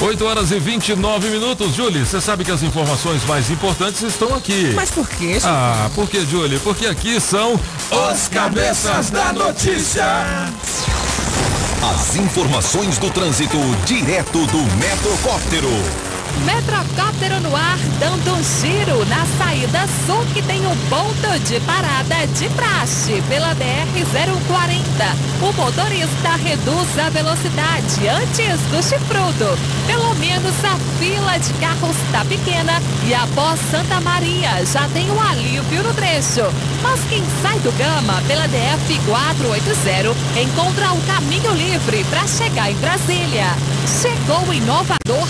8 0.00 0.24
horas 0.24 0.50
e 0.50 0.58
29 0.58 1.28
minutos. 1.30 1.74
Julie, 1.74 2.04
você 2.04 2.20
sabe 2.20 2.44
que 2.44 2.50
as 2.50 2.62
informações 2.62 3.24
mais 3.24 3.50
importantes 3.50 4.02
estão 4.02 4.34
aqui. 4.34 4.72
Mas 4.74 4.90
por 4.90 5.08
quê? 5.08 5.34
Chico? 5.34 5.46
Ah, 5.46 5.88
por 5.94 6.08
que, 6.08 6.26
Julie? 6.26 6.58
Porque 6.58 6.86
aqui 6.86 7.20
são 7.20 7.54
Os 7.54 8.28
Cabeças 8.28 9.10
da 9.10 9.32
Notícia. 9.32 10.04
As 11.94 12.16
informações 12.16 12.98
do 12.98 13.10
trânsito 13.10 13.58
direto 13.86 14.44
do 14.46 14.76
Metrocóptero. 14.76 16.11
Metrocóptero 16.44 17.40
no 17.40 17.54
ar, 17.54 17.78
dando 18.00 18.34
um 18.34 18.42
giro 18.42 19.04
na 19.06 19.24
saída 19.38 19.88
sul 20.06 20.24
que 20.34 20.42
tem 20.42 20.60
um 20.66 20.76
ponto 20.88 21.38
de 21.46 21.60
parada 21.60 22.26
de 22.26 22.48
praxe 22.50 23.22
pela 23.28 23.54
BR-040. 23.54 24.82
O 25.40 25.52
motorista 25.52 26.36
reduz 26.42 26.98
a 26.98 27.10
velocidade 27.10 28.08
antes 28.08 28.60
do 28.70 28.82
chifrudo. 28.82 29.58
Pelo 29.86 30.14
menos 30.16 30.54
a 30.64 30.76
fila 30.98 31.38
de 31.38 31.52
carros 31.54 31.96
está 32.06 32.24
pequena 32.24 32.80
e 33.06 33.14
após 33.14 33.60
Santa 33.70 34.00
Maria 34.00 34.64
já 34.66 34.88
tem 34.88 35.10
um 35.10 35.20
alívio 35.20 35.82
no 35.82 35.94
trecho. 35.94 36.52
Mas 36.82 37.00
quem 37.08 37.22
sai 37.40 37.58
do 37.60 37.70
Gama 37.78 38.20
pela 38.26 38.48
DF-480 38.48 40.14
encontra 40.42 40.92
o 40.92 41.00
caminho 41.02 41.52
livre 41.52 42.04
para 42.10 42.26
chegar 42.26 42.70
em 42.70 42.76
Brasília. 42.76 43.46
Chegou 44.00 44.48
o 44.48 44.54
inovador 44.54 45.28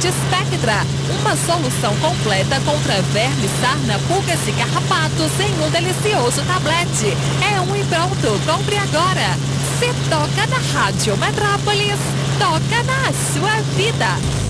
NexGuard 0.00 0.12
Spectra, 0.12 0.86
uma 1.20 1.36
solução 1.36 1.94
completa 1.96 2.58
contra 2.64 3.02
vermes, 3.12 3.50
sarna, 3.60 3.98
pulgas 4.08 4.40
e 4.48 4.52
carrapatos 4.52 5.30
em 5.40 5.64
um 5.64 5.70
delicioso 5.70 6.42
tablete. 6.46 7.16
É 7.42 7.60
um 7.60 7.76
e 7.76 7.84
pronto, 7.84 8.40
compre 8.46 8.76
agora. 8.76 9.36
Se 9.78 9.92
toca 10.08 10.46
na 10.46 10.80
Rádio 10.80 11.16
Metrópolis, 11.18 11.98
toca 12.38 12.82
na 12.84 13.12
sua 13.32 13.60
vida. 13.76 14.49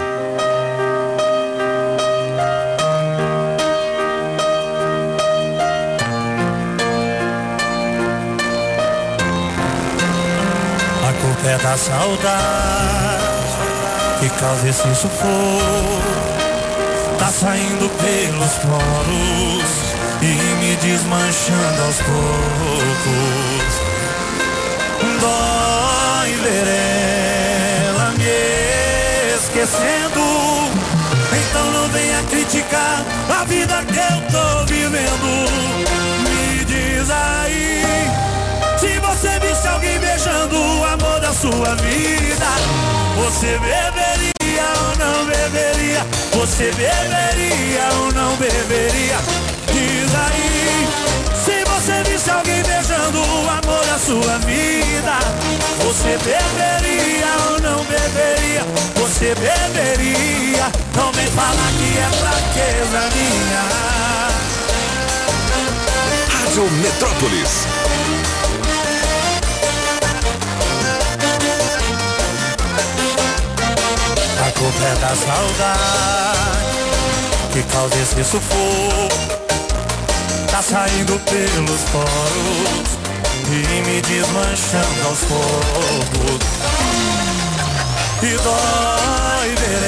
É 11.47 11.57
da 11.57 11.75
saudade 11.75 13.31
que 14.19 14.29
causa 14.39 14.69
esse 14.69 14.95
sufoco. 14.95 16.01
Tá 17.17 17.27
saindo 17.27 17.89
pelos 17.97 18.51
poros 18.59 19.69
e 20.21 20.25
me 20.59 20.75
desmanchando 20.75 21.81
aos 21.83 21.97
poucos. 21.97 23.73
Dói 25.19 26.31
ver 26.43 26.67
ela 27.87 28.11
me 28.11 29.35
esquecendo. 29.35 30.21
Então 31.49 31.71
não 31.71 31.87
venha 31.89 32.21
criticar 32.29 33.03
a 33.39 33.45
vida 33.45 33.83
que 33.85 33.97
eu 33.97 34.30
sua 41.41 41.73
vida, 41.77 42.51
você 43.15 43.57
beberia 43.57 44.67
ou 44.77 44.95
não 44.99 45.25
beberia? 45.25 46.05
Você 46.33 46.65
beberia 46.65 47.89
ou 47.99 48.11
não 48.11 48.35
beberia? 48.35 49.17
Diz 49.65 50.13
aí. 50.13 50.87
Se 51.43 51.63
você 51.65 52.03
visse 52.03 52.29
alguém 52.29 52.61
beijando 52.61 53.19
o 53.19 53.49
amor 53.49 53.83
da 53.87 53.97
sua 53.97 54.37
vida, 54.45 55.17
você 55.83 56.15
beberia 56.19 57.25
ou 57.49 57.59
não 57.59 57.83
beberia? 57.85 58.63
Você 58.97 59.33
beberia? 59.33 60.71
Não 60.95 61.11
vem 61.11 61.25
falar 61.25 61.71
que 61.79 61.97
é 61.97 62.07
fraqueza 62.19 63.09
minha. 63.15 63.63
Rádio 66.29 66.69
Metrópolis. 66.83 68.20
A 74.51 74.53
culpa 74.53 74.83
é 74.83 74.95
da 74.95 75.15
saudade 75.15 76.67
que 77.53 77.63
causa 77.71 77.95
esse 77.95 78.21
sufoco. 78.21 79.07
Tá 80.51 80.61
saindo 80.61 81.17
pelos 81.19 81.81
poros 81.89 82.89
e 83.47 83.81
me 83.87 84.01
desmanchando 84.01 85.07
aos 85.07 85.19
poucos. 85.19 86.41
E 88.21 88.37
dói 88.43 89.55
ver 89.55 89.83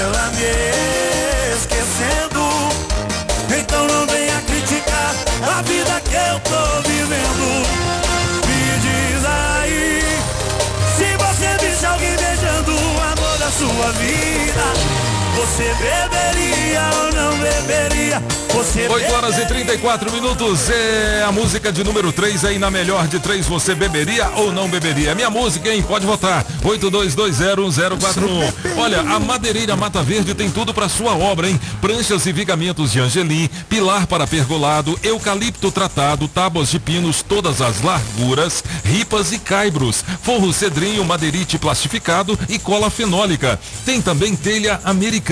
ela 0.00 0.30
me 0.30 0.52
esquecendo. 1.56 2.44
Então 3.58 3.84
não 3.88 4.06
venha 4.06 4.40
criticar 4.42 5.14
a 5.42 5.62
vida 5.62 6.00
que 6.08 6.14
eu 6.14 6.38
tô 6.40 6.88
vivendo. 6.88 8.09
Sua 13.60 13.92
vida, 13.92 14.72
você 15.40 15.74
beberia 15.74 16.82
ou 16.98 17.12
não 17.14 17.38
beberia? 17.38 18.22
Você 18.52 18.86
8 18.88 19.14
horas 19.14 19.38
e 19.38 19.46
34 19.46 20.12
minutos 20.12 20.68
é 20.68 21.24
a 21.26 21.32
música 21.32 21.72
de 21.72 21.82
número 21.82 22.12
3 22.12 22.44
aí 22.44 22.58
na 22.58 22.70
melhor 22.70 23.08
de 23.08 23.18
três. 23.18 23.46
Você 23.46 23.74
beberia 23.74 24.28
ou 24.36 24.52
não 24.52 24.68
beberia? 24.68 25.14
Minha 25.14 25.30
música, 25.30 25.72
hein? 25.72 25.82
Pode 25.82 26.04
votar. 26.04 26.44
82201041. 26.62 28.52
Olha, 28.76 29.00
a 29.00 29.18
Madeireira 29.18 29.76
Mata 29.76 30.02
Verde 30.02 30.34
tem 30.34 30.50
tudo 30.50 30.74
para 30.74 30.90
sua 30.90 31.16
obra, 31.16 31.48
hein? 31.48 31.58
Pranchas 31.80 32.26
e 32.26 32.32
vigamentos 32.32 32.92
de 32.92 33.00
angelim, 33.00 33.48
pilar 33.68 34.06
para 34.06 34.26
pergolado, 34.26 34.98
eucalipto 35.02 35.70
tratado, 35.70 36.28
tábuas 36.28 36.70
de 36.70 36.78
pinos, 36.78 37.22
todas 37.22 37.62
as 37.62 37.80
larguras, 37.80 38.62
ripas 38.84 39.32
e 39.32 39.38
caibros, 39.38 40.04
forro 40.22 40.52
cedrinho, 40.52 41.04
madeirite 41.04 41.56
plastificado 41.56 42.38
e 42.48 42.58
cola 42.58 42.90
fenólica. 42.90 43.58
Tem 43.86 44.02
também 44.02 44.36
telha 44.36 44.80
americana. 44.84 45.29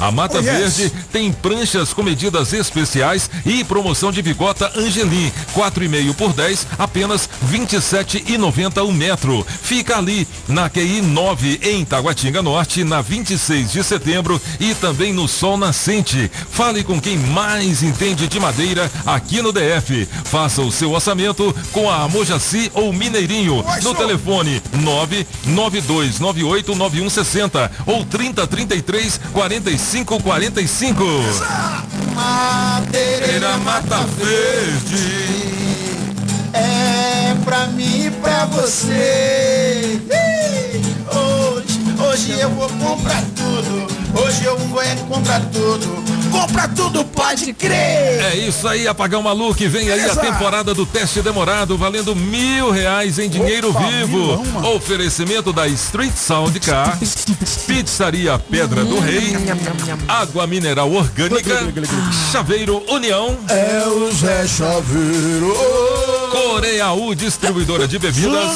A 0.00 0.10
Mata 0.10 0.38
Oh, 0.38 0.40
yes. 0.40 0.76
Verde 0.78 0.92
tem 1.12 1.30
pranchas 1.32 1.92
com 1.92 2.02
medidas 2.02 2.52
especiais 2.52 3.30
e 3.46 3.62
promoção 3.62 4.10
de 4.10 4.20
bigota 4.22 4.72
Angelim, 4.74 5.30
4,5 5.54 6.14
por 6.14 6.32
10, 6.32 6.66
apenas 6.78 7.28
27,90 7.50 8.82
o 8.84 8.92
metro. 8.92 9.46
Fica 9.62 9.98
ali 9.98 10.26
na 10.48 10.68
QI 10.68 11.00
9 11.02 11.60
em 11.62 11.84
Taguatinga 11.84 12.42
Norte, 12.42 12.82
na 12.84 13.00
26 13.00 13.70
de 13.72 13.84
setembro 13.84 14.40
e 14.58 14.74
também 14.74 15.12
no 15.12 15.28
Sol 15.28 15.56
Nascente. 15.56 16.30
Fale 16.50 16.82
com 16.82 17.00
quem 17.00 17.16
mais 17.18 17.82
entende 17.82 18.26
de 18.26 18.40
madeira 18.40 18.90
aqui 19.06 19.40
no 19.42 19.52
DF. 19.52 20.08
Faça 20.24 20.62
o 20.62 20.72
seu 20.72 20.92
orçamento 20.92 21.54
com 21.72 21.88
a 21.90 22.08
Mojaci 22.08 22.70
ou 22.74 22.92
Mineirinho 22.92 23.64
no 23.82 23.94
telefone 23.94 24.60
992989160 24.78 27.70
ou 27.86 28.04
3033 28.04 29.20
4545. 29.34 31.04
Madeireira 32.14 33.56
Mata 33.58 34.06
Verde 34.16 35.24
É 36.52 37.34
pra 37.44 37.66
mim 37.66 38.06
e 38.06 38.10
pra 38.12 38.46
você 38.46 40.00
hoje 41.12 41.84
Hoje 41.98 42.38
eu 42.38 42.50
vou 42.50 42.68
comprar 42.68 43.24
tudo. 43.34 44.03
Hoje 44.14 44.44
eu 44.44 44.56
vou 44.56 44.80
é 44.80 44.94
comprar 45.08 45.40
tudo. 45.50 46.04
Compra 46.30 46.68
tudo, 46.68 47.04
pode 47.04 47.52
crer. 47.52 48.20
É 48.32 48.36
isso 48.36 48.66
aí, 48.66 48.86
apagão 48.88 49.22
maluco. 49.22 49.62
e 49.62 49.68
Vem 49.68 49.90
aí 49.90 50.08
a 50.08 50.16
temporada 50.16 50.74
do 50.74 50.84
teste 50.86 51.20
demorado, 51.20 51.76
valendo 51.76 52.14
mil 52.14 52.70
reais 52.70 53.18
em 53.18 53.28
dinheiro 53.28 53.70
Opa, 53.70 53.80
vivo. 53.80 54.16
milão. 54.16 54.74
Oferecimento 54.74 55.52
da 55.52 55.66
Street 55.68 56.14
Sound 56.16 56.58
Car, 56.60 56.98
Pizzaria 57.66 58.38
Pedra 58.38 58.84
do 58.84 58.98
Rei, 58.98 59.34
Água 60.08 60.46
Mineral 60.46 60.90
Orgânica, 60.92 61.72
Chaveiro 62.32 62.82
União. 62.88 63.36
É 63.48 63.86
o 63.86 64.12
Zé 64.12 64.46
Chaveiro. 64.46 65.54
Coreaú, 66.30 67.14
distribuidora 67.14 67.86
de 67.86 67.98
bebidas. 67.98 68.50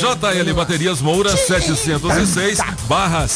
JL 0.00 0.54
Baterias 0.54 1.00
Moura 1.00 1.34
706 1.36 2.58
barra 2.86 3.26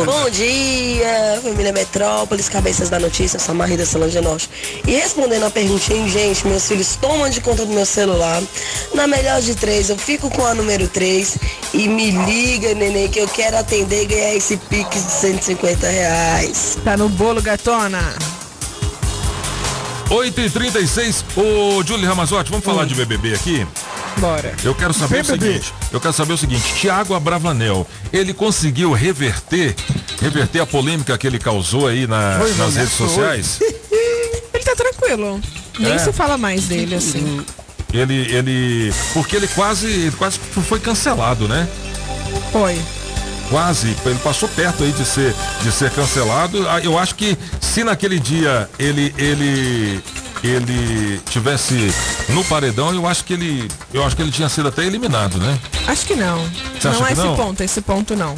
Bom 0.05 0.31
dia, 0.31 1.41
família 1.43 1.73
Metrópolis, 1.73 2.49
cabeças 2.49 2.89
da 2.89 2.99
notícia, 2.99 3.39
sou 3.39 3.53
a 3.53 3.55
Marida 3.55 3.85
Solange 3.85 4.21
Norte. 4.21 4.49
E 4.87 4.93
respondendo 4.93 5.45
a 5.45 5.51
perguntinha, 5.51 6.09
gente, 6.09 6.47
meus 6.47 6.67
filhos 6.67 6.97
tomam 6.97 7.29
de 7.29 7.41
conta 7.41 7.67
do 7.67 7.73
meu 7.73 7.87
celular. 7.87 8.43
Na 8.95 9.07
melhor 9.07 9.41
de 9.41 9.55
três, 9.55 9.91
eu 9.91 9.97
fico 9.97 10.31
com 10.31 10.45
a 10.45 10.55
número 10.55 10.89
3 10.89 11.39
e 11.75 11.89
me 11.89 12.11
liga, 12.11 12.75
neném, 12.75 13.09
que 13.09 13.19
eu 13.19 13.29
quero 13.29 13.57
atender 13.57 14.03
e 14.03 14.07
ganhar 14.07 14.35
esse 14.35 14.57
pix 14.57 14.91
de 14.91 15.13
150 15.13 15.90
reais. 15.91 16.79
Tá 16.85 16.97
no 16.97 17.09
bolo, 17.09 17.43
gatona. 17.43 18.01
8 20.09 20.41
e 20.41 20.51
36 20.51 21.25
Ô, 21.37 21.83
Julie 21.87 22.05
Ramazotti, 22.07 22.51
vamos 22.51 22.65
falar 22.65 22.85
de 22.85 22.95
BBB 22.95 23.35
aqui? 23.35 23.67
Bora. 24.19 24.55
Eu 24.65 24.75
quero 24.75 24.93
saber 24.93 25.23
BBB. 25.23 25.33
o 25.49 25.53
seguinte, 25.53 25.75
eu 25.93 26.01
quero 26.01 26.13
saber 26.13 26.33
o 26.33 26.37
seguinte, 26.37 26.75
Tiago 26.75 27.15
Abravanel, 27.15 27.87
ele 28.13 28.35
conseguiu 28.35 28.93
reverter, 28.93 29.75
reverter 30.21 30.61
a 30.61 30.67
polêmica 30.67 31.17
que 31.17 31.27
ele 31.29 31.39
causou 31.39 31.87
aí 31.87 32.09
na- 32.09 32.39
Foi, 32.41 32.49
nas 32.51 32.57
mano, 32.59 32.73
redes 32.73 32.93
sociais? 32.93 33.61
Ele 34.53 34.65
tá 34.65 34.75
tranquilo. 34.75 35.41
Nem 35.79 35.93
É. 35.95 35.99
se 35.99 36.13
fala 36.13 36.37
mais 36.37 36.65
dele, 36.65 36.97
assim. 36.97 37.41
Ele, 37.95 38.15
ele, 38.35 38.93
porque 39.15 39.37
ele 39.37 39.49
quase, 39.49 39.87
ele 39.87 40.11
quase 40.11 40.39
foi 40.69 40.79
cancelado, 40.81 41.49
né? 41.49 41.67
Foi. 42.53 42.79
Quase, 43.51 43.97
ele 44.07 44.19
passou 44.21 44.49
perto 44.49 44.85
aí 44.85 44.93
de 44.93 45.05
ser, 45.05 45.35
de 45.63 45.73
ser 45.73 45.91
cancelado. 45.91 46.69
Ah, 46.69 46.79
Eu 46.81 46.97
acho 46.97 47.17
que 47.17 47.37
se 47.61 47.83
naquele 47.83 48.21
dia 48.21 48.71
ele, 48.79 49.13
ele, 49.19 50.01
ele 50.45 51.21
tivesse 51.29 51.93
no 52.29 52.45
paredão, 52.45 52.95
eu 52.95 53.07
acho 53.09 53.25
que 53.25 53.33
ele, 53.33 53.69
eu 53.93 54.05
acho 54.05 54.15
que 54.15 54.23
ele 54.23 54.31
tinha 54.31 54.49
sido 54.49 54.69
até 54.69 54.85
eliminado, 54.85 55.37
né? 55.39 55.59
Acho 55.89 56.07
que 56.07 56.15
não. 56.15 56.49
Você 56.79 56.89
não 56.91 57.07
é 57.07 57.13
esse 57.13 57.23
não? 57.23 57.37
ponto, 57.37 57.61
esse 57.63 57.81
ponto 57.81 58.15
não. 58.15 58.37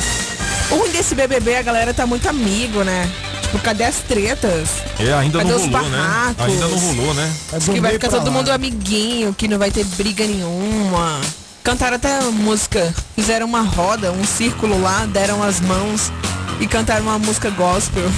O 0.70 0.76
ruim 0.76 0.90
desse 0.90 1.14
BBB, 1.14 1.56
a 1.56 1.62
galera 1.62 1.92
tá 1.92 2.06
muito 2.06 2.26
amigo, 2.26 2.82
né? 2.82 3.06
Tipo, 3.42 3.58
cadê 3.58 3.84
as 3.84 3.96
tretas? 3.96 4.70
É, 4.98 5.12
ainda 5.12 5.38
Cadê 5.40 5.50
não 5.50 5.56
os 5.58 5.64
rolou, 5.66 5.88
né? 5.90 5.98
barracos? 5.98 6.44
Ainda 6.46 6.68
não 6.68 6.78
rolou, 6.78 7.14
né? 7.14 7.32
Que 7.70 7.80
vai 7.80 7.92
ficar 7.92 8.08
todo 8.08 8.32
mundo 8.32 8.50
amiguinho, 8.50 9.34
que 9.34 9.46
não 9.46 9.58
vai 9.58 9.70
ter 9.70 9.84
briga 9.84 10.26
nenhuma. 10.26 11.20
Cantaram 11.62 11.96
até 11.96 12.20
música, 12.22 12.92
fizeram 13.14 13.46
uma 13.46 13.60
roda, 13.62 14.10
um 14.12 14.24
círculo 14.24 14.80
lá, 14.82 15.06
deram 15.06 15.42
as 15.42 15.60
mãos 15.60 16.10
e 16.60 16.66
cantaram 16.66 17.02
uma 17.02 17.18
música 17.18 17.50
gospel. 17.50 18.02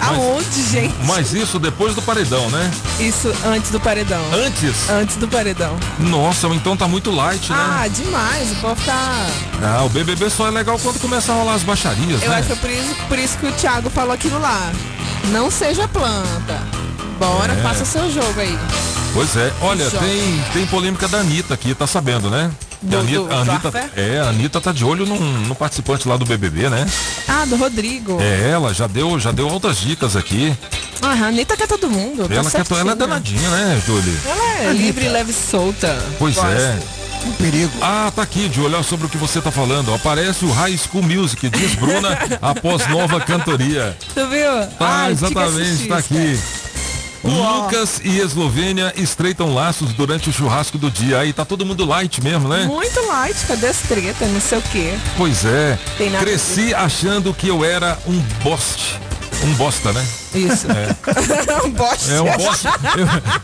Aonde, 0.00 0.62
gente? 0.62 0.94
Mas 1.04 1.34
isso 1.34 1.58
depois 1.58 1.94
do 1.94 2.00
paredão, 2.00 2.48
né? 2.48 2.70
Isso 2.98 3.30
antes 3.44 3.70
do 3.70 3.78
paredão. 3.78 4.22
Antes? 4.32 4.88
Antes 4.88 5.16
do 5.16 5.28
paredão. 5.28 5.76
Nossa, 5.98 6.46
então 6.48 6.74
tá 6.74 6.88
muito 6.88 7.10
light, 7.10 7.50
né? 7.52 7.58
Ah, 7.58 7.86
demais. 7.86 8.50
O 8.52 8.54
povo 8.56 8.80
tá. 8.86 9.26
Ah, 9.62 9.82
o 9.84 9.90
BBB 9.90 10.30
só 10.30 10.46
é 10.46 10.50
legal 10.50 10.78
quando 10.78 10.98
começa 10.98 11.30
a 11.32 11.34
rolar 11.34 11.52
as 11.52 11.62
baixarias, 11.62 12.22
Eu 12.22 12.30
né? 12.30 12.36
acho 12.38 12.46
que 12.46 12.52
é 12.54 12.56
por 12.56 12.70
isso, 12.70 12.94
por 13.08 13.18
isso 13.18 13.36
que 13.36 13.46
o 13.46 13.52
Thiago 13.52 13.90
falou 13.90 14.14
aquilo 14.14 14.38
lá. 14.40 14.72
Não 15.26 15.50
seja 15.50 15.86
planta. 15.86 16.58
Bora, 17.18 17.52
É. 17.52 17.56
faça 17.56 17.84
seu 17.84 18.10
jogo 18.10 18.40
aí. 18.40 18.58
Pois 19.12 19.36
é, 19.36 19.52
olha, 19.60 19.84
Joga. 19.90 19.98
tem, 20.06 20.44
tem 20.54 20.66
polêmica 20.66 21.06
da 21.08 21.18
Anitta 21.18 21.52
aqui, 21.52 21.74
tá 21.74 21.86
sabendo, 21.86 22.30
né? 22.30 22.50
Do- 22.82 22.96
a 22.96 23.00
Anitta, 23.00 23.18
do- 23.20 23.32
a 23.34 23.40
Anitta- 23.40 23.90
é, 23.96 24.18
a 24.20 24.28
Anitta 24.30 24.60
tá 24.60 24.72
de 24.72 24.84
olho 24.84 25.04
num, 25.06 25.18
num 25.18 25.54
participante 25.54 26.08
lá 26.08 26.16
do 26.16 26.24
BBB, 26.24 26.68
né? 26.70 26.86
Ah, 27.28 27.44
do 27.44 27.56
Rodrigo. 27.56 28.18
É, 28.20 28.50
ela 28.50 28.72
já 28.72 28.86
deu, 28.86 29.18
já 29.20 29.30
deu 29.32 29.48
outras 29.48 29.78
dicas 29.78 30.16
aqui. 30.16 30.56
Ah, 31.02 31.08
a 31.12 31.26
Anitta 31.28 31.56
quer 31.56 31.66
todo 31.68 31.88
mundo. 31.90 32.26
tá 32.28 32.34
ela, 32.34 32.44
quer, 32.44 32.50
certinho. 32.50 32.80
ela 32.80 32.92
é 32.92 32.94
danadinha, 32.94 33.48
né, 33.50 33.82
Julie? 33.86 34.18
Ela 34.26 34.70
é 34.70 34.72
livre, 34.72 35.08
leve 35.08 35.30
e 35.30 35.34
solta. 35.34 35.98
Pois 36.18 36.34
Gosto. 36.34 36.50
é. 36.50 36.78
Um 37.26 37.32
perigo. 37.32 37.70
Ah, 37.82 38.10
tá 38.16 38.22
aqui, 38.22 38.48
de 38.48 38.62
olhar 38.62 38.82
sobre 38.82 39.04
o 39.06 39.08
que 39.10 39.18
você 39.18 39.42
tá 39.42 39.50
falando. 39.50 39.92
Aparece 39.92 40.42
o 40.46 40.50
High 40.50 40.78
School 40.78 41.02
Music, 41.02 41.50
diz 41.50 41.74
Bruna, 41.74 42.18
após 42.40 42.88
nova 42.88 43.20
cantoria. 43.20 43.94
Tu 44.14 44.26
viu? 44.26 44.66
Tá, 44.78 45.02
Ai, 45.04 45.12
exatamente, 45.12 45.86
tá 45.86 45.96
assistir. 45.96 46.40
Lucas 47.22 48.00
e 48.02 48.18
Eslovênia 48.18 48.92
estreitam 48.96 49.54
laços 49.54 49.92
durante 49.92 50.30
o 50.30 50.32
churrasco 50.32 50.78
do 50.78 50.90
dia. 50.90 51.18
Aí 51.18 51.32
tá 51.32 51.44
todo 51.44 51.66
mundo 51.66 51.84
light 51.84 52.22
mesmo, 52.22 52.48
né? 52.48 52.64
Muito 52.64 53.06
light, 53.06 53.36
cadê 53.46 53.66
as 53.68 53.80
tretas, 53.80 54.30
não 54.30 54.40
sei 54.40 54.58
o 54.58 54.62
quê. 54.62 54.98
Pois 55.16 55.44
é. 55.44 55.78
Tem 55.98 56.10
nada 56.10 56.22
a 56.22 56.26
Cresci 56.26 56.74
achando 56.74 57.34
que 57.34 57.48
eu 57.48 57.64
era 57.64 57.98
um 58.06 58.18
boste. 58.42 58.98
Um 59.44 59.54
bosta, 59.54 59.92
né? 59.92 60.06
Isso. 60.34 60.66
É. 60.80 61.66
um 61.66 61.70
bosta. 61.70 62.12
É 62.12 62.20
um 62.20 62.36
bosta. 62.36 62.70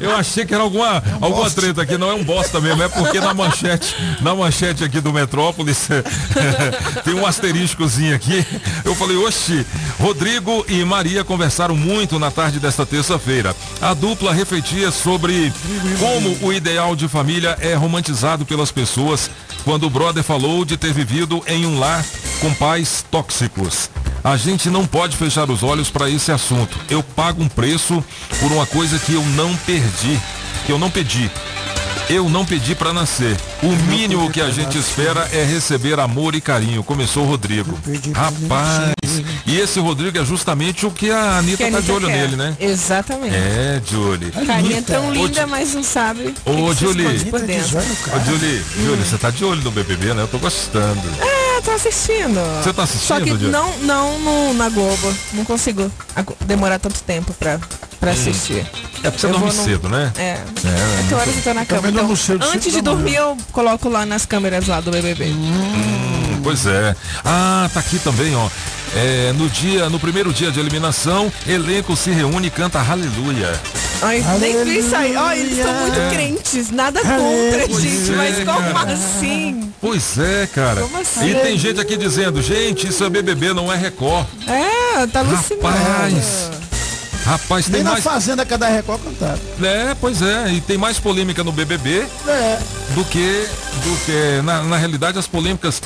Eu, 0.00 0.08
eu 0.08 0.16
achei 0.16 0.44
que 0.46 0.54
era 0.54 0.62
alguma, 0.62 1.02
alguma 1.20 1.50
treta 1.50 1.82
aqui, 1.82 1.98
não 1.98 2.10
é 2.10 2.14
um 2.14 2.24
bosta 2.24 2.60
mesmo, 2.60 2.82
é 2.82 2.88
porque 2.88 3.20
na 3.20 3.34
manchete, 3.34 3.94
na 4.20 4.34
manchete 4.34 4.84
aqui 4.84 5.00
do 5.00 5.12
Metrópolis 5.12 5.88
tem 7.04 7.14
um 7.14 7.26
asteriscozinho 7.26 8.14
aqui. 8.14 8.46
Eu 8.84 8.94
falei, 8.94 9.16
oxi, 9.16 9.66
Rodrigo 10.00 10.64
e 10.68 10.84
Maria 10.84 11.24
conversaram 11.24 11.76
muito 11.76 12.18
na 12.18 12.30
tarde 12.30 12.58
desta 12.58 12.86
terça-feira. 12.86 13.54
A 13.80 13.92
dupla 13.92 14.32
refletia 14.32 14.90
sobre 14.90 15.52
como 15.98 16.36
o 16.46 16.52
ideal 16.52 16.94
de 16.94 17.08
família 17.08 17.56
é 17.60 17.74
romantizado 17.74 18.46
pelas 18.46 18.70
pessoas 18.70 19.30
quando 19.64 19.84
o 19.86 19.90
brother 19.90 20.22
falou 20.22 20.64
de 20.64 20.76
ter 20.76 20.92
vivido 20.92 21.42
em 21.46 21.66
um 21.66 21.78
lar 21.78 22.04
com 22.40 22.52
pais 22.54 23.04
tóxicos. 23.10 23.90
A 24.26 24.36
gente 24.36 24.68
não 24.68 24.84
pode 24.84 25.16
fechar 25.16 25.48
os 25.48 25.62
olhos 25.62 25.88
para 25.88 26.10
esse 26.10 26.32
assunto. 26.32 26.76
Eu 26.90 27.00
pago 27.00 27.40
um 27.40 27.48
preço 27.48 28.02
por 28.40 28.50
uma 28.50 28.66
coisa 28.66 28.98
que 28.98 29.14
eu 29.14 29.22
não 29.22 29.54
perdi, 29.58 30.20
que 30.66 30.72
eu 30.72 30.80
não 30.80 30.90
pedi. 30.90 31.30
Eu 32.10 32.28
não 32.28 32.44
pedi 32.44 32.74
para 32.74 32.92
nascer. 32.92 33.36
O 33.62 33.68
mínimo 33.88 34.28
que 34.32 34.40
a 34.40 34.50
gente 34.50 34.76
espera 34.76 35.28
é 35.32 35.44
receber 35.44 36.00
amor 36.00 36.34
e 36.34 36.40
carinho. 36.40 36.82
Começou 36.82 37.22
o 37.22 37.26
Rodrigo. 37.28 37.78
Rapaz, 38.12 38.94
e 39.46 39.56
esse 39.60 39.78
Rodrigo 39.78 40.18
é 40.18 40.24
justamente 40.24 40.84
o 40.86 40.90
que 40.90 41.08
a 41.08 41.38
Anitta 41.38 41.58
Que 41.58 41.62
a 41.64 41.70
tá 41.70 41.80
de 41.80 41.90
Anitta 41.90 41.92
olho 41.92 42.06
quer. 42.08 42.16
nele, 42.22 42.36
né? 42.36 42.56
Exatamente. 42.58 43.34
É, 43.34 43.80
Julie. 43.88 44.32
Carinha 44.44 44.82
tão 44.82 45.08
Ô, 45.08 45.12
linda, 45.12 45.46
mas 45.46 45.72
não 45.72 45.84
sabe. 45.84 46.34
que 46.44 46.50
Ô, 46.50 46.68
que 46.74 46.74
Julie. 46.74 47.18
dentro. 47.46 47.78
Ô, 47.78 48.24
Julie, 48.24 48.64
Julie, 48.84 49.04
você 49.04 49.18
tá 49.18 49.30
de 49.30 49.44
olho 49.44 49.62
no 49.62 49.70
BBB, 49.70 50.14
né? 50.14 50.22
Eu 50.22 50.28
tô 50.28 50.38
gostando. 50.38 51.00
É, 51.20 51.45
tô 51.62 51.70
assistindo. 51.72 52.40
Você 52.62 52.72
tá 52.72 52.82
assistindo, 52.82 53.06
Só 53.08 53.20
que 53.20 53.28
Julie? 53.30 53.48
não, 53.48 53.78
não 53.78 54.18
no- 54.18 54.54
na 54.54 54.68
Globo. 54.68 55.14
Não 55.32 55.44
consigo 55.44 55.90
demorar 56.46 56.78
tanto 56.78 57.00
tempo 57.02 57.32
pra, 57.34 57.58
pra 58.00 58.10
assistir. 58.12 58.66
É 59.02 59.10
porque 59.10 59.20
você 59.20 59.26
Eu 59.26 59.30
dorme 59.30 59.46
num- 59.46 59.64
cedo, 59.64 59.88
né? 59.88 60.12
É. 60.16 60.22
É, 60.22 60.40
Oito 61.02 61.14
horas 61.14 61.36
eu 61.36 61.42
tô 61.42 61.54
na 61.54 61.64
cama. 61.66 61.88
Então, 61.88 62.00
durmo 62.02 62.16
cedo, 62.16 62.44
antes 62.46 62.72
de 62.72 62.80
dormir, 62.80 63.14
eu 63.16 63.36
coloco 63.52 63.88
lá 63.88 64.04
nas 64.06 64.24
câmeras 64.26 64.66
lá 64.66 64.80
do 64.80 64.90
BBB. 64.90 65.26
Hum, 65.26 66.25
pois 66.46 66.66
é. 66.66 66.94
Ah, 67.24 67.68
tá 67.72 67.80
aqui 67.80 67.98
também, 67.98 68.34
ó. 68.36 68.48
É, 68.94 69.32
no 69.36 69.48
dia, 69.50 69.90
no 69.90 69.98
primeiro 69.98 70.32
dia 70.32 70.50
de 70.50 70.60
eliminação, 70.60 71.30
elenco 71.46 71.96
se 71.96 72.10
reúne 72.10 72.46
e 72.46 72.50
canta 72.50 72.78
Aleluia. 72.80 73.52
Ai, 74.00 74.24
nem 74.40 74.64
vi 74.64 74.78
isso 74.78 74.94
aí. 74.94 75.16
Ó, 75.16 75.32
eles 75.32 75.56
são 75.62 75.74
muito 75.74 75.98
É. 75.98 76.10
crentes. 76.10 76.70
Nada 76.70 77.00
contra, 77.00 77.68
Pois 77.68 77.82
gente. 77.82 78.12
é, 78.12 78.16
mas 78.16 78.36
como 78.44 78.72
cara. 78.74 78.92
assim? 78.92 79.72
Pois 79.80 80.18
é, 80.18 80.46
cara. 80.46 80.80
Como 80.82 80.98
assim? 81.00 81.30
E 81.30 81.34
tem 81.34 81.58
gente 81.58 81.80
aqui 81.80 81.96
dizendo, 81.96 82.40
gente, 82.40 82.88
isso 82.88 83.02
é 83.04 83.10
BBB, 83.10 83.52
não 83.52 83.72
é 83.72 83.76
Record. 83.76 84.26
É, 84.46 85.06
tá 85.08 85.20
alucinado. 85.20 85.62
Rapaz, 85.66 86.50
rapaz, 87.24 87.64
tem 87.66 87.74
Nem 87.74 87.82
na 87.84 87.90
mais... 87.92 88.04
fazenda 88.04 88.46
cada 88.46 88.68
Record 88.68 89.00
cantado. 89.02 89.40
É, 89.62 89.94
pois 90.00 90.22
é, 90.22 90.52
e 90.52 90.60
tem 90.60 90.78
mais 90.78 90.98
polêmica 90.98 91.42
no 91.42 91.50
BBB 91.52 92.06
É. 92.28 92.58
do 92.94 93.04
que 93.04 93.46
do 93.84 93.96
que. 94.06 94.42
Na, 94.42 94.62
na 94.62 94.76
realidade, 94.76 95.18
as 95.18 95.26
polêmicas. 95.26 95.82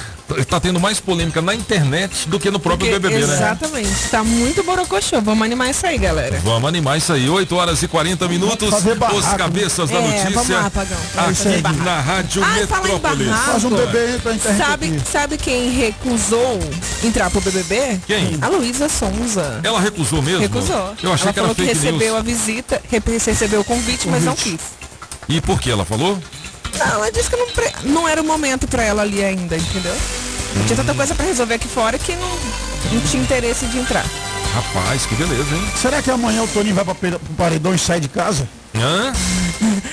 Tá 0.48 0.61
tendo 0.61 0.78
mais 0.81 1.01
polêmica 1.01 1.40
na 1.43 1.55
internet 1.55 2.28
do 2.28 2.39
que 2.39 2.51
no 2.51 2.59
próprio 2.61 2.90
Porque- 2.90 3.09
BBB, 3.09 3.27
né? 3.27 3.35
Exatamente. 3.35 4.09
Tá 4.11 4.23
muito 4.24 4.62
borocochô. 4.62 5.20
Vamos 5.20 5.44
animar 5.44 5.70
isso 5.70 5.86
aí, 5.86 5.98
galera. 5.98 6.40
Vamos 6.44 6.69
animar 6.69 6.98
isso 6.98 7.12
aí. 7.12 7.28
8 7.28 7.55
horas 7.57 7.82
e 7.82 7.89
40 7.89 8.27
minutos. 8.28 8.70
Os 8.73 9.27
cabeças 9.36 9.90
da 9.90 9.98
É, 9.98 10.01
notícia. 10.07 10.31
vamos 10.31 10.48
lá, 10.51 10.70
Pagão. 10.70 10.98
Aqui 11.16 11.82
na 11.85 12.01
Rádio 12.01 12.43
Ah, 12.43 12.66
fala 12.66 12.89
em 12.89 12.93
Metrópolis. 12.93 13.28
Faz 13.36 13.65
um 13.65 13.70
bebê 13.70 14.19
pra 14.23 14.35
internet 14.35 14.65
Sabe, 14.66 14.86
aqui. 14.86 15.11
sabe 15.11 15.36
quem 15.39 15.70
recusou 15.70 16.59
entrar 17.05 17.31
pro 17.31 17.40
BBB? 17.40 18.01
Quem? 18.07 18.39
A 18.40 18.48
Luísa 18.48 18.89
Sonza. 18.89 19.61
Ela 19.62 19.81
recusou 19.81 20.23
mesmo? 20.23 20.40
Recusou. 20.40 20.94
Eu 21.02 21.12
achei 21.12 21.24
ela 21.27 21.32
que 21.32 21.40
falou 21.40 21.55
que 21.55 21.62
recebeu 21.65 21.98
news. 21.98 22.16
a 22.19 22.23
visita, 22.23 22.82
re- 22.90 23.02
recebeu 23.07 23.61
o 23.61 23.65
convite, 23.65 24.09
mas 24.09 24.24
não 24.24 24.35
quis. 24.35 24.61
E 25.28 25.40
por 25.40 25.61
que 25.61 25.70
ela 25.70 25.85
falou? 25.85 26.19
Não, 26.81 26.94
ela 26.94 27.12
disse 27.12 27.28
que 27.31 27.36
não, 27.36 27.47
pre- 27.51 27.73
não 27.85 28.09
era 28.09 28.20
o 28.20 28.24
momento 28.24 28.66
pra 28.66 28.82
ela 28.82 29.02
ali 29.02 29.23
ainda, 29.23 29.57
entendeu? 29.57 29.94
Tinha 30.66 30.77
tanta 30.77 30.94
coisa 30.94 31.15
pra 31.15 31.24
resolver 31.27 31.55
aqui 31.55 31.69
fora 31.69 31.98
que 31.98 32.16
não, 32.16 32.28
não 32.93 33.01
tinha 33.02 33.23
interesse 33.23 33.66
de 33.66 33.78
entrar. 33.78 34.05
Rapaz, 34.55 35.07
que 35.07 35.15
beleza, 35.15 35.55
hein? 35.55 35.62
Será 35.77 36.02
que 36.02 36.11
amanhã 36.11 36.43
o 36.43 36.48
Toninho 36.48 36.74
vai 36.74 36.85
pra 36.85 36.94
pro 36.94 37.19
paredão 37.36 37.73
e 37.74 37.78
sai 37.78 38.01
de 38.01 38.09
casa? 38.09 38.48
Hã? 38.74 39.12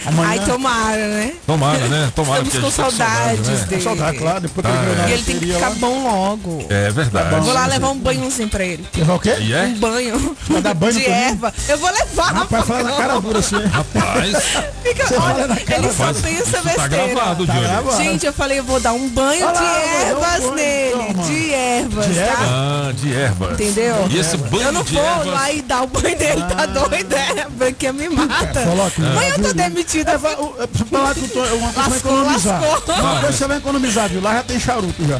Amanhã. 0.07 0.29
Ai, 0.29 0.39
tomara, 0.39 1.07
né? 1.07 1.33
Tomara, 1.45 1.87
né? 1.87 2.11
Tomara 2.15 2.43
Estamos 2.43 2.75
com 2.75 2.81
tá 2.83 2.83
com 2.89 2.91
saudade, 2.97 3.17
saudades 3.37 3.59
né? 3.61 3.65
dele. 3.67 3.81
Saudade, 3.83 4.17
claro, 4.17 4.39
depois 4.41 4.65
que 4.65 4.71
Ah, 4.71 4.75
ele 4.75 4.85
ganhou 4.85 4.97
na 5.03 5.09
E 5.09 5.13
ele 5.13 5.23
tem 5.23 5.39
que 5.39 5.45
ficar 5.53 5.69
lá. 5.69 5.75
bom 5.75 6.03
logo. 6.03 6.65
É 6.69 6.89
verdade. 6.91 7.35
Eu 7.35 7.41
vou 7.41 7.53
lá 7.53 7.65
levar 7.67 7.89
um 7.89 7.97
banhozinho 7.97 8.49
pra 8.49 8.63
ele. 8.63 8.87
Levar 8.95 9.13
o 9.15 9.19
quê? 9.19 9.35
E 9.39 9.53
é? 9.53 9.63
Um 9.63 9.73
banho. 9.79 10.37
Vai 10.47 10.61
dar 10.61 10.73
banho 10.73 10.93
de 10.99 11.05
erva. 11.05 11.53
Eu 11.67 11.77
vou 11.77 11.89
levar. 11.91 12.33
Rapaz, 12.33 12.65
fala 12.65 12.83
na 12.83 12.91
cara 12.93 13.19
dura 13.19 13.39
assim. 13.39 13.55
Rapaz. 13.65 14.37
Fica, 14.83 15.03
olha, 15.03 15.21
fala 15.21 15.47
na 15.47 15.55
cara 15.57 15.79
ele 15.83 15.93
só 15.93 16.05
pensa 16.13 16.29
isso 16.29 16.51
tá 16.51 16.61
besteira. 16.61 16.87
gravado, 16.87 17.45
Tá 17.45 17.53
gravado. 17.59 17.97
Gente, 17.97 18.25
eu 18.25 18.31
falei, 18.33 18.59
eu 18.59 18.63
vou 18.63 18.79
dar 18.79 18.93
um 18.93 19.09
banho 19.09 19.45
de 19.51 19.59
um 19.59 20.07
ervas 20.07 20.39
banho, 20.43 20.55
nele. 20.55 20.91
toma. 21.13 21.23
De 21.27 21.53
ervas, 21.53 22.05
De 22.07 22.13
tá? 22.13 22.21
ervas? 22.21 22.47
Ah, 22.49 22.91
de 22.93 23.13
erva. 23.13 23.51
Entendeu? 23.53 24.07
E 24.09 24.17
esse 24.19 24.37
banho 24.37 24.63
eu 24.63 24.71
não 24.71 24.83
de 24.83 24.93
vou 24.93 25.03
ervas- 25.03 25.27
lá 25.27 25.51
e 25.51 25.61
dar 25.61 25.83
o 25.83 25.87
banho 25.87 26.17
dele, 26.17 26.41
tá 26.43 26.65
doido? 26.65 27.13
É, 27.13 27.45
porque 27.57 27.91
me 27.91 28.07
mata. 28.09 28.65
Mãe, 29.13 29.29
eu 29.29 29.43
tô 29.43 29.53
demitida. 29.53 29.96
É, 30.05 30.17
vai- 30.17 30.35
o- 30.35 30.55
é, 30.59 30.67
pra 30.67 30.85
falar 30.85 31.15
que 31.15 31.27
Toninho- 31.27 31.55
uma 31.57 31.73
coisa 31.73 31.89
vai 31.89 31.97
economizar. 31.99 32.61
lascou. 32.61 32.95
Uma 32.95 33.19
coisa 33.21 33.37
você 33.37 33.47
vai 33.47 33.57
economizar, 33.57 34.09
viu? 34.09 34.21
Lá 34.21 34.33
já 34.35 34.43
tem 34.43 34.59
charuto 34.59 35.03
já. 35.07 35.19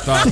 Tá. 0.00 0.22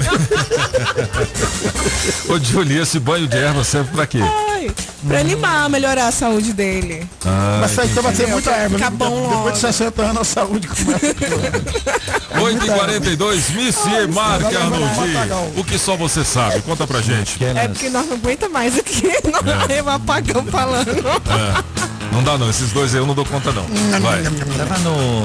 Ô, 2.32 2.38
Júlio, 2.38 2.82
esse 2.82 2.98
banho 2.98 3.26
de 3.26 3.36
erva 3.36 3.62
serve 3.64 3.90
pra 3.90 4.06
quê? 4.06 4.20
Ai, 4.22 4.70
pra 5.06 5.18
animar, 5.20 5.68
melhorar 5.68 6.08
a 6.08 6.12
saúde 6.12 6.52
dele. 6.52 7.06
Ah, 7.24 7.58
Mas 7.60 7.72
então 7.90 8.02
vai 8.02 8.12
ter 8.12 8.22
entendi. 8.22 8.32
muita 8.32 8.50
erva. 8.50 8.76
Fica 8.76 8.90
né? 8.90 8.96
bom 8.96 9.28
Depois 9.30 9.54
de 9.54 9.60
60 9.60 10.02
anos 10.02 10.20
a 10.20 10.24
saúde 10.24 10.68
começa. 10.68 10.98
8h42, 12.38 13.50
Missy 13.54 13.88
levar 13.90 14.34
Arnoldi. 14.34 15.16
O 15.56 15.64
que 15.64 15.78
só 15.78 15.96
você 15.96 16.24
sabe? 16.24 16.60
Conta 16.62 16.86
pra 16.86 17.00
gente. 17.00 17.42
É 17.44 17.68
porque 17.68 17.88
nós 17.88 18.06
não 18.06 18.16
aguenta 18.16 18.48
mais 18.48 18.78
aqui. 18.78 19.02
Não 19.28 19.40
É. 19.68 19.78
é. 19.78 19.94
apagão 19.94 20.44
falando. 20.46 20.88
É. 20.88 21.97
Não 22.12 22.22
dá 22.22 22.38
não, 22.38 22.48
esses 22.48 22.72
dois 22.72 22.94
eu 22.94 23.06
não 23.06 23.14
dou 23.14 23.24
conta 23.24 23.52
não. 23.52 23.64
Vai. 24.00 24.22
Estava 24.22 24.78
no. 24.78 25.22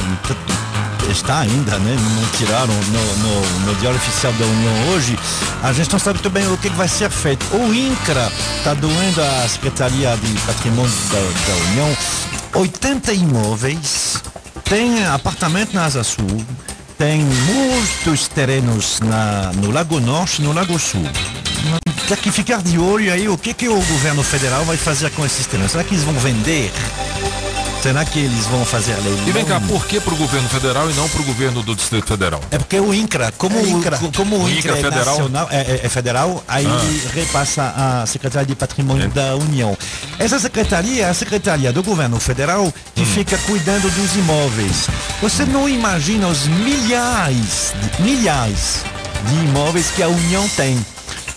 Está 1.11 1.39
ainda, 1.39 1.77
né? 1.79 1.95
Não 1.95 2.37
tiraram 2.37 2.73
no, 2.73 3.17
no, 3.17 3.65
no 3.65 3.75
Diário 3.75 3.97
Oficial 3.97 4.31
da 4.33 4.45
União 4.45 4.89
hoje. 4.89 5.19
A 5.61 5.73
gente 5.73 5.91
não 5.91 5.99
sabe 5.99 6.19
muito 6.19 6.29
bem 6.29 6.47
o 6.51 6.57
que 6.57 6.69
vai 6.69 6.87
ser 6.87 7.09
feito. 7.09 7.45
O 7.55 7.73
INCRA 7.73 8.31
está 8.57 8.73
doando 8.73 9.21
à 9.21 9.47
Secretaria 9.47 10.15
de 10.17 10.39
Patrimônio 10.41 10.91
da, 11.11 11.19
da 11.19 11.71
União 11.71 11.97
80 12.55 13.13
imóveis, 13.13 14.21
tem 14.63 15.03
apartamento 15.05 15.73
na 15.73 15.85
Asa 15.85 16.03
Sul, 16.03 16.45
tem 16.99 17.19
muitos 17.21 18.27
terrenos 18.27 18.99
na, 18.99 19.51
no 19.55 19.71
Lago 19.71 19.99
Norte 19.99 20.41
e 20.41 20.45
no 20.45 20.53
Lago 20.53 20.77
Sul. 20.77 21.03
Tem 22.07 22.17
que 22.17 22.31
ficar 22.31 22.61
de 22.61 22.77
olho 22.77 23.11
aí 23.11 23.27
o 23.29 23.37
que, 23.37 23.53
que 23.53 23.67
o 23.69 23.75
governo 23.75 24.23
federal 24.23 24.65
vai 24.65 24.77
fazer 24.77 25.09
com 25.11 25.25
esses 25.25 25.45
terrenos. 25.47 25.71
Será 25.71 25.83
que 25.83 25.93
eles 25.93 26.03
vão 26.03 26.13
vender? 26.15 26.71
Será 27.81 28.05
que 28.05 28.19
eles 28.19 28.45
vão 28.45 28.63
fazer 28.65 28.93
a 28.93 28.97
lei? 28.97 29.17
E 29.27 29.31
vem 29.31 29.43
cá, 29.43 29.59
por 29.59 29.85
que 29.85 29.99
pro 29.99 30.15
governo 30.15 30.47
federal 30.47 30.89
e 30.89 30.93
não 30.93 31.07
pro 31.09 31.21
governo 31.23 31.61
do 31.61 31.75
Distrito 31.75 32.07
Federal? 32.07 32.39
É 32.49 32.57
porque 32.57 32.79
o 32.79 32.93
INCRA, 32.93 33.31
como, 33.37 33.57
É 33.57 33.63
INCRA. 33.63 33.97
o, 34.01 34.11
como 34.13 34.37
o 34.37 34.43
O 34.43 34.49
INCRA, 34.49 34.77
INCRA 34.77 34.87
é, 34.87 34.91
federal? 34.91 35.05
nacional, 35.17 35.47
é, 35.51 35.57
é- 35.57 35.81
é 35.83 35.89
federal, 35.89 36.43
aí 36.47 36.65
Ah. 36.65 37.09
repassa 37.13 37.73
à 37.75 38.05
Secretaria 38.05 38.45
de 38.47 38.55
Patrimônio 38.55 39.09
da 39.09 39.35
União. 39.35 39.77
Essa 40.17 40.39
secretaria 40.39 41.05
é 41.05 41.09
a 41.09 41.13
secretaria 41.13 41.73
do 41.73 41.83
governo 41.83 42.19
federal 42.21 42.73
que 42.95 43.01
Hum. 43.01 43.05
fica 43.05 43.37
cuidando 43.39 43.89
dos 43.93 44.15
imóveis. 44.15 44.87
Você 45.21 45.43
não 45.45 45.67
imagina 45.67 46.27
os 46.29 46.47
milhares, 46.47 47.73
milhares 47.99 48.83
de 49.27 49.35
imóveis 49.45 49.87
que 49.93 50.01
a 50.03 50.07
União 50.07 50.47
tem. 50.55 50.85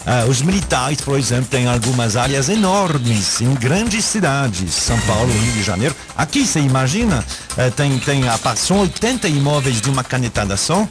Ah, 0.09 0.25
os 0.29 0.41
militares, 0.41 1.01
por 1.01 1.19
exemplo, 1.19 1.47
têm 1.47 1.67
algumas 1.67 2.17
áreas 2.17 2.49
enormes 2.49 3.41
em 3.41 3.53
grandes 3.55 4.05
cidades, 4.05 4.73
São 4.73 4.97
Paulo, 5.01 5.33
Rio 5.33 5.53
de 5.53 5.65
Janeiro. 5.65 5.97
Aqui, 6.17 6.47
você 6.47 6.61
imagina, 6.61 7.25
eh, 7.57 7.71
tem, 7.71 7.99
tem 7.99 8.29
a, 8.29 8.39
são 8.55 8.79
80 8.83 9.27
imóveis 9.27 9.81
de 9.81 9.91
uma 9.91 10.05
canetada 10.05 10.57
só. 10.57 10.87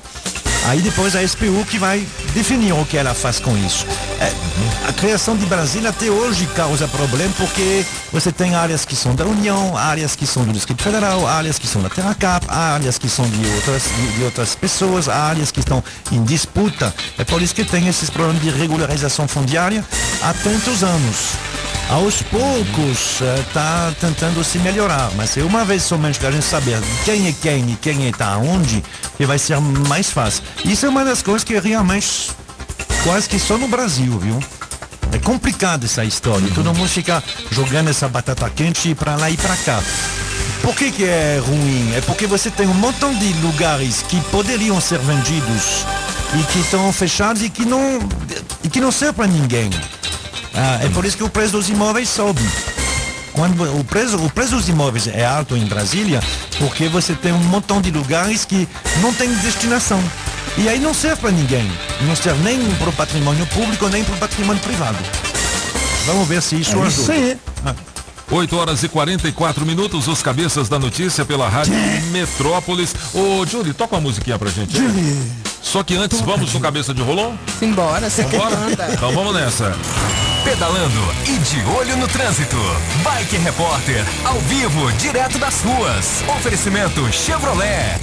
Aí 0.67 0.81
depois 0.81 1.15
a 1.15 1.25
SPU 1.25 1.63
que 1.69 1.77
vai 1.77 2.05
definir 2.33 2.73
o 2.73 2.85
que 2.85 2.97
ela 2.97 3.13
faz 3.13 3.39
com 3.39 3.55
isso. 3.55 3.85
Eh, 4.19 4.33
a 4.87 4.93
criação 4.93 5.37
de 5.37 5.45
Brasília 5.45 5.91
até 5.91 6.09
hoje 6.09 6.47
causa 6.55 6.87
problema 6.87 7.31
porque 7.37 7.85
você 8.11 8.31
tem 8.31 8.55
áreas 8.55 8.83
que 8.83 8.95
são 8.95 9.13
da 9.13 9.25
União, 9.25 9.77
áreas 9.77 10.15
que 10.15 10.25
são 10.25 10.43
do 10.43 10.51
Distrito 10.51 10.81
Federal, 10.81 11.27
áreas 11.27 11.59
que 11.59 11.67
são 11.67 11.83
da 11.83 11.89
Terracap, 11.89 12.45
áreas 12.49 12.97
que 12.97 13.07
são 13.07 13.29
de 13.29 13.47
outras, 13.47 13.83
de, 13.83 14.17
de 14.17 14.23
outras 14.23 14.55
pessoas, 14.55 15.07
áreas 15.07 15.51
que 15.51 15.59
estão 15.59 15.83
em 16.11 16.23
disputa. 16.23 16.93
É 17.17 17.23
por 17.23 17.43
isso 17.43 17.53
que 17.53 17.63
tem 17.63 17.87
esses 17.87 18.09
problemas 18.09 18.41
de 18.41 18.49
regularização 18.49 19.27
fundiária 19.27 19.85
há 20.23 20.33
tantos 20.33 20.83
anos. 20.83 21.35
Aos 21.89 22.19
poucos 22.23 23.21
está 23.39 23.93
tentando 24.01 24.43
se 24.43 24.57
melhorar, 24.57 25.11
mas 25.15 25.37
é 25.37 25.43
uma 25.43 25.63
vez 25.63 25.83
somente 25.83 26.19
que 26.19 26.25
a 26.25 26.31
gente 26.31 26.43
saber 26.43 26.79
quem 27.05 27.27
é 27.27 27.31
quem 27.31 27.71
e 27.71 27.75
quem 27.75 28.09
está 28.09 28.37
onde, 28.37 28.83
que 29.15 29.25
vai 29.25 29.37
ser 29.37 29.59
mais 29.59 30.09
fácil. 30.09 30.43
Isso 30.63 30.85
é 30.85 30.89
uma 30.89 31.03
das 31.03 31.21
coisas 31.21 31.43
que 31.43 31.57
realmente 31.59 32.31
quase 33.03 33.27
que 33.27 33.39
só 33.39 33.57
no 33.57 33.67
Brasil, 33.67 34.17
viu? 34.19 34.39
É 35.11 35.19
complicado 35.19 35.85
essa 35.85 36.03
história. 36.03 36.47
Todo 36.53 36.73
mundo 36.73 36.89
fica 36.89 37.23
jogando 37.51 37.89
essa 37.89 38.07
batata 38.07 38.49
quente 38.49 38.93
para 38.95 39.15
lá 39.15 39.29
e 39.29 39.37
para 39.37 39.55
cá. 39.57 39.81
Por 40.61 40.75
que, 40.75 40.91
que 40.91 41.03
é 41.05 41.41
ruim? 41.45 41.93
É 41.95 42.01
porque 42.01 42.25
você 42.25 42.49
tem 42.49 42.67
um 42.67 42.73
montão 42.73 43.13
de 43.13 43.31
lugares 43.33 44.01
que 44.01 44.19
poderiam 44.31 44.81
ser 44.81 44.99
vendidos 44.99 45.85
e 46.33 46.43
que 46.51 46.59
estão 46.59 46.91
fechados 46.91 47.43
e 47.43 47.49
que 47.49 47.63
não, 47.65 47.99
e 48.63 48.69
que 48.69 48.81
não 48.81 48.91
servem 48.91 49.13
para 49.13 49.27
ninguém. 49.27 49.69
Ah, 50.53 50.79
é 50.83 50.89
por 50.89 51.05
isso 51.05 51.15
que 51.15 51.23
o 51.23 51.29
preço 51.29 51.53
dos 51.53 51.69
imóveis 51.69 52.09
sobe. 52.09 52.41
Quando 53.33 53.79
o 53.79 53.83
preço, 53.83 54.17
o 54.17 54.29
preço 54.29 54.55
dos 54.55 54.67
imóveis 54.67 55.07
é 55.07 55.25
alto 55.25 55.55
em 55.55 55.65
Brasília, 55.65 56.21
porque 56.57 56.87
você 56.87 57.13
tem 57.13 57.33
um 57.33 57.43
montão 57.43 57.81
de 57.81 57.91
lugares 57.91 58.45
que 58.45 58.67
não 59.01 59.13
tem 59.13 59.31
destinação. 59.35 60.01
E 60.57 60.69
aí 60.69 60.79
não 60.79 60.93
serve 60.93 61.21
para 61.21 61.31
ninguém. 61.31 61.69
Não 62.01 62.15
serve 62.15 62.41
nem 62.43 62.59
para 62.75 62.89
o 62.89 62.93
patrimônio 62.93 63.45
público, 63.47 63.87
nem 63.89 64.03
para 64.03 64.15
o 64.15 64.17
patrimônio 64.17 64.61
privado. 64.61 64.97
Vamos 66.05 66.27
ver 66.27 66.41
se 66.41 66.55
isso 66.59 66.71
É 66.77 66.81
ajuda. 66.81 66.87
isso 66.89 67.11
aí. 67.11 67.37
8 68.31 68.57
horas 68.57 68.81
e 68.81 68.87
44 68.89 69.65
minutos, 69.65 70.07
os 70.07 70.21
cabeças 70.23 70.67
da 70.67 70.79
notícia 70.79 71.23
pela 71.25 71.47
Rádio 71.47 71.73
Metrópolis. 72.11 72.95
Ô, 73.13 73.45
Júlio, 73.45 73.73
toca 73.73 73.95
uma 73.95 74.01
musiquinha 74.01 74.37
pra 74.39 74.49
gente. 74.49 74.77
aí. 74.77 75.31
Só 75.61 75.83
que 75.83 75.95
antes, 75.95 76.21
vamos 76.21 76.51
no 76.53 76.59
cabeça 76.59 76.93
de 76.93 77.01
rolão? 77.01 77.37
Embora, 77.61 78.09
você 78.09 78.23
que 78.23 78.37
Bora? 78.37 78.55
manda. 78.55 78.87
Então 78.93 79.11
vamos 79.13 79.33
nessa. 79.35 79.75
Pedalando 80.43 81.01
e 81.27 81.37
de 81.39 81.61
olho 81.77 81.97
no 81.97 82.07
trânsito. 82.07 82.55
Bike 83.03 83.37
Repórter, 83.37 84.05
ao 84.23 84.39
vivo, 84.41 84.91
direto 84.93 85.37
das 85.37 85.61
ruas. 85.61 86.23
Oferecimento 86.37 87.11
Chevrolet. 87.11 87.99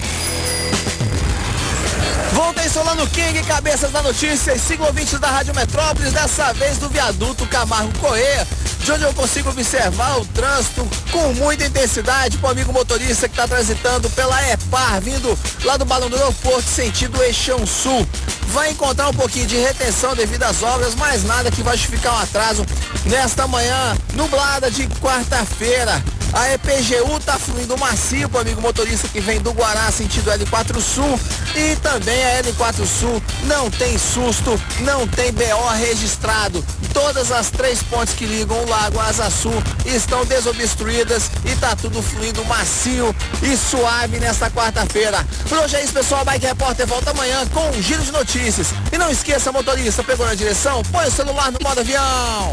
Voltei 2.72 2.82
Solano 2.82 3.06
King, 3.08 3.42
cabeças 3.42 3.90
da 3.90 4.02
notícia 4.02 4.58
siga 4.58 4.84
ouvintes 4.84 5.18
da 5.18 5.28
Rádio 5.28 5.54
Metrópolis, 5.54 6.12
dessa 6.12 6.52
vez 6.54 6.78
do 6.78 6.88
viaduto 6.88 7.46
Camargo 7.46 7.96
Correia, 7.98 8.46
de 8.80 8.92
onde 8.92 9.04
eu 9.04 9.12
consigo 9.12 9.50
observar 9.50 10.18
o 10.18 10.24
trânsito 10.26 10.88
com 11.10 11.34
muita 11.34 11.66
intensidade 11.66 12.38
para 12.38 12.48
o 12.48 12.50
amigo 12.50 12.72
motorista 12.72 13.28
que 13.28 13.34
está 13.34 13.46
transitando 13.46 14.08
pela 14.10 14.42
EPAR, 14.50 15.00
vindo 15.00 15.38
lá 15.64 15.76
do 15.76 15.84
Balão 15.84 16.08
do 16.08 16.16
Aeroporto, 16.16 16.68
sentido 16.68 17.22
Eixão 17.22 17.66
Sul. 17.66 18.06
Vai 18.48 18.70
encontrar 18.70 19.08
um 19.08 19.14
pouquinho 19.14 19.46
de 19.46 19.56
retenção 19.56 20.14
devido 20.14 20.42
às 20.42 20.62
obras, 20.62 20.94
mas 20.94 21.24
nada 21.24 21.50
que 21.50 21.62
vai 21.62 21.76
justificar 21.76 22.14
um 22.14 22.18
atraso 22.18 22.66
nesta 23.04 23.46
manhã 23.46 23.96
nublada 24.14 24.70
de 24.70 24.86
quarta-feira. 25.00 26.02
A 26.32 26.54
EPGU 26.54 27.20
tá 27.20 27.38
fluindo 27.38 27.76
macio 27.76 28.26
pro 28.28 28.40
amigo 28.40 28.60
motorista 28.60 29.06
que 29.06 29.20
vem 29.20 29.38
do 29.40 29.52
Guará 29.52 29.90
sentido 29.92 30.30
L4 30.30 30.80
Sul 30.80 31.20
e 31.54 31.76
também 31.76 32.24
a 32.24 32.42
L4 32.42 32.86
Sul 32.86 33.22
não 33.44 33.70
tem 33.70 33.98
susto, 33.98 34.58
não 34.80 35.06
tem 35.06 35.30
BO 35.32 35.68
registrado. 35.78 36.64
Todas 36.94 37.30
as 37.30 37.50
três 37.50 37.82
pontes 37.82 38.14
que 38.14 38.24
ligam 38.24 38.56
o 38.62 38.68
Lago 38.68 38.98
Asa 38.98 39.28
Sul 39.30 39.62
estão 39.84 40.24
desobstruídas 40.24 41.30
e 41.44 41.54
tá 41.56 41.76
tudo 41.76 42.02
fluindo 42.02 42.44
macio 42.46 43.14
e 43.42 43.54
suave 43.54 44.18
nesta 44.18 44.50
quarta-feira. 44.50 45.26
Por 45.48 45.58
hoje 45.58 45.76
é 45.76 45.84
isso, 45.84 45.92
pessoal. 45.92 46.24
Bike 46.24 46.46
Repórter 46.46 46.86
volta 46.86 47.10
amanhã 47.10 47.46
com 47.48 47.68
um 47.68 47.82
giro 47.82 48.02
de 48.02 48.10
notícias. 48.10 48.68
E 48.90 48.96
não 48.96 49.10
esqueça, 49.10 49.52
motorista, 49.52 50.02
pegou 50.02 50.26
na 50.26 50.34
direção? 50.34 50.82
Põe 50.84 51.06
o 51.06 51.10
celular 51.10 51.52
no 51.52 51.58
modo 51.62 51.80
avião. 51.80 52.52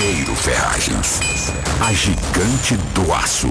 Pinheiro 0.00 0.34
Ferragens, 0.34 1.20
a 1.78 1.92
gigante 1.92 2.74
do 2.94 3.12
aço. 3.12 3.50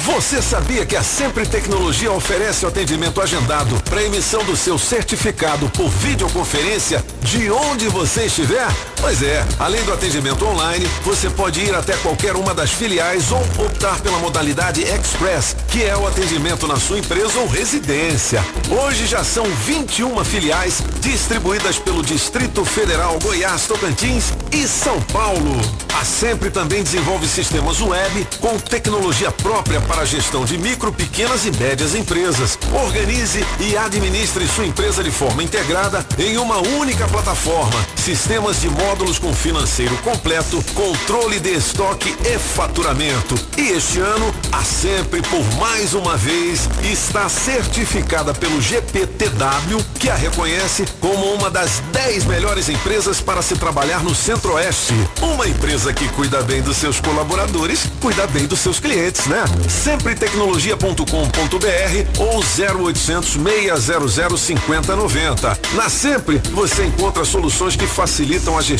Você 0.00 0.42
sabia 0.42 0.84
que 0.84 0.96
a 0.96 1.04
Sempre 1.04 1.46
Tecnologia 1.46 2.10
oferece 2.10 2.64
o 2.64 2.68
atendimento 2.68 3.20
agendado 3.20 3.80
para 3.84 4.02
emissão 4.02 4.42
do 4.42 4.56
seu 4.56 4.76
certificado 4.76 5.68
por 5.70 5.88
videoconferência 5.88 7.04
de 7.22 7.48
onde 7.48 7.86
você 7.86 8.24
estiver? 8.24 8.66
Pois 9.04 9.22
é, 9.22 9.46
além 9.58 9.84
do 9.84 9.92
atendimento 9.92 10.46
online, 10.46 10.88
você 11.02 11.28
pode 11.28 11.60
ir 11.60 11.74
até 11.74 11.94
qualquer 11.98 12.34
uma 12.36 12.54
das 12.54 12.70
filiais 12.70 13.30
ou 13.30 13.42
optar 13.62 14.00
pela 14.00 14.18
modalidade 14.18 14.80
Express, 14.80 15.54
que 15.68 15.84
é 15.84 15.94
o 15.94 16.06
atendimento 16.06 16.66
na 16.66 16.76
sua 16.76 16.98
empresa 16.98 17.38
ou 17.38 17.46
residência. 17.46 18.42
Hoje 18.70 19.06
já 19.06 19.22
são 19.22 19.44
21 19.44 20.24
filiais 20.24 20.82
distribuídas 21.02 21.78
pelo 21.78 22.02
Distrito 22.02 22.64
Federal, 22.64 23.18
Goiás, 23.22 23.66
Tocantins 23.66 24.32
e 24.50 24.66
São 24.66 24.98
Paulo. 25.02 25.60
A 26.00 26.04
Sempre 26.04 26.50
também 26.50 26.82
desenvolve 26.82 27.26
sistemas 27.28 27.80
web 27.80 28.26
com 28.40 28.58
tecnologia 28.58 29.30
própria 29.30 29.80
para 29.80 30.02
a 30.02 30.04
gestão 30.04 30.44
de 30.44 30.58
micro, 30.58 30.92
pequenas 30.92 31.46
e 31.46 31.52
médias 31.52 31.94
empresas. 31.94 32.58
Organize 32.72 33.44
e 33.60 33.76
administre 33.76 34.46
sua 34.48 34.66
empresa 34.66 35.04
de 35.04 35.10
forma 35.10 35.42
integrada 35.42 36.04
em 36.18 36.36
uma 36.36 36.58
única 36.58 37.06
plataforma. 37.06 37.84
Sistemas 37.96 38.60
de 38.60 38.68
módulos 38.94 39.18
com 39.18 39.34
financeiro 39.34 39.96
completo, 39.98 40.64
controle 40.72 41.38
de 41.40 41.50
estoque 41.50 42.16
e 42.24 42.38
faturamento. 42.38 43.34
E 43.58 43.70
este 43.70 43.98
ano, 43.98 44.32
a 44.52 44.62
Sempre, 44.62 45.20
por 45.22 45.42
mais 45.56 45.94
uma 45.94 46.16
vez, 46.16 46.68
está 46.82 47.28
certificada 47.28 48.32
pelo 48.34 48.60
GPTW, 48.60 49.84
que 49.98 50.10
a 50.10 50.14
reconhece 50.14 50.84
como 51.00 51.32
uma 51.32 51.50
das 51.50 51.80
10 51.92 52.26
melhores 52.26 52.68
empresas 52.68 53.20
para 53.20 53.42
se 53.42 53.56
trabalhar 53.56 54.04
no 54.04 54.14
Centro-Oeste. 54.14 54.94
Uma 55.22 55.48
empresa 55.48 55.92
que 55.92 56.08
cuida 56.10 56.40
bem 56.42 56.62
dos 56.62 56.76
seus 56.76 57.00
colaboradores, 57.00 57.88
cuida 58.00 58.28
bem 58.28 58.46
dos 58.46 58.60
seus 58.60 58.78
clientes, 58.78 59.26
né? 59.26 59.42
Sempretecnologia.com.br 59.68 62.20
ou 62.20 62.38
0800 62.38 63.32
600 63.32 64.40
5090. 64.40 65.58
Na 65.74 65.88
Sempre 65.88 66.40
você 66.52 66.84
encontra 66.84 67.24
soluções 67.24 67.74
que 67.74 67.86
facilitam 67.86 68.58
a 68.58 68.62
gestão 68.62 68.73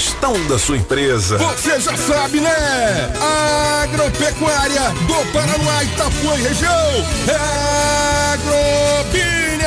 da 0.48 0.58
sua 0.58 0.76
empresa. 0.76 1.38
Você 1.38 1.78
já 1.78 1.96
sabe, 1.96 2.40
né? 2.40 3.12
Agropecuária 3.84 4.90
do 5.06 5.32
Paraná, 5.32 5.84
Itapuã 5.84 6.36
e 6.36 6.42
região. 6.42 7.06
É 7.28 7.74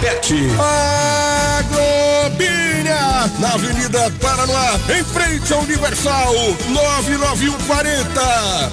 PET. 0.00 0.34
Agrobinha, 1.58 3.30
na 3.38 3.54
Avenida 3.54 4.10
Paraná, 4.20 4.78
em 4.94 5.02
frente 5.04 5.52
ao 5.52 5.60
Universal, 5.60 6.34
99140 6.68 8.20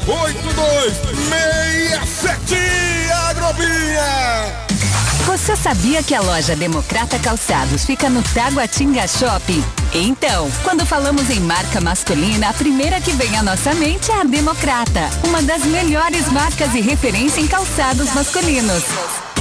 8267 0.07 2.55
Agrobinha. 3.29 4.67
Você 5.25 5.55
sabia 5.55 6.01
que 6.01 6.15
a 6.15 6.21
loja 6.21 6.55
Democrata 6.55 7.19
Calçados 7.19 7.85
fica 7.85 8.09
no 8.09 8.23
Taguatinga 8.23 9.07
Shopping? 9.07 9.63
Então, 9.93 10.49
quando 10.63 10.85
falamos 10.85 11.29
em 11.29 11.39
marca 11.39 11.79
masculina, 11.79 12.49
a 12.49 12.53
primeira 12.53 12.99
que 12.99 13.11
vem 13.11 13.37
à 13.37 13.43
nossa 13.43 13.73
mente 13.73 14.11
é 14.11 14.21
a 14.21 14.23
Democrata, 14.23 15.09
uma 15.25 15.41
das 15.41 15.63
melhores 15.63 16.29
marcas 16.31 16.73
e 16.75 16.81
referência 16.81 17.39
em 17.39 17.47
calçados 17.47 18.13
masculinos. 18.13 18.83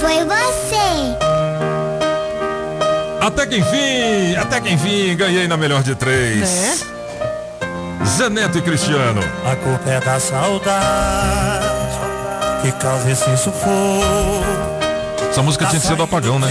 Foi 0.00 0.24
você. 0.24 1.16
Até 3.20 3.46
que 3.46 3.58
enfim, 3.58 4.36
até 4.36 4.60
que 4.60 4.70
enfim, 4.72 5.16
ganhei 5.16 5.46
na 5.48 5.56
melhor 5.56 5.82
de 5.82 5.94
três. 5.94 6.40
Né? 6.40 6.78
Zé 8.06 8.30
Neto 8.30 8.58
e 8.58 8.62
Cristiano. 8.62 9.20
A 9.44 9.56
culpa 9.56 9.90
é 9.90 10.00
da 10.00 10.18
saudade 10.18 11.68
que 12.62 12.72
causa 12.72 13.10
esse 13.10 13.36
sufoco. 13.36 14.57
Essa 15.38 15.44
música 15.44 15.66
tinha 15.66 15.80
que 15.80 15.86
ser 15.86 15.94
do 15.94 16.02
apagão, 16.02 16.36
né? 16.40 16.48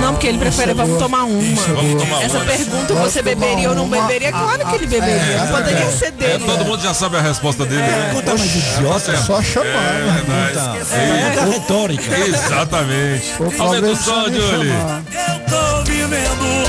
Não, 0.00 0.12
porque 0.12 0.28
ele 0.28 0.38
prefere 0.38 0.72
vamos 0.72 1.00
tomar 1.00 1.24
uma. 1.24 1.42
Vamos 1.74 2.00
tomar 2.00 2.22
Essa 2.22 2.36
uma. 2.36 2.44
pergunta, 2.44 2.94
você 2.94 3.22
beberia 3.22 3.70
ou 3.70 3.74
não 3.74 3.88
beberia? 3.88 4.30
Claro 4.30 4.66
que 4.68 4.74
ele 4.76 4.86
beberia. 4.86 5.48
Poderia 5.50 5.90
ser 5.90 6.06
É, 6.06 6.10
dele. 6.12 6.44
todo 6.46 6.64
mundo 6.64 6.80
já 6.80 6.94
sabe 6.94 7.16
a 7.16 7.20
resposta 7.20 7.64
dele, 7.64 7.82
né? 7.82 8.04
Pergunta 8.12 8.38
mais 8.38 8.54
idiota, 8.54 9.10
É, 9.10 9.16
só 9.16 9.42
chamar. 9.42 9.66
É, 9.66 10.22
verdade. 10.28 10.78
Pergunta 10.86 11.58
retórica. 11.58 12.18
Exatamente. 12.18 13.32
Aumenta 13.58 13.86
o 13.88 13.96
som, 13.96 14.24
Julie. 14.26 14.70
Eu 14.70 15.50
tô 15.50 15.82
vivendo, 15.82 16.68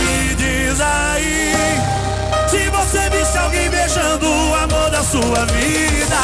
me 0.00 0.34
diz 0.34 0.80
aí. 0.80 1.80
Se 2.50 2.68
você 2.70 3.08
visse 3.10 3.38
alguém 3.38 3.70
beijando 3.70 4.26
o 4.28 4.54
amor 4.56 4.90
da 4.90 5.04
sua 5.04 5.44
vida, 5.46 6.16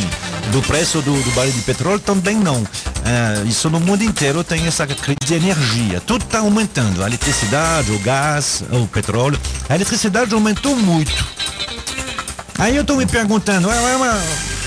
Do 0.52 0.60
preço 0.62 1.00
do, 1.00 1.14
do 1.22 1.30
barril 1.30 1.52
de 1.52 1.62
petróleo 1.62 1.98
também 1.98 2.36
não. 2.36 2.62
É, 3.04 3.48
isso 3.48 3.70
no 3.70 3.80
mundo 3.80 4.04
inteiro 4.04 4.44
tem 4.44 4.66
essa 4.66 4.86
crise 4.86 5.16
de 5.24 5.34
energia. 5.34 6.00
Tudo 6.00 6.24
está 6.24 6.40
aumentando. 6.40 7.02
A 7.02 7.06
eletricidade, 7.06 7.90
o 7.90 7.98
gás, 8.00 8.62
o 8.70 8.86
petróleo. 8.86 9.40
A 9.68 9.74
eletricidade 9.74 10.34
aumentou 10.34 10.76
muito. 10.76 11.26
Aí 12.58 12.76
eu 12.76 12.82
estou 12.82 12.96
me 12.96 13.06
perguntando, 13.06 13.70
é, 13.70 13.92
é 13.92 13.96
uma- 13.96 14.20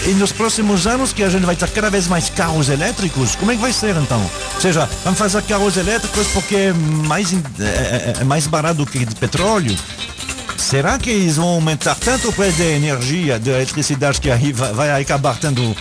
e 0.06 0.12
nos 0.14 0.32
próximos 0.32 0.86
anos 0.88 1.12
que 1.12 1.24
a 1.24 1.30
gente 1.30 1.46
vai 1.46 1.56
ter 1.56 1.70
cada 1.70 1.90
vez 1.90 2.08
mais 2.08 2.30
carros 2.30 2.70
elétricos, 2.70 3.36
como 3.36 3.52
é 3.52 3.56
que 3.56 3.62
vai 3.62 3.74
ser 3.74 3.96
então? 3.98 4.22
Ou 4.56 4.62
seja, 4.62 4.88
vamos 5.04 5.20
fazer 5.20 5.42
carros 5.44 5.76
elétricos 5.78 6.28
porque 6.28 6.56
é 6.56 6.74
mais, 6.74 7.34
in- 7.34 7.44
é, 7.60 7.64
é- 7.64 8.14
é 8.22 8.24
mais 8.24 8.48
barato 8.48 8.86
que 8.86 9.04
de 9.06 9.16
petróleo? 9.16 9.76
Será 10.58 10.98
que 10.98 11.10
eles 11.10 11.36
vão 11.38 11.48
aumentar 11.50 11.96
tanto 11.96 12.30
o 12.30 12.34
preço 12.34 12.58
da 12.58 12.66
energia, 12.66 13.38
da 13.40 13.52
eletricidade, 13.52 14.20
que 14.20 14.30
aí 14.32 14.52
vai, 14.52 14.74
vai 14.74 15.02
acabar 15.02 15.38
tendo. 15.38 15.76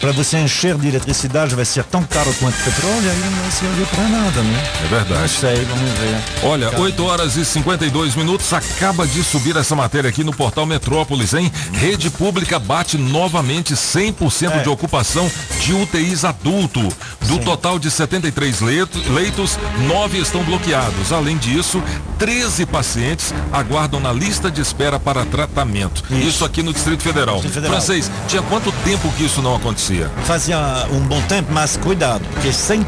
Para 0.00 0.10
você 0.12 0.38
encher 0.38 0.76
de 0.76 0.88
eletricidade 0.88 1.54
vai 1.54 1.64
ser 1.64 1.84
tão 1.84 2.02
caro 2.02 2.32
quanto 2.40 2.56
petróleo, 2.64 3.10
aí 3.10 3.18
não 3.30 3.38
vai 3.42 3.50
servir 3.50 3.86
para 3.86 4.08
nada, 4.08 4.42
né? 4.42 4.70
É 4.84 4.88
verdade. 4.88 5.20
Não 5.20 5.28
sei, 5.28 5.64
vamos 5.64 5.98
ver. 5.98 6.18
Olha, 6.42 6.80
8 6.80 7.04
horas 7.04 7.36
e 7.36 7.44
52 7.44 8.16
minutos. 8.16 8.52
Acaba 8.52 9.06
de 9.06 9.22
subir 9.22 9.56
essa 9.56 9.76
matéria 9.76 10.10
aqui 10.10 10.24
no 10.24 10.32
portal 10.32 10.66
Metrópolis, 10.66 11.32
hein? 11.32 11.50
Rede 11.72 12.10
pública 12.10 12.58
bate 12.58 12.98
novamente 12.98 13.74
100% 13.76 14.58
É. 14.58 14.62
de 14.62 14.68
ocupação 14.68 15.30
de 15.60 15.72
UTIs 15.72 16.24
adulto. 16.24 16.80
Do 17.22 17.38
total 17.38 17.78
de 17.78 17.90
73 17.90 18.60
leito- 18.60 18.98
leitos, 19.12 19.58
9 19.86 20.18
estão 20.18 20.42
bloqueados. 20.42 21.12
Além 21.12 21.36
disso, 21.36 21.80
13 22.18 22.66
pacientes 22.66 23.32
aguardam 23.52 24.00
na 24.00 24.12
lista 24.12 24.50
de 24.50 24.60
espera 24.60 24.98
para 24.98 25.24
tratamento. 25.24 26.02
Isso, 26.10 26.44
aqui 26.44 26.62
no 26.62 26.72
Distrito 26.72 27.02
Federal. 27.02 27.36
Distrito 27.36 27.54
Federal. 27.54 27.76
Francês, 27.76 28.10
tinha 28.26 28.42
quanto 28.42 28.72
tempo 28.84 29.08
que 29.16 29.24
isso 29.24 29.40
não 29.40 29.54
acontecia? 29.68 30.10
fazia 30.24 30.58
um 30.90 31.00
bom 31.00 31.20
tempo, 31.22 31.52
mas 31.52 31.76
cuidado, 31.76 32.24
porque 32.32 32.48
100% 32.48 32.84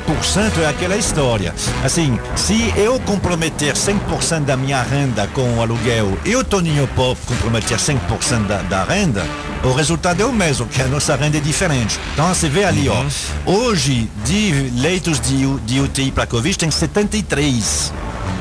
é 0.62 0.66
aquela 0.66 0.96
história. 0.96 1.54
Assim, 1.84 2.18
se 2.36 2.72
eu 2.76 2.98
comprometer 3.00 3.74
100% 3.74 4.44
da 4.44 4.56
minha 4.56 4.82
renda 4.82 5.26
com 5.28 5.56
o 5.56 5.60
aluguel 5.62 6.16
e 6.24 6.34
o 6.36 6.44
Toninho 6.44 6.86
Pop 6.88 7.20
comprometer 7.26 7.78
100% 7.78 8.46
da, 8.46 8.62
da 8.62 8.84
renda, 8.84 9.24
o 9.62 9.72
resultado 9.72 10.22
é 10.22 10.24
o 10.24 10.32
mesmo, 10.32 10.66
que 10.66 10.80
a 10.80 10.86
nossa 10.86 11.14
renda 11.16 11.36
é 11.36 11.40
diferente. 11.40 11.98
Então 12.12 12.28
você 12.28 12.48
vê 12.48 12.64
ali, 12.64 12.88
ó, 12.88 13.04
hoje 13.44 14.10
de 14.24 14.70
leitos 14.76 15.20
de, 15.20 15.46
de 15.60 15.80
UTI 15.80 16.10
para 16.10 16.26
Covid 16.26 16.56
tem 16.56 16.70
73. 16.70 17.92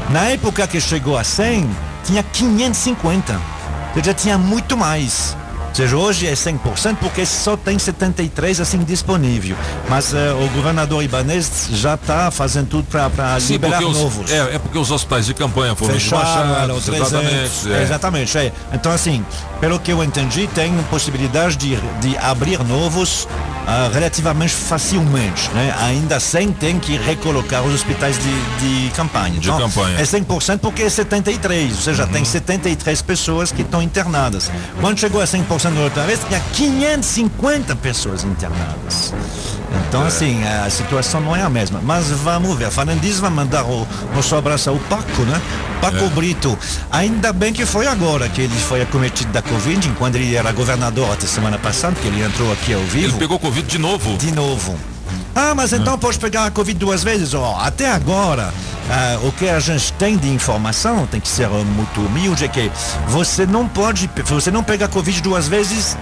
Na 0.09 0.25
época 0.25 0.65
que 0.67 0.79
chegou 0.79 1.17
a 1.17 1.23
100, 1.23 1.69
tinha 2.03 2.23
550. 2.23 3.33
Ou 3.33 3.93
seja, 3.95 4.13
tinha 4.13 4.37
muito 4.37 4.77
mais. 4.77 5.35
Ou 5.69 5.75
seja, 5.75 5.97
hoje 5.97 6.27
é 6.27 6.33
100% 6.33 6.97
porque 6.99 7.25
só 7.25 7.55
tem 7.55 7.77
73 7.79 8.59
assim 8.59 8.79
disponível. 8.83 9.55
Mas 9.87 10.13
eh, 10.13 10.31
o 10.33 10.47
governador 10.49 11.03
Ibanez 11.03 11.69
já 11.71 11.93
está 11.93 12.31
fazendo 12.31 12.67
tudo 12.67 12.85
para 12.85 13.37
liberar 13.39 13.83
os, 13.83 13.97
novos. 13.97 14.31
é, 14.31 14.55
é 14.55 14.59
porque 14.59 14.77
os 14.77 14.91
hospitais 14.91 15.25
de 15.25 15.33
campanha 15.33 15.75
foram 15.75 15.93
Fecharam, 15.93 16.75
despachados. 16.75 16.85
300, 16.85 17.13
Exatamente. 17.13 17.71
é. 17.71 17.83
exatamente. 17.83 18.37
é. 18.37 18.53
Então, 18.73 18.91
assim, 18.91 19.23
pelo 19.59 19.79
que 19.79 19.91
eu 19.91 20.03
entendi, 20.03 20.47
tem 20.47 20.73
possibilidade 20.89 21.55
de, 21.57 21.75
de 21.99 22.17
abrir 22.17 22.63
novos 22.63 23.27
ah, 23.67 23.89
relativamente 23.93 24.53
facilmente. 24.53 25.49
Né? 25.51 25.75
Ainda 25.79 26.15
assim, 26.15 26.51
tem 26.51 26.79
que 26.79 26.97
recolocar 26.97 27.61
os 27.63 27.73
hospitais 27.73 28.17
de, 28.17 28.87
de 28.87 28.91
campanha. 28.91 29.39
De 29.39 29.49
Então, 29.49 29.59
campanha. 29.59 29.99
É 29.99 30.03
100% 30.03 30.59
porque 30.59 30.83
é 30.83 30.89
73, 30.89 31.71
ou 31.75 31.81
seja, 31.81 32.07
tem 32.07 32.25
73 32.25 33.01
pessoas 33.01 33.51
que 33.51 33.61
estão 33.61 33.81
internadas. 33.81 34.49
Quando 34.81 34.99
chegou 34.99 35.21
a 35.21 35.25
100% 35.25 35.75
da 35.75 35.81
outra 35.81 36.03
vez, 36.03 36.19
tinha 36.27 36.39
550 36.53 37.75
pessoas 37.75 38.23
internadas. 38.23 39.13
Então, 39.87 40.03
assim, 40.03 40.43
a 40.43 40.69
situação 40.69 41.21
não 41.21 41.35
é 41.35 41.41
a 41.41 41.49
mesma. 41.49 41.79
Mas 41.83 42.07
vamos 42.09 42.57
ver. 42.57 42.71
Falando 42.71 42.99
disso, 43.01 43.21
vamos 43.21 43.35
mandar 43.35 43.63
o 43.65 43.87
nosso 44.15 44.35
abraço 44.35 44.69
ao 44.69 44.77
Paco, 44.77 45.21
né? 45.23 45.39
Paco 45.81 45.97
É. 45.97 46.09
Brito. 46.09 46.57
Ainda 46.91 47.31
bem 47.31 47.53
que 47.53 47.65
foi 47.65 47.87
agora 47.87 48.27
que 48.29 48.41
ele 48.41 48.55
foi 48.55 48.81
acometido 48.81 49.31
da 49.31 49.41
Covid, 49.49 49.89
enquanto 49.89 50.15
ele 50.15 50.35
era 50.35 50.51
governador 50.51 51.11
até 51.11 51.25
semana 51.25 51.57
passada, 51.57 51.95
que 51.99 52.07
ele 52.07 52.23
entrou 52.23 52.51
aqui 52.53 52.71
ao 52.71 52.81
vivo. 52.81 53.07
Ele 53.07 53.17
pegou 53.17 53.39
Covid 53.39 53.67
de 53.67 53.79
novo? 53.79 54.15
De 54.17 54.31
novo. 54.31 54.77
Ah, 55.35 55.55
mas 55.55 55.73
então 55.73 55.97
pode 55.97 56.19
pegar 56.19 56.45
a 56.45 56.51
Covid 56.51 56.77
duas 56.77 57.03
vezes? 57.03 57.33
Ó, 57.33 57.57
até 57.59 57.89
agora, 57.89 58.53
ah, 58.89 59.17
o 59.23 59.31
que 59.31 59.49
a 59.49 59.59
gente 59.59 59.91
tem 59.93 60.17
de 60.17 60.29
informação, 60.29 61.07
tem 61.07 61.19
que 61.19 61.27
ser 61.27 61.49
muito 61.49 61.99
humilde, 61.99 62.45
é 62.45 62.47
que 62.47 62.71
você 63.07 63.45
não 63.45 63.67
pode, 63.67 64.09
você 64.23 64.51
não 64.51 64.63
pega 64.63 64.85
a 64.85 64.87
Covid 64.87 65.19
duas 65.21 65.47
vezes 65.47 65.97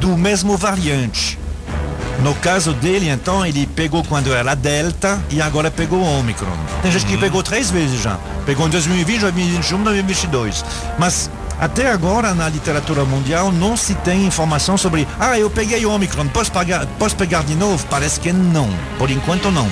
do 0.00 0.16
mesmo 0.16 0.56
variante. 0.56 1.38
No 2.22 2.34
caso 2.36 2.72
dele, 2.72 3.10
então, 3.10 3.44
ele 3.44 3.66
pegou 3.66 4.02
quando 4.02 4.32
era 4.32 4.54
Delta 4.54 5.22
e 5.30 5.42
agora 5.42 5.70
pegou 5.70 5.98
o 5.98 6.18
Omicron. 6.18 6.56
Tem 6.80 6.90
gente 6.90 7.04
que 7.04 7.18
pegou 7.18 7.42
três 7.42 7.70
vezes 7.70 8.00
já. 8.00 8.18
Pegou 8.46 8.66
em 8.66 8.70
2020, 8.70 9.20
2021, 9.20 9.82
2022. 9.82 10.64
Mas 10.98 11.30
até 11.60 11.90
agora, 11.90 12.34
na 12.34 12.48
literatura 12.48 13.04
mundial, 13.04 13.50
não 13.50 13.76
se 13.76 13.94
tem 13.96 14.26
informação 14.26 14.76
sobre 14.76 15.06
ah, 15.18 15.38
eu 15.38 15.48
peguei 15.50 15.84
o 15.86 15.90
Omicron, 15.90 16.26
posso, 16.28 16.52
pagar, 16.52 16.86
posso 16.98 17.16
pegar 17.16 17.42
de 17.44 17.54
novo? 17.54 17.84
Parece 17.88 18.20
que 18.20 18.32
não. 18.32 18.68
Por 18.98 19.10
enquanto, 19.10 19.50
não. 19.50 19.68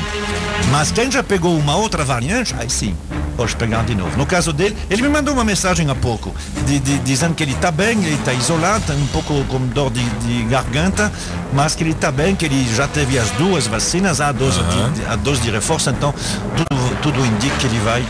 Mas 0.71 0.91
quem 0.91 1.11
já 1.11 1.23
pegou 1.23 1.57
uma 1.59 1.77
outra 1.77 2.05
variante, 2.05 2.55
aí 2.59 2.71
sim, 2.71 2.97
pode 3.37 3.55
pegar 3.57 3.85
de 3.85 3.95
novo. 3.95 4.17
No 4.17 4.25
caso 4.25 4.53
dele, 4.53 4.77
ele 4.89 5.03
me 5.03 5.09
mandou 5.09 5.35
uma 5.35 5.45
mensagem 5.45 5.91
há 5.91 5.95
pouco, 5.95 6.35
de- 6.67 6.79
de- 6.79 6.99
dizendo 7.01 7.35
que 7.35 7.43
ele 7.43 7.53
está 7.53 7.71
bem, 7.71 7.99
ele 8.03 8.15
está 8.15 8.33
isolado, 8.33 8.83
tem 8.87 8.97
um 8.97 9.07
pouco 9.09 9.45
com 9.45 9.59
dor 9.67 9.91
de, 9.91 10.03
de 10.21 10.43
garganta, 10.45 11.13
mas 11.53 11.75
que 11.75 11.83
ele 11.83 11.91
está 11.91 12.11
bem, 12.11 12.35
que 12.35 12.47
ele 12.47 12.67
já 12.75 12.89
teve 12.89 13.19
as 13.19 13.29
duas 13.33 13.67
vacinas, 13.67 14.21
a 14.23 14.33
dose, 14.33 14.61
de, 14.63 14.91
de- 15.01 15.07
a 15.07 15.17
dose 15.17 15.41
de 15.43 15.51
reforço, 15.51 15.91
então 15.91 16.15
tudo, 16.57 16.97
tudo 17.03 17.27
indica 17.27 17.57
que 17.59 17.67
ele 17.67 17.79
vai 17.81 18.03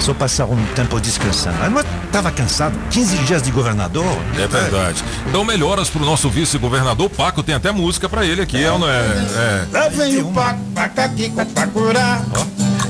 só 0.00 0.14
passar 0.14 0.46
um 0.46 0.64
tempo 0.74 0.98
descansando. 1.00 1.56
Mas 1.70 1.84
estava 2.04 2.30
cansado, 2.30 2.78
15 2.90 3.18
dias 3.18 3.42
de 3.42 3.50
governador. 3.50 4.04
É 4.38 4.46
verdade. 4.46 5.02
Então 5.26 5.44
melhoras 5.44 5.88
pro 5.90 6.04
nosso 6.04 6.28
vice-governador 6.30 7.10
Paco, 7.10 7.42
tem 7.42 7.54
até 7.54 7.72
música 7.72 8.08
pra 8.08 8.24
ele 8.24 8.42
aqui, 8.42 8.62
é 8.62 8.70
ou 8.70 8.78
não 8.78 8.88
é? 8.88 9.00
É. 9.00 9.66
Lá 9.72 9.88
vem 9.88 10.22
o 10.22 10.32
Paco, 10.32 10.60
Paco 10.74 11.00
aqui 11.00 11.30
pra 11.30 11.66
curar. 11.66 12.22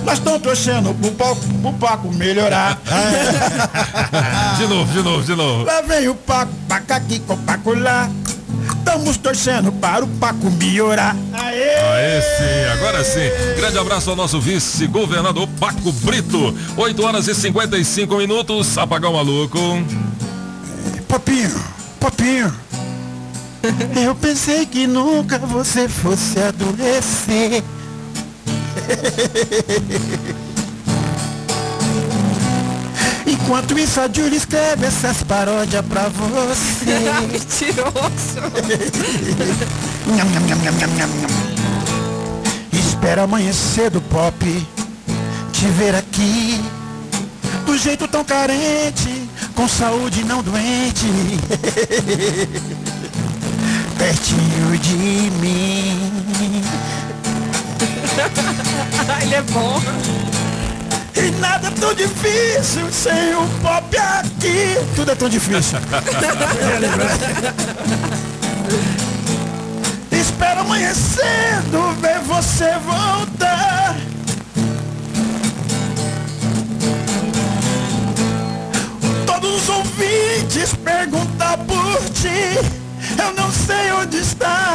Nós 0.04 0.18
estamos 0.18 0.40
torcendo 0.40 0.94
pro 0.94 1.10
Paco, 1.12 1.40
pro 1.62 1.72
Paco 1.72 2.12
melhorar. 2.14 2.78
De 4.56 4.66
novo, 4.66 4.92
de 4.92 5.02
novo, 5.02 5.22
de 5.22 5.34
novo. 5.34 5.64
Lá 5.64 5.82
vem 5.82 6.08
o 6.08 6.14
Paco, 6.14 6.52
Paco 6.68 6.92
aqui 6.92 7.20
pra 7.44 7.58
curar. 7.58 8.08
Estamos 8.96 9.06
Vamos 9.06 9.16
torcendo 9.18 9.70
para 9.72 10.04
o 10.04 10.08
Paco 10.08 10.50
melhorar. 10.50 11.14
Aê, 11.34 12.20
sim, 12.22 12.64
agora 12.72 13.04
sim. 13.04 13.28
Grande 13.56 13.78
abraço 13.78 14.08
ao 14.08 14.16
nosso 14.16 14.40
vice-governador 14.40 15.46
Paco 15.60 15.92
Brito. 15.92 16.56
8 16.76 17.02
horas 17.04 17.28
e 17.28 17.34
55 17.34 18.16
minutos. 18.16 18.78
Apagar 18.78 19.10
o 19.10 19.14
maluco. 19.14 19.58
Papinho, 21.06 21.62
papinho. 22.00 22.54
Eu 24.02 24.14
pensei 24.14 24.64
que 24.64 24.86
nunca 24.86 25.38
você 25.38 25.88
fosse 25.88 26.40
adoecer. 26.40 27.62
Enquanto 33.46 33.78
isso 33.78 34.00
a 34.00 34.08
Julia 34.12 34.36
escreve 34.36 34.86
essas 34.86 35.22
paródias 35.22 35.86
pra 35.86 36.08
você. 36.08 36.98
Mentiroso. 37.30 38.40
Nham, 40.04 40.26
nham, 40.30 40.42
nham, 40.42 40.58
nham, 40.58 40.72
nham, 40.72 40.88
nham, 40.88 41.08
nham. 41.08 41.30
Espera 42.72 43.22
amanhecer 43.22 43.88
do 43.88 44.00
pop 44.00 44.66
te 45.52 45.66
ver 45.78 45.94
aqui 45.94 46.60
do 47.64 47.78
jeito 47.78 48.08
tão 48.08 48.24
carente, 48.24 49.28
com 49.54 49.68
saúde 49.68 50.24
não 50.24 50.42
doente. 50.42 51.06
Pertinho 53.96 54.76
de 54.78 54.96
mim. 55.40 56.64
Ele 59.22 59.34
é 59.36 59.42
bom. 59.42 59.80
E 61.16 61.30
nada 61.40 61.68
é 61.68 61.70
tão 61.70 61.94
difícil 61.94 62.92
sem 62.92 63.34
o 63.34 63.48
pop 63.62 63.96
aqui. 63.96 64.76
Tudo 64.94 65.12
é 65.12 65.14
tão 65.14 65.30
difícil. 65.30 65.78
Espero 70.12 70.60
amanhecendo 70.60 71.94
ver 72.00 72.20
você 72.20 72.72
voltar. 72.84 73.96
Todos 79.26 79.62
os 79.62 79.68
ouvintes 79.70 80.74
perguntam 80.84 81.58
por 81.66 81.98
ti. 82.10 82.58
Eu 83.18 83.32
não 83.32 83.50
sei 83.50 83.90
onde 83.92 84.18
está. 84.18 84.66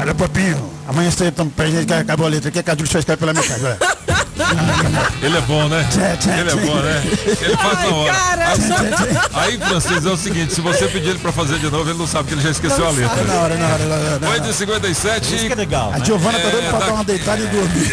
Olha, 0.00 0.14
Papinho, 0.14 0.70
amanhã 0.88 1.10
cedo 1.10 1.28
estamos 1.28 1.52
presentes 1.52 1.84
que 1.84 1.92
acabou 1.92 2.26
a 2.26 2.30
letra 2.30 2.48
aqui, 2.48 2.62
que 2.62 2.70
a 2.70 2.74
Júlia 2.74 2.90
só 2.90 2.98
escreve 3.00 3.20
pela 3.20 3.34
metade. 3.34 3.62
Ele 5.22 5.36
é 5.36 5.40
bom, 5.42 5.68
né? 5.68 5.86
Ele 6.38 6.50
é 6.50 6.54
bom, 6.66 6.76
né? 6.76 7.02
Ele 7.40 7.56
faz 7.56 7.78
na 7.80 7.94
hora. 7.94 8.14
Aí, 9.34 9.58
Francisco, 9.58 10.08
é 10.08 10.12
o 10.12 10.16
seguinte, 10.16 10.54
se 10.54 10.60
você 10.60 10.86
pedir 10.88 11.10
ele 11.10 11.18
pra 11.18 11.30
fazer 11.32 11.58
de 11.58 11.70
novo, 11.70 11.88
ele 11.90 11.98
não 11.98 12.06
sabe 12.06 12.28
que 12.28 12.34
ele 12.34 12.42
já 12.42 12.50
esqueceu 12.50 12.86
a 12.86 12.90
letra. 12.90 13.22
Na 13.24 13.34
hora, 13.34 13.54
na 13.56 13.66
hora, 13.68 13.84
na 13.84 13.94
hora. 13.96 14.18
na 14.18 14.28
hora. 14.28 14.40
8h57. 14.42 15.22
Isso 15.34 15.46
que 15.46 15.52
é 15.52 15.54
legal. 15.54 15.92
A 15.94 15.98
né? 15.98 16.04
Giovana 16.04 16.38
tá 16.38 16.48
doida 16.48 16.66
É, 16.66 16.70
pra 16.70 16.78
tá- 16.78 16.86
dar 16.86 16.92
uma 16.94 17.04
deitada 17.04 17.42
e 17.42 17.46
dormir. 17.46 17.92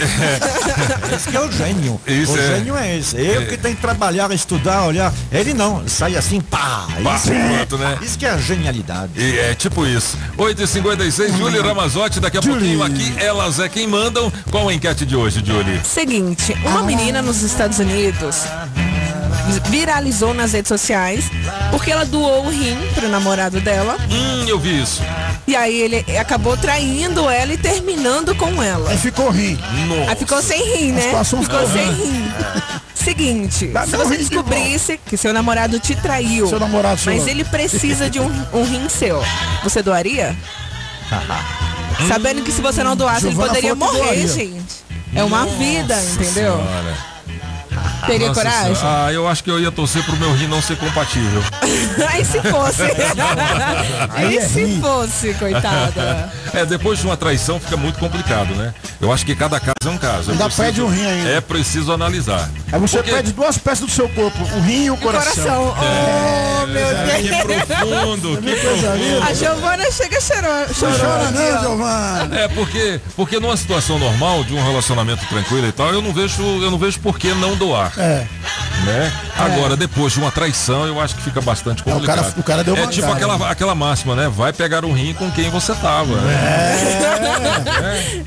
Esse 1.16 1.30
que 1.30 1.38
é 1.38 1.42
o 1.42 1.52
gênio. 1.52 2.02
Isso 2.08 2.34
o 2.34 2.38
é. 2.40 2.48
gênio 2.48 2.78
é 2.78 2.98
esse. 2.98 3.18
Eu 3.18 3.46
que 3.48 3.58
tenho 3.58 3.76
que 3.76 3.82
trabalhar, 3.82 4.32
estudar, 4.32 4.84
olhar. 4.86 5.14
Ele 5.32 5.54
não, 5.54 5.88
sai 5.88 6.16
assim, 6.16 6.40
pá. 6.42 6.88
Pá, 7.04 7.16
Isso, 7.16 7.32
é- 7.32 7.56
pronto, 7.58 7.78
né? 7.78 7.98
isso 8.02 8.18
que 8.18 8.26
é 8.26 8.30
a 8.32 8.38
genialidade. 8.38 9.12
E 9.16 9.40
é 9.40 9.54
tipo 9.54 9.86
isso. 9.86 10.18
8h56, 10.38 11.38
Julie 11.38 11.62
Ramazotti, 11.62 12.20
daqui 12.20 12.38
a 12.38 12.42
pouquinho 12.42 12.84
aqui, 12.84 13.14
elas 13.18 13.60
é 13.60 13.68
quem 13.70 13.88
mandam. 13.88 14.32
Qual 14.52 14.68
a 14.70 14.74
enquete 14.74 15.06
de 15.06 15.16
hoje, 15.16 15.44
Julie? 15.46 15.82
Seguinte, 15.84 16.37
uma 16.66 16.84
menina 16.84 17.22
nos 17.22 17.42
Estados 17.42 17.80
Unidos 17.80 18.44
viralizou 19.70 20.34
nas 20.34 20.52
redes 20.52 20.68
sociais 20.68 21.26
porque 21.72 21.90
ela 21.90 22.06
doou 22.06 22.46
o 22.46 22.50
rim 22.50 22.78
pro 22.94 23.08
namorado 23.08 23.62
dela. 23.62 23.96
Hum, 24.12 24.46
eu 24.48 24.60
vi 24.60 24.82
isso. 24.82 25.02
E 25.48 25.56
aí 25.56 25.80
ele 25.82 26.06
acabou 26.18 26.58
traindo 26.58 27.30
ela 27.30 27.54
e 27.54 27.58
terminando 27.58 28.36
com 28.36 28.62
ela. 28.62 28.90
Aí 28.90 28.98
ficou 28.98 29.30
rim. 29.30 29.58
Aí 30.10 30.16
ficou 30.16 30.42
sem 30.42 30.62
rim, 30.78 30.92
né? 30.92 31.02
situação 31.02 31.42
Ficou 31.42 31.60
ficou 31.60 31.74
sem 31.74 31.86
ruim. 31.86 32.06
rim. 32.12 32.32
Seguinte, 32.94 33.68
Dá 33.68 33.86
se 33.88 33.96
você 33.96 34.18
descobrisse 34.18 35.00
que 35.06 35.16
seu 35.16 35.32
namorado 35.32 35.80
te 35.80 35.96
traiu, 35.96 36.46
Seu 36.48 36.60
namorado 36.60 37.00
mas 37.06 37.20
sou 37.20 37.24
eu. 37.24 37.30
ele 37.30 37.46
precisa 37.46 38.10
de 38.10 38.20
um, 38.20 38.30
um 38.54 38.64
rim 38.66 38.90
seu, 38.90 39.24
você 39.64 39.82
doaria? 39.82 40.36
Sabendo 42.10 42.44
que 42.44 42.52
se 42.52 42.60
você 42.62 42.84
não 42.84 42.98
doasse, 42.98 43.28
ele 43.28 43.32
Giovana 43.36 43.54
poderia 43.54 43.76
falou 43.78 43.88
que 43.94 43.98
morrer, 43.98 44.08
doaria. 44.10 44.28
gente. 44.28 44.87
É 45.18 45.24
uma 45.24 45.48
vida, 45.48 46.00
entendeu? 46.04 46.58
Senhora. 46.58 47.17
Teria 48.06 48.28
Nossa 48.30 48.42
coragem? 48.42 48.76
Senhora. 48.76 49.06
Ah, 49.06 49.14
eu 49.14 49.28
acho 49.28 49.44
que 49.44 49.52
eu 49.52 49.60
ia 49.60 49.72
torcer 49.72 50.04
pro 50.04 50.16
meu 50.18 50.34
rim 50.34 50.48
não 50.48 50.62
ser 50.62 50.78
compatível. 50.78 51.42
Aí 52.12 52.24
se 52.26 52.42
fosse. 52.42 52.84
Aí 54.14 54.34
e 54.34 54.38
é 54.38 54.42
se 54.48 54.64
rim. 54.66 54.82
fosse, 54.82 55.34
coitada. 55.34 56.32
É, 56.54 56.66
depois 56.66 57.00
de 57.00 57.06
uma 57.06 57.18
traição 57.18 57.60
fica 57.60 57.76
muito 57.78 58.00
complicado, 58.00 58.54
né? 58.56 58.74
Eu 59.02 59.12
acho 59.12 59.26
que 59.26 59.36
cada 59.36 59.60
caso 59.60 59.74
é 59.86 59.90
um 59.90 59.98
caso. 59.98 60.30
É 60.30 60.34
Ainda 60.34 60.46
preciso- 60.46 60.64
pede 60.66 60.82
um 60.82 60.88
rim 60.90 61.06
ainda. 61.06 61.30
É 61.30 61.42
preciso 61.42 61.92
analisar. 61.92 62.50
Aí 62.72 62.80
você 62.80 62.98
Porque- 62.98 63.12
perde 63.12 63.32
duas 63.32 63.58
peças 63.58 63.86
do 63.86 63.92
seu 63.92 64.08
corpo, 64.10 64.42
o 64.44 64.62
rim 64.62 64.86
e 64.86 64.92
o 64.92 64.98
coração. 64.98 65.44
coração. 65.44 65.76
Oh, 65.78 66.68
meu 66.68 66.88
Que 66.88 67.30
Deus. 67.30 67.64
profundo, 67.66 68.38
que 68.42 68.56
profundo. 68.56 69.24
A 69.28 69.34
Giovana 69.34 69.92
chega 69.92 70.20
chorando. 70.22 70.74
chora 70.74 71.32
não, 71.32 71.62
Giovana. 71.62 72.36
É 72.40 72.48
porque, 72.48 73.00
porque 73.16 73.40
numa 73.40 73.56
situação 73.58 74.00
normal 74.00 74.44
de 74.44 74.54
um 74.54 74.64
relacionamento 74.64 75.26
tranquilo 75.28 75.68
e 75.68 75.72
tal, 75.72 75.88
eu 75.94 76.02
não 76.02 76.14
vejo, 76.14 76.42
eu 76.42 76.72
não 76.72 76.78
vejo 76.78 77.00
por 77.00 77.18
que 77.18 77.34
não 77.34 77.56
doar. 77.68 77.92
É. 77.98 78.26
Né? 78.86 79.12
Agora, 79.38 79.76
depois 79.76 80.14
de 80.14 80.20
uma 80.20 80.32
traição, 80.32 80.86
eu 80.86 81.02
acho 81.02 81.16
que 81.16 81.22
fica 81.24 81.42
bastante 81.42 81.82
É, 81.86 81.90
o 81.90 81.94
complicado. 81.96 82.16
cara- 82.20 82.34
o 82.38 82.44
cara 82.44 82.64
deu 82.64 82.76
é 82.78 82.88
tipo 82.88 83.02
cara, 83.08 83.14
aquela, 83.16 83.52
aquela 83.52 83.76
máxima, 83.76 84.16
né? 84.16 84.30
Vai 84.30 84.54
pegar 84.54 84.86
o 84.86 84.94
rim 84.94 85.14
com 85.14 85.30
quem 85.32 85.50
você 85.50 85.74
tava. 85.76 86.14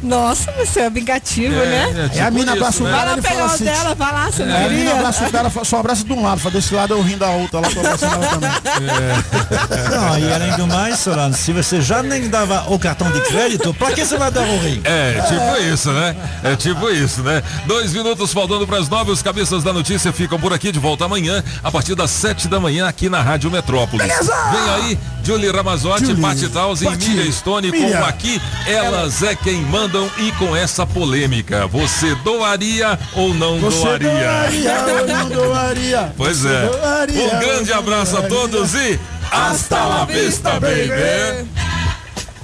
Nossa, 0.03 0.51
você 0.53 0.81
é 0.81 0.91
vingativo, 0.91 1.55
É, 1.55 1.67
né? 1.67 2.05
é 2.05 2.09
tipo 2.09 2.19
É 2.19 2.23
a 2.23 2.31
mina 2.31 2.53
isso, 2.53 2.63
abraça 2.65 2.83
o 2.83 2.87
né? 2.87 2.91
cara 2.91 3.05
Vai 3.11 3.17
lá 3.17 3.23
pegar 3.23 3.43
o 3.43 3.47
assim, 3.47 3.65
dela, 3.65 3.95
vai 3.95 4.13
lá, 4.13 4.27
você 4.31 4.45
não 4.45 4.55
É, 4.57 4.65
a 4.65 4.69
mina 4.69 4.93
abraça 4.93 5.25
o 5.25 5.31
cara, 5.31 5.51
só 5.65 5.79
abraça 5.81 6.05
de 6.05 6.13
um 6.13 6.23
lado, 6.23 6.41
fala 6.41 6.55
desse 6.55 6.75
lado 6.75 6.95
eu 6.95 7.03
rim 7.03 7.17
da 7.19 7.29
outra, 7.29 7.61
lá 7.61 7.69
tô 7.71 7.81
abraçando 7.81 8.15
ela 8.15 8.27
também. 8.29 8.51
Não, 9.91 10.19
e 10.19 10.33
além 10.33 10.57
do 10.57 10.67
mais, 10.67 10.99
Solano, 10.99 11.35
se 11.35 11.53
você 11.53 11.81
já 11.81 12.03
nem 12.03 12.29
dava 12.29 12.65
o 12.69 12.79
cartão 12.79 13.11
de 13.11 13.21
crédito, 13.21 13.73
pra 13.75 13.93
que 13.93 14.05
você 14.05 14.17
vai 14.17 14.31
dar 14.31 14.43
o 14.43 14.59
rim? 14.59 14.81
É, 14.85 15.21
tipo 15.23 15.73
isso, 15.73 15.93
né? 15.93 16.17
É 16.43 16.57
tipo 16.57 16.91
isso, 16.91 17.23
né? 17.23 17.43
Dois 17.67 17.93
minutos 17.93 18.33
faltando 18.33 18.67
para 18.67 18.79
as 18.79 18.89
nove, 18.89 19.11
os 19.21 19.23
cabeças 19.23 19.63
da 19.63 19.71
notícia 19.71 20.11
ficam 20.15 20.41
por 20.41 20.51
aqui 20.51 20.73
de 20.73 20.79
volta 20.79 21.05
amanhã, 21.05 21.45
a 21.63 21.71
partir 21.71 21.95
das 21.95 22.11
sete 22.11 22.49
da 22.49 22.59
manhã, 22.59 22.89
aqui 22.89 23.11
na 23.11 23.21
Rádio 23.21 23.51
Metrópolis. 23.51 24.07
Vem 24.07 24.75
aí, 24.75 24.99
Julie 25.23 25.51
Ramazotti, 25.51 26.07
Julie, 26.07 26.23
Pati 26.23 26.49
Taus 26.49 26.81
e 26.81 26.89
Miriam 26.89 27.31
Stone 27.31 27.71
Miriam. 27.71 27.99
com 28.01 28.05
aqui. 28.07 28.41
Elas 28.67 29.23
é 29.23 29.35
quem 29.35 29.61
mandam 29.61 30.11
e 30.17 30.33
com 30.33 30.57
essa 30.57 30.87
polêmica. 30.87 31.67
Você 31.67 32.15
doaria 32.25 32.99
ou 33.15 33.35
não 33.35 33.61
Você 33.61 33.85
doaria? 33.99 34.09
doaria 34.11 34.85
ou 34.89 35.07
não 35.07 35.29
doaria? 35.53 36.13
Pois 36.17 36.43
é. 36.47 36.67
doaria 36.67 37.23
Um 37.27 37.39
grande 37.41 37.73
abraço 37.75 38.17
a 38.17 38.21
doaria? 38.23 38.39
todos 38.39 38.75
e 38.75 38.99
hasta 39.31 39.85
la 39.85 40.07
vista, 40.07 40.53
baby! 40.53 41.47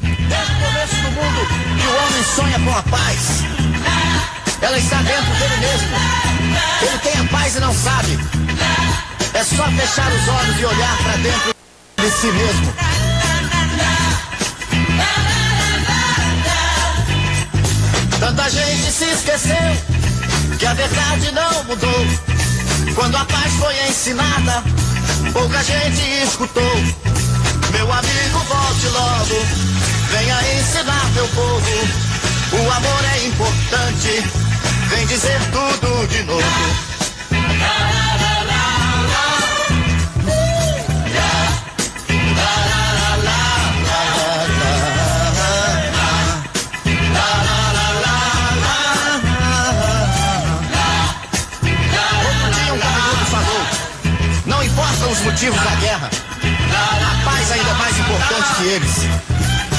Desde 0.02 0.52
o 0.52 0.66
começo 0.66 0.96
do 0.96 1.10
mundo 1.10 1.46
que 1.80 1.86
o 1.86 1.96
homem 1.96 2.22
sonha 2.36 2.60
com 2.60 2.78
a 2.78 2.82
paz. 2.82 3.65
Ela 4.66 4.78
está 4.78 4.96
dentro 4.96 5.32
dele 5.36 5.56
mesmo. 5.58 5.96
Ele 6.82 6.98
tem 6.98 7.20
a 7.20 7.24
paz 7.28 7.54
e 7.54 7.60
não 7.60 7.72
sabe. 7.72 8.18
É 9.32 9.44
só 9.44 9.62
fechar 9.70 10.10
os 10.10 10.28
olhos 10.28 10.60
e 10.60 10.64
olhar 10.64 10.96
para 11.04 11.12
dentro 11.18 11.54
de 11.98 12.10
si 12.10 12.26
mesmo. 12.26 12.74
Tanta 18.18 18.50
gente 18.50 18.90
se 18.90 19.04
esqueceu 19.04 20.56
que 20.58 20.66
a 20.66 20.74
verdade 20.74 21.30
não 21.30 21.64
mudou. 21.64 22.06
Quando 22.96 23.16
a 23.18 23.24
paz 23.24 23.52
foi 23.60 23.88
ensinada, 23.88 24.64
pouca 25.32 25.62
gente 25.62 26.24
escutou. 26.24 26.76
Meu 27.70 27.92
amigo, 27.92 28.38
volte 28.48 28.88
logo. 28.88 29.46
Venha 30.10 30.58
ensinar 30.58 31.08
meu 31.14 31.28
povo. 31.28 32.16
O 32.52 32.72
amor 32.72 33.04
é 33.14 33.26
importante. 33.26 34.45
Vem 34.88 35.06
dizer 35.06 35.40
tudo 35.50 36.06
de 36.06 36.22
novo. 36.22 36.42
Outro 52.24 52.50
dia 52.54 52.72
um 52.72 52.78
caminhoneiro 52.78 53.26
falou: 53.26 53.66
Não 54.46 54.62
importam 54.62 55.10
os 55.10 55.20
motivos 55.20 55.60
da 55.62 55.74
guerra, 55.76 56.10
a 56.10 57.24
paz 57.24 57.52
ainda 57.52 57.70
é 57.70 57.74
mais 57.74 57.98
importante 57.98 58.54
que 58.56 58.64
eles. 58.64 59.45